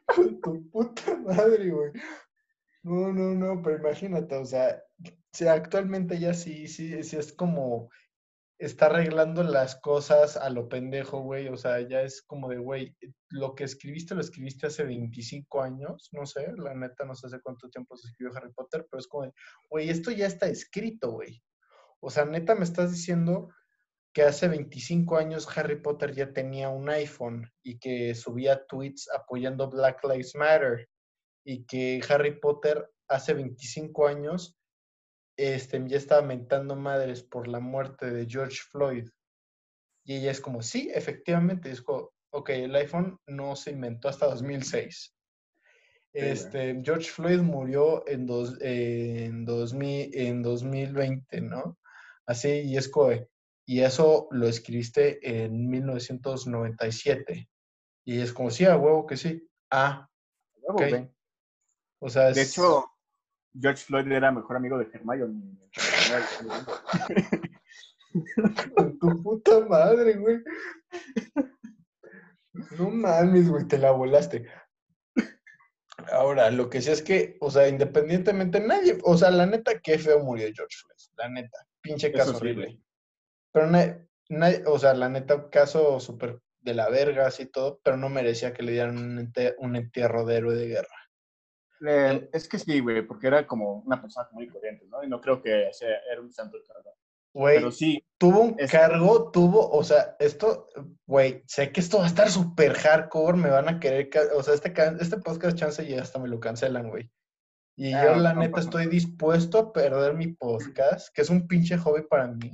Con 0.07 0.39
tu 0.41 0.69
puta 0.69 1.17
madre, 1.17 1.69
güey. 1.69 1.91
No, 2.83 3.11
no, 3.11 3.33
no, 3.33 3.61
pero 3.61 3.77
imagínate, 3.79 4.35
o 4.35 4.45
sea, 4.45 4.81
si 5.33 5.47
actualmente 5.47 6.19
ya 6.19 6.33
sí, 6.33 6.67
sí, 6.67 7.03
sí 7.03 7.17
es 7.17 7.33
como 7.33 7.89
está 8.57 8.85
arreglando 8.87 9.43
las 9.43 9.75
cosas 9.81 10.37
a 10.37 10.49
lo 10.49 10.69
pendejo, 10.69 11.21
güey. 11.21 11.47
O 11.47 11.57
sea, 11.57 11.81
ya 11.81 12.01
es 12.01 12.21
como 12.21 12.49
de, 12.49 12.57
güey, 12.57 12.95
lo 13.29 13.55
que 13.55 13.65
escribiste 13.65 14.15
lo 14.15 14.21
escribiste 14.21 14.67
hace 14.67 14.83
25 14.83 15.61
años, 15.61 16.09
no 16.13 16.25
sé, 16.25 16.53
la 16.57 16.73
neta, 16.73 17.05
no 17.05 17.15
sé 17.15 17.27
hace 17.27 17.41
cuánto 17.41 17.69
tiempo 17.69 17.95
se 17.97 18.07
escribió 18.07 18.35
Harry 18.35 18.53
Potter, 18.53 18.87
pero 18.89 18.99
es 18.99 19.07
como 19.07 19.23
de, 19.23 19.33
güey, 19.69 19.89
esto 19.89 20.11
ya 20.11 20.27
está 20.27 20.47
escrito, 20.47 21.11
güey. 21.11 21.41
O 21.99 22.09
sea, 22.09 22.25
neta, 22.25 22.55
me 22.55 22.63
estás 22.63 22.91
diciendo 22.91 23.49
que 24.13 24.23
hace 24.23 24.47
25 24.47 25.17
años 25.17 25.45
Harry 25.57 25.81
Potter 25.81 26.13
ya 26.13 26.31
tenía 26.31 26.69
un 26.69 26.89
iPhone 26.89 27.51
y 27.61 27.79
que 27.79 28.15
subía 28.15 28.65
tweets 28.65 29.09
apoyando 29.13 29.69
Black 29.69 30.01
Lives 30.05 30.35
Matter 30.35 30.87
y 31.45 31.65
que 31.65 32.01
Harry 32.07 32.39
Potter 32.39 32.89
hace 33.09 33.33
25 33.33 34.07
años 34.07 34.57
este, 35.37 35.83
ya 35.87 35.97
estaba 35.97 36.21
mentando 36.21 36.75
madres 36.75 37.23
por 37.23 37.47
la 37.47 37.59
muerte 37.59 38.09
de 38.11 38.25
George 38.27 38.59
Floyd. 38.71 39.07
Y 40.03 40.15
ella 40.17 40.31
es 40.31 40.39
como, 40.41 40.61
sí, 40.61 40.91
efectivamente, 40.93 41.71
es 41.71 41.81
como, 41.81 42.11
ok, 42.31 42.49
el 42.51 42.75
iPhone 42.75 43.19
no 43.27 43.55
se 43.55 43.71
inventó 43.71 44.07
hasta 44.09 44.27
2006. 44.27 45.13
güey. 46.13 46.27
Este, 46.29 46.81
George 46.83 47.09
Floyd 47.09 47.39
murió 47.39 48.07
en, 48.07 48.25
dos, 48.25 48.55
en, 48.61 49.43
2000, 49.45 50.11
en 50.17 50.41
2020, 50.43 51.41
¿no? 51.41 51.77
Así, 52.25 52.49
y 52.61 52.77
es 52.77 52.87
como, 52.87 53.09
de, 53.09 53.27
y 53.65 53.81
eso 53.81 54.27
lo 54.31 54.47
escribiste 54.47 55.19
en 55.43 55.67
1997. 55.69 57.49
Y 58.05 58.19
es 58.19 58.31
como, 58.33 58.51
sí, 58.51 58.65
a 58.65 58.77
huevo 58.77 59.05
que 59.07 59.17
sí. 59.17 59.47
Ah, 59.71 60.07
Huevo, 60.61 60.79
Ok. 60.83 60.89
güey. 60.89 61.09
o 61.99 62.09
sea, 62.09 62.31
De 62.31 62.41
es- 62.41 62.51
hecho, 62.51 62.85
George 63.59 63.83
Floyd 63.85 64.11
era 64.11 64.31
mejor 64.31 64.57
amigo 64.57 64.77
de 64.77 64.87
Hermione. 64.91 65.57
Con 68.75 68.99
tu 68.99 69.23
puta 69.23 69.59
madre, 69.67 70.13
güey. 70.15 70.37
No 72.77 72.89
mames, 72.89 73.49
güey, 73.49 73.65
te 73.67 73.77
la 73.77 73.91
volaste. 73.91 74.47
Ahora, 76.11 76.51
lo 76.51 76.69
que 76.69 76.81
sí 76.81 76.91
es 76.91 77.01
que, 77.01 77.37
o 77.41 77.49
sea, 77.49 77.67
independientemente, 77.67 78.59
nadie, 78.59 78.97
o 79.03 79.17
sea, 79.17 79.31
la 79.31 79.45
neta, 79.45 79.79
qué 79.79 79.97
feo 79.97 80.19
murió 80.19 80.47
George 80.53 80.75
Floyd, 80.79 80.95
la 81.17 81.29
neta, 81.29 81.57
pinche 81.81 82.11
caso 82.11 82.31
sí, 82.31 82.37
horrible. 82.37 82.65
güey. 82.65 82.83
Pero, 83.51 83.67
na- 83.67 84.07
nadie- 84.29 84.63
o 84.67 84.77
sea, 84.77 84.93
la 84.93 85.09
neta, 85.09 85.49
caso 85.49 85.99
súper 85.99 86.39
de 86.61 86.73
la 86.73 86.89
verga, 86.89 87.27
así 87.27 87.45
todo, 87.47 87.79
pero 87.83 87.97
no 87.97 88.09
merecía 88.09 88.53
que 88.53 88.63
le 88.63 88.73
dieran 88.73 88.97
un, 88.97 89.19
ente- 89.19 89.55
un 89.57 89.75
entierro 89.75 90.25
de 90.25 90.35
héroe 90.37 90.55
de 90.55 90.67
guerra. 90.67 91.04
Eh, 91.85 92.29
es 92.31 92.47
que 92.47 92.59
sí, 92.59 92.79
güey, 92.79 93.01
porque 93.05 93.27
era 93.27 93.45
como 93.47 93.79
una 93.85 94.01
persona 94.01 94.27
muy 94.31 94.47
corriente, 94.47 94.85
¿no? 94.87 95.03
Y 95.03 95.07
no 95.07 95.19
creo 95.19 95.41
que 95.41 95.69
sea, 95.73 95.89
era 96.11 96.21
un 96.21 96.31
santo 96.31 96.57
el 96.57 96.63
cabrón. 96.63 96.93
Güey, 97.33 97.57
Pero 97.57 97.71
sí, 97.71 98.01
tuvo 98.17 98.39
un 98.41 98.55
Es- 98.57 98.71
cargo, 98.71 99.29
tuvo, 99.31 99.69
o 99.69 99.83
sea, 99.83 100.15
esto, 100.19 100.67
güey, 101.05 101.43
sé 101.47 101.71
que 101.73 101.81
esto 101.81 101.97
va 101.97 102.05
a 102.05 102.07
estar 102.07 102.29
súper 102.29 102.73
hardcore, 102.75 103.37
me 103.37 103.49
van 103.49 103.67
a 103.67 103.79
querer, 103.79 104.09
o 104.33 104.41
sea, 104.41 104.53
este, 104.53 104.73
este 105.01 105.17
podcast 105.17 105.57
chance 105.57 105.83
y 105.83 105.95
hasta 105.95 106.17
me 106.17 106.29
lo 106.29 106.39
cancelan, 106.39 106.89
güey. 106.89 107.11
Y 107.77 107.91
Ah, 107.91 108.05
yo 108.05 108.15
la 108.15 108.33
no 108.33 108.39
neta 108.39 108.61
estoy 108.61 108.85
dispuesto 108.87 109.57
a 109.59 109.73
perder 109.73 110.13
mi 110.13 110.27
podcast, 110.27 111.13
que 111.13 111.21
es 111.23 111.29
un 111.29 111.45
pinche 111.45 111.77
hobby 111.77 112.03
para 112.03 112.27
mí. 112.27 112.53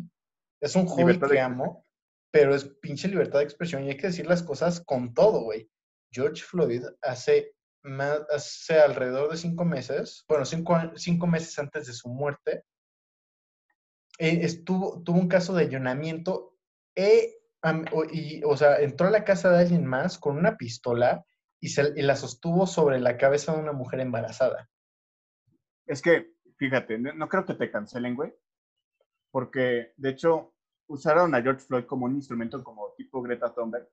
Es 0.60 0.76
un 0.76 0.88
hobby 0.88 1.02
Libertad 1.14 1.28
de 1.28 1.36
que 1.36 1.40
expresión. 1.42 1.62
amo, 1.62 1.86
pero 2.32 2.56
es 2.56 2.66
pinche 2.82 3.08
libertad 3.08 3.38
de 3.40 3.46
expresión 3.46 3.84
y 3.84 3.90
hay 3.90 3.98
que 3.98 4.08
decir 4.08 4.26
las 4.26 4.42
cosas 4.42 4.82
con 4.82 5.14
todo, 5.14 5.44
güey. 5.44 5.70
George 6.12 6.42
Floyd 6.42 6.84
hace, 7.04 7.54
más, 7.84 8.22
hace 8.30 8.80
alrededor 8.80 9.32
de 9.32 9.38
cinco 9.38 9.66
meses, 9.66 10.24
bueno, 10.28 10.46
cinco, 10.46 10.78
cinco 10.96 11.28
meses 11.28 11.58
antes 11.60 11.88
de 11.88 11.94
su 11.94 12.10
muerte, 12.10 12.64
eh, 14.20 14.40
estuvo, 14.44 15.02
tuvo 15.04 15.20
un 15.20 15.28
caso 15.28 15.54
de 15.54 15.64
allanamiento 15.66 16.56
e, 16.96 17.38
am- 17.62 17.86
o- 17.92 18.06
y, 18.06 18.42
o 18.46 18.56
sea, 18.58 18.80
entró 18.80 19.08
a 19.08 19.12
la 19.12 19.24
casa 19.24 19.50
de 19.50 19.60
alguien 19.60 19.86
más 19.86 20.18
con 20.20 20.38
una 20.38 20.58
pistola 20.58 21.26
y, 21.60 21.70
se, 21.70 21.94
y 21.96 22.02
la 22.02 22.16
sostuvo 22.16 22.68
sobre 22.68 23.00
la 23.00 23.18
cabeza 23.18 23.54
de 23.54 23.62
una 23.62 23.72
mujer 23.74 24.00
embarazada. 24.00 24.70
es 25.86 26.02
que, 26.02 26.34
fíjate, 26.58 26.98
no 26.98 27.28
creo 27.28 27.46
que 27.46 27.56
te 27.56 27.70
cancelen, 27.72 28.16
güey. 28.16 28.34
Porque, 29.32 29.94
de 29.98 30.10
hecho, 30.10 30.54
usaron 30.88 31.34
a 31.36 31.42
George 31.42 31.66
Floyd 31.66 31.86
como 31.86 32.06
un 32.06 32.16
instrumento 32.16 32.64
como 32.64 32.94
tipo 32.98 33.22
Greta 33.22 33.54
Thunberg. 33.54 33.88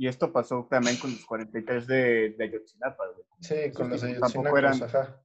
Y 0.00 0.06
esto 0.06 0.32
pasó 0.32 0.66
también 0.70 0.96
con 0.98 1.10
los 1.10 1.26
43 1.26 1.86
de, 1.88 2.30
de 2.38 2.44
Ayotzinapa, 2.44 3.04
güey. 3.08 3.26
Sí, 3.40 3.54
Esos 3.54 3.76
con 3.76 3.90
los 3.90 4.00
tipos 4.00 4.32
tampoco 4.32 4.56
eran- 4.56 4.82
ajá. 4.82 5.22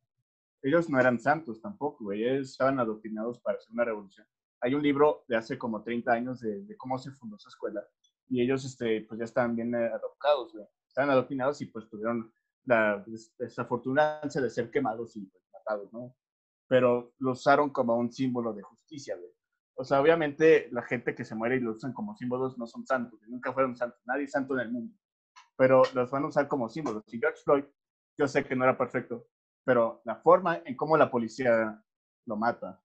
ellos 0.63 0.89
no 0.89 0.99
eran 0.99 1.19
santos 1.19 1.61
tampoco, 1.61 2.05
güey. 2.05 2.23
Ellos 2.23 2.49
estaban 2.51 2.79
adoctrinados 2.79 3.39
para 3.39 3.57
hacer 3.59 3.71
una 3.71 3.85
revolución. 3.85 4.25
Hay 4.61 4.73
un 4.73 4.81
libro 4.81 5.25
de 5.27 5.35
hace 5.37 5.57
como 5.59 5.83
30 5.83 6.11
años 6.11 6.39
de, 6.39 6.63
de 6.63 6.75
cómo 6.75 6.97
se 6.97 7.11
fundó 7.11 7.35
esa 7.35 7.49
escuela. 7.49 7.85
Y 8.29 8.41
ellos, 8.41 8.65
este, 8.65 9.01
pues 9.01 9.19
ya 9.19 9.25
estaban 9.25 9.55
bien 9.55 9.75
eh, 9.75 9.85
adoptados, 9.93 10.53
güey. 10.53 10.65
Estaban 10.87 11.11
adoctrinados 11.11 11.61
y 11.61 11.65
pues 11.67 11.87
tuvieron 11.89 12.33
la 12.65 13.03
des- 13.05 13.31
desafortunancia 13.37 14.41
de 14.41 14.49
ser 14.49 14.71
quemados 14.71 15.15
y 15.17 15.25
pues, 15.27 15.43
matados, 15.53 15.93
¿no? 15.93 16.15
Pero 16.67 17.13
lo 17.19 17.31
usaron 17.33 17.69
como 17.69 17.95
un 17.97 18.11
símbolo 18.11 18.53
de 18.53 18.63
justicia, 18.63 19.15
güey. 19.17 19.29
O 19.75 19.83
sea, 19.83 20.01
obviamente 20.01 20.67
la 20.71 20.83
gente 20.83 21.15
que 21.15 21.25
se 21.25 21.35
muere 21.35 21.57
y 21.57 21.59
lo 21.59 21.71
usan 21.71 21.93
como 21.93 22.15
símbolos 22.15 22.57
no 22.57 22.67
son 22.67 22.85
santos, 22.85 23.19
nunca 23.27 23.53
fueron 23.53 23.75
santos, 23.75 23.99
nadie 24.05 24.25
es 24.25 24.31
santo 24.31 24.53
en 24.55 24.59
el 24.61 24.71
mundo. 24.71 24.95
Pero 25.57 25.83
los 25.93 26.11
van 26.11 26.23
a 26.23 26.27
usar 26.27 26.47
como 26.47 26.69
símbolos. 26.69 27.03
Y 27.07 27.19
George 27.19 27.41
Floyd, 27.43 27.65
yo 28.17 28.27
sé 28.27 28.43
que 28.43 28.55
no 28.55 28.63
era 28.63 28.77
perfecto, 28.77 29.27
pero 29.63 30.01
la 30.05 30.17
forma 30.17 30.61
en 30.65 30.75
cómo 30.75 30.97
la 30.97 31.09
policía 31.09 31.83
lo 32.25 32.35
mata, 32.35 32.81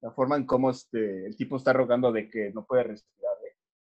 la 0.00 0.10
forma 0.10 0.36
en 0.36 0.46
cómo 0.46 0.70
este, 0.70 1.26
el 1.26 1.36
tipo 1.36 1.56
está 1.56 1.72
rogando 1.72 2.10
de 2.10 2.28
que 2.28 2.50
no 2.52 2.64
puede 2.64 2.84
respirar, 2.84 3.36
güey, 3.38 3.52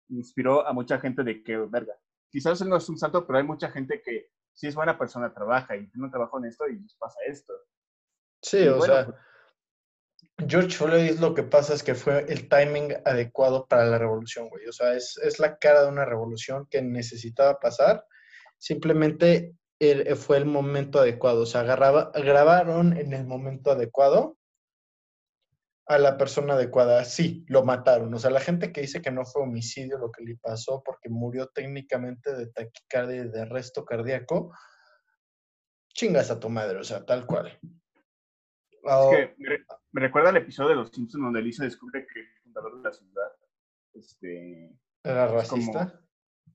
inspiró 0.09 0.65
a 0.65 0.73
mucha 0.73 0.99
gente 0.99 1.23
de 1.23 1.43
que, 1.43 1.57
verga, 1.57 1.93
quizás 2.29 2.61
él 2.61 2.69
no 2.69 2.77
es 2.77 2.87
un 2.87 2.97
santo, 2.97 3.25
pero 3.27 3.39
hay 3.39 3.45
mucha 3.45 3.69
gente 3.69 4.01
que 4.01 4.29
si 4.53 4.67
es 4.67 4.75
buena 4.75 4.97
persona, 4.97 5.33
trabaja 5.33 5.75
y 5.75 5.87
tiene 5.87 6.05
un 6.05 6.11
trabajo 6.11 6.37
honesto 6.37 6.67
y 6.67 6.79
les 6.79 6.95
pasa 6.95 7.19
esto. 7.27 7.53
Sí, 8.41 8.63
Y 8.63 8.67
o 8.67 8.77
bueno, 8.77 8.93
sea, 8.93 9.05
pues, 9.05 9.17
George 10.45 10.77
Floyd 10.77 11.19
lo 11.19 11.33
que 11.33 11.43
pasa 11.43 11.73
es 11.73 11.81
que 11.81 11.95
fue 11.95 12.25
el 12.29 12.47
timing 12.47 12.93
adecuado 13.05 13.65
para 13.65 13.85
la 13.85 13.97
revolución, 13.97 14.49
güey. 14.49 14.67
O 14.67 14.71
sea, 14.71 14.93
es, 14.93 15.17
es 15.23 15.39
la 15.39 15.57
cara 15.57 15.83
de 15.83 15.89
una 15.89 16.05
revolución 16.05 16.67
que 16.69 16.81
necesitaba 16.81 17.59
pasar. 17.59 18.05
Simplemente 18.59 19.55
el- 19.79 20.15
fue 20.15 20.37
el 20.37 20.45
momento 20.45 20.99
adecuado. 20.99 21.41
O 21.41 21.45
sea, 21.45 21.61
agarraba, 21.61 22.11
grabaron 22.13 22.95
en 22.97 23.13
el 23.13 23.25
momento 23.25 23.71
adecuado 23.71 24.37
a 25.87 25.97
la 25.97 26.17
persona 26.17 26.53
adecuada. 26.53 27.03
Sí, 27.05 27.43
lo 27.47 27.63
mataron. 27.63 28.13
O 28.13 28.19
sea, 28.19 28.29
la 28.29 28.39
gente 28.39 28.71
que 28.71 28.81
dice 28.81 29.01
que 29.01 29.09
no 29.11 29.25
fue 29.25 29.41
homicidio 29.41 29.97
lo 29.97 30.11
que 30.11 30.23
le 30.23 30.35
pasó 30.35 30.83
porque 30.85 31.09
murió 31.09 31.47
técnicamente 31.47 32.35
de 32.35 32.47
taquicardia 32.47 33.23
y 33.23 33.29
de 33.29 33.41
arresto 33.41 33.85
cardíaco, 33.85 34.53
chingas 35.95 36.29
a 36.29 36.39
tu 36.39 36.49
madre, 36.49 36.77
o 36.77 36.83
sea, 36.83 37.03
tal 37.05 37.25
cual. 37.25 37.59
es 39.13 39.35
que 39.37 39.65
me, 39.99 40.01
re- 40.01 40.01
me 40.01 40.07
recuerda 40.07 40.29
el 40.29 40.37
episodio 40.37 40.69
de 40.69 40.75
Los 40.75 40.89
Simpsons 40.89 41.23
donde 41.23 41.41
Lisa 41.41 41.63
descubre 41.63 42.05
que 42.07 42.19
el 42.19 42.27
fundador 42.43 42.77
de 42.77 42.83
la 42.83 42.93
ciudad 42.93 43.31
este, 43.93 44.75
¿Era 45.03 45.27
como- 45.27 45.39
racista? 45.39 46.01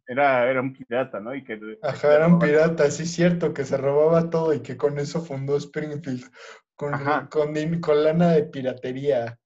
era, 0.07 0.51
era 0.51 0.61
un 0.61 0.73
pirata, 0.73 1.21
¿no? 1.21 1.35
Y 1.35 1.45
que 1.45 1.61
Ajá, 1.83 2.15
era 2.15 2.27
un 2.27 2.39
pirata, 2.39 2.91
sí, 2.91 3.07
cierto, 3.07 3.53
que 3.55 3.65
se 3.65 3.77
robaba 3.77 4.31
todo 4.31 4.53
y 4.53 4.61
que 4.61 4.77
con 4.77 4.99
eso 4.99 5.21
fundó 5.23 5.57
Springfield, 5.57 6.25
con, 6.75 6.93
con, 7.31 8.05
lana 8.05 8.31
de 8.33 8.45
piratería. 8.45 9.39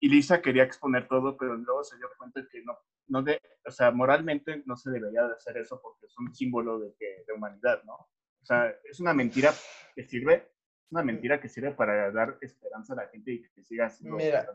y 0.00 0.08
Lisa 0.08 0.40
quería 0.40 0.62
exponer 0.64 1.08
todo, 1.08 1.36
pero 1.36 1.56
luego 1.56 1.82
se 1.82 1.96
dio 1.96 2.08
cuenta 2.18 2.46
que 2.50 2.62
no, 2.62 2.76
no 3.08 3.22
de, 3.22 3.40
o 3.66 3.70
sea, 3.70 3.90
moralmente 3.90 4.62
no 4.66 4.76
se 4.76 4.90
debería 4.90 5.26
de 5.26 5.34
hacer 5.34 5.56
eso 5.56 5.80
porque 5.82 6.06
es 6.06 6.14
un 6.18 6.32
símbolo 6.34 6.78
de, 6.78 6.94
que, 6.98 7.24
de 7.26 7.32
humanidad, 7.32 7.82
¿no? 7.84 7.94
O 7.94 8.46
sea, 8.46 8.72
es 8.84 9.00
una 9.00 9.14
mentira 9.14 9.52
que 9.94 10.04
sirve, 10.04 10.52
una 10.90 11.02
mentira 11.02 11.40
que 11.40 11.48
sirve 11.48 11.72
para 11.72 12.10
dar 12.12 12.36
esperanza 12.40 12.92
a 12.92 12.96
la 12.96 13.08
gente 13.08 13.32
y 13.32 13.42
que 13.42 13.62
siga 13.62 13.90
siendo 13.90 14.16
Mira. 14.16 14.46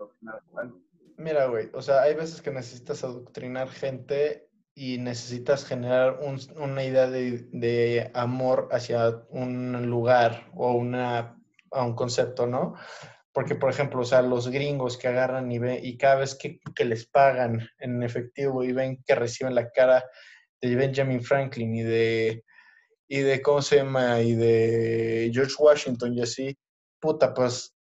Mira, 1.18 1.48
güey, 1.48 1.70
o 1.74 1.82
sea, 1.82 2.02
hay 2.04 2.16
veces 2.16 2.42
que 2.42 2.52
necesitas 2.52 3.04
adoctrinar 3.04 3.68
gente 3.70 4.50
y 4.74 4.98
necesitas 5.00 5.66
generar 5.66 6.20
un- 6.22 6.40
una 6.62 6.84
idea 6.84 7.08
de, 7.10 7.50
de 7.52 8.10
amor 8.14 8.70
hacia 8.72 9.10
un 9.30 9.90
lugar 9.90 10.50
o 10.54 10.72
una, 10.74 11.38
a 11.72 11.86
un 11.86 11.94
concepto, 11.96 12.48
¿no? 12.48 12.76
Porque, 13.34 13.56
por 13.56 13.70
ejemplo, 13.70 14.00
o 14.02 14.06
sea, 14.06 14.22
los 14.22 14.48
gringos 14.50 14.98
que 14.98 15.10
agarran 15.10 15.52
y 15.52 15.60
ven, 15.60 15.80
y 15.84 15.98
cada 15.98 16.16
vez 16.22 16.36
que, 16.36 16.62
que 16.74 16.86
les 16.86 17.06
pagan 17.06 17.68
en 17.80 18.02
efectivo 18.02 18.64
y 18.64 18.72
ven 18.72 19.04
que 19.06 19.16
reciben 19.16 19.56
la 19.56 19.70
cara 19.72 20.06
de 20.62 20.76
Benjamin 20.76 21.22
Franklin 21.22 21.76
y 21.76 21.84
de, 21.84 22.46
y 23.10 23.20
de, 23.22 23.42
¿cómo 23.42 23.62
se 23.62 23.78
llama? 23.78 24.22
Y 24.22 24.36
de 24.36 25.32
George 25.34 25.56
Washington 25.58 26.14
y 26.14 26.22
así, 26.22 26.58
puta, 27.02 27.34
pues 27.34 27.76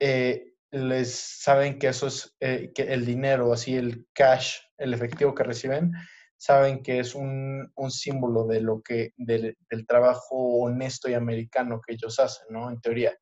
eh, 0.00 0.54
les 0.70 1.12
saben 1.14 1.78
que 1.78 1.88
eso 1.88 2.06
es, 2.06 2.34
eh, 2.40 2.72
el 2.76 3.04
dinero, 3.04 3.52
así 3.52 3.76
el 3.76 4.06
cash, 4.14 4.56
el 4.78 4.94
efectivo 4.94 5.34
que 5.34 5.44
reciben, 5.44 5.92
saben 6.38 6.82
que 6.82 6.98
es 7.00 7.14
un, 7.14 7.70
un 7.76 7.90
símbolo 7.90 8.46
de 8.46 8.62
lo 8.62 8.80
que, 8.82 9.12
del, 9.16 9.56
del 9.70 9.86
trabajo 9.86 10.36
honesto 10.62 11.08
y 11.08 11.14
americano 11.14 11.80
que 11.86 11.94
ellos 11.94 12.18
hacen, 12.18 12.46
¿no? 12.50 12.70
En 12.70 12.80
teoría. 12.80 13.16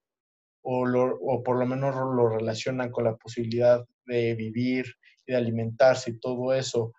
O, 0.63 0.87
lo, 0.87 1.17
o 1.21 1.43
por 1.43 1.59
lo 1.59 1.67
menos 1.67 1.95
lo 1.97 2.29
relacionan 2.29 2.91
con 2.91 3.05
la 3.05 3.17
posibilidad 3.17 3.85
de 4.07 4.35
vivir 4.35 4.87
y 5.27 5.33
de 5.33 5.39
alimentarse 5.39 6.13
y 6.13 6.21
todo 6.21 6.55
eso. 6.55 6.93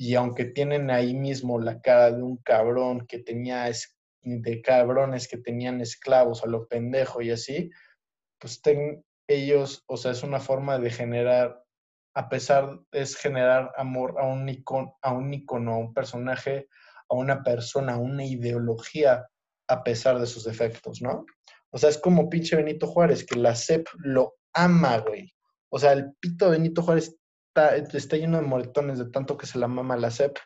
Y 0.00 0.14
aunque 0.14 0.44
tienen 0.44 0.92
ahí 0.92 1.12
mismo 1.12 1.58
la 1.58 1.80
cara 1.80 2.12
de 2.12 2.22
un 2.22 2.36
cabrón 2.36 3.04
que 3.08 3.18
tenía, 3.18 3.68
de 4.22 4.62
cabrones 4.62 5.26
que 5.26 5.38
tenían 5.38 5.80
esclavos 5.80 6.44
a 6.44 6.46
lo 6.46 6.68
pendejo 6.68 7.20
y 7.20 7.32
así, 7.32 7.68
pues 8.38 8.62
ten, 8.62 9.04
ellos, 9.26 9.82
o 9.88 9.96
sea, 9.96 10.12
es 10.12 10.22
una 10.22 10.38
forma 10.38 10.78
de 10.78 10.90
generar, 10.90 11.64
a 12.14 12.28
pesar, 12.28 12.78
es 12.92 13.16
generar 13.16 13.72
amor 13.76 14.14
a 14.20 14.26
un 14.28 14.48
icono, 14.48 14.96
a 15.02 15.12
un 15.12 15.34
icono, 15.34 15.74
a 15.74 15.78
un 15.78 15.92
personaje, 15.92 16.68
a 17.08 17.16
una 17.16 17.42
persona, 17.42 17.94
a 17.94 17.98
una 17.98 18.24
ideología, 18.24 19.26
a 19.66 19.82
pesar 19.82 20.20
de 20.20 20.26
sus 20.26 20.44
defectos, 20.44 21.02
¿no? 21.02 21.26
O 21.70 21.78
sea, 21.78 21.90
es 21.90 21.98
como 21.98 22.30
pinche 22.30 22.54
Benito 22.54 22.86
Juárez, 22.86 23.26
que 23.26 23.34
la 23.34 23.56
CEP 23.56 23.88
lo 24.04 24.36
ama, 24.52 24.98
güey. 24.98 25.34
O 25.70 25.78
sea, 25.80 25.90
el 25.90 26.12
pito 26.20 26.50
Benito 26.50 26.82
Juárez 26.82 27.18
está, 27.66 27.96
está 27.96 28.16
lleno 28.16 28.38
de 28.38 28.46
moretones 28.46 28.98
de 28.98 29.10
tanto 29.10 29.36
que 29.36 29.46
se 29.46 29.58
la 29.58 29.68
mama 29.68 29.96
la 29.96 30.10
CEP. 30.10 30.36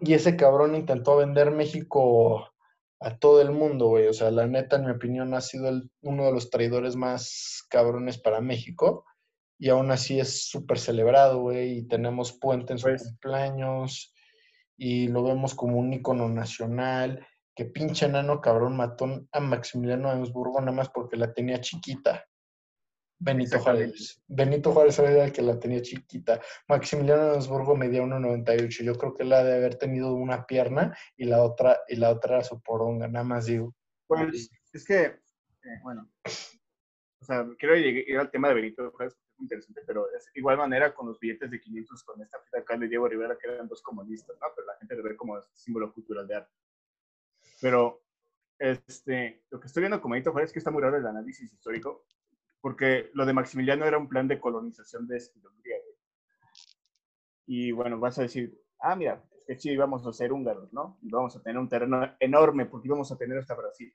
Y 0.00 0.14
ese 0.14 0.36
cabrón 0.36 0.74
intentó 0.74 1.16
vender 1.16 1.50
México 1.50 2.50
a 3.00 3.16
todo 3.18 3.40
el 3.40 3.50
mundo, 3.50 3.88
güey. 3.88 4.08
O 4.08 4.12
sea, 4.12 4.30
la 4.30 4.46
neta, 4.46 4.76
en 4.76 4.86
mi 4.86 4.90
opinión, 4.92 5.34
ha 5.34 5.40
sido 5.40 5.68
el, 5.68 5.90
uno 6.02 6.24
de 6.24 6.32
los 6.32 6.50
traidores 6.50 6.96
más 6.96 7.64
cabrones 7.70 8.18
para 8.18 8.40
México. 8.40 9.04
Y 9.58 9.68
aún 9.68 9.90
así 9.90 10.18
es 10.18 10.48
súper 10.48 10.78
celebrado, 10.78 11.40
güey. 11.40 11.78
Y 11.78 11.88
tenemos 11.88 12.32
puente 12.32 12.72
en 12.72 12.78
su 12.78 12.88
Pues- 12.88 13.04
cumpleaños. 13.04 14.12
Y 14.76 15.08
lo 15.08 15.22
vemos 15.22 15.54
como 15.54 15.78
un 15.78 15.92
ícono 15.92 16.28
nacional. 16.28 17.26
Que 17.54 17.66
pinche 17.66 18.06
enano 18.06 18.40
cabrón 18.40 18.76
mató 18.76 19.06
a 19.30 19.40
Maximiliano 19.40 20.10
de 20.10 20.18
Habsburgo 20.18 20.60
nada 20.60 20.72
más 20.72 20.88
porque 20.88 21.16
la 21.16 21.32
tenía 21.32 21.60
chiquita. 21.60 22.24
Benito. 23.18 23.58
Juárez. 23.58 24.22
Benito 24.26 24.72
Juárez 24.72 24.98
era 24.98 25.24
el 25.24 25.32
que 25.32 25.42
la 25.42 25.58
tenía 25.58 25.80
chiquita. 25.80 26.40
Maximiliano 26.68 27.24
de 27.24 27.36
Habsburgo 27.36 27.76
medía 27.76 28.02
1.98. 28.02 28.84
Yo 28.84 28.94
creo 28.96 29.14
que 29.14 29.22
él 29.22 29.32
ha 29.32 29.42
de 29.42 29.54
haber 29.54 29.76
tenido 29.76 30.14
una 30.14 30.46
pierna 30.46 30.96
y 31.16 31.24
la 31.24 31.42
otra, 31.42 31.80
y 31.88 31.96
la 31.96 32.10
otra 32.10 32.36
era 32.36 32.44
su 32.44 32.60
poronga, 32.60 33.08
nada 33.08 33.24
más 33.24 33.46
digo. 33.46 33.74
Pues 34.06 34.50
es 34.72 34.84
que, 34.84 35.02
eh, 35.04 35.80
bueno, 35.82 36.10
o 37.24 37.24
sea, 37.24 37.46
quiero 37.58 37.76
ir, 37.76 38.18
al 38.18 38.30
tema 38.30 38.48
de 38.48 38.54
Benito 38.54 38.90
Juárez, 38.90 39.14
es 39.14 39.38
muy 39.38 39.44
interesante, 39.46 39.80
pero 39.86 40.06
es 40.14 40.28
igual 40.34 40.58
manera 40.58 40.94
con 40.94 41.06
los 41.08 41.18
billetes 41.18 41.50
de 41.50 41.58
500 41.58 42.04
con 42.04 42.20
esta 42.20 42.38
fila 42.40 42.60
acá 42.60 42.76
de 42.76 42.88
Diego 42.88 43.08
Rivera, 43.08 43.38
que 43.40 43.48
eran 43.48 43.66
dos 43.66 43.80
comunistas, 43.80 44.36
¿no? 44.40 44.46
Pero 44.54 44.66
la 44.66 44.76
gente 44.76 44.94
lo 44.96 45.02
ve 45.02 45.16
como 45.16 45.40
símbolo 45.54 45.92
cultural 45.92 46.26
de 46.26 46.34
arte. 46.34 46.52
Pero, 47.62 48.02
este, 48.58 49.42
lo 49.50 49.58
que 49.58 49.68
estoy 49.68 49.80
viendo 49.80 50.02
con 50.02 50.10
Benito 50.10 50.32
Juárez 50.32 50.50
es 50.50 50.52
que 50.52 50.58
está 50.58 50.70
muy 50.70 50.82
raro 50.82 50.98
el 50.98 51.06
análisis 51.06 51.50
histórico, 51.50 52.04
porque 52.64 53.10
lo 53.12 53.26
de 53.26 53.34
Maximiliano 53.34 53.84
era 53.84 53.98
un 53.98 54.08
plan 54.08 54.26
de 54.26 54.40
colonización 54.40 55.06
de 55.06 55.16
Hungría, 55.36 55.76
güey. 55.84 55.96
Y 57.46 57.72
bueno, 57.72 58.00
vas 58.00 58.18
a 58.18 58.22
decir, 58.22 58.58
ah, 58.80 58.96
mira, 58.96 59.22
es 59.46 59.58
que 59.58 59.60
sí, 59.60 59.70
íbamos 59.72 60.06
a 60.06 60.14
ser 60.14 60.32
húngaros, 60.32 60.72
¿no? 60.72 60.98
Y 61.02 61.10
vamos 61.10 61.36
a 61.36 61.42
tener 61.42 61.58
un 61.58 61.68
terreno 61.68 62.16
enorme 62.18 62.64
porque 62.64 62.88
íbamos 62.88 63.12
a 63.12 63.18
tener 63.18 63.36
hasta 63.36 63.54
Brasil, 63.54 63.94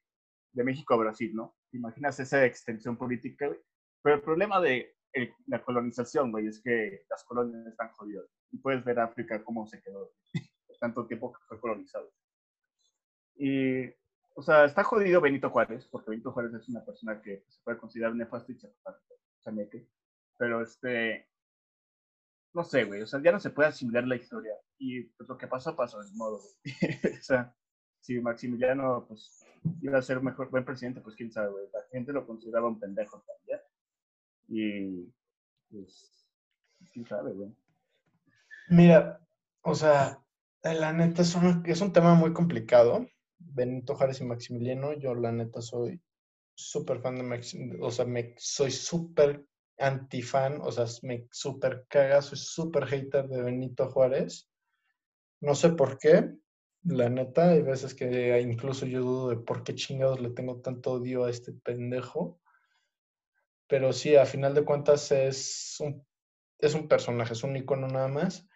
de 0.52 0.64
México 0.64 0.94
a 0.94 0.98
Brasil, 0.98 1.32
¿no? 1.34 1.58
¿Te 1.72 1.78
imaginas 1.78 2.20
esa 2.20 2.46
extensión 2.46 2.96
política, 2.96 3.48
güey? 3.48 3.60
Pero 4.04 4.18
el 4.18 4.22
problema 4.22 4.62
de 4.62 4.96
el- 5.14 5.34
la 5.48 5.64
colonización, 5.64 6.32
güey, 6.32 6.46
es 6.46 6.62
que 6.62 7.06
las 7.10 7.24
colonias 7.24 7.66
están 7.66 7.90
jodidas. 7.94 8.28
Y 8.52 8.60
puedes 8.60 8.86
ver 8.86 9.00
África 9.00 9.44
cómo 9.44 9.66
se 9.66 9.82
quedó 9.82 10.12
tanto 10.80 11.08
tiempo 11.08 11.32
que 11.32 11.40
fue 11.48 11.60
colonizado. 11.60 12.12
Y, 13.36 13.86
o 14.40 14.42
sea, 14.42 14.64
está 14.64 14.86
jodido 14.86 15.20
Benito 15.20 15.50
Juárez, 15.50 15.86
porque 15.92 16.12
Benito 16.12 16.32
Juárez 16.32 16.54
es 16.54 16.70
una 16.70 16.86
persona 16.86 17.22
que 17.22 17.44
se 17.50 17.62
puede 17.62 17.78
considerar 17.78 18.16
nefasto 18.16 18.54
y 18.54 18.58
chaneque. 19.42 19.86
Pero, 20.38 20.62
este, 20.62 21.28
no 22.54 22.64
sé, 22.64 22.86
güey, 22.86 23.02
o 23.02 23.06
sea, 23.06 23.22
ya 23.22 23.34
no 23.34 23.42
se 23.42 23.50
puede 23.50 23.68
asimilar 23.68 24.08
la 24.08 24.16
historia. 24.16 24.54
Y 24.78 25.04
pues 25.04 25.28
lo 25.28 25.38
que 25.38 25.48
pasó, 25.48 25.76
pasó, 25.76 26.02
de 26.02 26.10
modo, 26.14 26.40
güey. 26.40 26.56
o 27.20 27.22
sea, 27.22 27.54
si 28.00 28.18
Maximiliano, 28.22 29.06
pues, 29.10 29.46
iba 29.82 29.98
a 29.98 30.02
ser 30.02 30.22
mejor, 30.22 30.50
buen 30.50 30.64
presidente, 30.64 31.02
pues 31.02 31.18
quién 31.18 31.34
sabe, 31.34 31.50
güey. 31.50 31.66
La 31.74 31.84
gente 31.92 32.14
lo 32.14 32.26
consideraba 32.26 32.70
un 32.70 32.80
pendejo 32.80 33.22
también. 33.28 33.60
Y, 34.48 35.14
pues, 35.70 36.26
quién 36.94 37.06
sabe, 37.06 37.34
güey. 37.34 37.54
Mira, 38.70 39.20
o 39.64 39.76
sea, 39.76 40.24
la 40.64 40.94
neta 40.94 41.24
es 41.24 41.36
un, 41.36 41.62
es 41.66 41.82
un 41.82 41.92
tema 41.92 42.16
muy 42.16 42.32
complicado. 42.32 43.06
Benito 43.52 43.96
Juárez 43.96 44.22
y 44.22 44.26
Maximiliano, 44.26 44.94
yo 44.94 45.16
la 45.16 45.32
neta 45.32 45.62
soy 45.62 46.02
súper 46.54 47.02
fan 47.02 47.16
de 47.16 47.24
Maximiliano, 47.24 47.86
o 47.86 47.92
sea, 47.92 48.06
me, 48.06 48.36
soy 48.38 48.72
súper 48.72 49.46
antifan, 49.78 50.60
o 50.62 50.72
sea, 50.72 50.86
me 51.04 51.28
súper 51.32 51.86
caga, 51.88 52.22
soy 52.22 52.38
súper 52.38 52.86
hater 52.86 53.28
de 53.28 53.42
Benito 53.42 53.90
Juárez. 53.90 54.50
No 55.42 55.56
sé 55.56 55.70
por 55.70 55.98
qué, 55.98 56.34
la 56.84 57.10
neta, 57.10 57.50
hay 57.52 57.62
veces 57.62 57.94
que 57.94 58.40
incluso 58.42 58.86
yo 58.86 59.02
dudo 59.02 59.30
de 59.30 59.38
por 59.38 59.64
qué 59.64 59.76
chingados 59.76 60.20
le 60.20 60.30
tengo 60.30 60.62
tanto 60.62 60.94
odio 60.94 61.26
a 61.26 61.30
este 61.30 61.54
pendejo. 61.54 62.42
Pero 63.68 63.94
sí, 63.94 64.16
a 64.16 64.26
final 64.26 64.54
de 64.54 64.66
cuentas 64.66 65.12
es 65.12 65.78
un, 65.80 66.06
es 66.58 66.74
un 66.74 66.88
personaje, 66.88 67.34
es 67.34 67.44
un 67.44 67.56
icono 67.56 67.88
nada 67.88 68.08
más. 68.08 68.48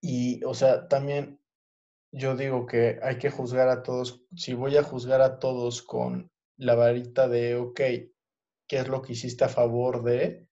Y, 0.00 0.42
o 0.44 0.54
sea, 0.54 0.86
también 0.86 1.37
yo 2.12 2.36
digo 2.36 2.66
que 2.66 2.98
hay 3.02 3.18
que 3.18 3.30
juzgar 3.30 3.68
a 3.68 3.82
todos, 3.82 4.22
si 4.34 4.54
voy 4.54 4.76
a 4.76 4.82
juzgar 4.82 5.20
a 5.20 5.38
todos 5.38 5.82
con 5.82 6.30
la 6.56 6.74
varita 6.74 7.28
de, 7.28 7.56
ok, 7.56 7.80
¿qué 8.68 8.78
es 8.78 8.88
lo 8.88 9.02
que 9.02 9.12
hiciste 9.12 9.44
a 9.44 9.48
favor 9.48 10.02
de? 10.02 10.46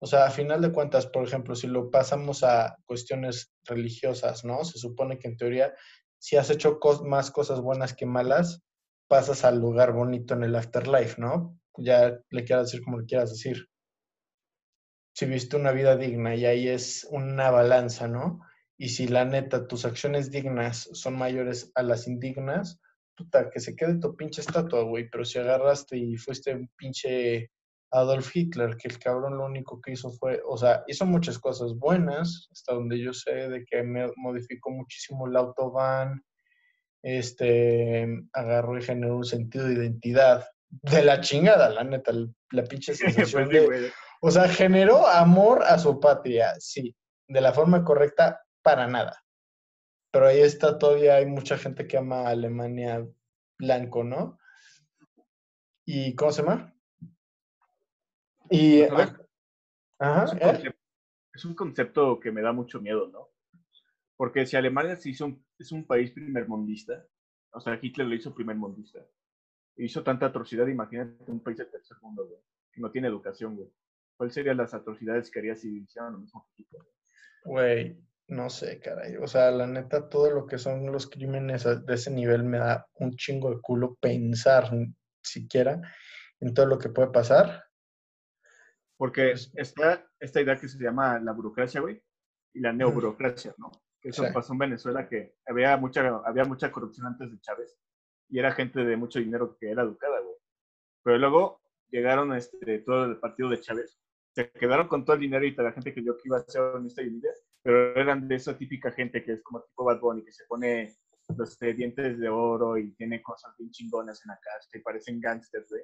O 0.00 0.06
sea, 0.06 0.26
a 0.26 0.30
final 0.30 0.60
de 0.60 0.72
cuentas, 0.72 1.06
por 1.06 1.24
ejemplo, 1.24 1.54
si 1.54 1.68
lo 1.68 1.90
pasamos 1.90 2.42
a 2.42 2.76
cuestiones 2.86 3.52
religiosas, 3.64 4.44
¿no? 4.44 4.64
Se 4.64 4.78
supone 4.78 5.18
que 5.18 5.28
en 5.28 5.36
teoría, 5.36 5.74
si 6.18 6.36
has 6.36 6.50
hecho 6.50 6.80
más 7.04 7.30
cosas 7.30 7.60
buenas 7.60 7.94
que 7.94 8.06
malas, 8.06 8.62
pasas 9.06 9.44
al 9.44 9.60
lugar 9.60 9.92
bonito 9.92 10.34
en 10.34 10.42
el 10.42 10.56
afterlife, 10.56 11.20
¿no? 11.20 11.56
Ya 11.76 12.18
le 12.30 12.44
quieras 12.44 12.66
decir 12.66 12.82
como 12.82 12.98
le 12.98 13.06
quieras 13.06 13.30
decir. 13.30 13.68
Si 15.14 15.26
viste 15.26 15.56
una 15.56 15.70
vida 15.72 15.96
digna 15.96 16.34
y 16.34 16.46
ahí 16.46 16.68
es 16.68 17.06
una 17.10 17.50
balanza, 17.50 18.08
¿no? 18.08 18.40
Y 18.82 18.88
si 18.88 19.06
la 19.06 19.24
neta 19.24 19.68
tus 19.68 19.84
acciones 19.84 20.32
dignas 20.32 20.90
son 20.92 21.16
mayores 21.16 21.70
a 21.76 21.84
las 21.84 22.08
indignas, 22.08 22.80
puta, 23.16 23.48
que 23.48 23.60
se 23.60 23.76
quede 23.76 24.00
tu 24.00 24.16
pinche 24.16 24.40
estatua, 24.40 24.82
güey. 24.82 25.08
Pero 25.08 25.24
si 25.24 25.38
agarraste 25.38 25.96
y 25.96 26.16
fuiste 26.16 26.52
un 26.52 26.68
pinche 26.76 27.52
Adolf 27.92 28.34
Hitler, 28.34 28.76
que 28.76 28.88
el 28.88 28.98
cabrón 28.98 29.38
lo 29.38 29.44
único 29.44 29.80
que 29.80 29.92
hizo 29.92 30.10
fue, 30.10 30.42
o 30.44 30.56
sea, 30.56 30.82
hizo 30.88 31.06
muchas 31.06 31.38
cosas 31.38 31.76
buenas, 31.76 32.48
hasta 32.50 32.74
donde 32.74 33.00
yo 33.00 33.12
sé, 33.12 33.48
de 33.50 33.64
que 33.64 33.84
me 33.84 34.10
modificó 34.16 34.70
muchísimo 34.70 35.28
el 35.28 35.36
autobahn, 35.36 36.20
este, 37.04 38.08
agarró 38.32 38.76
y 38.78 38.82
generó 38.82 39.18
un 39.18 39.24
sentido 39.24 39.68
de 39.68 39.74
identidad 39.74 40.44
de 40.70 41.04
la 41.04 41.20
chingada, 41.20 41.68
la 41.68 41.84
neta, 41.84 42.10
la 42.50 42.64
pinche 42.64 42.94
sensación 42.96 43.44
Pues 43.48 43.62
sí, 43.62 43.82
de, 43.84 43.92
o 44.22 44.30
sea, 44.32 44.48
generó 44.48 45.06
amor 45.06 45.62
a 45.62 45.78
su 45.78 46.00
patria, 46.00 46.56
sí, 46.58 46.96
de 47.28 47.40
la 47.40 47.52
forma 47.52 47.84
correcta, 47.84 48.40
para 48.62 48.86
nada. 48.86 49.24
Pero 50.10 50.26
ahí 50.26 50.40
está, 50.40 50.78
todavía 50.78 51.16
hay 51.16 51.26
mucha 51.26 51.56
gente 51.58 51.86
que 51.86 51.96
ama 51.96 52.22
a 52.22 52.30
Alemania 52.30 53.06
blanco, 53.58 54.04
¿no? 54.04 54.38
¿Y 55.84 56.14
cómo 56.14 56.32
se 56.32 56.42
llama? 56.42 56.74
Y... 58.50 58.82
A 58.82 58.94
ver, 58.94 59.28
Ajá, 59.98 60.24
es 60.24 60.32
un, 60.32 60.38
¿eh? 60.38 60.42
concepto, 60.42 60.78
es 61.34 61.44
un 61.44 61.54
concepto 61.54 62.20
que 62.20 62.32
me 62.32 62.42
da 62.42 62.52
mucho 62.52 62.80
miedo, 62.80 63.08
¿no? 63.08 63.28
Porque 64.16 64.46
si 64.46 64.56
Alemania 64.56 64.96
se 64.96 65.10
hizo 65.10 65.26
un- 65.26 65.44
es 65.58 65.72
un 65.72 65.86
país 65.86 66.10
primermundista, 66.10 67.06
o 67.52 67.60
sea, 67.60 67.78
Hitler 67.80 68.06
lo 68.06 68.14
hizo 68.14 68.34
primermundista, 68.34 69.00
hizo 69.76 70.02
tanta 70.02 70.26
atrocidad, 70.26 70.66
imagínate 70.66 71.30
un 71.30 71.40
país 71.42 71.56
del 71.58 71.70
tercer 71.70 71.96
mundo, 72.02 72.26
güey, 72.26 72.40
que 72.72 72.80
no 72.80 72.90
tiene 72.90 73.08
educación, 73.08 73.56
güey. 73.56 73.72
¿Cuáles 74.16 74.34
serían 74.34 74.56
las 74.58 74.74
atrocidades 74.74 75.30
que 75.30 75.38
haría 75.38 75.56
si 75.56 75.78
hicieran 75.78 76.12
lo 76.12 76.18
mismo 76.18 76.46
que 76.54 76.62
Hitler? 76.62 76.82
Güey, 77.44 77.98
no 78.28 78.48
sé, 78.50 78.80
caray. 78.80 79.16
O 79.16 79.26
sea, 79.26 79.50
la 79.50 79.66
neta, 79.66 80.08
todo 80.08 80.30
lo 80.30 80.46
que 80.46 80.58
son 80.58 80.90
los 80.90 81.08
crímenes 81.08 81.64
de 81.64 81.94
ese 81.94 82.10
nivel 82.10 82.44
me 82.44 82.58
da 82.58 82.86
un 82.94 83.14
chingo 83.16 83.50
de 83.50 83.60
culo 83.60 83.96
pensar 84.00 84.70
siquiera 85.22 85.80
en 86.40 86.54
todo 86.54 86.66
lo 86.66 86.78
que 86.78 86.88
puede 86.88 87.08
pasar. 87.08 87.64
Porque 88.96 89.32
está 89.54 90.06
esta 90.20 90.40
idea 90.40 90.56
que 90.56 90.68
se 90.68 90.78
llama 90.78 91.18
la 91.20 91.32
burocracia, 91.32 91.80
güey, 91.80 92.02
y 92.54 92.60
la 92.60 92.72
neoburocracia, 92.72 93.54
¿no? 93.58 93.70
Que 94.00 94.10
eso 94.10 94.24
Sí. 94.24 94.32
pasó 94.32 94.52
en 94.52 94.58
Venezuela, 94.60 95.08
que 95.08 95.34
había 95.46 95.76
mucha, 95.76 96.06
había 96.24 96.44
mucha 96.44 96.70
corrupción 96.70 97.06
antes 97.06 97.30
de 97.30 97.40
Chávez, 97.40 97.76
y 98.28 98.38
era 98.38 98.52
gente 98.52 98.84
de 98.84 98.96
mucho 98.96 99.18
dinero 99.18 99.56
que 99.58 99.70
era 99.70 99.82
educada, 99.82 100.20
güey. 100.20 100.36
Pero 101.02 101.18
luego 101.18 101.60
llegaron 101.90 102.32
este, 102.34 102.78
todo 102.80 103.04
el 103.04 103.18
partido 103.18 103.48
de 103.48 103.60
Chávez, 103.60 103.98
se 104.34 104.50
quedaron 104.50 104.88
con 104.88 105.04
todo 105.04 105.14
el 105.14 105.22
dinero 105.22 105.44
y 105.44 105.54
toda 105.54 105.68
la 105.68 105.74
gente 105.74 105.92
que 105.92 106.02
yo 106.04 106.16
que 106.16 106.22
iba 106.28 106.38
a 106.38 106.44
ser 106.44 106.62
honesta 106.62 107.02
y 107.02 107.10
líder, 107.10 107.34
pero 107.62 107.96
eran 107.96 108.26
de 108.26 108.34
esa 108.34 108.56
típica 108.56 108.90
gente 108.90 109.22
que 109.22 109.32
es 109.32 109.42
como 109.42 109.62
tipo 109.62 109.84
Bad 109.84 110.00
Bunny, 110.00 110.24
que 110.24 110.32
se 110.32 110.44
pone 110.46 110.96
los 111.36 111.50
este, 111.50 111.74
dientes 111.74 112.18
de 112.18 112.28
oro 112.28 112.76
y 112.76 112.92
tiene 112.92 113.22
cosas 113.22 113.54
bien 113.56 113.70
chingonas 113.70 114.24
en 114.24 114.30
la 114.30 114.40
casa, 114.40 114.68
que 114.72 114.80
parecen 114.80 115.20
gangsters, 115.20 115.70
güey. 115.70 115.82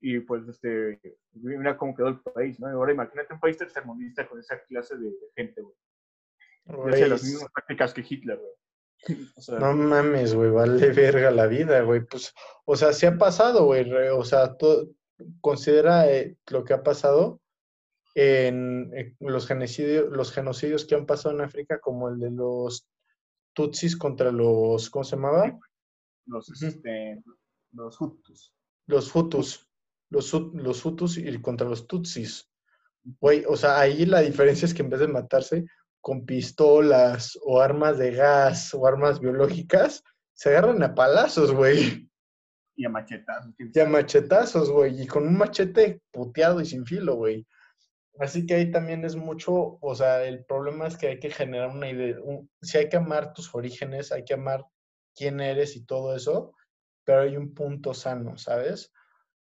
Y 0.00 0.20
pues, 0.20 0.46
este, 0.48 1.00
mira 1.34 1.76
cómo 1.76 1.94
quedó 1.94 2.08
el 2.08 2.20
país, 2.20 2.58
¿no? 2.58 2.68
Y 2.68 2.72
ahora 2.72 2.92
imagínate 2.92 3.34
un 3.34 3.40
país 3.40 3.56
tercermundista 3.56 4.28
con 4.28 4.40
esa 4.40 4.60
clase 4.64 4.96
de 4.96 5.12
gente, 5.36 5.62
güey. 5.62 5.76
Y 6.66 6.94
hace 6.94 7.08
las 7.08 7.22
mismas 7.22 7.52
prácticas 7.52 7.94
que 7.94 8.04
Hitler, 8.08 8.38
güey. 8.38 9.28
O 9.36 9.40
sea, 9.40 9.58
No 9.58 9.74
mames, 9.74 10.34
güey, 10.34 10.50
vale 10.50 10.90
verga 10.92 11.30
la 11.30 11.46
vida, 11.46 11.82
güey. 11.82 12.00
Pues, 12.04 12.34
o 12.64 12.76
sea, 12.76 12.92
sí 12.92 13.06
ha 13.06 13.16
pasado, 13.16 13.66
güey. 13.66 13.88
O 14.10 14.24
sea, 14.24 14.56
tú 14.56 14.96
considera 15.40 16.10
eh, 16.10 16.36
lo 16.50 16.64
que 16.64 16.74
ha 16.74 16.82
pasado 16.82 17.40
en, 18.14 19.16
los 19.20 19.46
genocidios, 19.46 20.10
los 20.10 20.32
genocidios 20.32 20.84
que 20.84 20.94
han 20.94 21.06
pasado 21.06 21.34
en 21.34 21.42
África, 21.42 21.80
como 21.80 22.08
el 22.08 22.18
de 22.18 22.30
los 22.30 22.86
Tutsis 23.54 23.96
contra 23.96 24.32
los, 24.32 24.90
¿cómo 24.90 25.04
se 25.04 25.16
llamaba? 25.16 25.58
los, 26.26 26.62
este, 26.62 27.22
los 27.72 28.00
Hutus. 28.00 28.54
Los 28.86 29.14
Hutus. 29.14 29.68
Los, 30.10 30.32
los 30.32 30.84
Hutus 30.84 31.18
y 31.18 31.40
contra 31.40 31.68
los 31.68 31.86
Tutsis. 31.86 32.48
Güey, 33.20 33.44
o 33.48 33.56
sea, 33.56 33.80
ahí 33.80 34.04
la 34.06 34.20
diferencia 34.20 34.66
es 34.66 34.74
que 34.74 34.82
en 34.82 34.90
vez 34.90 35.00
de 35.00 35.08
matarse 35.08 35.64
con 36.00 36.26
pistolas 36.26 37.38
o 37.44 37.60
armas 37.60 37.98
de 37.98 38.12
gas 38.12 38.74
o 38.74 38.86
armas 38.86 39.20
biológicas, 39.20 40.02
se 40.34 40.50
agarran 40.50 40.82
a 40.82 40.94
palazos, 40.94 41.52
güey. 41.52 42.10
Y 42.74 42.84
a 42.84 42.88
machetazos. 42.88 43.54
Y 43.58 43.78
a 43.78 43.86
machetazos, 43.86 44.70
güey, 44.70 45.02
y 45.02 45.06
con 45.06 45.26
un 45.26 45.36
machete 45.36 46.02
puteado 46.10 46.60
y 46.60 46.66
sin 46.66 46.84
filo, 46.84 47.16
güey. 47.16 47.46
Así 48.18 48.46
que 48.46 48.54
ahí 48.54 48.70
también 48.70 49.04
es 49.04 49.16
mucho, 49.16 49.78
o 49.80 49.94
sea, 49.94 50.24
el 50.24 50.44
problema 50.44 50.86
es 50.86 50.96
que 50.96 51.08
hay 51.08 51.18
que 51.20 51.30
generar 51.30 51.70
una 51.70 51.88
idea, 51.90 52.16
un- 52.22 52.50
si 52.60 52.78
hay 52.78 52.88
que 52.88 52.96
amar 52.98 53.32
tus 53.32 53.54
orígenes, 53.54 54.12
hay 54.12 54.24
que 54.24 54.34
amar 54.34 54.66
quién 55.14 55.40
eres 55.40 55.76
y 55.76 55.84
todo 55.86 56.14
eso, 56.14 56.52
pero 57.04 57.22
hay 57.22 57.36
un 57.36 57.54
punto 57.54 57.94
sano, 57.94 58.36
¿sabes? 58.38 58.92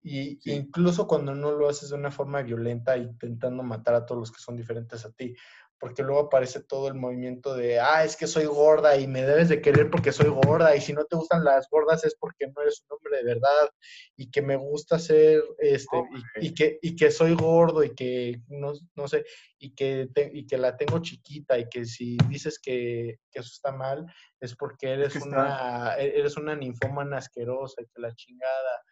Y 0.03 0.39
Sí. 0.41 0.51
incluso 0.53 1.07
cuando 1.07 1.35
no 1.35 1.51
lo 1.51 1.69
haces 1.69 1.89
de 1.89 1.95
una 1.95 2.11
forma 2.11 2.41
violenta, 2.43 2.97
intentando 2.97 3.63
matar 3.63 3.95
a 3.95 4.05
todos 4.05 4.19
los 4.21 4.31
que 4.31 4.39
son 4.39 4.57
diferentes 4.57 5.05
a 5.05 5.11
ti, 5.11 5.35
porque 5.81 6.03
luego 6.03 6.21
aparece 6.21 6.61
todo 6.61 6.87
el 6.87 6.93
movimiento 6.93 7.55
de, 7.55 7.79
ah, 7.79 8.03
es 8.05 8.15
que 8.15 8.27
soy 8.27 8.45
gorda 8.45 8.95
y 8.97 9.07
me 9.07 9.23
debes 9.23 9.49
de 9.49 9.61
querer 9.61 9.89
porque 9.89 10.11
soy 10.11 10.29
gorda, 10.29 10.75
y 10.75 10.79
si 10.79 10.93
no 10.93 11.03
te 11.05 11.15
gustan 11.15 11.43
las 11.43 11.67
gordas 11.71 12.03
es 12.05 12.15
porque 12.15 12.45
no 12.47 12.61
eres 12.61 12.83
un 12.87 12.95
hombre 12.95 13.17
de 13.17 13.23
verdad, 13.23 13.69
y 14.15 14.29
que 14.29 14.43
me 14.43 14.55
gusta 14.57 14.99
ser, 14.99 15.43
este, 15.57 15.97
y, 16.39 16.45
y 16.47 16.53
que, 16.53 16.77
y 16.83 16.95
que 16.95 17.09
soy 17.09 17.33
gordo, 17.33 17.83
y 17.83 17.95
que, 17.95 18.39
no, 18.47 18.73
no 18.95 19.07
sé, 19.07 19.25
y 19.57 19.73
que, 19.73 20.07
te- 20.13 20.29
y 20.31 20.45
que 20.45 20.59
la 20.59 20.77
tengo 20.77 20.99
chiquita, 20.99 21.57
y 21.57 21.67
que 21.67 21.85
si 21.85 22.15
dices 22.29 22.59
que, 22.59 23.17
que 23.31 23.39
eso 23.39 23.49
está 23.51 23.71
mal, 23.71 24.05
es 24.39 24.55
porque 24.55 24.91
eres 24.93 25.15
una, 25.15 25.95
e- 25.97 26.19
eres 26.19 26.37
una 26.37 26.55
ninfómana 26.55 27.17
asquerosa, 27.17 27.81
y 27.81 27.85
que 27.87 28.01
la 28.01 28.13
chingada, 28.13 28.83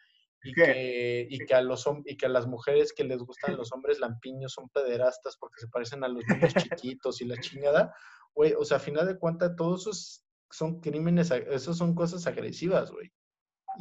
y 0.43 0.53
que- 0.53 1.27
y 1.29 1.39
que 1.45 1.53
a 1.53 1.61
los 1.61 1.85
y 2.05 2.15
que 2.17 2.25
a 2.25 2.29
las 2.29 2.47
mujeres 2.47 2.93
que 2.93 3.03
les 3.03 3.19
gustan 3.19 3.57
los 3.57 3.71
hombres 3.73 3.99
lampiños 3.99 4.53
son 4.53 4.69
pederastas 4.69 5.37
porque 5.37 5.59
se 5.59 5.67
parecen 5.67 6.03
a 6.03 6.07
los 6.07 6.23
niños 6.27 6.53
chiquitos 6.55 7.21
y 7.21 7.25
la 7.25 7.37
chingada, 7.37 7.93
güey, 8.33 8.53
o 8.57 8.63
sea, 8.63 8.77
a 8.77 8.79
final 8.79 9.05
de 9.07 9.17
cuentas, 9.19 9.55
todos 9.55 9.81
esos 9.81 10.25
son 10.49 10.79
crímenes, 10.79 11.31
esos 11.31 11.77
son 11.77 11.93
cosas 11.93 12.25
agresivas, 12.25 12.91
güey. 12.91 13.11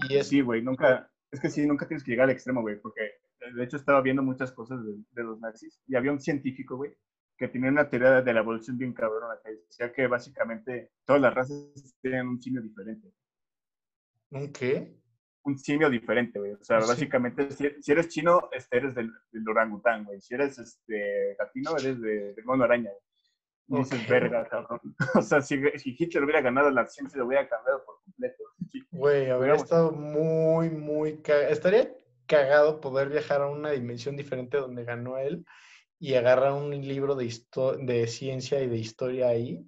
Y 0.09 0.16
es, 0.16 0.28
Sí, 0.28 0.40
güey, 0.40 0.62
nunca, 0.62 1.10
es 1.30 1.40
que 1.40 1.48
sí, 1.48 1.66
nunca 1.66 1.86
tienes 1.86 2.05
que 2.05 2.10
llegar 2.10 2.24
al 2.24 2.30
extremo, 2.30 2.60
güey, 2.60 2.80
porque 2.80 3.02
eh, 3.05 3.55
de 3.55 3.64
hecho 3.64 3.76
estaba 3.76 4.01
viendo 4.02 4.22
muchas 4.22 4.52
cosas 4.52 4.85
de, 4.85 4.94
de 5.12 5.22
los 5.22 5.39
nazis 5.40 5.80
y 5.86 5.97
había 5.97 6.12
un 6.12 6.20
científico, 6.20 6.76
güey, 6.76 6.93
que 7.36 7.48
tenía 7.48 7.70
una 7.70 7.89
teoría 7.89 8.20
de 8.20 8.35
la 8.35 8.40
evolución 8.40 8.76
bien 8.76 8.93
cabrona, 8.93 9.39
que 9.44 9.52
decía 9.52 9.93
que 9.93 10.09
básicamente 10.09 10.90
todas 11.05 11.22
las 11.22 11.32
razas 11.32 11.70
tienen 12.02 12.26
un 12.26 12.43
simio 12.43 12.60
diferente. 12.60 13.12
¿un 14.30 14.52
qué? 14.52 14.98
Un 15.49 15.59
simio 15.59 15.89
diferente, 15.89 16.39
güey. 16.39 16.53
O 16.53 16.62
sea, 16.62 16.81
Sí. 16.81 16.89
básicamente, 16.89 17.51
si, 17.51 17.70
si 17.81 17.93
eres 17.93 18.09
chino, 18.09 18.49
este, 18.53 18.77
eres 18.77 18.95
del, 18.95 19.11
del 19.33 19.49
orangután, 19.49 20.05
güey. 20.05 20.20
Si 20.20 20.35
eres 20.35 20.59
este, 20.59 21.35
latino, 21.39 21.70
eres 21.77 22.01
de- 22.01 22.35
del 22.35 22.45
mono 22.45 22.65
araña, 22.65 22.91
güey. 22.91 23.03
Y 23.81 23.83
dices, 23.85 24.03
Ok. 24.03 24.09
verga, 24.11 24.49
cabrón. 24.49 24.81
O 25.23 25.23
sea, 25.23 25.41
si, 25.43 25.61
si 25.79 25.97
Hitler 25.99 26.25
hubiera 26.25 26.41
ganado 26.41 26.70
la 26.70 26.87
ciencia, 26.87 27.19
lo 27.19 27.27
hubiera 27.27 27.49
cambiado 27.49 27.85
por 27.85 27.97
completo. 28.03 28.43
Güey, 28.91 29.31
habría 29.31 29.53
Digamos. 29.55 29.62
estado 29.62 29.93
muy, 29.93 30.70
muy. 30.70 31.20
Estaría 31.49 31.93
cagado 32.27 32.81
poder 32.81 33.09
viajar 33.09 33.41
a 33.43 33.49
una 33.51 33.70
dimensión 33.70 34.16
diferente 34.16 34.57
donde 34.59 34.85
ganó 34.85 35.16
él 35.19 35.45
y 35.99 36.15
agarrar 36.15 36.53
un 36.53 36.70
libro 36.70 37.15
de, 37.15 37.33
de 37.81 38.07
ciencia 38.07 38.62
y 38.62 38.69
de 38.69 38.77
historia 38.77 39.29
ahí 39.29 39.65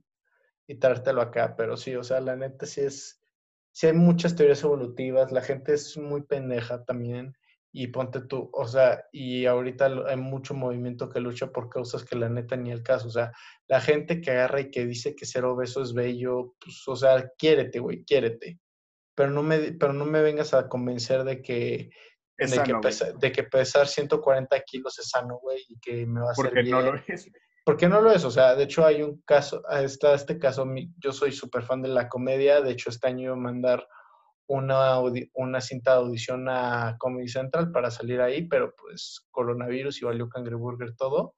y 0.67 0.75
traértelo 0.77 1.21
acá. 1.23 1.55
Pero 1.57 1.77
sí, 1.77 1.95
o 1.97 2.05
sea, 2.05 2.21
la 2.21 2.37
neta 2.37 2.65
sí 2.67 2.81
es, 2.83 3.20
sí 3.81 3.87
hay 3.87 3.95
muchas 3.95 4.37
teorías 4.37 4.63
evolutivas, 4.63 5.33
la 5.33 5.41
gente 5.41 5.73
es 5.73 5.97
muy 5.97 6.23
pendeja 6.23 6.85
también. 6.85 7.33
Y 7.73 7.87
ponte 7.87 8.21
tú, 8.21 8.51
o 8.53 8.67
sea, 8.67 9.05
y 9.13 9.47
ahorita 9.47 9.87
hay 10.09 10.17
mucho 10.17 10.55
movimiento 10.55 11.09
que 11.09 11.21
lucha 11.21 11.53
por 11.53 11.69
causas 11.71 12.05
que 12.05 12.17
la 12.17 12.29
neta 12.29 12.57
ni 12.57 12.71
el 12.73 12.83
caso. 12.83 13.07
O 13.07 13.11
sea, 13.13 13.33
la 13.69 13.81
gente 13.81 14.21
que 14.21 14.33
agarra 14.33 14.61
y 14.61 14.71
que 14.71 14.85
dice 14.85 15.15
que 15.15 15.25
ser 15.25 15.45
obeso 15.45 15.81
es 15.83 15.95
bello, 15.95 16.57
pues, 16.61 16.83
o 16.89 16.97
sea, 16.97 17.31
quiérete, 17.39 17.79
güey, 17.79 18.05
quiérete 18.05 18.59
pero 19.15 19.31
no 19.33 19.43
me, 19.43 19.73
pero 19.73 19.93
no 19.93 20.05
me 20.07 20.23
vengas 20.23 20.55
a 20.55 20.67
convencer 20.69 21.25
de 21.25 21.43
que, 21.43 21.91
de, 22.39 22.47
que 22.47 22.49
sano, 22.49 22.81
güey. 22.81 22.81
pesa- 22.81 23.13
de 23.13 23.33
que 23.33 23.43
pesar 23.45 23.87
140 23.87 24.59
kilos 24.61 24.99
es 24.99 25.11
sano, 25.11 25.39
güey, 25.43 25.63
y 25.69 25.79
que 25.79 26.07
me 26.07 26.21
va 26.21 26.29
a 26.29 26.33
hacer 26.33 26.47
Porque 26.47 26.63
bien. 26.63 26.71
no 26.75 26.81
lo 26.83 27.01
es. 27.07 27.31
Porque 27.71 27.89
no 27.89 28.01
lo 28.01 28.11
es, 28.11 28.25
o 28.25 28.33
sea, 28.33 28.57
de 28.57 28.65
hecho 28.65 28.85
hay 28.85 29.01
un 29.01 29.23
caso, 29.23 29.63
está 29.71 30.13
este 30.15 30.41
caso, 30.41 30.67
yo 30.99 31.13
soy 31.13 31.31
súper 31.31 31.63
fan 31.63 31.81
de 31.83 31.89
la 31.89 32.09
comedia, 32.09 32.61
de 32.61 32.73
hecho 32.73 32.91
este 32.91 33.07
año 33.07 33.27
iba 33.27 33.35
a 33.35 33.37
mandar 33.37 33.87
una, 34.49 34.99
una 35.35 35.61
cinta 35.61 35.93
de 35.93 35.99
audición 35.99 36.49
a 36.49 36.97
Comedy 36.99 37.29
Central 37.29 37.71
para 37.71 37.93
salir 37.93 38.21
ahí, 38.21 38.49
pero 38.49 38.75
pues 38.75 39.25
coronavirus 39.31 40.03
y 40.03 40.05
valió 40.05 40.29
Cangreburger 40.29 40.97
todo. 40.97 41.37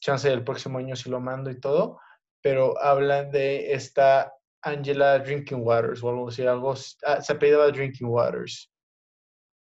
Chance 0.00 0.28
del 0.28 0.42
próximo 0.42 0.78
año 0.78 0.96
si 0.96 1.08
lo 1.08 1.20
mando 1.20 1.52
y 1.52 1.60
todo, 1.60 2.00
pero 2.42 2.76
hablan 2.82 3.30
de 3.30 3.74
esta 3.74 4.34
Angela 4.60 5.20
Drinking 5.20 5.62
Waters 5.62 6.02
o 6.02 6.08
algo 6.08 6.30
así, 6.30 6.44
algo, 6.44 6.74
ah, 7.06 7.20
se 7.20 7.32
apellidaba 7.32 7.70
Drinking 7.70 8.08
Waters, 8.08 8.72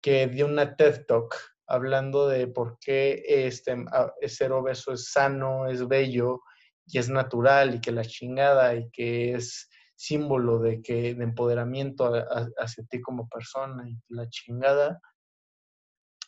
que 0.03 0.27
dio 0.27 0.47
una 0.47 0.75
TED 0.75 1.07
Talk 1.07 1.56
hablando 1.67 2.29
de 2.29 2.47
por 2.47 2.79
qué 2.81 3.23
este, 3.27 3.73
a- 3.93 4.13
ser 4.29 4.53
obeso 4.53 4.93
es 4.93 5.11
sano, 5.11 5.67
es 5.69 5.87
bello 5.89 6.41
y 6.87 6.99
es 6.99 7.09
natural 7.09 7.75
y 7.75 7.81
que 7.81 7.93
la 7.93 8.05
chingada 8.05 8.75
y 8.75 8.89
que 8.91 9.35
es 9.35 9.69
símbolo 9.97 10.59
de 10.59 10.83
que 10.83 11.15
de 11.15 11.25
empoderamiento 11.25 12.07
a- 12.15 12.21
a- 12.21 12.49
hacia 12.59 12.85
ti 12.85 13.01
como 13.01 13.29
persona 13.29 13.89
y 13.89 13.97
la 14.09 14.29
chingada. 14.29 15.01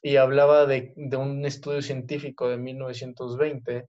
Y 0.02 0.16
hablaba 0.16 0.66
de, 0.66 0.92
de 0.96 1.16
un 1.16 1.44
estudio 1.44 1.82
científico 1.82 2.48
de 2.48 2.56
1920 2.56 3.88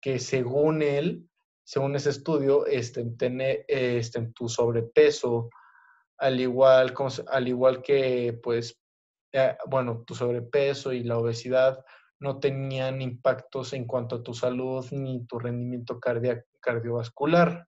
que 0.00 0.18
según 0.20 0.82
él, 0.82 1.28
según 1.64 1.96
ese 1.96 2.10
estudio, 2.10 2.66
este, 2.66 3.04
tener, 3.18 3.64
este, 3.68 4.28
tu 4.32 4.48
sobrepeso, 4.48 5.50
al 6.18 6.40
igual, 6.40 6.94
al 7.28 7.48
igual 7.48 7.82
que, 7.82 8.38
pues, 8.42 8.80
eh, 9.32 9.56
bueno, 9.66 10.04
tu 10.06 10.14
sobrepeso 10.14 10.92
y 10.92 11.02
la 11.04 11.18
obesidad 11.18 11.84
no 12.20 12.40
tenían 12.40 13.00
impactos 13.00 13.72
en 13.72 13.86
cuanto 13.86 14.16
a 14.16 14.22
tu 14.22 14.34
salud 14.34 14.84
ni 14.90 15.24
tu 15.26 15.38
rendimiento 15.38 16.00
cardiovascular. 16.60 17.66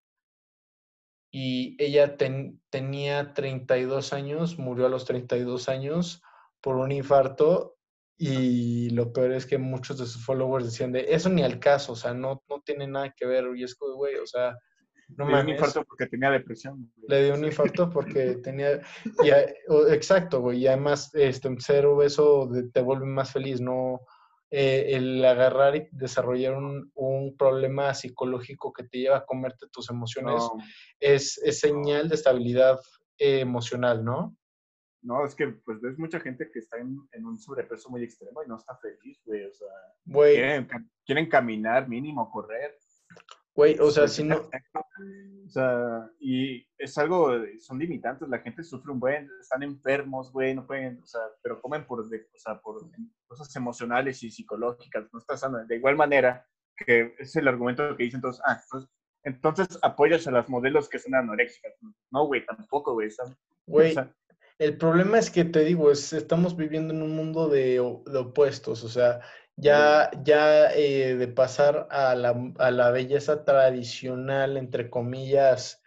Y 1.32 1.76
ella 1.82 2.16
ten- 2.16 2.60
tenía 2.70 3.32
32 3.34 4.12
años, 4.12 4.58
murió 4.58 4.86
a 4.86 4.88
los 4.88 5.04
32 5.04 5.68
años 5.68 6.22
por 6.60 6.76
un 6.76 6.90
infarto 6.90 7.76
y 8.18 8.90
lo 8.90 9.12
peor 9.12 9.32
es 9.32 9.46
que 9.46 9.56
muchos 9.56 9.98
de 9.98 10.06
sus 10.06 10.24
followers 10.24 10.64
decían 10.66 10.92
de 10.92 11.06
eso 11.14 11.28
ni 11.30 11.42
al 11.42 11.58
caso, 11.60 11.92
o 11.92 11.96
sea, 11.96 12.12
no, 12.12 12.42
no 12.48 12.60
tiene 12.60 12.86
nada 12.86 13.14
que 13.16 13.26
ver, 13.26 13.44
y 13.56 13.62
es 13.62 13.76
güey, 13.78 14.16
o 14.16 14.26
sea, 14.26 14.58
no 15.16 15.26
Le 15.26 15.32
dio 15.32 15.42
un 15.42 15.48
infarto 15.50 15.84
porque 15.84 16.06
tenía 16.06 16.30
depresión. 16.30 16.92
güey. 16.96 17.08
Le 17.08 17.24
dio 17.24 17.34
un 17.34 17.44
infarto 17.44 17.90
porque 17.90 18.36
tenía, 18.42 18.80
y 19.22 19.30
exacto, 19.92 20.40
güey, 20.40 20.60
y 20.60 20.66
además 20.66 21.10
este, 21.14 21.54
ser 21.60 21.86
obeso 21.86 22.48
te 22.72 22.80
vuelve 22.80 23.06
más 23.06 23.32
feliz, 23.32 23.60
¿no? 23.60 24.00
Eh, 24.52 24.96
el 24.96 25.24
agarrar 25.24 25.76
y 25.76 25.88
desarrollar 25.92 26.56
un, 26.56 26.90
un 26.94 27.36
problema 27.36 27.94
psicológico 27.94 28.72
que 28.72 28.82
te 28.82 28.98
lleva 28.98 29.18
a 29.18 29.24
comerte 29.24 29.68
tus 29.70 29.88
emociones 29.90 30.34
No, 30.34 30.54
es, 30.98 31.38
es 31.44 31.60
señal 31.60 32.08
de 32.08 32.16
estabilidad 32.16 32.80
eh, 33.16 33.40
emocional, 33.40 34.04
¿no? 34.04 34.36
no, 35.02 35.24
es 35.24 35.34
que 35.34 35.48
pues 35.48 35.80
ves 35.80 35.98
mucha 35.98 36.20
gente 36.20 36.50
que 36.52 36.58
está 36.58 36.78
en, 36.78 36.98
en 37.12 37.24
un 37.24 37.38
sobrepeso 37.38 37.88
muy 37.90 38.02
extremo 38.02 38.42
y 38.42 38.48
no 38.48 38.56
está 38.56 38.76
feliz, 38.76 39.20
güey. 39.24 39.44
O 39.44 39.54
sea, 39.54 39.68
Güey, 40.04 40.34
quieren, 40.34 40.68
quieren 41.04 41.28
caminar 41.28 41.88
mínimo, 41.88 42.30
correr. 42.30 42.76
Güey, 43.54 43.78
o 43.78 43.90
sea, 43.90 44.08
si 44.08 44.24
no, 44.24 44.36
O 45.46 45.48
sea, 45.48 46.08
y 46.20 46.64
es 46.78 46.96
algo, 46.98 47.32
son 47.58 47.78
limitantes, 47.78 48.28
la 48.28 48.38
gente 48.38 48.62
sufre 48.62 48.92
un 48.92 49.00
buen, 49.00 49.28
están 49.40 49.62
enfermos, 49.62 50.32
güey, 50.32 50.54
no 50.54 50.66
pueden, 50.66 51.00
o 51.02 51.06
sea, 51.06 51.20
pero 51.42 51.60
comen 51.60 51.86
por, 51.86 52.08
de- 52.08 52.28
o 52.34 52.38
sea, 52.38 52.60
por 52.60 52.80
cosas 53.26 53.54
emocionales 53.56 54.22
y 54.22 54.30
psicológicas, 54.30 55.06
no 55.12 55.18
está 55.18 55.36
sano. 55.36 55.64
De 55.66 55.76
igual 55.76 55.96
manera, 55.96 56.46
que 56.76 57.14
es 57.18 57.34
el 57.36 57.48
argumento 57.48 57.96
que 57.96 58.04
dicen 58.04 58.20
todos, 58.20 58.40
ah, 58.46 58.60
pues, 58.70 58.86
entonces 59.24 59.66
apoyas 59.82 60.26
a 60.28 60.30
las 60.30 60.48
modelos 60.48 60.88
que 60.88 60.98
son 60.98 61.14
anoréxicas. 61.14 61.72
No, 62.10 62.26
güey, 62.26 62.46
tampoco, 62.46 62.94
güey. 62.94 63.08
güey, 63.66 63.90
o 63.90 63.94
sea, 63.94 64.14
El 64.58 64.78
problema 64.78 65.18
es 65.18 65.30
que 65.30 65.44
te 65.44 65.64
digo, 65.64 65.90
es, 65.90 66.12
estamos 66.12 66.56
viviendo 66.56 66.94
en 66.94 67.02
un 67.02 67.16
mundo 67.16 67.48
de, 67.48 67.72
de 68.06 68.18
opuestos, 68.18 68.84
o 68.84 68.88
sea, 68.88 69.20
ya, 69.60 70.10
ya 70.22 70.72
eh, 70.74 71.16
de 71.16 71.28
pasar 71.28 71.86
a 71.90 72.14
la, 72.14 72.34
a 72.58 72.70
la 72.70 72.90
belleza 72.90 73.44
tradicional, 73.44 74.56
entre 74.56 74.90
comillas, 74.90 75.82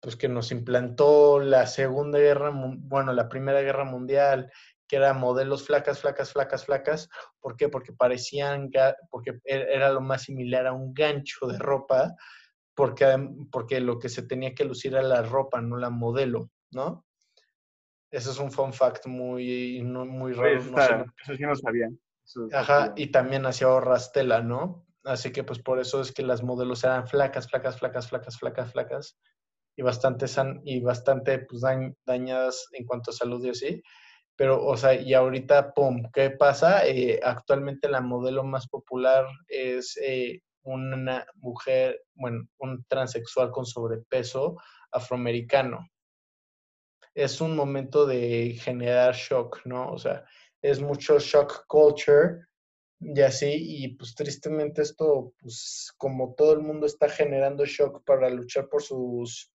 pues 0.00 0.16
que 0.16 0.28
nos 0.28 0.50
implantó 0.50 1.38
la 1.40 1.66
Segunda 1.66 2.18
Guerra, 2.18 2.50
bueno, 2.54 3.12
la 3.12 3.28
Primera 3.28 3.60
Guerra 3.60 3.84
Mundial, 3.84 4.50
que 4.88 4.96
eran 4.96 5.20
modelos 5.20 5.64
flacas, 5.66 6.00
flacas, 6.00 6.32
flacas, 6.32 6.64
flacas. 6.66 7.08
¿Por 7.40 7.56
qué? 7.56 7.68
Porque 7.68 7.92
parecían, 7.92 8.70
porque 9.10 9.38
e- 9.44 9.66
era 9.74 9.90
lo 9.90 10.00
más 10.00 10.22
similar 10.22 10.66
a 10.66 10.72
un 10.72 10.92
gancho 10.92 11.46
de 11.46 11.58
ropa, 11.58 12.14
porque, 12.74 13.06
porque 13.50 13.80
lo 13.80 13.98
que 13.98 14.08
se 14.08 14.22
tenía 14.22 14.54
que 14.54 14.64
lucir 14.64 14.92
era 14.92 15.02
la 15.02 15.22
ropa, 15.22 15.60
no 15.60 15.76
la 15.76 15.90
modelo, 15.90 16.50
¿no? 16.72 17.04
Eso 18.10 18.30
es 18.30 18.38
un 18.38 18.50
fun 18.52 18.72
fact 18.74 19.06
muy, 19.06 19.80
no- 19.82 20.04
muy 20.04 20.32
raro. 20.32 20.50
no 20.64 20.78
sé 21.04 21.04
eso 21.22 21.36
sí 21.36 21.42
no 21.42 21.54
sabía. 21.56 21.88
Ajá, 22.52 22.92
y 22.96 23.08
también 23.12 23.46
hacía 23.46 23.68
ahorras 23.68 24.12
tela, 24.12 24.40
¿no? 24.42 24.86
Así 25.04 25.32
que 25.32 25.44
pues 25.44 25.58
por 25.58 25.80
eso 25.80 26.00
es 26.00 26.12
que 26.12 26.22
las 26.22 26.42
modelos 26.42 26.84
eran 26.84 27.06
flacas, 27.08 27.48
flacas, 27.48 27.78
flacas, 27.78 28.08
flacas, 28.08 28.38
flacas, 28.38 28.72
flacas 28.72 29.18
y 29.76 29.82
bastante 29.82 30.28
san 30.28 30.60
y 30.64 30.80
bastante 30.80 31.40
pues 31.40 31.62
dañ- 31.62 31.96
dañadas 32.06 32.68
en 32.72 32.86
cuanto 32.86 33.10
a 33.10 33.14
salud 33.14 33.44
y 33.44 33.50
así. 33.50 33.82
Pero, 34.36 34.64
o 34.64 34.76
sea, 34.76 34.94
y 34.94 35.14
ahorita, 35.14 35.74
pum, 35.74 36.04
¿qué 36.12 36.30
pasa? 36.30 36.86
Eh, 36.86 37.20
actualmente 37.22 37.88
la 37.88 38.00
modelo 38.00 38.44
más 38.44 38.68
popular 38.68 39.26
es 39.48 39.98
eh, 40.02 40.40
una 40.62 41.26
mujer, 41.36 42.02
bueno, 42.14 42.46
un 42.58 42.84
transexual 42.88 43.50
con 43.50 43.66
sobrepeso 43.66 44.56
afroamericano. 44.92 45.86
Es 47.14 47.40
un 47.40 47.56
momento 47.56 48.06
de 48.06 48.56
generar 48.60 49.14
shock, 49.14 49.60
¿no? 49.64 49.90
O 49.92 49.98
sea, 49.98 50.24
es 50.62 50.80
mucho 50.80 51.18
shock 51.18 51.66
culture 51.66 52.46
y 53.00 53.20
así, 53.20 53.50
y 53.52 53.96
pues 53.96 54.14
tristemente 54.14 54.82
esto, 54.82 55.34
pues 55.40 55.92
como 55.98 56.34
todo 56.34 56.52
el 56.52 56.60
mundo 56.60 56.86
está 56.86 57.08
generando 57.08 57.64
shock 57.66 58.04
para 58.04 58.30
luchar 58.30 58.68
por 58.68 58.80
sus 58.80 59.52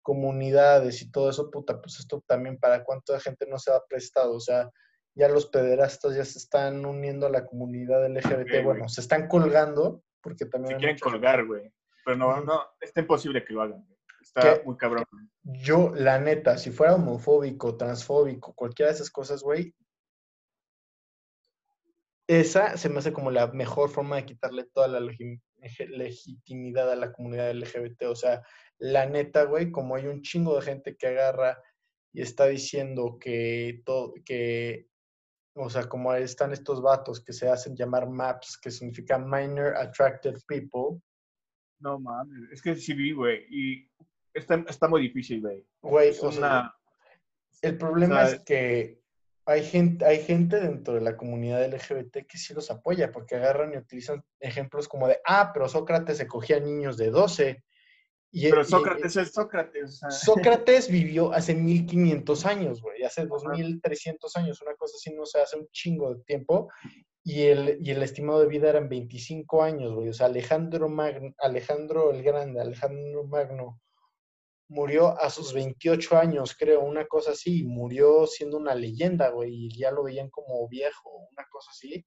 comunidades 0.00 1.02
y 1.02 1.10
todo 1.10 1.28
eso, 1.28 1.50
puta, 1.50 1.80
pues 1.80 1.98
esto 1.98 2.24
también 2.26 2.58
para 2.58 2.84
cuánta 2.84 3.20
gente 3.20 3.46
no 3.46 3.58
se 3.58 3.70
ha 3.70 3.80
prestado, 3.86 4.34
o 4.34 4.40
sea, 4.40 4.70
ya 5.14 5.28
los 5.28 5.46
pederastas 5.46 6.14
ya 6.14 6.24
se 6.24 6.38
están 6.38 6.86
uniendo 6.86 7.26
a 7.26 7.30
la 7.30 7.44
comunidad 7.44 8.06
LGBT, 8.08 8.48
güey. 8.48 8.64
bueno, 8.64 8.88
se 8.88 9.02
están 9.02 9.28
colgando, 9.28 10.02
porque 10.22 10.46
también... 10.46 10.74
hay 10.74 10.80
quieren 10.80 10.98
colgar, 10.98 11.44
güey. 11.44 11.70
Pero 12.04 12.16
no, 12.16 12.40
no, 12.42 12.62
está 12.80 13.00
imposible 13.00 13.44
que 13.44 13.52
lo 13.52 13.62
hagan. 13.62 13.84
güey. 13.84 13.98
Está 14.20 14.62
muy 14.64 14.76
cabrón. 14.76 15.04
Yo, 15.42 15.92
la 15.94 16.18
neta, 16.18 16.56
si 16.58 16.70
fuera 16.70 16.94
homofóbico, 16.94 17.76
transfóbico, 17.76 18.54
cualquiera 18.54 18.90
de 18.90 18.96
esas 18.96 19.10
cosas, 19.10 19.42
güey, 19.42 19.74
esa 22.28 22.76
se 22.76 22.88
me 22.88 22.98
hace 22.98 23.12
como 23.12 23.30
la 23.30 23.46
mejor 23.48 23.88
forma 23.90 24.16
de 24.16 24.24
quitarle 24.26 24.64
toda 24.64 24.88
la 24.88 25.00
legi- 25.00 25.40
legitimidad 25.88 26.90
a 26.90 26.96
la 26.96 27.12
comunidad 27.12 27.50
LGBT. 27.52 28.02
O 28.04 28.16
sea, 28.16 28.42
la 28.78 29.06
neta, 29.06 29.44
güey, 29.44 29.70
como 29.70 29.94
hay 29.96 30.06
un 30.06 30.22
chingo 30.22 30.56
de 30.56 30.62
gente 30.62 30.96
que 30.96 31.06
agarra 31.06 31.62
y 32.12 32.22
está 32.22 32.46
diciendo 32.46 33.18
que 33.20 33.82
todo, 33.84 34.14
que, 34.24 34.88
o 35.54 35.70
sea, 35.70 35.88
como 35.88 36.12
están 36.14 36.52
estos 36.52 36.82
vatos 36.82 37.22
que 37.22 37.32
se 37.32 37.48
hacen 37.48 37.76
llamar 37.76 38.08
MAPS, 38.08 38.58
que 38.58 38.70
significa 38.70 39.18
Minor 39.18 39.76
Attractive 39.76 40.38
People, 40.46 41.00
No 41.78 41.98
mames, 41.98 42.50
es 42.52 42.62
que 42.62 42.74
sí 42.74 42.94
vi, 42.94 43.12
güey. 43.12 43.44
Y 43.50 43.90
está, 44.34 44.64
está 44.68 44.88
muy 44.88 45.02
difícil, 45.02 45.40
güey. 45.42 45.64
güey, 45.82 46.08
Es 46.08 46.22
o 46.22 46.32
sea. 46.32 46.72
El 47.62 47.78
problema 47.78 48.26
sea, 48.26 48.36
es 48.36 48.42
que 48.44 49.00
hay 49.46 49.62
gente, 49.64 50.04
hay 50.04 50.22
gente 50.22 50.58
dentro 50.60 50.94
de 50.94 51.00
la 51.00 51.16
comunidad 51.16 51.64
LGBT 51.64 52.26
que 52.26 52.36
sí 52.36 52.52
los 52.52 52.70
apoya, 52.70 53.12
porque 53.12 53.36
agarran 53.36 53.72
y 53.72 53.76
utilizan 53.78 54.22
ejemplos 54.40 54.88
como 54.88 55.06
de, 55.06 55.18
ah, 55.24 55.52
pero 55.54 55.68
Sócrates 55.68 56.18
se 56.18 56.26
cogía 56.26 56.58
niños 56.60 56.96
de 56.96 57.10
12. 57.10 57.62
Y, 58.32 58.50
Pero 58.50 58.62
y- 58.62 58.64
Sócrates 58.64 59.16
es 59.16 59.32
Sócrates. 59.32 59.84
o 59.84 59.88
sea, 59.88 60.10
Sócrates 60.10 60.90
vivió 60.90 61.32
hace 61.32 61.54
1500 61.54 62.44
años, 62.44 62.82
güey, 62.82 63.04
hace 63.04 63.24
2300 63.24 64.36
años, 64.36 64.60
una 64.62 64.74
cosa 64.74 64.96
así, 64.96 65.14
no 65.14 65.24
sé, 65.24 65.40
hace 65.40 65.56
un 65.56 65.68
chingo 65.70 66.14
de 66.14 66.22
tiempo. 66.24 66.68
Y 67.22 67.42
el, 67.44 67.78
y 67.80 67.90
el 67.90 68.02
estimado 68.02 68.40
de 68.40 68.46
vida 68.46 68.68
eran 68.68 68.88
25 68.88 69.62
años, 69.62 69.92
güey. 69.94 70.08
O 70.08 70.12
sea, 70.12 70.26
Alejandro 70.26 70.88
Magno, 70.88 71.32
Alejandro 71.38 72.10
el 72.12 72.22
Grande, 72.22 72.60
Alejandro 72.60 73.24
Magno, 73.24 73.80
murió 74.68 75.20
a 75.20 75.30
sus 75.30 75.52
28 75.52 76.16
años, 76.16 76.56
creo, 76.58 76.80
una 76.80 77.06
cosa 77.06 77.32
así. 77.32 77.64
Murió 77.64 78.26
siendo 78.26 78.56
una 78.56 78.74
leyenda, 78.74 79.28
güey, 79.30 79.66
y 79.66 79.78
ya 79.78 79.90
lo 79.90 80.02
veían 80.04 80.30
como 80.30 80.66
viejo, 80.68 81.28
una 81.32 81.46
cosa 81.50 81.70
así. 81.70 82.04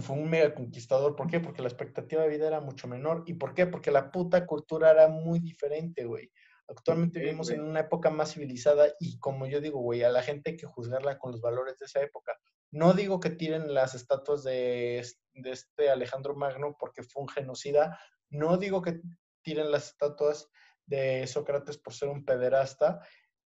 Fue 0.00 0.16
un 0.16 0.30
mega 0.30 0.54
conquistador. 0.54 1.16
¿Por 1.16 1.28
qué? 1.28 1.40
Porque 1.40 1.62
la 1.62 1.68
expectativa 1.68 2.22
de 2.22 2.28
vida 2.28 2.46
era 2.46 2.60
mucho 2.60 2.86
menor. 2.86 3.24
¿Y 3.26 3.34
por 3.34 3.54
qué? 3.54 3.66
Porque 3.66 3.90
la 3.90 4.10
puta 4.12 4.46
cultura 4.46 4.90
era 4.92 5.08
muy 5.08 5.40
diferente, 5.40 6.04
güey. 6.04 6.30
Actualmente 6.68 7.18
Sí, 7.18 7.24
vivimos 7.24 7.50
en 7.50 7.58
güey. 7.58 7.70
una 7.70 7.80
época 7.80 8.10
más 8.10 8.32
civilizada 8.34 8.94
y 9.00 9.18
como 9.18 9.46
yo 9.46 9.60
digo, 9.60 9.80
güey, 9.80 10.04
a 10.04 10.08
la 10.10 10.22
gente 10.22 10.50
hay 10.50 10.56
que 10.56 10.66
juzgarla 10.66 11.18
con 11.18 11.32
los 11.32 11.40
valores 11.40 11.76
de 11.78 11.86
esa 11.86 12.00
época. 12.00 12.38
No 12.70 12.92
digo 12.92 13.18
que 13.18 13.30
tiren 13.30 13.74
las 13.74 13.96
estatuas 13.96 14.44
de, 14.44 15.04
de 15.34 15.50
este 15.50 15.90
Alejandro 15.90 16.36
Magno 16.36 16.76
porque 16.78 17.02
fue 17.02 17.22
un 17.22 17.28
genocida. 17.28 17.98
No 18.28 18.56
digo 18.58 18.82
que 18.82 19.00
tiren 19.42 19.72
las 19.72 19.88
estatuas 19.88 20.48
de 20.90 21.26
Sócrates 21.26 21.78
por 21.78 21.94
ser 21.94 22.08
un 22.08 22.24
pederasta. 22.24 23.00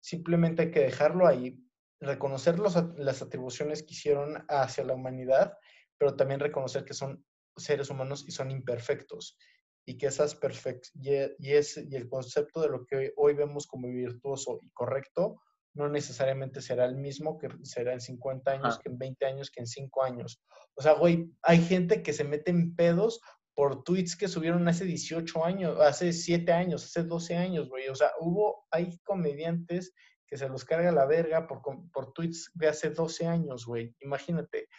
Simplemente 0.01 0.63
hay 0.63 0.71
que 0.71 0.81
dejarlo 0.81 1.27
ahí, 1.27 1.57
reconocer 1.99 2.59
los 2.59 2.75
las 2.97 3.21
atribuciones 3.21 3.83
que 3.83 3.93
hicieron 3.93 4.43
hacia 4.49 4.83
la 4.83 4.93
humanidad, 4.95 5.53
pero 5.97 6.15
también 6.15 6.39
reconocer 6.39 6.83
que 6.83 6.93
son 6.93 7.23
seres 7.55 7.89
humanos 7.89 8.25
y 8.27 8.31
son 8.31 8.51
imperfectos 8.51 9.37
y 9.85 9.97
que 9.97 10.07
esas 10.07 10.35
perfec 10.35 10.85
y, 10.95 11.13
e- 11.13 11.35
y, 11.39 11.53
es, 11.53 11.77
y 11.77 11.95
el 11.95 12.09
concepto 12.09 12.61
de 12.61 12.69
lo 12.69 12.85
que 12.85 13.13
hoy 13.15 13.33
vemos 13.33 13.65
como 13.67 13.87
virtuoso 13.87 14.59
y 14.61 14.69
correcto 14.71 15.41
no 15.73 15.87
necesariamente 15.89 16.61
será 16.61 16.85
el 16.85 16.95
mismo 16.95 17.37
que 17.37 17.49
será 17.63 17.93
en 17.93 18.01
50 18.01 18.51
años, 18.51 18.79
que 18.79 18.89
en 18.89 18.97
20 18.97 19.25
años, 19.27 19.51
que 19.51 19.59
en 19.61 19.67
5 19.67 20.03
años. 20.03 20.41
O 20.75 20.81
sea, 20.81 20.93
güey, 20.93 21.31
hay 21.43 21.59
gente 21.63 22.01
que 22.01 22.13
se 22.13 22.23
mete 22.23 22.49
en 22.49 22.75
pedos 22.75 23.21
por 23.57 23.83
tweets 23.83 24.15
que 24.15 24.27
subieron 24.27 24.67
hace 24.67 24.85
18 24.85 25.43
años, 25.43 25.79
hace 25.79 26.13
7 26.13 26.51
años, 26.51 26.85
hace 26.85 27.01
12 27.01 27.35
años, 27.35 27.67
güey. 27.69 27.87
O 27.87 27.95
sea, 27.95 28.11
hubo, 28.19 28.67
hay 28.69 28.99
comediantes 28.99 29.95
que 30.27 30.37
se 30.37 30.47
los 30.47 30.63
carga 30.63 30.91
la 30.91 31.07
verga 31.07 31.47
por, 31.47 31.63
por 31.91 32.13
tweets 32.13 32.51
de 32.53 32.67
hace 32.67 32.91
12 32.91 33.25
años, 33.25 33.65
güey. 33.65 33.95
Imagínate. 34.01 34.69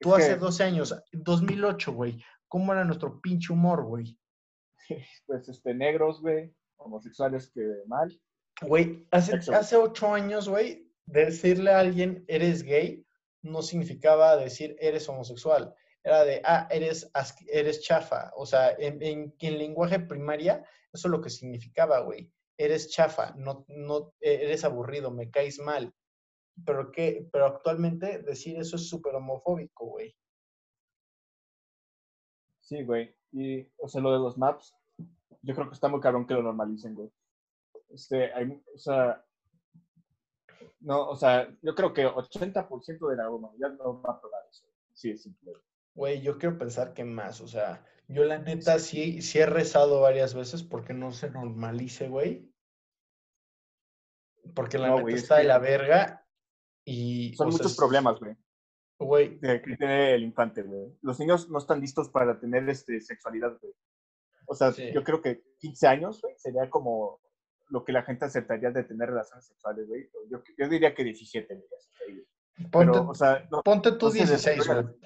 Tú 0.00 0.16
Es 0.16 0.24
hace 0.24 0.32
que- 0.32 0.40
12 0.40 0.64
años, 0.64 0.94
2008, 1.12 1.92
güey. 1.92 2.24
¿Cómo 2.48 2.72
era 2.72 2.84
nuestro 2.84 3.20
pinche 3.20 3.52
humor, 3.52 3.84
güey? 3.84 4.18
pues, 5.26 5.46
este, 5.50 5.74
negros, 5.74 6.22
güey, 6.22 6.54
homosexuales 6.78 7.50
que 7.50 7.60
mal. 7.86 8.18
Güey, 8.62 9.06
hace, 9.10 9.32
Sexo. 9.32 9.52
hace 9.52 9.76
ocho 9.76 10.14
años, 10.14 10.48
güey, 10.48 10.90
decirle 11.04 11.70
a 11.70 11.80
alguien 11.80 12.24
eres 12.28 12.62
gay 12.62 13.04
no 13.42 13.60
significaba 13.60 14.36
decir 14.36 14.74
eres 14.80 15.06
homosexual. 15.06 15.74
Era 16.04 16.24
de, 16.24 16.42
ah, 16.44 16.66
eres, 16.70 17.10
eres 17.48 17.82
chafa. 17.82 18.32
O 18.36 18.44
sea, 18.44 18.72
en, 18.72 19.02
en, 19.02 19.34
en 19.38 19.58
lenguaje 19.58 20.00
primaria, 20.00 20.64
eso 20.92 21.08
es 21.08 21.12
lo 21.12 21.20
que 21.20 21.30
significaba, 21.30 22.00
güey. 22.00 22.32
Eres 22.58 22.90
chafa, 22.90 23.34
no, 23.36 23.64
no, 23.68 24.12
e- 24.20 24.44
eres 24.44 24.64
aburrido, 24.64 25.10
me 25.10 25.30
caes 25.30 25.58
mal. 25.58 25.92
Pero, 26.66 26.90
qué, 26.92 27.28
pero 27.32 27.46
actualmente 27.46 28.18
decir 28.22 28.58
eso 28.58 28.76
es 28.76 28.88
súper 28.88 29.14
homofóbico, 29.14 29.86
güey. 29.86 30.14
Sí, 32.60 32.82
güey. 32.84 33.14
Y, 33.32 33.66
o 33.78 33.88
sea, 33.88 34.00
lo 34.00 34.12
de 34.12 34.18
los 34.18 34.36
maps, 34.36 34.74
yo 35.42 35.54
creo 35.54 35.68
que 35.68 35.74
está 35.74 35.88
muy 35.88 36.00
cabrón 36.00 36.26
que 36.26 36.34
lo 36.34 36.42
normalicen, 36.42 36.94
güey. 36.94 37.10
Este, 37.88 38.32
hay, 38.32 38.62
o 38.74 38.78
sea, 38.78 39.24
no, 40.80 41.08
o 41.08 41.16
sea, 41.16 41.48
yo 41.62 41.74
creo 41.74 41.92
que 41.92 42.06
80% 42.06 43.08
de 43.08 43.16
la 43.16 43.30
humanidad 43.30 43.72
no 43.72 44.00
va 44.02 44.12
a 44.12 44.20
probar 44.20 44.42
eso. 44.50 44.66
Sí, 44.92 45.10
es 45.10 45.22
simple. 45.22 45.52
Güey, 45.94 46.22
yo 46.22 46.38
quiero 46.38 46.58
pensar 46.58 46.94
que 46.94 47.04
más, 47.04 47.40
o 47.40 47.48
sea, 47.48 47.84
yo 48.08 48.24
la 48.24 48.38
neta 48.38 48.78
sí, 48.78 49.20
sí 49.22 49.38
he 49.38 49.46
rezado 49.46 50.00
varias 50.00 50.34
veces 50.34 50.62
porque 50.62 50.94
no 50.94 51.12
se 51.12 51.30
normalice, 51.30 52.08
güey. 52.08 52.50
Porque 54.54 54.78
la 54.78 54.88
No, 54.88 54.96
neta 54.98 55.10
es 55.10 55.22
está 55.22 55.36
de 55.36 55.42
que- 55.42 55.48
la 55.48 55.58
verga 55.58 56.26
y... 56.84 57.34
Son 57.34 57.48
sea, 57.48 57.52
muchos 57.58 57.72
es- 57.72 57.76
problemas, 57.78 58.18
güey, 58.18 58.36
Güey, 58.98 59.38
de 59.40 59.60
que 59.60 59.76
tiene 59.76 60.14
el 60.14 60.22
infante, 60.22 60.62
güey. 60.62 60.96
Los 61.02 61.18
niños 61.18 61.48
no 61.50 61.58
están 61.58 61.80
listos 61.80 62.08
para 62.08 62.38
tener 62.38 62.68
este, 62.68 63.00
sexualidad, 63.00 63.58
güey. 63.60 63.74
O 64.46 64.54
sea, 64.54 64.70
Sí. 64.72 64.92
yo 64.92 65.02
creo 65.02 65.20
que 65.20 65.42
15 65.58 65.88
años, 65.88 66.20
güey, 66.22 66.34
sería 66.38 66.70
como 66.70 67.20
lo 67.68 67.84
que 67.84 67.90
la 67.92 68.02
gente 68.04 68.26
aceptaría 68.26 68.70
de 68.70 68.84
tener 68.84 69.08
relaciones 69.08 69.46
sexuales, 69.46 69.88
güey. 69.88 70.08
Yo, 70.30 70.42
yo 70.56 70.68
diría 70.68 70.94
que 70.94 71.02
17, 71.04 71.52
güey. 71.54 72.24
ponte, 72.70 72.92
Pero, 72.92 73.08
o 73.08 73.14
sea, 73.14 73.48
no, 73.50 73.60
ponte 73.62 73.92
tú 73.92 74.06
no 74.06 74.12
se 74.12 74.18
16, 74.18 74.58
desarrolla 74.58 74.88
güey. 74.88 75.00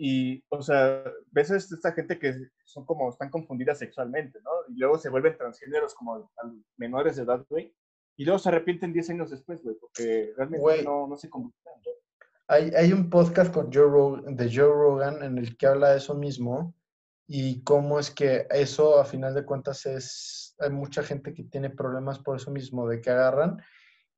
Y, 0.00 0.44
o 0.48 0.62
sea, 0.62 1.02
ves 1.32 1.50
a 1.50 1.56
esta 1.56 1.90
gente 1.92 2.20
que 2.20 2.32
son 2.64 2.86
como, 2.86 3.10
están 3.10 3.30
confundidas 3.30 3.78
sexualmente, 3.80 4.38
¿no? 4.44 4.50
Y 4.68 4.78
luego 4.78 4.96
se 4.96 5.08
vuelven 5.10 5.36
transgéneros 5.36 5.92
como 5.94 6.14
a 6.14 6.52
menores 6.76 7.16
de 7.16 7.24
edad, 7.24 7.44
güey. 7.50 7.74
Y 8.16 8.24
luego 8.24 8.38
se 8.38 8.48
arrepienten 8.48 8.92
10 8.92 9.10
años 9.10 9.30
después, 9.30 9.60
güey, 9.62 9.76
porque 9.80 10.32
realmente 10.36 10.60
Güey. 10.62 10.84
no, 10.84 11.08
no 11.08 11.16
se 11.16 11.28
convirtieron. 11.28 11.80
güey. 11.82 11.96
Hay, 12.46 12.70
hay 12.76 12.92
un 12.92 13.10
podcast 13.10 13.52
con 13.52 13.72
Joe 13.72 13.86
Rog- 13.86 14.24
de 14.36 14.44
Joe 14.48 14.72
Rogan 14.72 15.22
en 15.22 15.36
el 15.36 15.56
que 15.56 15.66
habla 15.66 15.90
de 15.90 15.98
eso 15.98 16.14
mismo 16.14 16.74
y 17.26 17.62
cómo 17.64 17.98
es 17.98 18.10
que 18.10 18.46
eso 18.50 19.00
a 19.00 19.04
final 19.04 19.34
de 19.34 19.44
cuentas 19.44 19.84
es, 19.84 20.54
hay 20.60 20.70
mucha 20.70 21.02
gente 21.02 21.34
que 21.34 21.42
tiene 21.44 21.70
problemas 21.70 22.18
por 22.20 22.36
eso 22.36 22.50
mismo, 22.50 22.88
de 22.88 23.00
que 23.00 23.10
agarran 23.10 23.60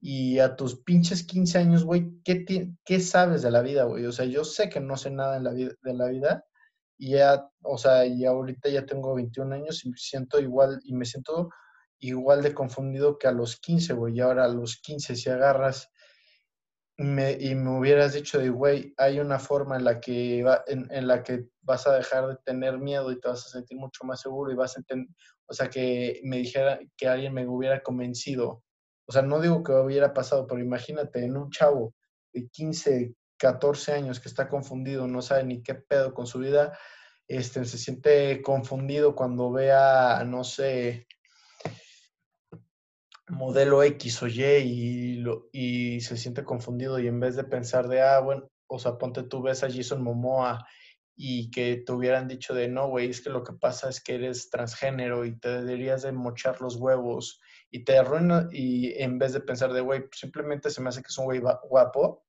y 0.01 0.39
a 0.39 0.57
tus 0.57 0.83
pinches 0.83 1.25
15 1.25 1.59
años, 1.59 1.85
güey, 1.85 2.11
¿qué, 2.25 2.45
¿qué 2.85 3.01
sabes 3.01 3.43
de 3.43 3.51
la 3.51 3.63
vida, 3.63 3.85
güey? 3.85 4.07
O 4.07 4.13
sea, 4.13 4.25
yo 4.25 4.45
sé 4.45 4.69
que 4.71 4.81
no 4.81 4.97
sé 4.97 5.11
nada 5.11 5.39
de 5.39 5.95
la 5.95 6.09
vida 6.09 6.45
y 7.01 7.13
ya, 7.13 7.49
o 7.63 7.79
sea, 7.79 8.05
y 8.05 8.27
ahorita 8.27 8.69
ya 8.69 8.85
tengo 8.85 9.15
21 9.15 9.55
años 9.55 9.85
y 9.87 9.91
me 9.91 9.97
siento 9.97 10.39
igual, 10.39 10.81
y 10.85 10.93
me 10.95 11.07
siento 11.07 11.49
igual 11.99 12.43
de 12.43 12.53
confundido 12.53 13.17
que 13.19 13.27
a 13.27 13.33
los 13.33 13.59
15, 13.59 13.95
güey, 13.95 14.17
y 14.17 14.21
ahora 14.21 14.45
a 14.45 14.49
los 14.49 14.77
15 14.83 15.17
si 15.17 15.31
agarras 15.31 15.89
me, 16.99 17.33
y 17.33 17.55
me 17.55 17.79
hubieras 17.79 18.13
dicho 18.13 18.39
de, 18.39 18.51
güey, 18.51 18.93
hay 18.99 19.19
una 19.19 19.39
forma 19.39 19.77
en 19.79 19.85
la, 19.85 19.99
que 19.99 20.45
en 20.67 21.07
la 21.07 21.23
que 21.23 21.47
vas 21.63 21.87
a 21.87 21.95
dejar 21.95 22.27
de 22.29 22.37
tener 22.45 22.77
miedo 22.79 23.11
y 23.11 23.19
te 23.19 23.29
vas 23.29 23.47
a 23.47 23.49
sentir 23.49 23.79
mucho 23.79 24.05
más 24.05 24.21
seguro 24.21 24.53
y 24.53 24.57
vas 24.57 24.77
a 24.77 24.81
entender, 24.81 25.09
o 25.47 25.55
sea, 25.55 25.71
que 25.71 26.21
me 26.25 26.37
dijera, 26.37 26.79
que 26.99 27.09
alguien 27.09 27.33
me 27.33 27.49
hubiera 27.49 27.83
convencido. 27.83 28.63
O 29.11 29.13
sea, 29.13 29.23
no 29.23 29.41
digo 29.41 29.65
que 29.65 29.73
hubiera 29.73 30.15
pasado, 30.15 30.47
pero 30.47 30.61
imagínate 30.61 31.25
en 31.25 31.37
un 31.37 31.51
chavo 31.51 31.97
de 32.33 32.49
15, 32.49 33.13
14 33.39 33.91
años 33.91 34.21
que 34.21 34.29
está 34.29 34.49
confundido, 34.49 35.09
no 35.09 35.21
sabe 35.21 35.43
ni 35.43 35.65
qué 35.65 35.75
pedo 35.75 36.15
con 36.15 36.29
su 36.29 36.39
vida, 36.39 36.79
este, 37.27 37.65
se 37.65 37.77
siente 37.77 38.41
confundido 38.41 39.17
cuando 39.17 39.51
vea, 39.51 40.23
no 40.25 40.45
sé, 40.45 41.09
modelo 43.27 43.83
X 43.83 44.23
o 44.23 44.29
Y 44.29 45.25
y, 45.53 46.01
se 46.03 46.17
siente 46.17 46.45
confundido 46.45 47.01
y 47.01 47.09
en 47.09 47.19
vez 47.19 47.35
de 47.35 47.43
pensar 47.43 47.89
de, 47.89 48.03
ah, 48.03 48.21
bueno, 48.21 48.49
o 48.69 48.79
sea, 48.79 48.97
ponte 48.97 49.25
tú 49.25 49.43
ves 49.43 49.65
a 49.65 49.69
Jason 49.73 50.05
Momoa 50.05 50.65
y 51.17 51.51
que 51.51 51.83
te 51.85 51.91
hubieran 51.91 52.29
dicho 52.29 52.55
de, 52.55 52.69
no, 52.69 52.87
güey, 52.87 53.11
es 53.11 53.21
que 53.21 53.31
lo 53.31 53.43
que 53.43 53.55
pasa 53.55 53.89
es 53.89 54.01
que 54.01 54.15
eres 54.15 54.51
transgénero 54.51 55.25
y 55.25 55.37
te 55.37 55.49
deberías 55.49 56.03
de 56.03 56.13
mochar 56.13 56.61
los 56.61 56.77
huevos 56.77 57.41
y 57.71 57.85
te 57.85 57.99
arruina 57.99 58.49
y 58.51 59.01
en 59.01 59.19
vez 59.19 59.33
de 59.33 59.41
pensar 59.41 59.73
de, 59.73 59.81
güey, 59.81 60.05
simplemente 60.13 60.71
se 60.71 60.81
me 60.81 60.89
hace 60.89 61.03
que 61.03 61.09
es 61.09 61.19
un 61.19 61.27
güey 61.27 61.41
guapo, 61.41 62.25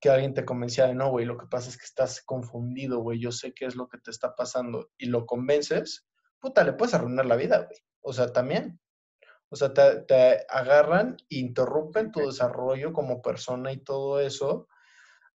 que 0.00 0.10
alguien 0.10 0.34
te 0.34 0.44
convencía 0.44 0.86
de, 0.86 0.94
no, 0.94 1.10
güey, 1.10 1.24
lo 1.24 1.38
que 1.38 1.46
pasa 1.46 1.70
es 1.70 1.78
que 1.78 1.86
estás 1.86 2.22
confundido, 2.22 3.00
güey, 3.00 3.18
yo 3.18 3.32
sé 3.32 3.54
qué 3.54 3.64
es 3.64 3.76
lo 3.76 3.88
que 3.88 3.98
te 3.98 4.10
está 4.10 4.34
pasando 4.34 4.90
y 4.98 5.06
lo 5.06 5.24
convences, 5.24 6.06
puta, 6.38 6.62
le 6.64 6.74
puedes 6.74 6.94
arruinar 6.94 7.26
la 7.26 7.36
vida, 7.36 7.58
güey. 7.58 7.78
O 8.02 8.12
sea, 8.12 8.32
también. 8.32 8.78
O 9.48 9.56
sea, 9.56 9.72
te, 9.72 10.02
te 10.02 10.46
agarran, 10.48 11.16
interrumpen 11.28 12.12
tu 12.12 12.20
desarrollo 12.20 12.92
como 12.92 13.22
persona 13.22 13.72
y 13.72 13.78
todo 13.78 14.20
eso. 14.20 14.68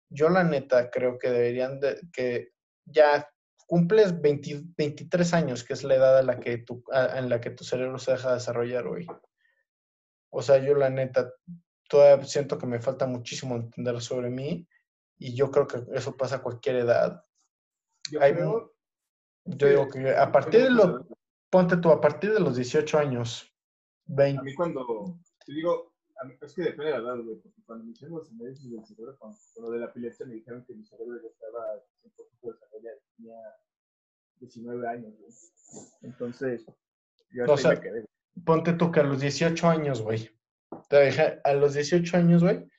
Yo 0.09 0.29
la 0.29 0.43
neta 0.43 0.89
creo 0.89 1.17
que 1.17 1.29
deberían 1.29 1.79
de, 1.79 1.99
que 2.11 2.49
ya 2.85 3.29
cumples 3.67 4.19
20 4.19 4.63
23 4.75 5.33
años, 5.33 5.63
que 5.63 5.73
es 5.73 5.83
la 5.83 5.95
edad 5.95 6.19
en 6.19 6.25
la 6.27 6.39
que 6.39 6.57
tu, 6.57 6.83
a- 6.91 7.19
en 7.19 7.29
la 7.29 7.39
que 7.39 7.51
tu 7.51 7.63
cerebro 7.63 7.99
se 7.99 8.11
deja 8.13 8.29
de 8.29 8.35
desarrollar, 8.35 8.87
güey. 8.87 9.05
O 10.29 10.41
sea, 10.41 10.57
yo 10.57 10.73
la 10.73 10.89
neta 10.89 11.31
todavía 11.89 12.25
siento 12.25 12.57
que 12.57 12.65
me 12.65 12.79
falta 12.79 13.05
muchísimo 13.05 13.55
entender 13.55 14.01
sobre 14.01 14.29
mí 14.29 14.67
y 15.19 15.35
yo 15.35 15.51
creo 15.51 15.67
que 15.67 15.83
eso 15.93 16.15
pasa 16.17 16.37
a 16.37 16.41
cualquier 16.41 16.77
edad. 16.77 17.23
Yo 18.09 18.21
Hay 18.21 18.33
creo, 18.33 18.73
Yo 19.45 19.67
digo 19.67 19.89
que 19.89 20.15
a 20.15 20.31
partir 20.31 20.63
de 20.63 20.69
lo, 20.69 21.07
ponte 21.49 21.77
tú, 21.77 21.91
a 21.91 22.01
partir 22.01 22.33
de 22.33 22.39
los 22.39 22.55
18 22.55 22.97
años, 22.97 23.53
A 24.09 24.13
20, 24.15 24.43
mí 24.43 24.55
cuando, 24.55 25.19
te 25.45 25.53
digo, 25.53 25.93
a 26.21 26.25
mí, 26.25 26.33
es 26.41 26.53
que 26.53 26.61
depende 26.63 26.91
de 26.91 26.99
la 26.99 27.03
edad, 27.03 27.23
güey, 27.23 27.37
porque 27.37 27.61
cuando 27.65 27.85
me 27.85 27.91
hicieron 27.91 28.17
los 28.17 28.29
análisis 28.31 28.71
del 28.71 28.85
cerebro, 28.85 29.17
con 29.19 29.33
lo 29.61 29.71
de 29.71 29.79
la 29.79 29.85
epilepsia, 29.85 30.25
me 30.25 30.35
dijeron 30.35 30.63
que 30.65 30.73
mi 30.73 30.83
cerebro 30.85 31.21
ya 31.21 31.27
estaba 31.29 31.63
100% 32.01 32.13
desarrollado, 32.41 32.56
tenía 33.27 33.55
19 34.39 34.87
años, 34.87 35.13
güey. 35.19 35.31
Entonces, 36.01 36.65
yo 37.31 37.45
O 37.47 37.57
sea, 37.57 37.71
me 37.71 37.79
quedé. 37.81 38.05
ponte 38.45 38.73
tú 38.73 38.91
que 38.91 38.99
a 38.99 39.03
los 39.03 39.19
18 39.19 39.67
años, 39.67 40.01
güey. 40.01 40.29
Te 40.89 40.97
deja- 40.97 41.39
A 41.43 41.53
los 41.53 41.73
18 41.73 42.17
años, 42.17 42.43
güey. 42.43 42.69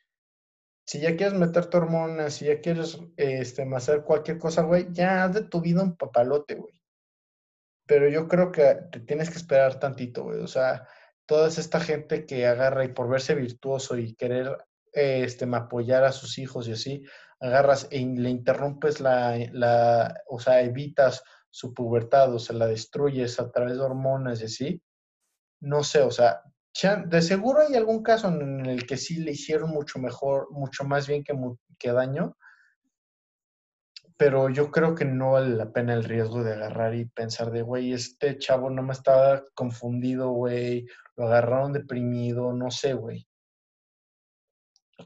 Si 0.87 1.01
ya 1.01 1.17
quieres 1.17 1.35
meterte 1.39 1.77
hormonas, 1.77 2.35
si 2.35 2.47
ya 2.47 2.61
quieres 2.61 2.99
este, 3.17 3.63
hacer 3.75 4.05
cualquier 4.05 4.39
cosa, 4.39 4.63
güey, 4.63 4.89
ya 4.93 5.25
haz 5.25 5.35
de 5.35 5.43
tu 5.43 5.61
vida 5.61 5.83
un 5.83 5.97
papalote, 5.97 6.55
güey. 6.55 6.73
Pero 7.87 8.09
yo 8.09 8.27
creo 8.29 8.53
que 8.53 8.63
te 8.91 9.01
tienes 9.01 9.29
que 9.31 9.37
esperar 9.37 9.79
tantito, 9.79 10.25
güey. 10.25 10.41
O 10.41 10.47
sea, 10.47 10.87
toda 11.27 11.49
esta 11.49 11.81
gente 11.81 12.25
que 12.25 12.47
agarra 12.47 12.85
y 12.85 12.89
por 12.89 13.09
verse 13.09 13.35
virtuoso 13.35 13.99
y 13.99 14.15
querer 14.15 14.57
este, 14.93 15.45
apoyar 15.53 16.05
a 16.05 16.13
sus 16.13 16.39
hijos 16.39 16.67
y 16.69 16.73
así, 16.73 17.05
agarras 17.41 17.89
y 17.91 18.05
le 18.17 18.31
interrumpes 18.31 19.01
la, 19.01 19.39
la, 19.53 20.23
o 20.29 20.39
sea, 20.41 20.61
evitas 20.63 21.23
su 21.51 21.73
pubertad 21.73 22.35
o 22.35 22.39
se 22.39 22.53
la 22.53 22.67
destruyes 22.67 23.39
a 23.41 23.51
través 23.51 23.75
de 23.77 23.83
hormonas 23.83 24.41
y 24.41 24.45
así. 24.45 24.83
No 25.61 25.83
sé, 25.83 26.03
o 26.03 26.11
sea, 26.11 26.43
de 27.07 27.23
seguro 27.23 27.61
hay 27.67 27.75
algún 27.75 28.03
caso 28.03 28.29
en 28.29 28.67
el 28.67 28.87
que 28.87 28.97
sí 28.97 29.19
le 29.19 29.33
hicieron 29.33 29.71
mucho 29.71 29.99
mejor, 29.99 30.49
mucho 30.53 30.85
más 30.85 31.09
bien 31.09 31.25
que, 31.25 31.35
que 31.79 31.93
daño, 31.93 32.37
pero 34.17 34.49
yo 34.51 34.71
creo 34.73 34.97
que 34.97 35.05
no 35.05 35.33
vale 35.33 35.55
la 35.55 35.73
pena 35.73 35.95
el 35.95 36.05
riesgo 36.05 36.43
de 36.43 36.53
agarrar 36.53 36.95
y 36.95 37.07
pensar 37.07 37.53
de, 37.53 37.63
güey, 37.63 37.93
este 37.93 38.37
chavo 38.37 38.69
no 38.69 38.83
me 38.83 38.93
estaba 38.93 39.45
confundido, 39.55 40.31
güey, 40.31 40.87
lo 41.17 41.27
agarraron 41.27 41.73
deprimido, 41.73 42.53
no 42.53 42.71
sé, 42.71 42.95
güey. 42.95 43.28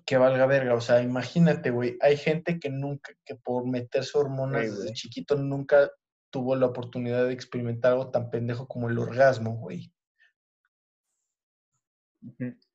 Que 0.06 0.16
valga 0.16 0.46
verga, 0.46 0.74
o 0.74 0.80
sea, 0.80 1.02
imagínate, 1.02 1.70
güey, 1.70 1.98
hay 2.00 2.16
gente 2.16 2.58
que 2.58 2.70
nunca, 2.70 3.12
que 3.26 3.34
por 3.34 3.66
meterse 3.66 4.16
hormonas 4.16 4.62
desde 4.62 4.94
chiquito 4.94 5.36
nunca 5.36 5.90
tuvo 6.30 6.56
la 6.56 6.66
oportunidad 6.66 7.26
de 7.26 7.34
experimentar 7.34 7.92
algo 7.92 8.10
tan 8.10 8.30
pendejo 8.30 8.66
como 8.66 8.88
el 8.88 8.98
orgasmo, 8.98 9.56
güey. 9.58 9.92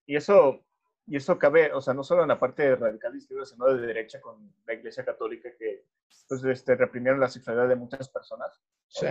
Y 0.06 0.15
eso, 0.15 0.64
y 1.07 1.18
eso 1.18 1.39
cabe, 1.39 1.73
o 1.73 1.81
sea, 1.81 1.95
no 1.95 2.03
solo 2.03 2.22
en 2.22 2.27
la 2.27 2.39
parte 2.39 2.76
radical 2.76 3.14
de 3.14 3.18
izquierda, 3.18 3.45
sino 3.45 3.65
de 3.65 3.88
derecha 3.88 4.22
con 4.22 4.53
la 4.68 4.73
Iglesia 4.76 5.03
Católica 5.03 5.49
que 5.57 5.85
pues, 6.27 6.44
este, 6.44 6.76
reprimieron 6.76 7.19
la 7.19 7.30
sexualidad 7.30 7.68
de 7.68 7.76
muchas 7.76 8.10
personas. 8.10 8.61
Sí. 8.89 9.07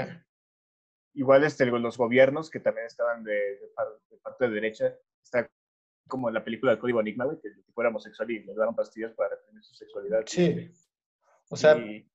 Igual 1.15 1.43
este, 1.43 1.67
los 1.67 1.97
gobiernos 1.97 2.51
que 2.51 2.61
también 2.61 2.87
estaban 2.87 3.25
de, 3.25 3.33
de 3.33 4.17
parte 4.23 4.47
de 4.47 4.55
derecha, 4.55 4.95
está 5.23 5.51
como 6.09 6.29
en 6.29 6.35
la 6.35 6.45
película 6.45 6.73
del 6.73 6.81
Código 6.81 7.01
Enigma, 7.01 7.25
güey, 7.25 7.39
que 7.41 7.49
el 7.49 7.65
tipo 7.65 7.81
era 7.81 7.91
homosexual 7.91 8.31
y 8.31 8.43
le 8.45 8.55
daban 8.55 8.75
pastillas 8.75 9.13
para 9.15 9.31
reprimir 9.37 9.63
su 9.65 9.75
sexualidad. 9.75 10.23
Sí. 10.27 10.71
O 11.51 11.57
sea, 11.57 11.77
y, 11.77 12.09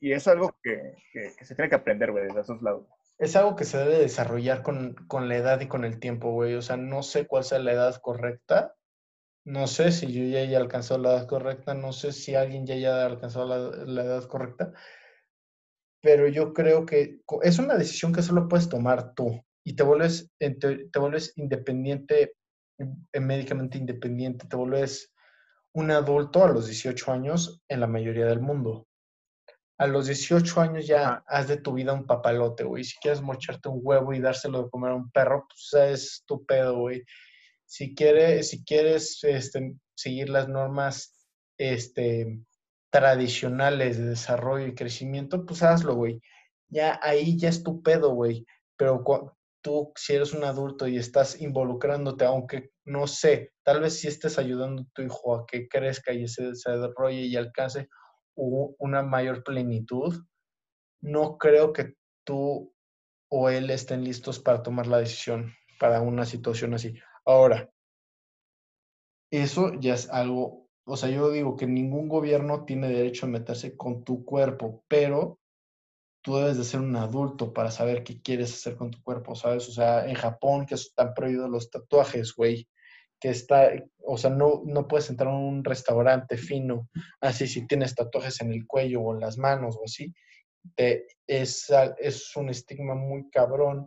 y 0.00 0.12
es 0.12 0.26
algo 0.28 0.56
que, 0.62 0.94
que- 1.12 1.32
que 1.36 1.44
se 1.44 1.54
tiene 1.54 1.68
que 1.68 1.76
aprender, 1.76 2.12
güey, 2.12 2.26
de 2.26 2.34
los 2.34 2.46
dos 2.46 2.62
lados. 2.62 2.86
es 3.18 3.36
algo 3.36 3.56
que 3.56 3.64
se 3.64 3.78
debe 3.78 3.98
desarrollar 3.98 4.62
con, 4.62 4.94
con 5.06 5.28
la 5.28 5.36
edad 5.36 5.60
y 5.60 5.68
con 5.68 5.84
el 5.84 5.98
tiempo, 6.00 6.32
güey. 6.32 6.54
O 6.54 6.62
sea, 6.62 6.76
no 6.76 7.02
sé 7.02 7.26
cuál 7.26 7.44
sea 7.44 7.58
la 7.58 7.72
edad 7.72 7.94
correcta. 8.00 8.74
No 9.46 9.66
sé 9.66 9.92
si 9.92 10.10
yo 10.12 10.24
ya 10.24 10.40
haya 10.40 10.58
alcanzado 10.58 11.00
la 11.00 11.12
edad 11.12 11.26
correcta. 11.28 11.74
No 11.74 11.92
sé 11.92 12.12
si 12.12 12.34
alguien 12.34 12.66
ya 12.66 12.74
haya 12.74 13.04
alcanzado 13.06 13.46
la, 13.46 13.84
la 13.84 14.02
edad 14.04 14.24
correcta. 14.24 14.72
Pero 16.02 16.28
yo 16.28 16.52
creo 16.52 16.84
que 16.86 17.20
es 17.42 17.58
una 17.58 17.76
decisión 17.76 18.12
que 18.12 18.22
solo 18.22 18.48
puedes 18.48 18.68
tomar 18.68 19.14
tú. 19.14 19.42
Y 19.64 19.76
te 19.76 19.82
vuelves, 19.82 20.30
te, 20.38 20.50
te 20.50 20.98
vuelves 20.98 21.32
independiente, 21.36 22.34
médicamente 23.12 23.78
independiente. 23.78 24.46
Te 24.46 24.56
vuelves 24.56 25.12
un 25.72 25.90
adulto 25.90 26.44
a 26.44 26.48
los 26.48 26.66
18 26.66 27.12
años 27.12 27.62
en 27.68 27.80
la 27.80 27.86
mayoría 27.86 28.26
del 28.26 28.40
mundo. 28.40 28.86
A 29.76 29.88
los 29.88 30.06
18 30.06 30.60
años 30.60 30.86
ya 30.86 31.24
haz 31.26 31.48
de 31.48 31.56
tu 31.56 31.72
vida 31.74 31.92
un 31.92 32.06
papalote, 32.06 32.62
güey. 32.62 32.84
Si 32.84 32.96
quieres 33.00 33.20
mocharte 33.20 33.68
un 33.68 33.80
huevo 33.82 34.14
y 34.14 34.20
dárselo 34.20 34.62
de 34.62 34.70
comer 34.70 34.92
a 34.92 34.96
un 34.96 35.10
perro, 35.10 35.46
pues 35.48 35.90
es 35.90 36.22
tu 36.26 36.44
pedo, 36.46 36.78
güey. 36.78 37.04
Si 37.66 37.94
quieres, 37.94 38.50
si 38.50 38.64
quieres 38.64 39.18
este, 39.24 39.76
seguir 39.96 40.28
las 40.28 40.48
normas 40.48 41.26
este, 41.58 42.38
tradicionales 42.90 43.98
de 43.98 44.10
desarrollo 44.10 44.68
y 44.68 44.74
crecimiento, 44.76 45.44
pues 45.44 45.64
hazlo, 45.64 45.96
güey. 45.96 46.20
Ya 46.68 47.00
ahí 47.02 47.36
ya 47.36 47.48
es 47.48 47.64
tu 47.64 47.82
pedo, 47.82 48.10
güey. 48.14 48.46
Pero, 48.76 49.02
tú, 49.64 49.92
si 49.96 50.14
eres 50.14 50.34
un 50.34 50.44
adulto 50.44 50.86
y 50.86 50.98
estás 50.98 51.40
involucrándote, 51.40 52.26
aunque 52.26 52.70
no 52.84 53.06
sé, 53.06 53.52
tal 53.64 53.80
vez 53.80 53.98
si 53.98 54.08
estés 54.08 54.38
ayudando 54.38 54.82
a 54.82 54.86
tu 54.92 55.02
hijo 55.02 55.34
a 55.34 55.46
que 55.46 55.66
crezca 55.68 56.12
y 56.12 56.28
se 56.28 56.50
desarrolle 56.50 57.22
y 57.22 57.34
alcance 57.34 57.88
una 58.36 59.02
mayor 59.02 59.42
plenitud, 59.42 60.22
no 61.00 61.38
creo 61.38 61.72
que 61.72 61.94
tú 62.24 62.72
o 63.30 63.48
él 63.48 63.70
estén 63.70 64.04
listos 64.04 64.38
para 64.38 64.62
tomar 64.62 64.86
la 64.86 64.98
decisión 64.98 65.54
para 65.80 66.02
una 66.02 66.26
situación 66.26 66.74
así. 66.74 66.94
Ahora, 67.24 67.70
eso 69.32 69.72
ya 69.80 69.94
es 69.94 70.10
algo, 70.10 70.68
o 70.84 70.96
sea, 70.96 71.08
yo 71.08 71.30
digo 71.30 71.56
que 71.56 71.66
ningún 71.66 72.08
gobierno 72.08 72.64
tiene 72.66 72.88
derecho 72.88 73.24
a 73.24 73.30
meterse 73.30 73.76
con 73.76 74.04
tu 74.04 74.24
cuerpo, 74.24 74.84
pero 74.88 75.38
tú 76.24 76.36
debes 76.36 76.56
de 76.56 76.64
ser 76.64 76.80
un 76.80 76.96
adulto 76.96 77.52
para 77.52 77.70
saber 77.70 78.02
qué 78.02 78.22
quieres 78.22 78.54
hacer 78.54 78.76
con 78.76 78.90
tu 78.90 79.02
cuerpo, 79.02 79.34
¿sabes? 79.34 79.68
O 79.68 79.72
sea, 79.72 80.08
en 80.08 80.14
Japón 80.14 80.64
que 80.64 80.74
están 80.74 81.12
prohibidos 81.12 81.50
los 81.50 81.70
tatuajes, 81.70 82.34
güey, 82.34 82.66
que 83.20 83.28
está, 83.28 83.70
o 84.02 84.16
sea, 84.16 84.30
no, 84.30 84.62
no 84.64 84.88
puedes 84.88 85.10
entrar 85.10 85.30
a 85.30 85.36
un 85.36 85.62
restaurante 85.62 86.38
fino, 86.38 86.88
así 87.20 87.46
si 87.46 87.66
tienes 87.66 87.94
tatuajes 87.94 88.40
en 88.40 88.52
el 88.54 88.66
cuello 88.66 89.02
o 89.02 89.12
en 89.12 89.20
las 89.20 89.36
manos 89.36 89.76
o 89.76 89.82
así, 89.84 90.14
te, 90.74 91.06
es, 91.26 91.70
es 91.98 92.34
un 92.36 92.48
estigma 92.48 92.94
muy 92.94 93.28
cabrón 93.28 93.86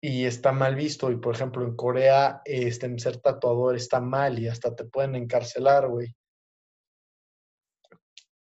y 0.00 0.24
está 0.24 0.52
mal 0.52 0.74
visto. 0.74 1.10
Y 1.12 1.16
por 1.16 1.34
ejemplo, 1.34 1.66
en 1.66 1.76
Corea, 1.76 2.40
este, 2.46 2.98
ser 2.98 3.18
tatuador 3.18 3.76
está 3.76 4.00
mal 4.00 4.38
y 4.38 4.48
hasta 4.48 4.74
te 4.74 4.84
pueden 4.84 5.16
encarcelar, 5.16 5.86
güey. 5.88 6.16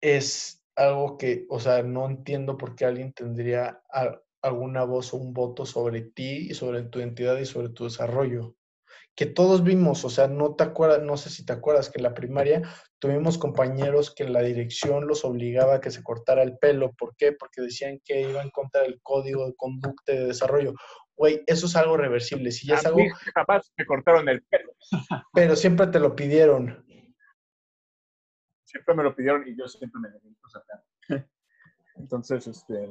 Es, 0.02 0.61
algo 0.82 1.16
que, 1.16 1.46
o 1.48 1.60
sea, 1.60 1.82
no 1.82 2.06
entiendo 2.06 2.56
por 2.56 2.74
qué 2.74 2.84
alguien 2.84 3.12
tendría 3.12 3.82
alguna 4.42 4.84
voz 4.84 5.14
o 5.14 5.16
un 5.16 5.32
voto 5.32 5.64
sobre 5.64 6.02
ti 6.02 6.48
y 6.50 6.54
sobre 6.54 6.82
tu 6.82 6.98
identidad 6.98 7.38
y 7.38 7.46
sobre 7.46 7.70
tu 7.70 7.84
desarrollo. 7.84 8.56
Que 9.14 9.26
todos 9.26 9.62
vimos, 9.62 10.04
o 10.06 10.10
sea, 10.10 10.26
no 10.26 10.54
te 10.54 10.64
acuerdas, 10.64 11.02
no 11.02 11.18
sé 11.18 11.28
si 11.28 11.44
te 11.44 11.52
acuerdas 11.52 11.90
que 11.90 11.98
en 11.98 12.04
la 12.04 12.14
primaria 12.14 12.62
tuvimos 12.98 13.36
compañeros 13.36 14.14
que 14.14 14.24
la 14.24 14.40
dirección 14.42 15.06
los 15.06 15.24
obligaba 15.24 15.74
a 15.74 15.80
que 15.80 15.90
se 15.90 16.02
cortara 16.02 16.42
el 16.42 16.56
pelo. 16.56 16.92
¿Por 16.92 17.14
qué? 17.16 17.32
Porque 17.32 17.60
decían 17.60 18.00
que 18.04 18.22
iba 18.22 18.42
en 18.42 18.50
contra 18.50 18.82
del 18.82 19.00
código 19.02 19.46
de 19.46 19.54
conducta 19.54 20.12
y 20.12 20.16
de 20.16 20.26
desarrollo. 20.28 20.72
Güey, 21.14 21.42
eso 21.46 21.66
es 21.66 21.76
algo 21.76 21.98
reversible. 21.98 22.50
Si 22.50 22.66
ya 22.66 22.76
es 22.76 22.86
algo. 22.86 23.00
capaz 23.34 23.70
me 23.76 23.84
cortaron 23.84 24.28
el 24.30 24.42
pelo. 24.44 24.72
Pero 25.34 25.56
siempre 25.56 25.88
te 25.88 26.00
lo 26.00 26.16
pidieron 26.16 26.82
siempre 28.72 28.94
me 28.94 29.02
lo 29.04 29.14
pidieron 29.14 29.46
y 29.46 29.56
yo 29.56 29.68
siempre 29.68 30.00
me 30.00 30.08
dedico 30.08 30.48
sacar. 30.48 30.82
Entonces, 31.96 32.46
este, 32.46 32.88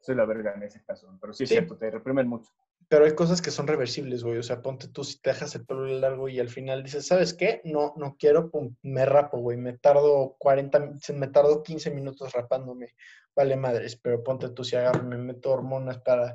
soy 0.00 0.14
la 0.14 0.26
verga 0.26 0.52
en 0.54 0.62
ese 0.62 0.84
caso. 0.84 1.08
Pero 1.20 1.32
sí 1.32 1.44
es 1.44 1.50
cierto, 1.50 1.76
te 1.76 1.90
reprimen 1.90 2.28
mucho. 2.28 2.50
Pero 2.88 3.06
hay 3.06 3.14
cosas 3.14 3.40
que 3.40 3.50
son 3.50 3.66
reversibles, 3.66 4.22
güey. 4.22 4.36
O 4.36 4.42
sea, 4.42 4.60
ponte 4.60 4.88
tú 4.88 5.02
si 5.02 5.18
te 5.20 5.30
dejas 5.30 5.54
el 5.54 5.64
pelo 5.64 5.86
largo 5.86 6.28
y 6.28 6.38
al 6.38 6.50
final 6.50 6.82
dices, 6.82 7.06
¿sabes 7.06 7.32
qué? 7.32 7.62
No, 7.64 7.94
no 7.96 8.16
quiero, 8.18 8.50
pum, 8.50 8.76
me 8.82 9.06
rapo, 9.06 9.38
güey. 9.38 9.56
Me 9.56 9.78
tardo 9.78 10.36
40, 10.38 10.92
me 11.14 11.28
tardo 11.28 11.62
15 11.62 11.90
minutos 11.90 12.32
rapándome. 12.32 12.94
Vale 13.34 13.56
madres, 13.56 13.96
pero 13.96 14.22
ponte 14.22 14.50
tú 14.50 14.62
si 14.62 14.76
agarro, 14.76 15.04
me 15.04 15.16
meto 15.16 15.50
hormonas 15.50 15.98
para 15.98 16.34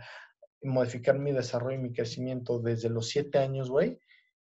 modificar 0.64 1.20
mi 1.20 1.32
desarrollo 1.32 1.78
y 1.78 1.82
mi 1.82 1.94
crecimiento 1.94 2.58
desde 2.58 2.90
los 2.90 3.10
7 3.10 3.38
años, 3.38 3.70
güey 3.70 4.00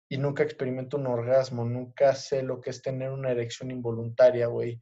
y 0.08 0.18
nunca 0.18 0.42
experimento 0.42 0.96
un 0.96 1.06
orgasmo, 1.06 1.64
nunca 1.64 2.14
sé 2.14 2.42
lo 2.42 2.60
que 2.60 2.70
es 2.70 2.80
tener 2.80 3.10
una 3.10 3.30
erección 3.30 3.70
involuntaria, 3.70 4.46
güey, 4.46 4.80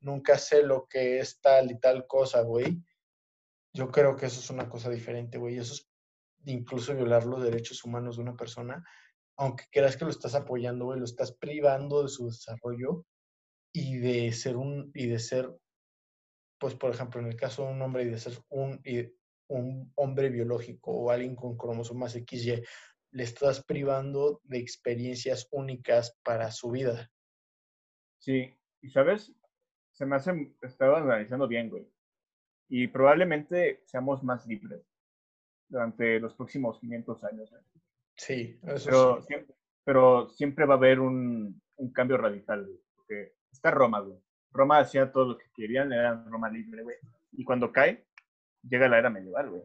nunca 0.00 0.38
sé 0.38 0.62
lo 0.62 0.86
que 0.86 1.18
es 1.18 1.40
tal 1.40 1.70
y 1.70 1.78
tal 1.78 2.06
cosa, 2.06 2.42
güey. 2.42 2.82
Yo 3.72 3.90
creo 3.90 4.16
que 4.16 4.26
eso 4.26 4.40
es 4.40 4.50
una 4.50 4.68
cosa 4.68 4.90
diferente, 4.90 5.38
güey. 5.38 5.58
Eso 5.58 5.74
es 5.74 5.88
incluso 6.44 6.94
violar 6.94 7.26
los 7.26 7.42
derechos 7.42 7.84
humanos 7.84 8.16
de 8.16 8.22
una 8.22 8.36
persona, 8.36 8.84
aunque 9.36 9.64
creas 9.70 9.96
que 9.96 10.04
lo 10.04 10.10
estás 10.10 10.34
apoyando, 10.34 10.86
güey, 10.86 10.98
lo 10.98 11.04
estás 11.04 11.32
privando 11.32 12.02
de 12.02 12.08
su 12.08 12.26
desarrollo 12.26 13.04
y 13.72 13.98
de 13.98 14.32
ser 14.32 14.56
un, 14.56 14.90
y 14.94 15.06
de 15.06 15.18
ser, 15.18 15.52
pues 16.58 16.74
por 16.74 16.90
ejemplo, 16.92 17.20
en 17.20 17.26
el 17.26 17.36
caso 17.36 17.64
de 17.64 17.72
un 17.72 17.82
hombre 17.82 18.04
y 18.04 18.08
de 18.08 18.18
ser 18.18 18.38
un, 18.48 18.80
un 19.48 19.92
hombre 19.96 20.30
biológico 20.30 20.92
o 20.92 21.10
alguien 21.10 21.36
con 21.36 21.56
cromosomas 21.56 22.14
XY, 22.14 22.62
le 23.10 23.22
estás 23.22 23.64
privando 23.64 24.40
de 24.44 24.58
experiencias 24.58 25.48
únicas 25.50 26.18
para 26.22 26.50
su 26.50 26.70
vida. 26.70 27.10
Sí, 28.18 28.54
y 28.82 28.90
sabes, 28.90 29.32
se 29.92 30.06
me 30.06 30.16
hace, 30.16 30.54
estaba 30.62 30.98
analizando 30.98 31.48
bien, 31.48 31.70
güey. 31.70 31.88
Y 32.68 32.88
probablemente 32.88 33.82
seamos 33.86 34.22
más 34.22 34.46
libres 34.46 34.82
durante 35.68 36.20
los 36.20 36.34
próximos 36.34 36.78
500 36.80 37.24
años. 37.24 37.50
Sí, 38.16 38.58
eso 38.62 38.84
pero, 38.84 39.20
sí. 39.20 39.26
Siempre, 39.28 39.54
pero 39.84 40.28
siempre 40.30 40.66
va 40.66 40.74
a 40.74 40.76
haber 40.76 41.00
un, 41.00 41.60
un 41.76 41.92
cambio 41.92 42.18
radical, 42.18 42.66
güey. 42.66 42.80
Porque 42.94 43.36
está 43.50 43.70
Roma, 43.70 44.00
güey. 44.00 44.18
Roma 44.50 44.78
hacía 44.78 45.10
todo 45.12 45.32
lo 45.32 45.38
que 45.38 45.46
querían, 45.54 45.92
era 45.92 46.22
Roma 46.24 46.50
libre, 46.50 46.82
güey. 46.82 46.96
Y 47.32 47.44
cuando 47.44 47.72
cae, 47.72 48.06
llega 48.62 48.88
la 48.88 48.98
era 48.98 49.10
medieval, 49.10 49.50
güey 49.50 49.62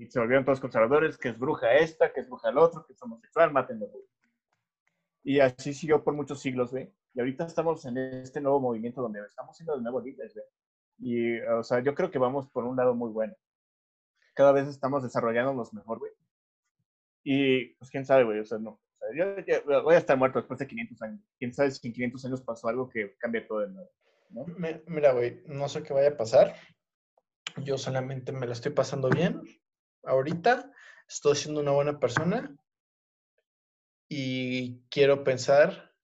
y 0.00 0.10
se 0.10 0.18
volvieron 0.18 0.46
todos 0.46 0.60
conservadores, 0.60 1.18
que 1.18 1.28
es 1.28 1.38
bruja 1.38 1.74
esta, 1.74 2.10
que 2.10 2.20
es 2.20 2.28
bruja 2.28 2.48
el 2.48 2.56
otro, 2.56 2.86
que 2.86 2.94
es 2.94 3.02
homosexual, 3.02 3.52
mátenlo. 3.52 3.86
Y 5.22 5.40
así 5.40 5.74
siguió 5.74 6.02
por 6.02 6.14
muchos 6.14 6.40
siglos, 6.40 6.70
güey. 6.70 6.90
Y 7.12 7.20
ahorita 7.20 7.44
estamos 7.44 7.84
en 7.84 7.98
este 7.98 8.40
nuevo 8.40 8.60
movimiento 8.60 9.02
donde 9.02 9.20
estamos 9.20 9.54
siendo 9.54 9.76
de 9.76 9.82
nuevo 9.82 10.00
libres, 10.00 10.32
güey. 10.32 10.46
Y, 11.00 11.40
o 11.42 11.62
sea, 11.62 11.80
yo 11.80 11.94
creo 11.94 12.10
que 12.10 12.18
vamos 12.18 12.48
por 12.48 12.64
un 12.64 12.78
lado 12.78 12.94
muy 12.94 13.10
bueno. 13.10 13.34
Cada 14.32 14.52
vez 14.52 14.68
estamos 14.68 15.02
desarrollándonos 15.02 15.74
mejor, 15.74 15.98
güey. 15.98 16.12
Y, 17.22 17.74
pues, 17.74 17.90
quién 17.90 18.06
sabe, 18.06 18.24
güey, 18.24 18.38
o 18.40 18.44
sea, 18.46 18.56
no. 18.56 18.70
O 18.70 18.98
sea, 18.98 19.08
yo, 19.14 19.82
voy 19.82 19.96
a 19.96 19.98
estar 19.98 20.16
muerto 20.16 20.38
después 20.38 20.58
de 20.60 20.66
500 20.66 21.02
años. 21.02 21.20
Quién 21.38 21.52
sabe 21.52 21.72
si 21.72 21.86
en 21.86 21.92
500 21.92 22.24
años 22.24 22.40
pasó 22.40 22.68
algo 22.68 22.88
que 22.88 23.16
cambie 23.18 23.42
todo 23.42 23.58
de 23.58 23.68
nuevo, 23.68 23.90
¿no? 24.30 24.46
Mira, 24.86 25.12
güey, 25.12 25.42
no 25.44 25.68
sé 25.68 25.82
qué 25.82 25.92
vaya 25.92 26.08
a 26.08 26.16
pasar. 26.16 26.54
Yo 27.58 27.76
solamente 27.76 28.32
me 28.32 28.46
la 28.46 28.54
estoy 28.54 28.72
pasando 28.72 29.10
bien 29.10 29.42
ahorita 30.04 30.72
estoy 31.08 31.36
siendo 31.36 31.60
una 31.60 31.72
buena 31.72 31.98
persona 31.98 32.56
y 34.08 34.80
quiero 34.88 35.24
pensar 35.24 35.94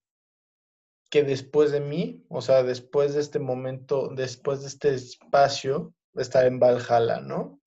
que 1.11 1.23
después 1.23 1.73
de 1.73 1.81
mí, 1.81 2.25
o 2.29 2.41
sea, 2.41 2.63
después 2.63 3.15
de 3.15 3.21
este 3.21 3.39
momento, 3.39 4.09
después 4.09 4.63
de 4.63 4.69
este 4.69 4.95
espacio, 4.95 5.95
estar 6.15 6.47
en 6.47 6.59
Valhalla, 6.59 7.21
¿no? 7.21 7.61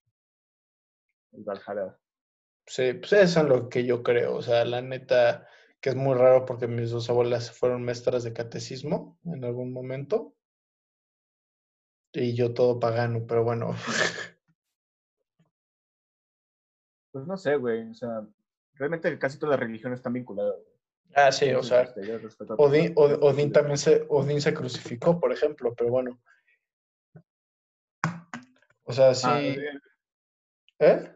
En 1.31 1.43
Valhalla. 1.43 1.97
Sí, 2.65 2.93
pues 2.93 3.14
eso 3.14 3.39
es 3.41 3.45
lo 3.47 3.69
que 3.69 3.85
yo 3.85 4.03
creo. 4.03 4.35
O 4.35 4.41
sea, 4.41 4.65
la 4.65 4.81
neta, 4.81 5.47
que 5.81 5.89
es 5.89 5.95
muy 5.95 6.15
raro 6.15 6.45
porque 6.45 6.68
mis 6.68 6.91
dos 6.91 7.10
abuelas 7.10 7.51
fueron 7.51 7.84
maestras 7.84 8.23
de 8.23 8.34
catecismo 8.34 9.18
en 9.26 9.43
algún 9.43 9.73
momento. 9.73 10.35
Y 12.14 12.34
yo 12.34 12.53
todo 12.53 12.80
pagano, 12.80 13.26
pero 13.27 13.43
bueno. 13.43 13.76
Pues 17.11 17.26
no 17.26 17.38
sé, 17.38 17.56
güey. 17.56 17.90
O 17.90 17.94
sea, 17.94 18.26
realmente 18.73 19.18
casi 19.19 19.38
todas 19.38 19.52
las 19.52 19.60
religiones 19.60 19.99
están 19.99 20.14
vinculadas. 20.14 20.56
Ah, 21.15 21.31
sí, 21.31 21.52
o 21.53 21.64
sea, 21.64 21.81
este, 21.81 22.02
Odín, 22.57 23.52
también 23.52 23.77
se, 23.77 24.06
Odín 24.10 24.41
se 24.41 24.53
crucificó, 24.53 25.19
por 25.19 25.31
ejemplo, 25.31 25.73
pero 25.76 25.90
bueno. 25.90 26.19
O 28.84 28.94
sea, 28.94 29.15
sí. 29.15 29.27
Ah, 29.27 29.41
¿Eh? 30.80 31.15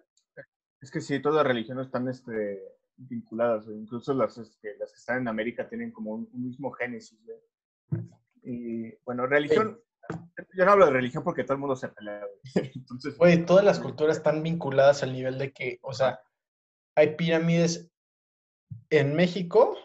Es 0.82 0.92
que 0.92 1.00
sí, 1.00 1.22
todas 1.22 1.38
las 1.38 1.48
religiones 1.48 1.86
están 1.86 2.08
este, 2.10 2.62
vinculadas, 2.98 3.68
incluso 3.68 4.14
las, 4.14 4.38
este, 4.38 4.76
las 4.78 4.92
que 4.92 4.98
están 4.98 5.20
en 5.20 5.28
América 5.28 5.70
tienen 5.70 5.92
como 5.92 6.14
un, 6.14 6.30
mismo 6.34 6.72
génesis. 6.72 7.20
güey. 7.24 7.40
Y 8.44 8.96
bueno, 9.06 9.26
religión, 9.26 9.80
yo 10.54 10.66
no 10.66 10.72
hablo 10.72 10.86
de 10.86 10.92
religión 10.92 11.24
porque 11.24 11.44
todo 11.44 11.54
el 11.54 11.60
mundo 11.60 11.76
se 11.76 11.90
pelea, 11.90 12.22
Entonces, 12.76 13.18
güey, 13.18 13.46
todas 13.46 13.66
las 13.66 13.80
culturas 13.80 14.18
están 14.18 14.44
vinculadas 14.44 15.04
al 15.04 15.14
nivel 15.14 15.38
de 15.38 15.52
que, 15.52 15.80
o 15.82 15.94
sea, 15.94 16.20
hay 16.96 17.16
pirámides 17.16 17.90
en 18.90 19.16
México, 19.16 19.78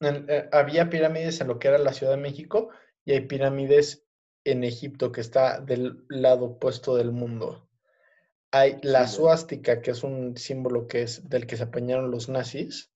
eh, 0.00 0.48
había 0.52 0.90
pirámides 0.90 1.40
en 1.40 1.48
lo 1.48 1.58
que 1.58 1.68
era 1.68 1.78
la 1.78 1.92
Ciudad 1.92 2.12
de 2.12 2.22
México 2.22 2.70
y 3.04 3.12
hay 3.12 3.20
pirámides 3.22 4.06
en 4.44 4.64
Egipto 4.64 5.10
que 5.10 5.20
está 5.20 5.60
del 5.60 6.04
lado 6.08 6.44
opuesto 6.44 6.96
del 6.96 7.12
mundo. 7.12 7.68
Hay 8.50 8.78
la 8.82 9.08
suástica, 9.08 9.80
que 9.80 9.90
es 9.92 10.04
un 10.04 10.36
símbolo 10.36 10.86
que 10.86 11.02
es 11.02 11.28
del 11.28 11.46
que 11.46 11.56
se 11.56 11.64
apañaron 11.64 12.10
los 12.10 12.28
nazis, 12.28 12.93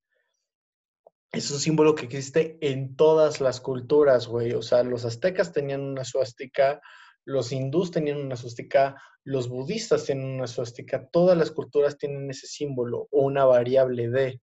es 1.32 1.50
un 1.50 1.59
símbolo 1.59 1.94
que 1.94 2.06
existe 2.06 2.59
en 2.60 2.96
todas 2.96 3.40
las 3.40 3.60
culturas, 3.60 4.26
güey. 4.26 4.52
O 4.52 4.62
sea, 4.62 4.82
los 4.82 5.05
aztecas 5.05 5.52
tenían 5.52 5.82
una 5.82 6.05
suástica, 6.05 6.80
los 7.24 7.52
hindús 7.52 7.90
tenían 7.90 8.18
una 8.18 8.36
suástica, 8.36 8.96
los 9.24 9.48
budistas 9.48 10.05
tienen 10.05 10.26
una 10.26 10.46
suástica, 10.46 11.06
todas 11.12 11.36
las 11.36 11.50
culturas 11.50 11.98
tienen 11.98 12.30
ese 12.30 12.46
símbolo 12.46 13.09
o 13.10 13.22
una 13.24 13.44
variable 13.44 14.09
de. 14.09 14.40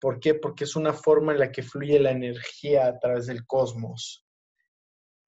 ¿Por 0.00 0.20
qué? 0.20 0.34
Porque 0.34 0.64
es 0.64 0.76
una 0.76 0.92
forma 0.92 1.32
en 1.32 1.40
la 1.40 1.50
que 1.52 1.62
fluye 1.62 1.98
la 1.98 2.12
energía 2.12 2.86
a 2.86 2.98
través 2.98 3.26
del 3.26 3.44
cosmos. 3.46 4.24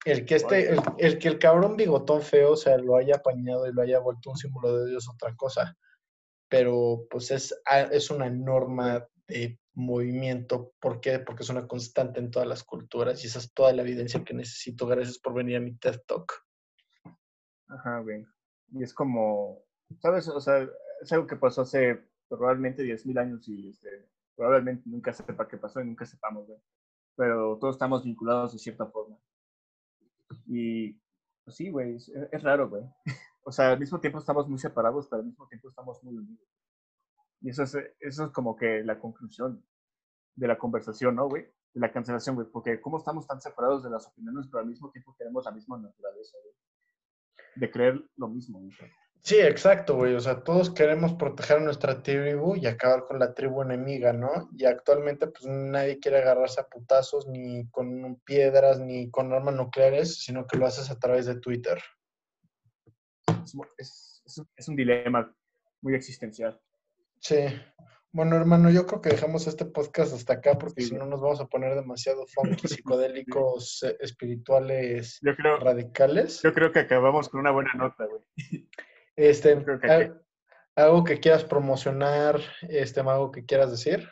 El 0.05 0.25
que 0.25 0.37
este, 0.37 0.75
el, 0.99 1.19
que 1.19 1.29
el 1.29 1.39
cabrón 1.39 1.77
bigotón 1.77 2.23
feo, 2.23 2.53
o 2.53 2.57
sea, 2.57 2.77
lo 2.79 2.97
haya 2.97 3.17
apañado 3.17 3.67
y 3.69 3.73
lo 3.73 3.83
haya 3.83 3.99
vuelto 4.01 4.31
un 4.31 4.37
símbolo 4.37 4.79
de 4.79 4.91
Dios, 4.91 5.09
otra 5.09 5.35
cosa. 5.37 5.77
pero 6.49 7.07
pues 7.11 7.31
es, 7.31 7.55
a- 7.67 7.83
es 7.83 8.11
una 8.11 8.29
norma 8.31 9.07
de 9.27 9.59
movimiento. 9.75 10.73
¿Por 10.81 11.01
qué? 11.01 11.19
Porque 11.19 11.43
es 11.43 11.51
una 11.51 11.67
constante 11.67 12.21
en 12.21 12.31
todas 12.31 12.49
las 12.49 12.65
culturas 12.65 13.23
y 13.23 13.27
esa 13.27 13.39
es 13.39 13.53
toda 13.53 13.73
la 13.73 13.83
evidencia 13.83 14.25
que 14.25 14.35
necesito. 14.35 14.87
Gracias 14.87 15.19
por 15.19 15.35
venir 15.35 15.57
a 15.57 15.61
mi 15.61 15.75
TED 15.77 16.01
Talk. 16.07 16.33
Ajá, 17.69 18.01
güey. 18.01 18.27
Y 18.73 18.83
es 18.83 18.93
como, 18.93 19.65
¿sabes? 20.01 20.29
O 20.29 20.41
sea, 20.41 20.69
es 21.01 21.13
algo 21.13 21.27
que 21.27 21.37
pasó 21.37 21.63
hace 21.63 22.03
probablemente 22.29 22.83
10.000 22.83 23.19
años 23.19 23.49
y 23.49 23.71
este, 23.71 24.09
probablemente 24.37 24.83
nunca 24.87 25.13
sepa 25.13 25.49
qué 25.49 25.57
pasó 25.57 25.81
y 25.81 25.87
nunca 25.87 26.07
sepamos, 26.07 26.47
güey. 26.47 26.59
Pero 27.17 27.59
todos 27.59 27.77
estamos 27.77 28.05
vinculados 28.05 28.53
de 28.53 28.59
cierta 28.59 28.87
forma. 28.87 29.19
Y 30.47 30.95
pues 31.45 31.57
sí, 31.57 31.71
güey, 31.71 31.97
es, 31.97 32.09
es 32.09 32.43
raro, 32.43 32.69
güey. 32.69 32.85
O 33.45 33.51
sea, 33.51 33.73
al 33.73 33.81
mismo 33.81 33.99
tiempo 33.99 34.21
estamos 34.21 34.49
muy 34.49 34.57
separados, 34.57 35.09
pero 35.09 35.21
al 35.21 35.27
mismo 35.27 35.49
tiempo 35.49 35.69
estamos 35.69 36.01
muy 36.05 36.17
unidos. 36.17 36.47
Y 37.43 37.51
eso 37.51 37.65
es, 37.65 37.75
eso 38.01 38.25
es 38.25 38.31
como 38.31 38.57
que 38.57 38.83
la 38.85 38.99
conclusión 38.99 39.65
de 40.35 40.49
la 40.49 40.59
conversación, 40.59 41.17
¿no, 41.17 41.29
güey? 41.29 41.45
De 41.75 41.81
la 41.81 41.93
cancelación, 41.93 42.37
güey. 42.37 42.47
Porque 42.51 42.81
cómo 42.81 42.99
estamos 42.99 43.27
tan 43.27 43.41
separados 43.41 43.83
de 43.83 43.91
las 43.91 44.07
opiniones, 44.07 44.47
pero 44.47 44.61
al 44.61 44.69
mismo 44.69 44.91
tiempo 44.91 45.15
tenemos 45.19 45.45
la 45.45 45.51
misma 45.51 45.79
naturaleza, 45.79 46.37
güey. 46.43 46.55
De 47.57 47.71
creer 47.71 48.03
lo 48.17 48.29
mismo, 48.29 48.61
güey. 48.61 48.73
Sí, 49.23 49.37
exacto, 49.41 49.97
güey. 49.97 50.15
O 50.15 50.21
sea, 50.21 50.43
todos 50.43 50.71
queremos 50.71 51.15
proteger 51.15 51.59
a 51.59 51.61
nuestra 51.61 52.03
tribu 52.03 52.57
y 52.57 52.67
acabar 52.67 53.05
con 53.07 53.19
la 53.19 53.35
tribu 53.35 53.63
enemiga, 53.63 54.13
¿no? 54.13 54.49
Y 54.57 54.65
actualmente, 54.65 55.27
pues 55.27 55.47
nadie 55.47 55.99
quiere 56.01 56.19
agarrarse 56.19 56.61
a 56.61 56.69
putazos 56.69 57.29
ni 57.29 57.69
con 57.71 58.21
piedras 58.25 58.81
ni 58.81 59.11
con 59.11 59.33
armas 59.33 59.55
nucleares, 59.55 60.23
sino 60.23 60.47
que 60.47 60.59
lo 60.59 60.67
haces 60.67 60.91
a 60.91 60.99
través 60.99 61.27
de 61.27 61.39
Twitter. 61.41 61.81
Es, 63.45 64.23
es, 64.25 64.43
es 64.57 64.69
un 64.69 64.77
dilema 64.77 65.33
muy 65.83 65.95
existencial. 65.95 66.61
Sí. 67.23 67.37
Bueno, 68.15 68.37
hermano, 68.37 68.71
yo 68.71 68.85
creo 68.87 69.01
que 69.01 69.09
dejamos 69.11 69.47
este 69.47 69.65
podcast 69.65 70.13
hasta 70.13 70.35
acá 70.35 70.59
porque 70.59 70.83
Sí, 70.83 70.89
si 70.91 70.95
no 70.97 71.07
nos 71.07 71.21
vamos 71.23 71.41
a 71.41 71.47
poner 71.47 71.75
demasiado 71.75 72.27
funky, 72.27 72.69
psicodélicos, 72.69 73.83
eh, 73.85 73.97
espirituales, 74.01 75.19
Yo 75.23 75.35
creo, 75.35 75.57
radicales. 75.59 76.43
yo 76.43 76.53
creo 76.53 76.73
que 76.73 76.81
acabamos 76.81 77.29
con 77.31 77.41
una 77.41 77.53
buena 77.53 77.73
nota, 77.75 78.05
güey. 78.07 78.69
Este, 79.17 79.63
creo 79.65 79.81
que 79.81 79.91
al- 79.91 80.23
algo 80.77 81.05
que 81.05 81.21
quieras 81.21 81.45
promocionar, 81.45 82.41
este, 82.69 83.01
algo 83.01 83.31
que 83.31 83.45
quieras 83.47 83.71
decir. 83.71 84.07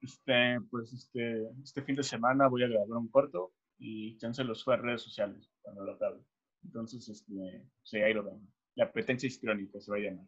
Este, 0.00 0.58
pues 0.70 0.92
este, 0.92 1.48
este 1.62 1.82
fin 1.82 1.96
de 1.96 2.02
semana 2.02 2.48
voy 2.48 2.62
a 2.64 2.68
grabar 2.68 2.88
un 2.98 3.08
corto 3.10 3.52
y 3.78 4.16
chance 4.18 4.42
los 4.44 4.60
subo 4.60 4.74
a 4.74 4.76
redes 4.76 5.02
sociales 5.02 5.50
cuando 5.62 5.84
lo 5.84 5.92
acabe. 5.92 6.20
Entonces, 6.62 7.08
este, 7.08 7.64
sí, 7.82 7.98
ahí 7.98 8.12
lo 8.14 8.24
ven. 8.24 8.46
La 8.76 8.84
apetencia 8.84 9.26
histriónica 9.26 9.80
se 9.80 9.90
va 9.90 9.96
a 9.96 10.00
llamar. 10.00 10.26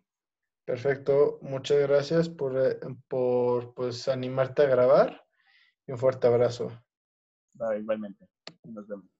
Perfecto, 0.64 1.38
muchas 1.42 1.80
gracias 1.80 2.28
por, 2.28 2.56
eh, 2.56 2.78
por 3.08 3.74
pues, 3.74 4.08
animarte 4.08 4.62
a 4.62 4.66
grabar 4.66 5.24
y 5.86 5.92
un 5.92 5.98
fuerte 5.98 6.28
abrazo. 6.28 6.70
Igualmente. 7.78 8.26
Nos 8.64 8.86
vemos. 8.86 9.11